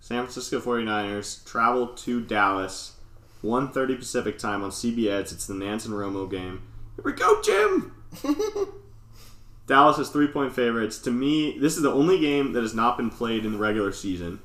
San 0.00 0.22
Francisco 0.22 0.60
49ers 0.60 1.44
travel 1.46 1.88
to 1.88 2.20
Dallas, 2.20 2.96
1.30 3.42 3.98
Pacific 3.98 4.38
time 4.38 4.62
on 4.62 4.70
CBS. 4.70 5.32
It's 5.32 5.46
the 5.46 5.54
Nantz 5.54 5.86
and 5.86 5.94
Romo 5.94 6.30
game. 6.30 6.62
Here 6.96 7.04
we 7.04 7.12
go, 7.12 7.40
Jim. 7.42 7.94
Dallas 9.66 9.98
is 9.98 10.10
three 10.10 10.26
point 10.26 10.54
favorites. 10.54 10.98
To 10.98 11.10
me, 11.10 11.58
this 11.58 11.76
is 11.76 11.82
the 11.82 11.92
only 11.92 12.20
game 12.20 12.52
that 12.52 12.62
has 12.62 12.74
not 12.74 12.96
been 12.96 13.10
played 13.10 13.46
in 13.46 13.52
the 13.52 13.58
regular 13.58 13.92
season. 13.92 14.40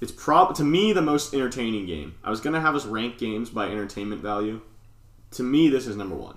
It's 0.00 0.12
prob 0.12 0.54
to 0.56 0.64
me 0.64 0.92
the 0.92 1.02
most 1.02 1.34
entertaining 1.34 1.86
game. 1.86 2.14
I 2.22 2.30
was 2.30 2.40
gonna 2.40 2.60
have 2.60 2.74
us 2.74 2.86
rank 2.86 3.18
games 3.18 3.50
by 3.50 3.66
entertainment 3.66 4.22
value. 4.22 4.60
To 5.32 5.42
me, 5.42 5.68
this 5.68 5.86
is 5.86 5.96
number 5.96 6.14
one. 6.14 6.36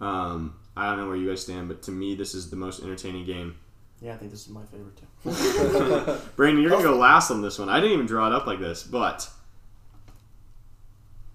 Um, 0.00 0.56
I 0.76 0.88
don't 0.88 0.98
know 0.98 1.06
where 1.06 1.16
you 1.16 1.28
guys 1.28 1.42
stand, 1.42 1.68
but 1.68 1.82
to 1.82 1.92
me, 1.92 2.14
this 2.14 2.34
is 2.34 2.50
the 2.50 2.56
most 2.56 2.82
entertaining 2.82 3.24
game. 3.24 3.56
Yeah, 4.00 4.14
I 4.14 4.16
think 4.16 4.32
this 4.32 4.42
is 4.42 4.48
my 4.48 4.64
favorite 4.64 4.96
too. 4.96 6.28
Brandon, 6.36 6.62
you're 6.62 6.70
gonna 6.70 6.82
go 6.82 6.96
last 6.96 7.30
on 7.30 7.42
this 7.42 7.58
one. 7.58 7.68
I 7.68 7.76
didn't 7.80 7.92
even 7.92 8.06
draw 8.06 8.26
it 8.26 8.32
up 8.32 8.46
like 8.46 8.58
this, 8.58 8.82
but 8.82 9.28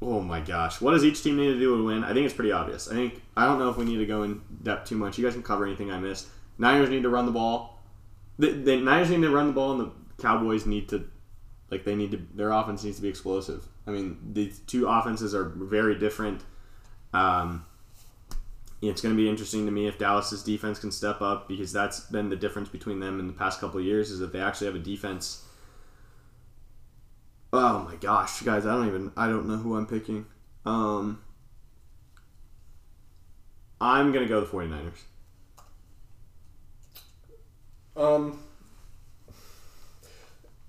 oh 0.02 0.20
my 0.22 0.42
gosh, 0.42 0.82
what 0.82 0.92
does 0.92 1.06
each 1.06 1.24
team 1.24 1.38
need 1.38 1.54
to 1.54 1.60
do 1.60 1.78
to 1.78 1.86
win? 1.86 2.04
I 2.04 2.14
think 2.14 2.26
it's 2.26 2.36
pretty 2.36 2.52
obvious. 2.52 2.90
I 2.90 2.96
think 2.96 3.22
I 3.38 3.46
don't 3.46 3.60
know 3.60 3.70
if 3.70 3.78
we 3.78 3.86
need 3.86 3.98
to 3.98 4.06
go 4.06 4.24
in 4.24 4.42
depth 4.62 4.90
too 4.90 4.98
much. 4.98 5.18
You 5.18 5.24
guys 5.24 5.34
can 5.34 5.44
cover 5.44 5.66
anything 5.66 5.90
I 5.90 6.00
missed. 6.00 6.28
Niners 6.58 6.90
need 6.90 7.04
to 7.04 7.10
run 7.10 7.26
the 7.26 7.32
ball. 7.32 7.82
The, 8.38 8.52
the 8.52 8.78
Niners 8.78 9.10
need 9.10 9.22
to 9.22 9.30
run 9.30 9.48
the 9.48 9.54
ball, 9.54 9.72
and 9.72 9.82
the 9.82 10.22
Cowboys 10.22 10.66
need 10.66 10.90
to 10.90 11.10
like 11.72 11.84
they 11.84 11.96
need 11.96 12.12
to. 12.12 12.22
Their 12.34 12.52
offense 12.52 12.84
needs 12.84 12.98
to 12.98 13.02
be 13.02 13.10
explosive. 13.10 13.68
I 13.88 13.92
mean, 13.92 14.18
these 14.34 14.60
two 14.60 14.88
offenses 14.88 15.34
are 15.36 15.46
very 15.46 15.96
different. 15.96 16.42
Um, 17.14 17.66
it's 18.82 19.02
going 19.02 19.16
to 19.16 19.22
be 19.22 19.30
interesting 19.30 19.66
to 19.66 19.72
me 19.72 19.88
if 19.88 19.98
Dallas's 19.98 20.44
defense 20.44 20.80
can 20.80 20.92
step 20.92 21.22
up 21.22 21.48
because 21.48 21.74
that's 21.74 22.00
been 22.02 22.30
the 22.30 22.36
difference 22.36 22.70
between 22.70 23.00
them 23.00 23.20
in 23.20 23.28
the 23.28 23.34
past 23.34 23.60
couple 23.60 23.82
years 23.82 24.10
is 24.10 24.20
that 24.20 24.32
they 24.32 24.40
actually 24.40 24.68
have 24.68 24.76
a 24.76 24.80
defense. 24.80 25.44
Oh 27.52 27.80
my 27.80 27.96
gosh, 27.96 28.42
guys, 28.42 28.66
I 28.66 28.76
don't 28.76 28.88
even 28.88 29.12
I 29.18 29.28
don't 29.28 29.48
know 29.48 29.58
who 29.58 29.76
I'm 29.76 29.86
picking. 29.86 30.26
Um, 30.66 31.22
I'm 33.82 34.12
going 34.12 34.26
to 34.26 34.30
go 34.30 34.40
the 34.42 34.48
49ers. 34.48 34.92
Um. 37.98 38.40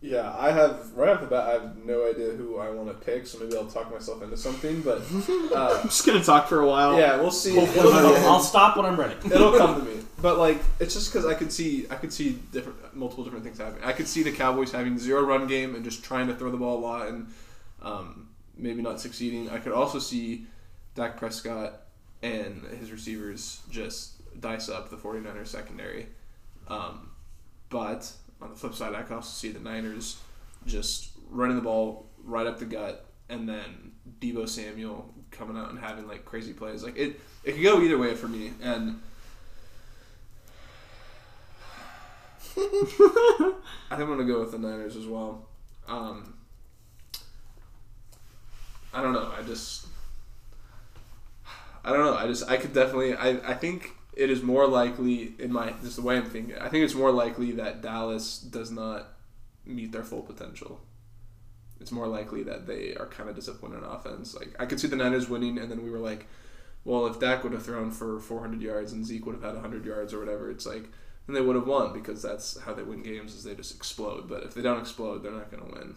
Yeah, 0.03 0.35
I 0.39 0.51
have 0.51 0.93
right 0.97 1.11
off 1.11 1.21
the 1.21 1.27
bat. 1.27 1.47
I 1.49 1.53
have 1.53 1.77
no 1.85 2.09
idea 2.09 2.31
who 2.31 2.57
I 2.59 2.71
want 2.71 2.89
to 2.89 2.95
pick, 3.05 3.27
so 3.27 3.39
maybe 3.39 3.55
I'll 3.55 3.67
talk 3.67 3.93
myself 3.93 4.23
into 4.23 4.37
something. 4.37 4.81
But 4.81 4.99
uh, 5.53 5.79
I'm 5.79 5.89
just 5.89 6.07
going 6.07 6.19
to 6.19 6.25
talk 6.25 6.49
for 6.49 6.61
a 6.61 6.67
while. 6.67 6.99
yeah, 6.99 7.17
we'll 7.17 7.31
see. 7.31 7.55
Hopefully 7.55 7.87
It'll, 7.89 8.17
I'll. 8.17 8.29
I'll 8.29 8.41
stop 8.41 8.77
when 8.79 8.87
I'm 8.87 8.99
ready. 8.99 9.15
it'll 9.27 9.57
come 9.59 9.81
to 9.81 9.83
me. 9.95 10.01
But 10.23 10.39
like, 10.39 10.59
it's 10.79 10.95
just 10.95 11.13
because 11.13 11.27
I 11.27 11.35
could 11.35 11.53
see, 11.53 11.87
I 11.91 11.97
could 11.97 12.13
see 12.15 12.39
different, 12.51 12.97
multiple 12.97 13.25
different 13.25 13.45
things 13.45 13.59
happening. 13.59 13.85
I 13.85 13.93
could 13.93 14.09
see 14.09 14.23
the 14.23 14.33
Cowboys 14.33 14.73
having 14.73 14.99
zero 14.99 15.23
run 15.23 15.47
game 15.47 15.75
and 15.75 15.85
just 15.85 16.03
trying 16.03 16.29
to 16.29 16.35
throw 16.35 16.51
the 16.51 16.57
ball 16.57 16.79
a 16.79 16.81
lot 16.81 17.09
and 17.09 17.27
um, 17.83 18.29
maybe 18.57 18.81
not 18.81 19.01
succeeding. 19.03 19.51
I 19.51 19.59
could 19.59 19.73
also 19.73 19.99
see 19.99 20.47
Dak 20.95 21.19
Prescott 21.19 21.83
and 22.23 22.63
his 22.79 22.91
receivers 22.91 23.61
just 23.71 24.13
dice 24.41 24.69
up 24.71 24.89
the 24.91 24.97
49ers 24.97 25.49
secondary. 25.49 26.07
Um, 26.69 27.11
but 27.69 28.11
on 28.43 28.51
the 28.51 28.57
flip 28.57 28.75
side, 28.75 28.95
I 28.95 29.03
could 29.03 29.15
also 29.15 29.31
see 29.31 29.53
the 29.53 29.61
Niners 29.61 30.19
just 30.67 31.11
running 31.31 31.57
the 31.57 31.63
ball 31.63 32.07
right 32.25 32.47
up 32.47 32.59
the 32.59 32.65
gut, 32.65 33.07
and 33.29 33.49
then 33.49 33.93
Deebo 34.21 34.49
Samuel 34.49 35.15
coming 35.31 35.57
out 35.57 35.71
and 35.71 35.79
having 35.79 36.07
like 36.09 36.25
crazy 36.25 36.53
plays. 36.53 36.83
Like 36.83 36.97
it, 36.97 37.21
it 37.45 37.53
could 37.53 37.63
go 37.63 37.81
either 37.81 37.99
way 37.99 38.15
for 38.15 38.29
me. 38.29 38.53
And 38.63 39.01
I 42.57 43.97
think 43.97 44.01
I'm 44.01 44.09
gonna 44.09 44.25
go 44.25 44.41
with 44.41 44.53
the 44.53 44.59
Niners 44.59 44.97
as 44.97 45.07
well. 45.07 45.49
Um, 45.87 46.35
I 48.93 49.03
don't 49.03 49.13
know. 49.13 49.33
I 49.37 49.43
just, 49.43 49.87
I 51.85 51.91
don't 51.91 52.01
know. 52.01 52.17
I 52.17 52.27
just, 52.27 52.49
I 52.51 52.57
could 52.57 52.75
definitely. 52.75 53.15
I, 53.15 53.51
I 53.51 53.55
think 53.55 53.93
it 54.21 54.29
is 54.29 54.43
more 54.43 54.67
likely 54.67 55.33
in 55.39 55.51
my 55.51 55.73
just 55.83 55.97
the 55.97 56.03
way 56.03 56.19
I'm 56.19 56.29
thinking. 56.29 56.55
I 56.59 56.69
think 56.69 56.85
it's 56.85 56.95
more 56.95 57.11
likely 57.11 57.53
that 57.53 57.81
Dallas 57.81 58.39
does 58.39 58.71
not 58.71 59.09
meet 59.65 59.93
their 59.93 60.05
full 60.05 60.21
potential. 60.21 60.79
It's 61.81 61.91
more 61.91 62.07
likely 62.07 62.43
that 62.43 62.67
they 62.67 62.95
are 62.97 63.07
kind 63.07 63.31
of 63.31 63.35
disappointed 63.35 63.83
on 63.83 63.97
offense. 63.97 64.35
Like 64.35 64.55
I 64.61 64.67
could 64.67 64.79
see 64.79 64.89
the 64.89 64.97
Niners 64.97 65.31
winning, 65.31 65.57
and 65.57 65.71
then 65.71 65.83
we 65.83 65.91
were 65.91 65.99
like, 65.99 66.27
well, 66.85 67.07
if 67.07 67.19
Dak 67.19 67.43
would 67.43 67.55
have 67.55 67.65
thrown 67.65 67.91
for 67.91 68.21
400 68.21 68.61
yards 68.61 68.93
and 68.93 69.07
Zeke 69.07 69.25
would 69.25 69.37
have 69.37 69.45
had 69.45 69.55
100 69.55 69.87
yards 69.87 70.13
or 70.13 70.19
whatever, 70.19 70.51
it's 70.51 70.67
like 70.67 70.85
then 71.27 71.35
they 71.35 71.41
would 71.41 71.57
have 71.57 71.67
won 71.67 71.95
because 71.95 72.21
that's 72.21 72.61
how 72.61 72.75
they 72.75 72.83
win 72.83 73.03
games 73.03 73.35
is 73.35 73.45
they 73.45 73.55
just 73.55 73.75
explode. 73.75 74.29
But 74.29 74.43
if 74.43 74.53
they 74.53 74.61
don't 74.61 74.81
explode, 74.81 75.23
they're 75.23 75.33
not 75.33 75.51
going 75.51 75.65
to 75.67 75.79
win. 75.79 75.95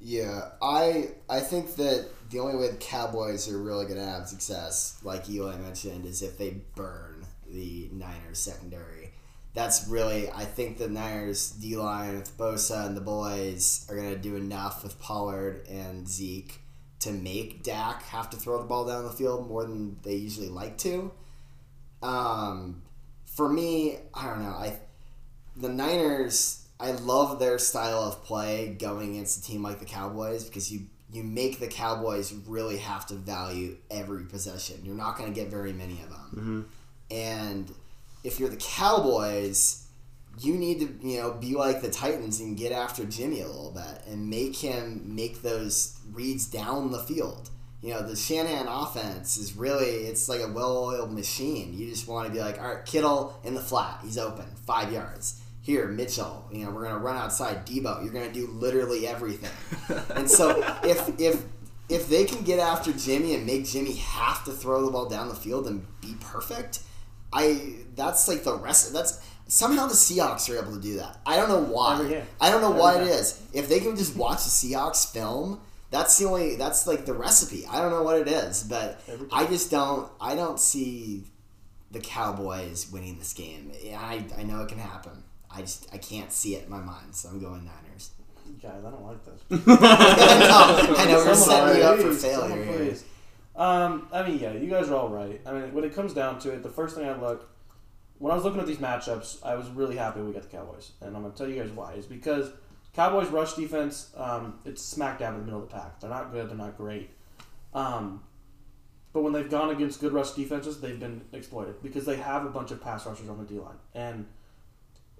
Yeah, 0.00 0.48
I 0.62 1.10
I 1.28 1.40
think 1.40 1.76
that 1.76 2.08
the 2.30 2.40
only 2.40 2.56
way 2.56 2.70
the 2.70 2.76
Cowboys 2.78 3.50
are 3.50 3.58
really 3.58 3.84
going 3.84 3.98
to 3.98 4.06
have 4.06 4.28
success, 4.28 4.98
like 5.02 5.28
Eli 5.28 5.56
mentioned, 5.58 6.06
is 6.06 6.22
if 6.22 6.38
they 6.38 6.62
burn 6.74 7.26
the 7.50 7.88
Niners 7.92 8.38
secondary. 8.38 9.12
That's 9.52 9.88
really 9.88 10.30
I 10.30 10.44
think 10.44 10.78
the 10.78 10.88
Niners 10.88 11.50
D 11.50 11.76
line 11.76 12.16
with 12.16 12.36
Bosa 12.38 12.86
and 12.86 12.96
the 12.96 13.00
boys 13.02 13.84
are 13.90 13.96
going 13.96 14.10
to 14.10 14.16
do 14.18 14.36
enough 14.36 14.82
with 14.82 14.98
Pollard 15.00 15.66
and 15.68 16.08
Zeke 16.08 16.60
to 17.00 17.10
make 17.12 17.62
Dak 17.62 18.02
have 18.04 18.30
to 18.30 18.36
throw 18.36 18.58
the 18.58 18.64
ball 18.64 18.86
down 18.86 19.04
the 19.04 19.10
field 19.10 19.48
more 19.48 19.64
than 19.64 19.98
they 20.02 20.14
usually 20.14 20.48
like 20.48 20.78
to. 20.78 21.10
Um, 22.02 22.82
for 23.26 23.48
me, 23.48 23.98
I 24.14 24.26
don't 24.26 24.42
know. 24.42 24.50
I 24.50 24.78
the 25.56 25.68
Niners. 25.68 26.59
I 26.80 26.92
love 26.92 27.38
their 27.38 27.58
style 27.58 28.02
of 28.02 28.24
play 28.24 28.76
going 28.78 29.10
against 29.12 29.38
a 29.38 29.42
team 29.42 29.62
like 29.62 29.78
the 29.78 29.84
Cowboys 29.84 30.44
because 30.44 30.72
you 30.72 30.86
you 31.12 31.22
make 31.24 31.58
the 31.58 31.66
Cowboys 31.66 32.32
really 32.46 32.78
have 32.78 33.04
to 33.06 33.14
value 33.14 33.76
every 33.90 34.24
possession. 34.24 34.80
You're 34.84 34.94
not 34.94 35.18
going 35.18 35.32
to 35.32 35.38
get 35.38 35.50
very 35.50 35.72
many 35.72 35.94
of 35.94 36.10
them, 36.10 36.30
mm-hmm. 36.34 37.14
and 37.14 37.74
if 38.24 38.38
you're 38.38 38.48
the 38.48 38.56
Cowboys, 38.56 39.86
you 40.38 40.54
need 40.54 40.80
to 40.80 41.08
you 41.08 41.20
know 41.20 41.32
be 41.32 41.54
like 41.54 41.82
the 41.82 41.90
Titans 41.90 42.40
and 42.40 42.56
get 42.56 42.72
after 42.72 43.04
Jimmy 43.04 43.40
a 43.40 43.46
little 43.46 43.72
bit 43.72 44.06
and 44.06 44.30
make 44.30 44.56
him 44.56 45.14
make 45.14 45.42
those 45.42 45.98
reads 46.12 46.46
down 46.46 46.92
the 46.92 47.00
field. 47.00 47.50
You 47.82 47.94
know 47.94 48.02
the 48.02 48.16
Shanahan 48.16 48.68
offense 48.68 49.36
is 49.36 49.56
really 49.56 50.06
it's 50.06 50.28
like 50.28 50.40
a 50.40 50.48
well-oiled 50.48 51.12
machine. 51.12 51.76
You 51.76 51.88
just 51.88 52.08
want 52.08 52.26
to 52.26 52.32
be 52.32 52.40
like, 52.40 52.60
all 52.60 52.74
right, 52.74 52.84
Kittle 52.84 53.38
in 53.44 53.54
the 53.54 53.60
flat, 53.60 54.00
he's 54.02 54.18
open, 54.18 54.46
five 54.66 54.92
yards. 54.92 55.40
Here, 55.62 55.88
Mitchell, 55.88 56.48
you 56.50 56.64
know 56.64 56.70
we're 56.70 56.84
gonna 56.84 56.98
run 56.98 57.16
outside. 57.16 57.66
Deebo, 57.66 58.02
you're 58.02 58.12
gonna 58.12 58.32
do 58.32 58.46
literally 58.46 59.06
everything. 59.06 59.50
and 60.14 60.30
so 60.30 60.62
if 60.82 61.20
if 61.20 61.44
if 61.88 62.08
they 62.08 62.24
can 62.24 62.42
get 62.42 62.58
after 62.58 62.92
Jimmy 62.92 63.34
and 63.34 63.44
make 63.44 63.66
Jimmy 63.66 63.94
have 63.94 64.44
to 64.44 64.52
throw 64.52 64.84
the 64.84 64.90
ball 64.90 65.08
down 65.08 65.28
the 65.28 65.34
field 65.34 65.66
and 65.66 65.86
be 66.00 66.14
perfect, 66.20 66.80
I 67.32 67.74
that's 67.94 68.26
like 68.28 68.44
the 68.44 68.56
rest. 68.56 68.92
That's 68.92 69.20
somehow 69.48 69.86
the 69.86 69.94
Seahawks 69.94 70.48
are 70.48 70.58
able 70.58 70.74
to 70.74 70.80
do 70.80 70.96
that. 70.96 71.18
I 71.26 71.36
don't 71.36 71.48
know 71.48 71.60
why. 71.60 71.94
Every 71.94 72.08
game. 72.08 72.26
I 72.40 72.50
don't 72.50 72.62
know 72.62 72.70
Every 72.70 72.80
what 72.80 73.00
it 73.02 73.08
is. 73.08 73.42
If 73.52 73.68
they 73.68 73.80
can 73.80 73.96
just 73.96 74.16
watch 74.16 74.44
the 74.44 74.50
Seahawks 74.50 75.12
film, 75.12 75.60
that's 75.90 76.16
the 76.18 76.26
only. 76.26 76.56
That's 76.56 76.86
like 76.86 77.04
the 77.04 77.14
recipe. 77.14 77.66
I 77.66 77.80
don't 77.82 77.90
know 77.90 78.02
what 78.02 78.18
it 78.18 78.28
is, 78.28 78.62
but 78.62 79.00
I 79.32 79.46
just 79.46 79.70
don't. 79.70 80.10
I 80.20 80.34
don't 80.34 80.58
see 80.58 81.24
the 81.90 82.00
Cowboys 82.00 82.90
winning 82.90 83.18
this 83.18 83.32
game. 83.32 83.72
Yeah, 83.82 84.00
I 84.00 84.24
I 84.38 84.44
know 84.44 84.62
it 84.62 84.68
can 84.68 84.78
happen. 84.78 85.24
I 85.52 85.62
just 85.62 85.92
I 85.92 85.98
can't 85.98 86.32
see 86.32 86.54
it 86.54 86.64
in 86.64 86.70
my 86.70 86.80
mind, 86.80 87.14
so 87.14 87.28
I'm 87.28 87.40
going 87.40 87.64
Niners. 87.64 88.10
Guys, 88.60 88.84
I 88.84 88.90
don't 88.90 89.04
like 89.04 89.24
this. 89.24 89.42
I 89.68 90.38
know, 90.38 90.94
I 90.96 91.04
know 91.06 91.24
we're 91.24 91.34
setting 91.34 91.80
you 91.80 91.84
up 91.84 91.98
for 91.98 92.12
failure 92.12 92.64
here. 92.64 92.96
Um, 93.56 94.08
I 94.12 94.26
mean, 94.26 94.38
yeah, 94.38 94.52
you 94.52 94.68
guys 94.68 94.88
are 94.88 94.96
all 94.96 95.08
right. 95.08 95.40
I 95.46 95.52
mean, 95.52 95.72
when 95.72 95.84
it 95.84 95.94
comes 95.94 96.14
down 96.14 96.38
to 96.40 96.50
it, 96.52 96.62
the 96.62 96.68
first 96.68 96.96
thing 96.96 97.06
I 97.06 97.20
look 97.20 97.50
when 98.20 98.30
I 98.30 98.34
was 98.34 98.44
looking 98.44 98.60
at 98.60 98.66
these 98.66 98.76
matchups, 98.76 99.42
I 99.42 99.54
was 99.54 99.68
really 99.70 99.96
happy 99.96 100.20
we 100.20 100.32
got 100.32 100.42
the 100.42 100.48
Cowboys, 100.48 100.92
and 101.00 101.16
I'm 101.16 101.22
gonna 101.22 101.34
tell 101.34 101.48
you 101.48 101.60
guys 101.60 101.70
why. 101.72 101.94
Is 101.94 102.04
because 102.04 102.50
Cowboys 102.92 103.28
rush 103.28 103.54
defense, 103.54 104.12
um, 104.14 104.58
it's 104.66 104.82
smack 104.82 105.18
dab 105.18 105.32
in 105.34 105.40
the 105.40 105.46
middle 105.46 105.62
of 105.62 105.70
the 105.70 105.74
pack. 105.74 105.98
They're 106.00 106.10
not 106.10 106.30
good. 106.30 106.50
They're 106.50 106.56
not 106.56 106.76
great. 106.76 107.10
Um, 107.72 108.22
but 109.14 109.22
when 109.22 109.32
they've 109.32 109.48
gone 109.48 109.70
against 109.70 110.02
good 110.02 110.12
rush 110.12 110.32
defenses, 110.32 110.82
they've 110.82 111.00
been 111.00 111.22
exploited 111.32 111.82
because 111.82 112.04
they 112.04 112.16
have 112.16 112.44
a 112.44 112.50
bunch 112.50 112.70
of 112.70 112.82
pass 112.82 113.06
rushers 113.06 113.28
on 113.30 113.38
the 113.38 113.44
D 113.44 113.58
line, 113.58 113.78
and 113.94 114.26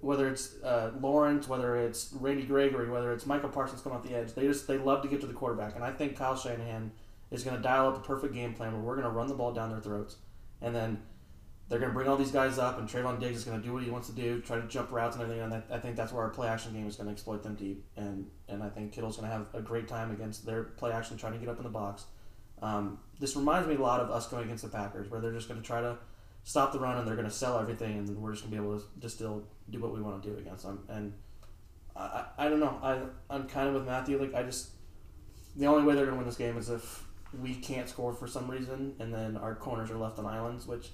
whether 0.01 0.27
it's 0.27 0.61
uh, 0.63 0.91
Lawrence, 0.99 1.47
whether 1.47 1.77
it's 1.77 2.11
Randy 2.19 2.43
Gregory, 2.43 2.89
whether 2.89 3.13
it's 3.13 3.25
Micah 3.25 3.47
Parsons 3.47 3.81
coming 3.81 3.97
off 3.97 4.03
the 4.03 4.15
edge, 4.15 4.33
they 4.33 4.43
just 4.43 4.67
they 4.67 4.77
love 4.77 5.01
to 5.03 5.07
get 5.07 5.21
to 5.21 5.27
the 5.27 5.33
quarterback, 5.33 5.75
and 5.75 5.83
I 5.83 5.91
think 5.91 6.17
Kyle 6.17 6.35
Shanahan 6.35 6.91
is 7.29 7.43
going 7.43 7.55
to 7.55 7.61
dial 7.61 7.87
up 7.87 7.97
a 7.97 7.99
perfect 7.99 8.33
game 8.33 8.53
plan 8.53 8.73
where 8.73 8.81
we're 8.81 8.95
going 8.95 9.07
to 9.07 9.11
run 9.11 9.27
the 9.27 9.33
ball 9.33 9.53
down 9.53 9.69
their 9.69 9.79
throats, 9.79 10.17
and 10.61 10.75
then 10.75 11.01
they're 11.69 11.79
going 11.79 11.91
to 11.91 11.95
bring 11.95 12.09
all 12.09 12.17
these 12.17 12.31
guys 12.31 12.59
up, 12.59 12.79
and 12.79 12.89
Trevon 12.89 13.19
Diggs 13.19 13.37
is 13.37 13.43
going 13.45 13.61
to 13.61 13.65
do 13.65 13.73
what 13.73 13.83
he 13.83 13.89
wants 13.89 14.09
to 14.09 14.13
do, 14.13 14.41
try 14.41 14.57
to 14.57 14.67
jump 14.67 14.91
routes 14.91 15.15
and 15.15 15.23
everything, 15.23 15.43
and 15.43 15.63
I, 15.71 15.79
think 15.79 15.95
that's 15.95 16.11
where 16.11 16.23
our 16.23 16.29
play 16.29 16.49
action 16.49 16.73
game 16.73 16.85
is 16.85 16.97
going 16.97 17.07
to 17.07 17.13
exploit 17.13 17.43
them 17.43 17.55
deep, 17.55 17.85
and 17.95 18.27
and 18.49 18.61
I 18.61 18.69
think 18.69 18.91
Kittle's 18.91 19.17
going 19.17 19.29
to 19.29 19.35
have 19.35 19.47
a 19.53 19.61
great 19.61 19.87
time 19.87 20.11
against 20.11 20.45
their 20.45 20.63
play 20.63 20.91
action, 20.91 21.15
trying 21.15 21.33
to 21.33 21.39
get 21.39 21.47
up 21.47 21.57
in 21.57 21.63
the 21.63 21.69
box. 21.69 22.05
Um, 22.61 22.99
this 23.19 23.35
reminds 23.35 23.67
me 23.67 23.75
a 23.75 23.79
lot 23.79 24.01
of 24.01 24.11
us 24.11 24.27
going 24.27 24.43
against 24.43 24.63
the 24.63 24.69
Packers, 24.69 25.09
where 25.09 25.21
they're 25.21 25.31
just 25.31 25.47
going 25.47 25.61
to 25.61 25.65
try 25.65 25.79
to 25.79 25.97
stop 26.43 26.71
the 26.73 26.79
run 26.79 26.97
and 26.97 27.07
they're 27.07 27.15
going 27.15 27.27
to 27.27 27.33
sell 27.33 27.59
everything, 27.59 27.97
and 27.97 28.17
we're 28.17 28.31
just 28.31 28.43
going 28.43 28.51
to 28.51 28.61
be 28.61 28.67
able 28.67 28.79
to 28.79 28.85
just 28.99 29.15
still 29.15 29.43
do 29.71 29.79
what 29.79 29.93
we 29.93 30.01
want 30.01 30.21
to 30.21 30.29
do 30.29 30.37
against 30.37 30.63
them. 30.63 30.83
And 30.89 31.13
I, 31.95 32.25
I, 32.37 32.49
don't 32.49 32.59
know. 32.59 32.79
I 32.81 32.99
I'm 33.33 33.47
kind 33.47 33.67
of 33.67 33.73
with 33.73 33.85
Matthew. 33.85 34.19
Like 34.19 34.33
I 34.33 34.43
just 34.43 34.71
the 35.55 35.67
only 35.67 35.83
way 35.83 35.95
they're 35.95 36.05
going 36.05 36.15
to 36.15 36.19
win 36.19 36.27
this 36.27 36.37
game 36.37 36.57
is 36.57 36.69
if 36.69 37.03
we 37.41 37.55
can't 37.55 37.87
score 37.87 38.13
for 38.13 38.27
some 38.27 38.49
reason, 38.49 38.95
and 38.99 39.13
then 39.13 39.37
our 39.37 39.55
corners 39.55 39.89
are 39.91 39.97
left 39.97 40.19
on 40.19 40.25
islands, 40.25 40.67
which 40.67 40.89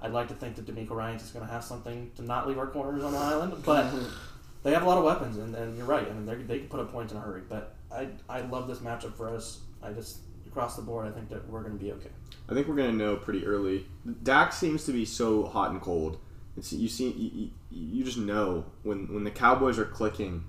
I'd 0.00 0.12
like 0.12 0.28
to 0.28 0.34
think 0.34 0.56
that 0.56 0.66
DeMeco 0.66 0.90
Ryans 0.90 1.22
is 1.22 1.30
going 1.30 1.46
to 1.46 1.52
have 1.52 1.64
something 1.64 2.10
to 2.16 2.22
not 2.22 2.48
leave 2.48 2.58
our 2.58 2.66
corners 2.66 3.02
on 3.02 3.12
the 3.12 3.18
island, 3.18 3.62
but 3.64 3.92
they 4.62 4.72
have 4.72 4.82
a 4.82 4.86
lot 4.86 4.98
of 4.98 5.04
weapons, 5.04 5.38
and, 5.38 5.54
and 5.54 5.76
you're 5.76 5.86
right. 5.86 6.06
I 6.08 6.12
mean, 6.12 6.26
they 6.26 6.36
they 6.36 6.58
can 6.60 6.68
put 6.68 6.80
up 6.80 6.92
points 6.92 7.12
in 7.12 7.18
a 7.18 7.20
hurry. 7.20 7.42
But 7.48 7.74
I 7.92 8.08
I 8.28 8.42
love 8.42 8.68
this 8.68 8.78
matchup 8.78 9.14
for 9.14 9.28
us. 9.28 9.60
I 9.82 9.92
just 9.92 10.18
across 10.46 10.76
the 10.76 10.82
board, 10.82 11.06
I 11.06 11.10
think 11.10 11.28
that 11.28 11.48
we're 11.48 11.62
going 11.62 11.78
to 11.78 11.82
be 11.82 11.92
okay. 11.92 12.10
I 12.48 12.54
think 12.54 12.66
we're 12.66 12.74
gonna 12.74 12.92
know 12.92 13.16
pretty 13.16 13.46
early. 13.46 13.86
Dak 14.24 14.52
seems 14.52 14.84
to 14.86 14.92
be 14.92 15.04
so 15.04 15.44
hot 15.46 15.70
and 15.70 15.80
cold. 15.80 16.18
It's 16.56 16.72
you 16.72 16.88
see 16.88 17.10
you, 17.10 17.50
you, 17.70 18.04
just 18.04 18.18
know 18.18 18.66
when 18.82 19.12
when 19.12 19.24
the 19.24 19.30
Cowboys 19.30 19.78
are 19.78 19.84
clicking. 19.84 20.44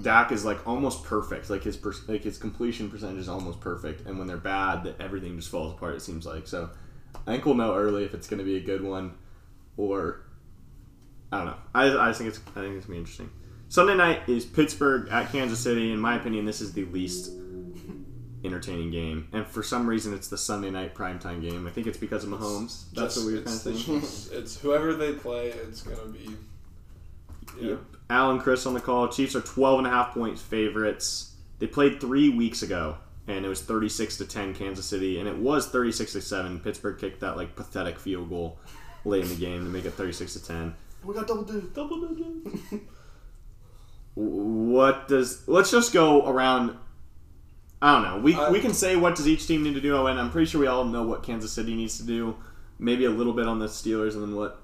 Dak 0.00 0.32
is 0.32 0.46
like 0.46 0.66
almost 0.66 1.04
perfect. 1.04 1.50
Like 1.50 1.62
his 1.62 1.78
like 2.08 2.24
his 2.24 2.38
completion 2.38 2.90
percentage 2.90 3.18
is 3.18 3.28
almost 3.28 3.60
perfect, 3.60 4.06
and 4.06 4.18
when 4.18 4.26
they're 4.26 4.36
bad, 4.36 4.84
that 4.84 5.00
everything 5.00 5.36
just 5.36 5.50
falls 5.50 5.74
apart. 5.74 5.96
It 5.96 6.00
seems 6.00 6.24
like 6.24 6.46
so. 6.46 6.70
I 7.26 7.32
think 7.32 7.44
we'll 7.44 7.54
know 7.54 7.74
early 7.74 8.04
if 8.04 8.14
it's 8.14 8.26
going 8.26 8.38
to 8.38 8.44
be 8.44 8.56
a 8.56 8.60
good 8.60 8.82
one, 8.82 9.14
or 9.76 10.24
I 11.30 11.38
don't 11.38 11.46
know. 11.46 11.56
I, 11.74 11.84
I 11.98 12.08
just 12.08 12.18
think 12.18 12.30
it's 12.30 12.40
I 12.56 12.60
think 12.60 12.76
it's 12.76 12.86
gonna 12.86 12.94
be 12.94 12.98
interesting. 12.98 13.30
Sunday 13.68 13.96
night 13.96 14.28
is 14.28 14.44
Pittsburgh 14.44 15.08
at 15.10 15.32
Kansas 15.32 15.58
City. 15.58 15.92
In 15.92 15.98
my 15.98 16.16
opinion, 16.16 16.44
this 16.44 16.60
is 16.60 16.72
the 16.72 16.84
least 16.86 17.32
entertaining 18.44 18.90
game, 18.90 19.28
and 19.32 19.46
for 19.46 19.62
some 19.62 19.86
reason, 19.86 20.12
it's 20.14 20.28
the 20.28 20.36
Sunday 20.38 20.70
night 20.70 20.94
primetime 20.94 21.40
game. 21.40 21.66
I 21.66 21.70
think 21.70 21.86
it's 21.86 21.96
because 21.98 22.24
of 22.24 22.30
Mahomes. 22.30 22.84
That's 22.92 23.14
Just- 23.14 23.18
what 23.18 23.26
we 23.26 23.32
were 23.38 23.42
kind 23.42 23.54
it's 23.56 23.66
of 23.66 23.72
the 23.72 23.78
saying. 23.80 24.00
Chiefs. 24.00 24.28
It's 24.30 24.60
whoever 24.60 24.94
they 24.94 25.12
play. 25.14 25.48
It's 25.48 25.82
gonna 25.82 26.06
be. 26.12 26.36
Yeah. 27.60 27.68
Yep. 27.70 27.80
Al 28.10 28.30
and 28.32 28.40
Cris 28.40 28.66
on 28.66 28.74
the 28.74 28.80
call. 28.80 29.08
Chiefs 29.08 29.34
are 29.34 29.40
12 29.40 29.78
and 29.78 29.86
a 29.86 29.90
half 29.90 30.12
points 30.12 30.42
favorites. 30.42 31.32
They 31.58 31.66
played 31.66 32.00
three 32.00 32.28
weeks 32.28 32.62
ago, 32.62 32.96
and 33.28 33.44
it 33.46 33.48
was 33.48 33.62
36 33.62 34.18
to 34.18 34.24
10 34.26 34.54
Kansas 34.54 34.84
City, 34.84 35.18
and 35.18 35.28
it 35.28 35.36
was 35.38 35.68
36 35.68 36.12
to 36.12 36.20
7. 36.20 36.60
Pittsburgh 36.60 36.98
kicked 36.98 37.20
that 37.20 37.36
like 37.36 37.54
pathetic 37.56 37.98
field 37.98 38.28
goal 38.28 38.58
late 39.04 39.22
in 39.22 39.28
the 39.30 39.36
game 39.36 39.64
to 39.64 39.70
make 39.70 39.84
it 39.84 39.92
36 39.94 40.32
to 40.34 40.44
10. 40.44 40.74
We 41.04 41.14
got 41.14 41.26
double 41.26 41.44
digits. 41.44 41.72
Double 41.74 42.08
digits. 42.08 42.64
What 44.14 45.08
does? 45.08 45.46
Let's 45.48 45.70
just 45.70 45.92
go 45.92 46.26
around. 46.26 46.76
I 47.82 47.92
don't 47.94 48.02
know. 48.02 48.18
We, 48.22 48.34
I- 48.34 48.50
we 48.50 48.60
can 48.60 48.72
say 48.74 48.96
what 48.96 49.14
does 49.14 49.28
each 49.28 49.46
team 49.46 49.62
need 49.62 49.74
to 49.74 49.80
do, 49.80 50.06
and 50.06 50.18
I'm 50.18 50.30
pretty 50.30 50.46
sure 50.46 50.60
we 50.60 50.66
all 50.66 50.84
know 50.84 51.02
what 51.02 51.22
Kansas 51.22 51.52
City 51.52 51.74
needs 51.74 51.98
to 51.98 52.04
do. 52.04 52.36
Maybe 52.78 53.04
a 53.04 53.10
little 53.10 53.32
bit 53.32 53.46
on 53.46 53.58
the 53.58 53.66
Steelers, 53.66 54.14
and 54.14 54.22
then 54.22 54.34
what? 54.36 54.60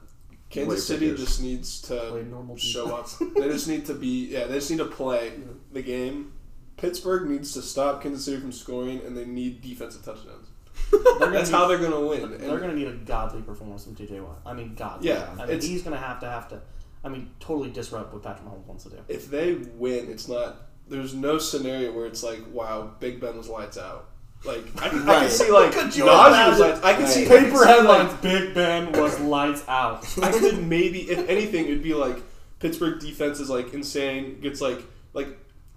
Kansas 0.49 0.69
What 0.69 0.79
City 0.81 1.07
your 1.07 1.17
just 1.17 1.41
needs 1.41 1.81
Play 1.83 1.99
to 2.23 2.25
normal 2.25 2.57
show 2.57 2.95
up. 2.97 3.09
they 3.37 3.49
just 3.49 3.69
need 3.69 3.87
to 3.87 3.95
be. 3.95 4.27
Yeah, 4.29 4.47
they 4.47 4.55
just 4.55 4.71
need 4.71 4.79
to 4.79 4.87
play 4.87 5.33
the 5.73 5.83
game. 5.83 6.33
Pittsburgh 6.77 7.29
needs 7.31 7.53
to 7.55 7.63
stop 7.63 8.03
Kansas 8.03 8.25
City 8.25 8.41
from 8.41 8.51
scoring, 8.53 9.01
and 9.07 9.17
they 9.17 9.27
need 9.27 9.61
defensive 9.61 10.05
touchdowns. 10.05 10.49
That's 10.91 11.51
gonna 11.51 11.57
how 11.57 11.69
they're 11.69 11.79
gonna 11.79 12.01
win. 12.01 12.31
They're 12.39 12.59
going 12.59 12.71
to 12.71 12.77
need 12.77 12.89
a 12.89 12.93
godly 12.95 13.43
performance 13.43 13.85
from 13.85 13.95
TJ 13.95 14.21
Watt. 14.25 14.41
I 14.47 14.55
mean, 14.55 14.75
godly. 14.75 15.09
Yeah, 15.09 15.29
I 15.39 15.47
mean, 15.47 15.61
he's 15.61 15.83
going 15.83 15.95
to 15.97 16.03
have 16.03 16.19
to 16.21 16.27
have 16.27 16.49
to. 16.49 16.63
I 17.05 17.09
mean, 17.11 17.31
totally 17.39 17.71
disrupt 17.71 18.13
what 18.13 18.23
Patrick 18.23 18.49
Mahomes 18.49 18.67
wants 18.67 18.85
to 18.85 18.91
do. 18.91 18.97
if 19.09 19.31
they 19.31 19.55
win, 19.55 20.11
it's 20.11 20.27
not. 20.27 20.57
There's 20.91 21.15
no 21.15 21.39
scenario 21.39 21.93
where 21.93 22.07
it's 22.07 22.23
like, 22.23 22.41
wow, 22.53 22.91
Big 23.01 23.21
Ben 23.21 23.37
was 23.37 23.49
lights 23.49 23.79
out. 23.79 24.09
Like 24.45 24.65
I 24.83 24.89
can, 24.89 25.09
I 25.09 25.21
can 25.21 25.31
see 25.31 25.51
like 25.51 25.73
Could 25.73 25.95
you 25.95 26.05
Najee 26.05 26.49
was 26.51 26.61
lights. 26.61 26.81
I 26.83 26.93
can 26.95 27.03
Right. 27.03 27.11
see 27.11 27.25
I 27.27 27.29
can 27.29 27.57
see, 27.57 27.83
like, 27.87 28.23
Big 28.23 28.55
Ben 28.55 28.93
was 28.93 29.21
lights 29.37 29.63
out. 29.69 30.05
I 30.23 30.31
could 30.33 30.67
maybe, 30.67 31.03
if 31.11 31.29
anything, 31.29 31.67
it'd 31.67 31.83
be 31.83 31.95
like 31.95 32.23
Pittsburgh 32.59 32.99
defense 33.01 33.39
is 33.39 33.51
like 33.51 33.73
insane. 33.75 34.41
Gets 34.41 34.61
like 34.61 34.83
like 35.13 35.29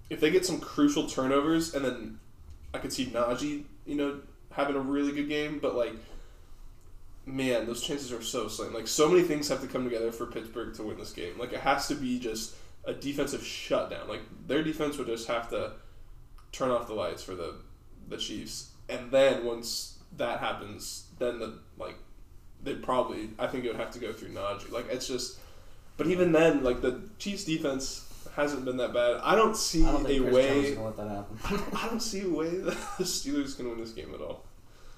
if 0.09 0.19
they 0.19 0.31
get 0.31 0.45
some 0.45 0.59
crucial 0.59 1.07
turnovers, 1.07 1.73
and 1.75 1.83
then 1.83 2.19
I 2.73 2.77
could 2.77 2.93
see 2.93 3.05
Najee, 3.07 3.63
you 3.85 3.95
know, 3.95 4.19
having 4.51 4.75
a 4.75 4.79
really 4.79 5.11
good 5.11 5.27
game. 5.27 5.59
But 5.61 5.75
like, 5.75 5.93
man, 7.25 7.65
those 7.65 7.81
chances 7.81 8.11
are 8.11 8.21
so 8.21 8.47
slim. 8.47 8.73
Like 8.73 8.87
so 8.87 9.09
many 9.09 9.23
things 9.23 9.47
have 9.49 9.61
to 9.61 9.67
come 9.67 9.83
together 9.83 10.11
for 10.11 10.25
Pittsburgh 10.25 10.73
to 10.75 10.83
win 10.83 10.97
this 10.97 11.11
game. 11.13 11.37
Like 11.37 11.53
it 11.53 11.59
has 11.59 11.87
to 11.89 11.95
be 11.95 12.19
just 12.19 12.55
a 12.85 12.93
defensive 12.93 13.45
shutdown. 13.45 14.07
Like 14.07 14.21
their 14.47 14.63
defense 14.63 14.97
would 14.97 15.07
just 15.07 15.27
have 15.27 15.49
to 15.49 15.73
turn 16.51 16.71
off 16.71 16.87
the 16.87 16.93
lights 16.93 17.23
for 17.23 17.35
the 17.35 17.55
the 18.09 18.17
Chiefs, 18.17 18.71
and 18.89 19.11
then 19.11 19.45
once 19.45 19.97
that 20.17 20.39
happens, 20.39 21.07
then 21.19 21.39
the 21.39 21.59
like 21.77 21.95
they'd 22.63 22.83
probably 22.83 23.29
I 23.39 23.47
think 23.47 23.65
it 23.65 23.69
would 23.69 23.79
have 23.79 23.91
to 23.91 23.99
go 23.99 24.11
through 24.13 24.29
Najee. 24.29 24.71
Like 24.71 24.87
it's 24.89 25.07
just, 25.07 25.39
but 25.97 26.07
even 26.07 26.31
then, 26.31 26.63
like 26.63 26.81
the 26.81 27.01
Chiefs 27.19 27.43
defense 27.45 28.09
hasn't 28.35 28.65
been 28.65 28.77
that 28.77 28.93
bad. 28.93 29.19
I 29.23 29.35
don't 29.35 29.55
see 29.55 29.85
I 29.85 29.91
don't 29.91 30.05
think 30.05 30.25
a 30.25 30.29
Chris 30.29 30.45
Jones 30.45 30.65
way. 30.65 30.75
going 30.75 30.75
to 30.75 30.83
let 30.83 30.97
that 30.97 31.09
happen. 31.09 31.39
I 31.43 31.49
don't, 31.51 31.83
I 31.83 31.87
don't 31.87 31.99
see 32.01 32.21
a 32.21 32.29
way 32.29 32.49
that 32.57 32.77
the 32.97 33.03
Steelers 33.03 33.55
can 33.55 33.69
win 33.69 33.79
this 33.79 33.91
game 33.91 34.13
at 34.13 34.21
all. 34.21 34.43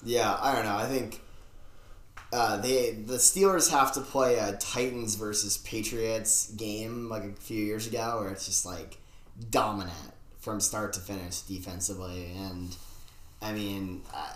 Yeah, 0.03 0.37
I 0.39 0.55
don't 0.55 0.65
know. 0.65 0.75
I 0.75 0.87
think 0.87 1.19
uh, 2.35 2.57
they 2.57 2.91
the 2.91 3.15
Steelers 3.15 3.71
have 3.71 3.93
to 3.93 4.01
play 4.01 4.37
a 4.37 4.57
Titans 4.57 5.15
versus 5.15 5.57
Patriots 5.59 6.51
game 6.51 7.07
like 7.07 7.23
a 7.23 7.31
few 7.31 7.63
years 7.63 7.87
ago, 7.87 8.17
where 8.19 8.29
it's 8.29 8.45
just 8.45 8.65
like 8.65 8.97
dominant 9.51 10.11
from 10.41 10.59
start 10.59 10.91
to 10.93 10.99
finish 10.99 11.39
defensively. 11.41 12.33
And 12.35 12.75
I 13.41 13.53
mean, 13.53 14.01
I, 14.13 14.35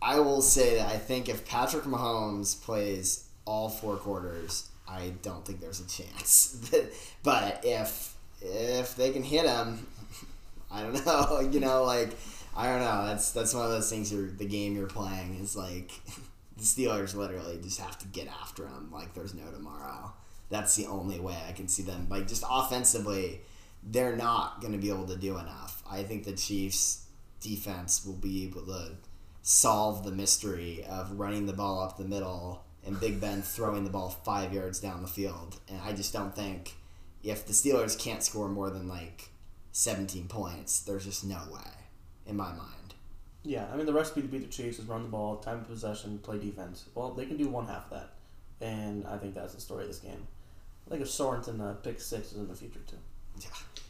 I 0.00 0.20
will 0.20 0.40
say 0.40 0.76
that 0.76 0.88
I 0.88 0.98
think 0.98 1.28
if 1.28 1.44
Patrick 1.44 1.82
Mahomes 1.82 2.62
plays 2.62 3.24
all 3.44 3.68
four 3.68 3.96
quarters, 3.96 4.68
I 4.88 5.12
don't 5.22 5.44
think 5.44 5.60
there's 5.60 5.80
a 5.80 5.88
chance. 5.88 6.70
but 7.24 7.60
if 7.64 8.14
if 8.40 8.94
they 8.94 9.10
can 9.10 9.24
hit 9.24 9.46
him, 9.46 9.84
I 10.70 10.82
don't 10.82 11.04
know. 11.06 11.40
You 11.40 11.58
know, 11.58 11.82
like 11.82 12.10
I 12.56 12.68
don't 12.68 12.82
know. 12.82 13.04
That's 13.06 13.32
that's 13.32 13.52
one 13.52 13.64
of 13.64 13.72
those 13.72 13.90
things. 13.90 14.12
You're 14.12 14.30
the 14.30 14.46
game 14.46 14.76
you're 14.76 14.86
playing 14.86 15.40
is 15.42 15.56
like 15.56 15.90
the 16.56 16.62
Steelers 16.62 17.14
literally 17.14 17.58
just 17.62 17.80
have 17.80 17.98
to 17.98 18.06
get 18.08 18.28
after 18.28 18.64
them 18.64 18.90
like 18.92 19.14
there's 19.14 19.34
no 19.34 19.50
tomorrow. 19.50 20.12
That's 20.48 20.76
the 20.76 20.86
only 20.86 21.20
way 21.20 21.36
I 21.48 21.52
can 21.52 21.68
see 21.68 21.82
them. 21.82 22.06
Like 22.08 22.28
just 22.28 22.44
offensively, 22.48 23.40
they're 23.82 24.16
not 24.16 24.60
going 24.60 24.72
to 24.72 24.78
be 24.78 24.88
able 24.88 25.06
to 25.06 25.16
do 25.16 25.38
enough. 25.38 25.82
I 25.90 26.02
think 26.02 26.24
the 26.24 26.32
Chiefs 26.32 27.06
defense 27.40 28.04
will 28.04 28.14
be 28.14 28.44
able 28.44 28.62
to 28.66 28.92
solve 29.42 30.04
the 30.04 30.10
mystery 30.10 30.84
of 30.88 31.18
running 31.18 31.46
the 31.46 31.52
ball 31.52 31.80
up 31.80 31.96
the 31.96 32.04
middle 32.04 32.64
and 32.84 32.98
Big 33.00 33.20
Ben 33.20 33.42
throwing 33.42 33.84
the 33.84 33.90
ball 33.90 34.10
five 34.10 34.52
yards 34.52 34.80
down 34.80 35.02
the 35.02 35.08
field. 35.08 35.60
And 35.68 35.80
I 35.82 35.92
just 35.92 36.12
don't 36.12 36.34
think 36.34 36.74
if 37.22 37.46
the 37.46 37.52
Steelers 37.52 37.98
can't 37.98 38.22
score 38.22 38.48
more 38.48 38.70
than 38.70 38.88
like 38.88 39.30
17 39.72 40.28
points, 40.28 40.80
there's 40.80 41.04
just 41.04 41.24
no 41.24 41.40
way 41.52 41.70
in 42.26 42.36
my 42.36 42.52
mind. 42.52 42.75
Yeah, 43.46 43.66
I 43.72 43.76
mean 43.76 43.86
the 43.86 43.92
recipe 43.92 44.22
to 44.22 44.28
beat 44.28 44.42
the 44.42 44.48
Chiefs 44.48 44.80
is 44.80 44.86
run 44.86 45.04
the 45.04 45.08
ball, 45.08 45.36
time 45.36 45.58
of 45.58 45.68
possession, 45.68 46.18
play 46.18 46.38
defense. 46.38 46.86
Well, 46.96 47.12
they 47.12 47.26
can 47.26 47.36
do 47.36 47.48
one 47.48 47.66
half 47.66 47.84
of 47.84 47.90
that, 47.90 48.10
and 48.60 49.06
I 49.06 49.16
think 49.18 49.34
that's 49.34 49.54
the 49.54 49.60
story 49.60 49.82
of 49.82 49.88
this 49.88 50.00
game. 50.00 50.26
I 50.86 50.90
think 50.90 51.02
if 51.02 51.08
Sorensen 51.08 51.60
uh, 51.60 51.74
pick 51.74 52.00
six 52.00 52.32
is 52.32 52.38
in 52.38 52.48
the 52.48 52.54
future 52.54 52.80
too. 52.86 52.96
Yeah, 53.38 53.48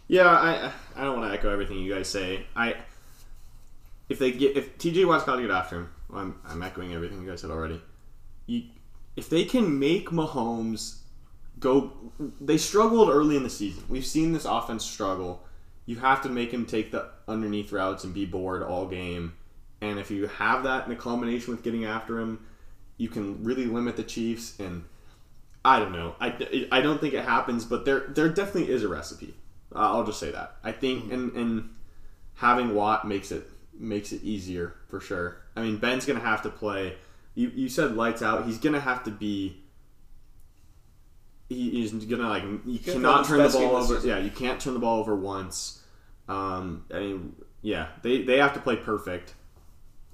Yeah, 0.08 0.28
I 0.28 0.72
I 0.94 1.04
don't 1.04 1.18
want 1.18 1.32
to 1.32 1.38
echo 1.38 1.50
everything 1.50 1.78
you 1.78 1.94
guys 1.94 2.08
say. 2.08 2.44
I 2.54 2.76
if 4.10 4.18
they 4.18 4.30
get 4.30 4.58
if 4.58 4.76
TJ 4.76 5.06
Watt's 5.06 5.24
got 5.24 5.36
to 5.36 5.42
get 5.42 5.50
after 5.50 5.76
him. 5.76 5.88
Well, 6.10 6.20
I'm 6.20 6.40
I'm 6.46 6.62
echoing 6.62 6.92
everything 6.92 7.22
you 7.22 7.28
guys 7.28 7.40
said 7.40 7.50
already. 7.50 7.80
You, 8.44 8.64
if 9.16 9.30
they 9.30 9.44
can 9.44 9.78
make 9.78 10.10
Mahomes 10.10 10.98
go, 11.58 11.92
they 12.40 12.58
struggled 12.58 13.08
early 13.08 13.36
in 13.36 13.42
the 13.42 13.50
season. 13.50 13.84
We've 13.88 14.04
seen 14.04 14.32
this 14.32 14.44
offense 14.44 14.84
struggle. 14.84 15.42
You 15.86 15.96
have 15.96 16.22
to 16.22 16.28
make 16.28 16.52
him 16.52 16.66
take 16.66 16.90
the 16.90 17.08
underneath 17.26 17.72
routes 17.72 18.04
and 18.04 18.12
be 18.12 18.26
bored 18.26 18.62
all 18.62 18.86
game. 18.86 19.32
And 19.80 19.98
if 19.98 20.10
you 20.10 20.26
have 20.26 20.64
that 20.64 20.86
in 20.86 20.92
a 20.92 20.96
combination 20.96 21.52
with 21.54 21.62
getting 21.62 21.84
after 21.84 22.18
him, 22.18 22.46
you 22.96 23.08
can 23.08 23.44
really 23.44 23.66
limit 23.66 23.96
the 23.96 24.02
Chiefs. 24.02 24.58
And 24.58 24.84
I 25.64 25.78
don't 25.78 25.92
know. 25.92 26.14
I, 26.20 26.68
I 26.72 26.80
don't 26.80 27.00
think 27.00 27.14
it 27.14 27.24
happens, 27.24 27.64
but 27.64 27.84
there 27.84 28.00
there 28.08 28.28
definitely 28.28 28.70
is 28.72 28.82
a 28.82 28.88
recipe. 28.88 29.34
Uh, 29.74 29.80
I'll 29.80 30.04
just 30.04 30.20
say 30.20 30.30
that. 30.30 30.56
I 30.64 30.72
think 30.72 31.12
and 31.12 31.32
and 31.32 31.74
having 32.36 32.74
Watt 32.74 33.06
makes 33.06 33.30
it 33.32 33.48
makes 33.78 34.12
it 34.12 34.22
easier 34.22 34.74
for 34.88 35.00
sure. 35.00 35.38
I 35.54 35.62
mean, 35.62 35.78
Ben's 35.78 36.06
gonna 36.06 36.20
have 36.20 36.42
to 36.42 36.50
play. 36.50 36.96
You 37.34 37.50
you 37.54 37.68
said 37.68 37.96
lights 37.96 38.22
out. 38.22 38.46
He's 38.46 38.58
gonna 38.58 38.80
have 38.80 39.04
to 39.04 39.10
be. 39.10 39.58
He 41.48 41.84
is 41.84 41.92
gonna 41.92 42.28
like 42.28 42.44
you 42.64 42.78
cannot 42.78 43.26
turn 43.26 43.38
the 43.42 43.48
ball 43.48 43.76
over. 43.76 43.96
season. 43.96 44.08
Yeah, 44.08 44.18
you 44.18 44.30
can't 44.30 44.60
turn 44.60 44.74
the 44.74 44.80
ball 44.80 45.00
over 45.00 45.14
once. 45.14 45.82
Um, 46.28 46.84
I 46.92 46.98
mean, 47.00 47.36
yeah, 47.62 47.88
they 48.02 48.22
they 48.22 48.38
have 48.38 48.54
to 48.54 48.60
play 48.60 48.76
perfect. 48.76 49.34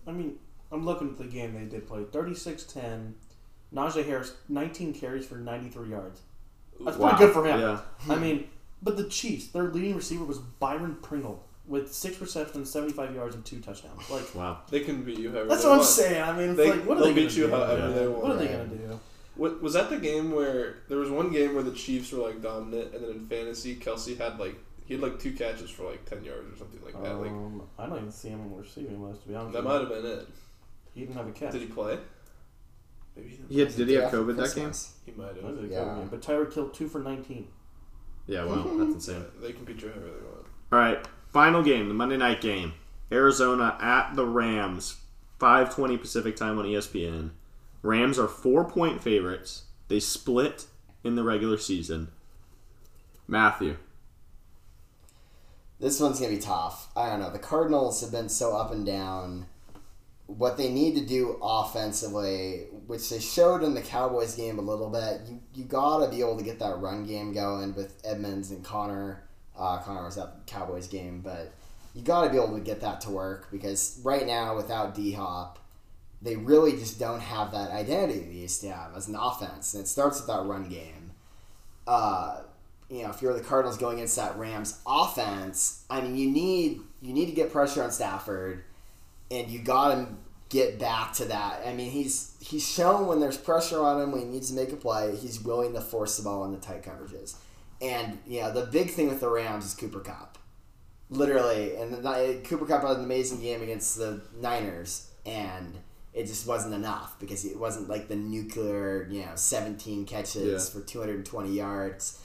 I 0.06 0.12
mean, 0.12 0.36
I'm 0.70 0.84
looking 0.84 1.10
at 1.10 1.18
the 1.18 1.24
game 1.24 1.54
they 1.54 1.64
did 1.64 1.86
play. 1.86 2.02
36-10. 2.04 3.12
Najee 3.74 4.04
Harris, 4.06 4.34
19 4.48 4.92
carries 4.94 5.26
for 5.26 5.36
93 5.36 5.88
yards. 5.90 6.20
That's 6.84 6.96
Wow. 6.96 7.10
pretty 7.10 7.24
good 7.24 7.32
for 7.34 7.46
him. 7.46 7.58
Yeah, 7.60 7.80
I 8.08 8.16
mean, 8.16 8.48
but 8.82 8.96
the 8.96 9.04
Chiefs, 9.08 9.46
their 9.48 9.64
leading 9.64 9.94
receiver 9.96 10.24
was 10.24 10.38
Byron 10.38 10.96
Pringle 11.02 11.44
with 11.66 11.92
six 11.94 12.20
receptions, 12.20 12.68
75 12.70 13.14
yards, 13.14 13.34
and 13.34 13.44
two 13.44 13.60
touchdowns. 13.60 14.10
Like, 14.10 14.34
wow. 14.34 14.58
They 14.68 14.80
can 14.80 15.02
beat 15.04 15.18
you 15.18 15.30
however 15.30 15.48
that's 15.48 15.62
they 15.62 15.68
what 15.68 15.78
I'm 15.78 15.84
saying. 15.84 16.22
I 16.22 16.36
mean, 16.36 16.48
it's 16.50 16.56
They, 16.58 16.70
like, 16.70 16.84
what 16.84 16.98
are 16.98 17.04
they'll 17.04 17.14
they 17.14 17.22
beat 17.22 17.36
you 17.36 17.48
gonna 17.48 17.56
do? 17.56 17.64
however 17.72 17.88
Yeah. 17.88 17.94
they 17.98 18.08
want. 18.08 18.22
What 18.22 18.32
are 18.32 18.36
they 18.38 18.46
going 18.48 18.70
to 18.70 18.76
do? 18.76 19.00
What, 19.36 19.62
was 19.62 19.72
that 19.74 19.88
the 19.88 19.96
game 19.96 20.32
where 20.32 20.80
there 20.88 20.98
was 20.98 21.08
one 21.08 21.30
game 21.32 21.54
where 21.54 21.62
the 21.62 21.72
Chiefs 21.72 22.12
were 22.12 22.18
like 22.26 22.42
dominant, 22.42 22.94
and 22.94 23.04
then 23.04 23.10
in 23.12 23.26
fantasy, 23.26 23.76
Kelce 23.76 24.18
had 24.18 24.38
like 24.38 24.56
he 24.86 24.94
had 24.94 25.02
like 25.02 25.18
two 25.18 25.32
catches 25.32 25.70
for 25.70 25.90
like 25.90 26.04
ten 26.04 26.24
yards 26.24 26.52
or 26.52 26.56
something 26.56 26.80
like 26.84 26.94
that. 27.02 27.14
Like 27.18 27.30
Um, 27.30 27.62
I 27.78 27.86
don't 27.86 27.98
even 27.98 28.10
see 28.12 28.28
him 28.28 28.40
on 28.40 28.50
the 28.50 28.56
receiving 28.56 29.02
list, 29.02 29.22
to 29.22 29.28
be 29.28 29.34
honest. 29.34 29.52
that 29.54 29.64
with 29.64 29.72
might 29.72 29.80
have 29.80 29.88
been 29.88 30.06
it. 30.06 30.28
He 30.94 31.00
didn't 31.00 31.16
have 31.16 31.28
a 31.28 31.32
catch. 31.32 31.52
Did 31.52 31.62
he 31.62 31.66
play? 31.68 31.98
Maybe 33.16 33.28
he 33.28 33.36
didn't. 33.36 33.50
He 33.50 33.58
had, 33.60 33.74
did 33.76 33.88
he 33.88 33.94
have 33.94 34.12
COVID 34.12 34.36
that 34.36 34.54
game? 34.54 34.72
He 35.06 35.12
might 35.12 35.34
That 35.34 35.44
have. 35.44 35.56
was 35.56 35.64
a 35.64 35.66
Yeah. 35.72 35.84
good 35.84 35.96
game. 35.96 36.08
But 36.10 36.22
Tyreek 36.22 36.52
Hill 36.54 36.68
two 36.70 36.88
for 36.88 36.98
19. 37.00 37.48
Yeah, 38.26 38.44
wow, 38.44 38.62
that's 38.78 38.94
insane. 39.08 39.24
They 39.40 39.52
can 39.52 39.64
beat 39.64 39.82
you 39.82 39.88
however 39.88 40.06
they 40.06 40.24
want. 40.24 40.46
All 40.72 40.78
right, 40.78 41.06
final 41.32 41.62
game, 41.62 41.88
the 41.88 41.94
Monday 41.94 42.16
night 42.16 42.40
game. 42.40 42.74
Arizona 43.10 43.76
at 43.80 44.14
the 44.14 44.24
Rams, 44.24 45.00
5:20 45.38 46.00
Pacific 46.00 46.36
time 46.36 46.58
on 46.58 46.64
ESPN. 46.64 47.30
Rams 47.82 48.18
are 48.18 48.28
four 48.28 48.64
point 48.64 49.02
favorites. 49.02 49.64
They 49.88 50.00
split 50.00 50.66
in 51.04 51.14
the 51.16 51.24
regular 51.24 51.58
season. 51.58 52.08
Matthew, 53.26 53.76
This 55.82 55.98
one's 55.98 56.20
gonna 56.20 56.30
be 56.30 56.38
tough. 56.38 56.92
I 56.96 57.10
don't 57.10 57.18
know. 57.18 57.32
The 57.32 57.40
Cardinals 57.40 58.00
have 58.02 58.12
been 58.12 58.28
so 58.28 58.56
up 58.56 58.70
and 58.70 58.86
down. 58.86 59.46
What 60.28 60.56
they 60.56 60.70
need 60.70 60.94
to 60.94 61.04
do 61.04 61.40
offensively, 61.42 62.68
which 62.86 63.10
they 63.10 63.18
showed 63.18 63.64
in 63.64 63.74
the 63.74 63.82
Cowboys 63.82 64.36
game 64.36 64.60
a 64.60 64.62
little 64.62 64.88
bit, 64.88 65.22
you 65.28 65.40
you 65.52 65.64
gotta 65.64 66.08
be 66.08 66.20
able 66.20 66.38
to 66.38 66.44
get 66.44 66.60
that 66.60 66.78
run 66.78 67.04
game 67.04 67.34
going 67.34 67.74
with 67.74 68.00
Edmonds 68.04 68.52
and 68.52 68.64
Conner. 68.64 69.24
Uh, 69.58 69.78
Conner 69.78 70.04
was 70.04 70.16
at 70.16 70.46
the 70.46 70.52
Cowboys 70.52 70.86
game, 70.86 71.20
but 71.20 71.52
you 71.94 72.02
gotta 72.02 72.30
be 72.30 72.36
able 72.36 72.54
to 72.54 72.60
get 72.60 72.80
that 72.82 73.00
to 73.00 73.10
work 73.10 73.50
because 73.50 74.00
right 74.04 74.24
now 74.24 74.54
without 74.54 74.94
D 74.94 75.10
Hop, 75.14 75.58
they 76.22 76.36
really 76.36 76.72
just 76.72 77.00
don't 77.00 77.20
have 77.20 77.50
that 77.50 77.72
identity 77.72 78.20
they 78.20 78.34
used 78.34 78.60
to 78.60 78.70
have 78.70 78.96
as 78.96 79.08
an 79.08 79.16
offense, 79.16 79.74
and 79.74 79.82
it 79.82 79.88
starts 79.88 80.20
with 80.20 80.28
that 80.28 80.44
run 80.44 80.68
game. 80.68 81.10
Uh, 81.88 82.42
you 82.92 83.02
know, 83.02 83.10
if 83.10 83.22
you're 83.22 83.32
the 83.32 83.40
Cardinals 83.40 83.78
going 83.78 83.96
against 83.96 84.16
that 84.16 84.36
Rams 84.36 84.78
offense, 84.86 85.82
I 85.88 86.02
mean, 86.02 86.14
you 86.14 86.30
need 86.30 86.82
you 87.00 87.14
need 87.14 87.26
to 87.26 87.32
get 87.32 87.50
pressure 87.50 87.82
on 87.82 87.90
Stafford, 87.90 88.64
and 89.30 89.48
you 89.48 89.60
got 89.60 89.94
to 89.94 90.08
get 90.50 90.78
back 90.78 91.14
to 91.14 91.24
that. 91.24 91.62
I 91.66 91.72
mean, 91.72 91.90
he's 91.90 92.36
he's 92.40 92.68
shown 92.68 93.06
when 93.06 93.18
there's 93.18 93.38
pressure 93.38 93.82
on 93.82 94.02
him 94.02 94.12
when 94.12 94.20
he 94.20 94.26
needs 94.26 94.50
to 94.50 94.54
make 94.54 94.72
a 94.72 94.76
play, 94.76 95.16
he's 95.16 95.40
willing 95.40 95.72
to 95.72 95.80
force 95.80 96.18
the 96.18 96.22
ball 96.22 96.44
into 96.44 96.60
tight 96.60 96.82
coverages. 96.82 97.36
And 97.80 98.18
you 98.26 98.42
know, 98.42 98.52
the 98.52 98.66
big 98.66 98.90
thing 98.90 99.08
with 99.08 99.20
the 99.20 99.30
Rams 99.30 99.64
is 99.64 99.72
Cooper 99.72 100.00
Kupp, 100.00 100.36
literally. 101.08 101.74
And 101.76 101.94
the, 101.94 102.40
Cooper 102.44 102.66
Kupp 102.66 102.82
had 102.82 102.98
an 102.98 103.04
amazing 103.04 103.40
game 103.40 103.62
against 103.62 103.96
the 103.96 104.20
Niners, 104.38 105.10
and 105.24 105.78
it 106.12 106.26
just 106.26 106.46
wasn't 106.46 106.74
enough 106.74 107.18
because 107.18 107.46
it 107.46 107.58
wasn't 107.58 107.88
like 107.88 108.08
the 108.08 108.16
nuclear, 108.16 109.08
you 109.10 109.22
know, 109.22 109.32
17 109.34 110.04
catches 110.04 110.68
for 110.68 110.82
220 110.82 111.50
yards 111.50 112.20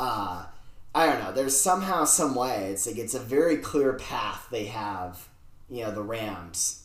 uh, 0.00 0.46
I 0.94 1.06
don't 1.06 1.22
know. 1.22 1.32
There's 1.32 1.60
somehow, 1.60 2.04
some 2.04 2.34
way, 2.34 2.70
it's 2.72 2.86
like 2.86 2.98
it's 2.98 3.14
a 3.14 3.20
very 3.20 3.58
clear 3.58 3.92
path 3.92 4.48
they 4.50 4.64
have. 4.66 5.28
You 5.68 5.84
know, 5.84 5.92
the 5.92 6.02
Rams. 6.02 6.84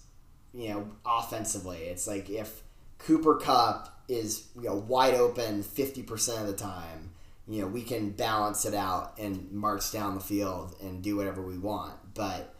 You 0.53 0.69
know, 0.69 0.89
offensively, 1.05 1.79
it's 1.79 2.07
like 2.07 2.29
if 2.29 2.61
Cooper 2.99 3.35
Kupp 3.35 4.03
is 4.07 4.47
you 4.55 4.63
know 4.63 4.75
wide 4.75 5.15
open 5.15 5.63
fifty 5.63 6.03
percent 6.03 6.41
of 6.41 6.47
the 6.47 6.53
time, 6.53 7.11
you 7.47 7.61
know 7.61 7.67
we 7.67 7.81
can 7.81 8.11
balance 8.11 8.65
it 8.65 8.73
out 8.73 9.17
and 9.17 9.51
march 9.51 9.91
down 9.91 10.13
the 10.13 10.21
field 10.21 10.75
and 10.81 11.01
do 11.01 11.17
whatever 11.17 11.41
we 11.41 11.57
want. 11.57 11.95
But 12.13 12.53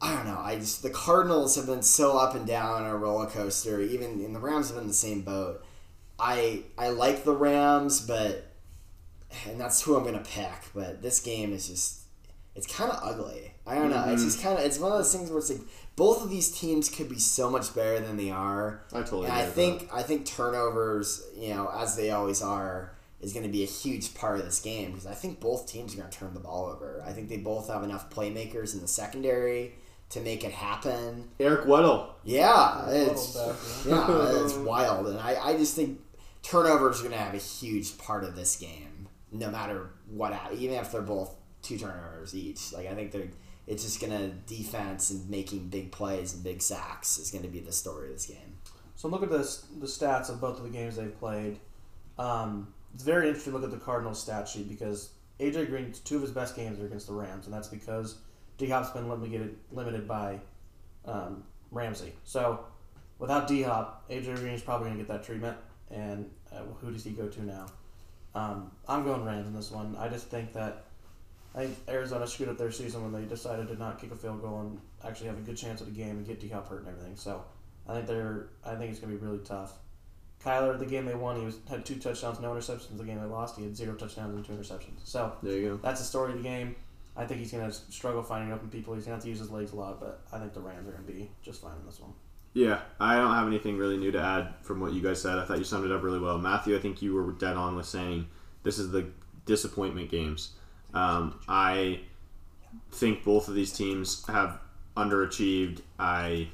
I 0.00 0.14
don't 0.14 0.26
know. 0.26 0.40
I 0.40 0.56
just 0.56 0.82
the 0.82 0.90
Cardinals 0.90 1.56
have 1.56 1.66
been 1.66 1.82
so 1.82 2.16
up 2.16 2.34
and 2.34 2.46
down 2.46 2.82
on 2.82 2.88
a 2.88 2.96
roller 2.96 3.26
coaster. 3.26 3.80
Even 3.80 4.24
and 4.24 4.34
the 4.34 4.40
Rams 4.40 4.68
have 4.68 4.76
been 4.76 4.84
in 4.84 4.88
the 4.88 4.94
same 4.94 5.22
boat. 5.22 5.64
I 6.18 6.62
I 6.78 6.90
like 6.90 7.24
the 7.24 7.36
Rams, 7.36 8.00
but 8.00 8.47
and 9.46 9.60
that's 9.60 9.82
who 9.82 9.96
I'm 9.96 10.04
gonna 10.04 10.24
pick. 10.24 10.72
But 10.74 11.02
this 11.02 11.20
game 11.20 11.52
is 11.52 11.68
just 11.68 12.02
it's 12.54 12.66
kind 12.66 12.90
of 12.90 12.98
ugly. 13.02 13.52
I 13.66 13.76
don't 13.76 13.90
know. 13.90 14.04
It's 14.08 14.22
mm-hmm. 14.22 14.24
just 14.24 14.42
kind 14.42 14.58
of 14.58 14.64
it's 14.64 14.78
one 14.78 14.92
of 14.92 14.98
those 14.98 15.14
things 15.14 15.30
where 15.30 15.38
it's 15.38 15.50
like 15.50 15.60
both 15.96 16.22
of 16.22 16.30
these 16.30 16.50
teams 16.50 16.88
could 16.88 17.08
be 17.08 17.18
so 17.18 17.50
much 17.50 17.74
better 17.74 18.00
than 18.00 18.16
they 18.16 18.30
are. 18.30 18.82
I 18.92 19.00
totally. 19.00 19.26
And 19.26 19.34
I 19.34 19.40
agree 19.42 19.70
with 19.70 19.80
think 19.80 19.94
I 19.94 20.02
think 20.02 20.26
turnovers, 20.26 21.24
you 21.36 21.54
know, 21.54 21.70
as 21.74 21.96
they 21.96 22.10
always 22.10 22.42
are, 22.42 22.92
is 23.20 23.32
going 23.32 23.44
to 23.44 23.52
be 23.52 23.62
a 23.62 23.66
huge 23.66 24.14
part 24.14 24.38
of 24.38 24.44
this 24.44 24.60
game 24.60 24.92
because 24.92 25.06
I 25.06 25.14
think 25.14 25.40
both 25.40 25.66
teams 25.66 25.94
are 25.94 25.98
going 25.98 26.10
to 26.10 26.18
turn 26.18 26.34
the 26.34 26.40
ball 26.40 26.66
over. 26.66 27.02
I 27.06 27.12
think 27.12 27.28
they 27.28 27.36
both 27.36 27.68
have 27.68 27.82
enough 27.82 28.10
playmakers 28.10 28.74
in 28.74 28.80
the 28.80 28.88
secondary 28.88 29.74
to 30.10 30.20
make 30.20 30.44
it 30.44 30.52
happen. 30.52 31.28
Eric 31.38 31.66
Weddle. 31.66 32.10
Yeah, 32.24 32.88
it's 32.88 33.36
Back, 33.36 33.56
yeah, 33.86 34.44
it's 34.44 34.54
wild, 34.56 35.08
and 35.08 35.18
I, 35.18 35.36
I 35.42 35.56
just 35.56 35.74
think 35.74 36.00
turnovers 36.42 37.00
are 37.00 37.02
going 37.02 37.12
to 37.12 37.18
have 37.18 37.34
a 37.34 37.38
huge 37.38 37.98
part 37.98 38.24
of 38.24 38.36
this 38.36 38.56
game, 38.56 39.07
no 39.32 39.50
matter 39.50 39.90
what, 40.08 40.32
even 40.54 40.76
if 40.76 40.92
they're 40.92 41.02
both 41.02 41.34
two 41.62 41.78
turnovers 41.78 42.34
each. 42.34 42.72
Like 42.72 42.86
I 42.86 42.94
think 42.94 43.12
they're, 43.12 43.28
it's 43.66 43.82
just 43.82 44.00
to 44.12 44.28
defense 44.28 45.10
and 45.10 45.28
making 45.28 45.68
big 45.68 45.92
plays 45.92 46.34
and 46.34 46.42
big 46.42 46.62
sacks 46.62 47.18
is 47.18 47.30
to 47.42 47.50
be 47.50 47.60
the 47.60 47.72
story 47.72 48.08
of 48.08 48.14
this 48.14 48.26
game. 48.26 48.58
So 48.96 49.08
look 49.08 49.22
at 49.22 49.30
the 49.30 49.38
the 49.78 49.86
stats 49.86 50.28
of 50.28 50.40
both 50.40 50.58
of 50.58 50.64
the 50.64 50.70
games 50.70 50.96
they've 50.96 51.18
played. 51.18 51.60
Um, 52.18 52.74
it's 52.94 53.04
very 53.04 53.28
interesting 53.28 53.52
to 53.52 53.58
look 53.58 53.70
at 53.70 53.78
the 53.78 53.84
Cardinals 53.84 54.20
stat 54.20 54.48
sheet 54.48 54.68
because 54.68 55.10
AJ 55.38 55.68
Green, 55.68 55.92
two 56.04 56.16
of 56.16 56.22
his 56.22 56.32
best 56.32 56.56
games 56.56 56.80
are 56.80 56.86
against 56.86 57.06
the 57.06 57.12
Rams, 57.12 57.46
and 57.46 57.54
that's 57.54 57.68
because 57.68 58.16
D 58.56 58.68
Hop's 58.68 58.90
been 58.90 59.08
limited 59.08 59.56
limited 59.70 60.08
by 60.08 60.40
um, 61.04 61.44
Ramsey. 61.70 62.12
So 62.24 62.64
without 63.18 63.46
D 63.46 63.62
Hop, 63.62 64.08
AJ 64.10 64.36
Green 64.36 64.54
is 64.54 64.62
probably 64.62 64.90
to 64.90 64.96
get 64.96 65.08
that 65.08 65.22
treatment. 65.22 65.56
And 65.90 66.28
uh, 66.52 66.62
who 66.80 66.90
does 66.90 67.04
he 67.04 67.10
go 67.10 67.28
to 67.28 67.42
now? 67.44 67.66
Um, 68.38 68.70
I'm 68.86 69.04
going 69.04 69.24
Rams 69.24 69.46
in 69.46 69.54
this 69.54 69.70
one. 69.70 69.96
I 69.98 70.08
just 70.08 70.28
think 70.28 70.52
that 70.52 70.84
I 71.54 71.60
think 71.60 71.76
Arizona 71.88 72.26
screwed 72.26 72.48
up 72.48 72.58
their 72.58 72.70
season 72.70 73.02
when 73.02 73.12
they 73.12 73.26
decided 73.28 73.68
to 73.68 73.76
not 73.76 74.00
kick 74.00 74.12
a 74.12 74.16
field 74.16 74.40
goal 74.42 74.60
and 74.60 74.80
actually 75.04 75.28
have 75.28 75.38
a 75.38 75.42
good 75.42 75.56
chance 75.56 75.80
at 75.80 75.86
the 75.88 75.92
game 75.92 76.10
and 76.18 76.26
get 76.26 76.40
D 76.40 76.48
Hop 76.48 76.68
hurt 76.68 76.80
and 76.80 76.88
everything. 76.88 77.16
So 77.16 77.44
I 77.88 77.94
think 77.94 78.06
they're. 78.06 78.48
I 78.64 78.74
think 78.76 78.90
it's 78.90 79.00
going 79.00 79.12
to 79.12 79.18
be 79.18 79.24
really 79.26 79.42
tough. 79.44 79.72
Kyler, 80.44 80.78
the 80.78 80.86
game 80.86 81.04
they 81.04 81.16
won, 81.16 81.36
he 81.36 81.44
was 81.44 81.56
had 81.68 81.84
two 81.84 81.96
touchdowns, 81.96 82.38
no 82.38 82.52
interceptions. 82.52 82.96
The 82.96 83.02
game 83.02 83.18
they 83.20 83.26
lost, 83.26 83.56
he 83.56 83.64
had 83.64 83.76
zero 83.76 83.94
touchdowns 83.94 84.34
and 84.36 84.44
two 84.44 84.52
interceptions. 84.52 85.00
So 85.04 85.32
There 85.42 85.56
you 85.56 85.68
go. 85.70 85.76
that's 85.78 85.98
the 86.00 86.06
story 86.06 86.30
of 86.30 86.38
the 86.38 86.44
game. 86.44 86.76
I 87.16 87.24
think 87.26 87.40
he's 87.40 87.50
going 87.50 87.68
to 87.68 87.72
struggle 87.72 88.22
finding 88.22 88.52
open 88.52 88.68
people. 88.68 88.94
He's 88.94 89.04
going 89.04 89.14
to 89.14 89.16
have 89.16 89.24
to 89.24 89.28
use 89.28 89.40
his 89.40 89.50
legs 89.50 89.72
a 89.72 89.76
lot, 89.76 89.98
but 89.98 90.20
I 90.32 90.38
think 90.38 90.54
the 90.54 90.60
Rams 90.60 90.86
are 90.86 90.92
going 90.92 91.04
to 91.04 91.12
be 91.12 91.28
just 91.42 91.60
fine 91.60 91.72
in 91.80 91.84
this 91.86 91.98
one. 91.98 92.12
Yeah, 92.58 92.80
I 92.98 93.14
don't 93.14 93.36
have 93.36 93.46
anything 93.46 93.78
really 93.78 93.96
new 93.96 94.10
to 94.10 94.20
add 94.20 94.52
from 94.62 94.80
what 94.80 94.92
you 94.92 95.00
guys 95.00 95.22
said. 95.22 95.38
I 95.38 95.44
thought 95.44 95.58
you 95.58 95.64
summed 95.64 95.84
it 95.84 95.92
up 95.92 96.02
really 96.02 96.18
well. 96.18 96.38
Matthew, 96.38 96.74
I 96.74 96.80
think 96.80 97.00
you 97.00 97.14
were 97.14 97.30
dead 97.30 97.56
on 97.56 97.76
with 97.76 97.86
saying 97.86 98.26
this 98.64 98.80
is 98.80 98.90
the 98.90 99.06
disappointment 99.46 100.10
games. 100.10 100.54
Um, 100.92 101.38
I 101.48 102.00
think 102.90 103.22
both 103.22 103.46
of 103.46 103.54
these 103.54 103.72
teams 103.72 104.26
have 104.26 104.58
underachieved. 104.96 105.82
I 106.00 106.48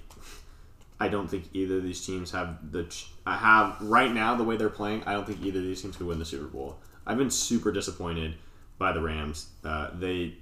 I 1.00 1.08
don't 1.08 1.26
think 1.26 1.44
either 1.54 1.78
of 1.78 1.84
these 1.84 2.04
teams 2.04 2.32
have 2.32 2.70
the. 2.70 2.84
ch- 2.84 3.08
I 3.24 3.38
have 3.38 3.80
right 3.80 4.12
now 4.12 4.34
the 4.34 4.44
way 4.44 4.58
they're 4.58 4.68
playing. 4.68 5.04
I 5.06 5.14
don't 5.14 5.26
think 5.26 5.42
either 5.42 5.60
of 5.60 5.64
these 5.64 5.80
teams 5.80 5.96
could 5.96 6.06
win 6.06 6.18
the 6.18 6.26
Super 6.26 6.48
Bowl. 6.48 6.76
I've 7.06 7.16
been 7.16 7.30
super 7.30 7.72
disappointed 7.72 8.34
by 8.76 8.92
the 8.92 9.00
Rams. 9.00 9.46
Uh, 9.64 9.88
they 9.98 10.34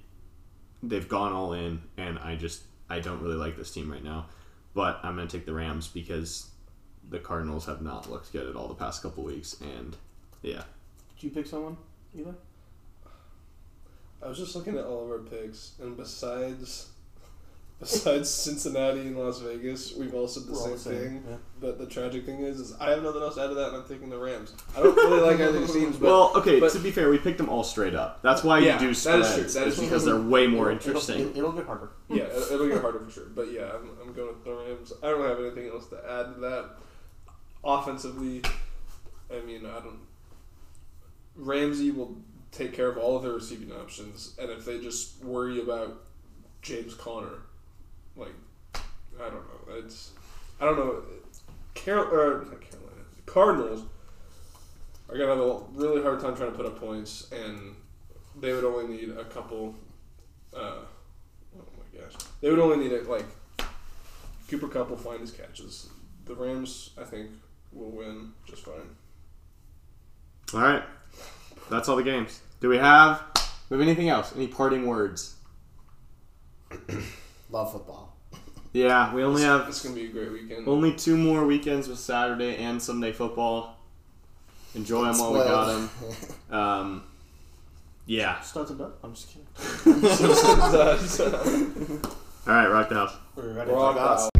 they've 0.83 1.07
gone 1.07 1.31
all 1.31 1.53
in, 1.53 1.83
and 1.95 2.19
I 2.19 2.35
just 2.35 2.63
I 2.89 2.99
don't 2.99 3.21
really 3.21 3.37
like 3.37 3.55
this 3.55 3.71
team 3.71 3.89
right 3.89 4.03
now. 4.03 4.25
But 4.73 4.99
I'm 5.03 5.15
going 5.15 5.27
to 5.27 5.37
take 5.37 5.45
the 5.45 5.53
Rams 5.53 5.87
because 5.87 6.49
the 7.09 7.19
Cardinals 7.19 7.65
have 7.65 7.81
not 7.81 8.09
looked 8.09 8.31
good 8.31 8.47
at 8.47 8.55
all 8.55 8.67
the 8.67 8.73
past 8.73 9.03
couple 9.03 9.23
weeks, 9.23 9.57
and 9.61 9.95
yeah, 10.41 10.63
Did 11.15 11.23
you 11.23 11.29
pick 11.29 11.45
someone, 11.45 11.77
Eli? 12.17 12.31
I 14.21 14.27
was 14.27 14.37
just 14.37 14.55
looking 14.55 14.77
at 14.77 14.85
all 14.85 15.03
of 15.05 15.11
our 15.11 15.19
picks, 15.19 15.73
and 15.81 15.97
besides 15.97 16.89
besides 17.91 18.29
Cincinnati 18.29 19.01
and 19.01 19.17
Las 19.17 19.39
Vegas, 19.39 19.93
we've 19.95 20.13
all 20.13 20.27
said 20.27 20.43
the 20.47 20.55
same 20.55 20.77
same, 20.77 20.93
thing. 20.99 21.23
yeah. 21.29 21.35
But 21.59 21.77
the 21.77 21.85
tragic 21.85 22.25
thing 22.25 22.39
is, 22.39 22.59
is 22.59 22.73
I 22.79 22.89
have 22.91 23.03
nothing 23.03 23.21
else 23.21 23.35
to 23.35 23.43
add 23.43 23.47
to 23.49 23.53
that, 23.55 23.69
and 23.69 23.77
I'm 23.77 23.87
taking 23.87 24.09
the 24.09 24.17
Rams. 24.17 24.53
I 24.75 24.81
don't 24.83 24.95
really 24.95 25.21
like 25.21 25.35
either 25.39 25.57
of 25.57 25.61
these 25.67 25.73
teams, 25.73 25.97
but 25.97 26.05
well, 26.07 26.31
okay. 26.35 26.59
but- 26.59 26.71
to 26.73 26.79
be 26.79 26.91
fair, 26.91 27.09
we 27.09 27.17
picked 27.17 27.37
them 27.37 27.49
all 27.49 27.63
straight 27.63 27.95
up. 27.95 28.21
That's 28.21 28.43
why 28.43 28.59
Yeah, 28.59 28.73
you 28.73 28.79
do 28.79 28.85
that 28.87 28.91
is 28.91 29.01
spreads. 29.01 29.33
true, 29.35 29.43
that 29.61 29.67
is 29.67 29.73
is 29.75 29.79
because 29.79 30.05
they're 30.05 30.19
way 30.19 30.47
more 30.47 30.71
It'll- 30.71 30.77
interesting. 30.87 31.19
It'll, 31.21 31.37
it'll 31.37 31.51
get 31.53 31.65
harder. 31.65 31.91
yeah, 32.09 32.23
it'll, 32.23 32.51
it'll 32.53 32.67
get 32.69 32.81
harder 32.81 32.99
for 32.99 33.11
sure. 33.11 33.25
But 33.35 33.51
yeah, 33.51 33.69
I'm, 33.73 33.89
I'm 34.01 34.13
going 34.13 34.29
with 34.29 34.43
the 34.43 34.53
Rams. 34.53 34.93
I 35.01 35.09
don't 35.09 35.27
have 35.27 35.39
anything 35.39 35.67
else 35.69 35.87
to 35.89 35.97
add 35.97 36.35
to 36.35 36.39
that. 36.41 36.69
Offensively, 37.63 38.41
I 39.33 39.39
mean, 39.45 39.65
I 39.65 39.79
don't. 39.79 39.99
Ramsey 41.35 41.91
will 41.91 42.17
take 42.51 42.73
care 42.73 42.87
of 42.89 42.97
all 42.97 43.17
of 43.17 43.23
their 43.23 43.31
receiving 43.33 43.71
options, 43.71 44.35
and 44.39 44.49
if 44.51 44.65
they 44.65 44.79
just 44.79 45.23
worry 45.23 45.59
about 45.61 46.01
James 46.61 46.93
Conner, 46.93 47.39
like, 48.15 48.33
I 48.75 49.29
don't 49.29 49.33
know, 49.33 49.75
it's, 49.77 50.11
I 50.59 50.65
don't 50.65 50.77
know, 50.77 51.03
Carol 51.73 52.05
or 52.05 52.45
not 52.45 52.61
Carolina, 52.61 53.01
Cardinals 53.25 53.85
are 55.09 55.17
gonna 55.17 55.35
have 55.35 55.39
a 55.39 55.59
really 55.73 56.01
hard 56.01 56.19
time 56.19 56.35
trying 56.35 56.51
to 56.51 56.57
put 56.57 56.65
up 56.65 56.79
points, 56.79 57.31
and 57.31 57.75
they 58.39 58.53
would 58.53 58.63
only 58.63 58.95
need 58.95 59.09
a 59.09 59.25
couple. 59.25 59.75
Uh, 60.55 60.79
Oh 61.55 61.61
my 61.77 61.99
gosh. 62.01 62.13
They 62.41 62.49
would 62.49 62.59
only 62.59 62.77
need 62.77 62.91
it 62.91 63.07
like 63.07 63.25
Cooper 64.49 64.67
Kupp 64.67 64.89
will 64.89 64.97
find 64.97 65.19
his 65.21 65.31
catches. 65.31 65.89
The 66.25 66.33
Rams, 66.35 66.91
I 66.99 67.03
think, 67.03 67.29
will 67.71 67.91
win 67.91 68.33
just 68.47 68.63
fine. 68.65 68.95
All 70.53 70.61
right, 70.61 70.83
that's 71.69 71.89
all 71.89 71.95
the 71.95 72.03
games. 72.03 72.41
Do 72.59 72.69
we 72.69 72.77
have? 72.77 73.23
We 73.69 73.77
have 73.77 73.81
anything 73.81 74.09
else? 74.09 74.33
Any 74.35 74.47
parting 74.47 74.85
words? 74.85 75.35
Love 77.53 77.71
football. 77.71 78.17
Yeah, 78.73 79.13
we 79.13 79.23
only 79.23 79.43
It's- 79.43 79.59
have 79.59 79.69
It's 79.69 79.83
gonna 79.83 79.93
be 79.93 80.05
a 80.05 80.09
great 80.09 80.31
weekend. 80.31 80.67
only 80.67 80.91
two 80.95 81.15
more 81.15 81.45
weekends 81.45 81.87
with 81.87 81.99
Saturday 81.99 82.55
and 82.57 82.81
Sunday 82.81 83.11
football. 83.13 83.75
Enjoy 84.73 85.03
them 85.05 85.19
while 85.19 85.33
we 85.33 85.37
got 85.39 85.65
them. 85.67 85.89
Um, 86.49 87.03
yeah. 88.07 88.41
Studs 88.41 88.71
and 88.71 88.81
up. 88.81 88.97
I'm 89.03 89.13
just 89.13 89.27
kidding. 89.29 89.45
All 92.47 92.53
right, 92.55 92.67
rock 92.67 92.89
the 92.89 92.95
house. 92.95 93.15
We're 93.35 93.53
ready. 93.53 93.71
Rock 93.71 93.95
Rock 93.97 94.21
out. 94.23 94.32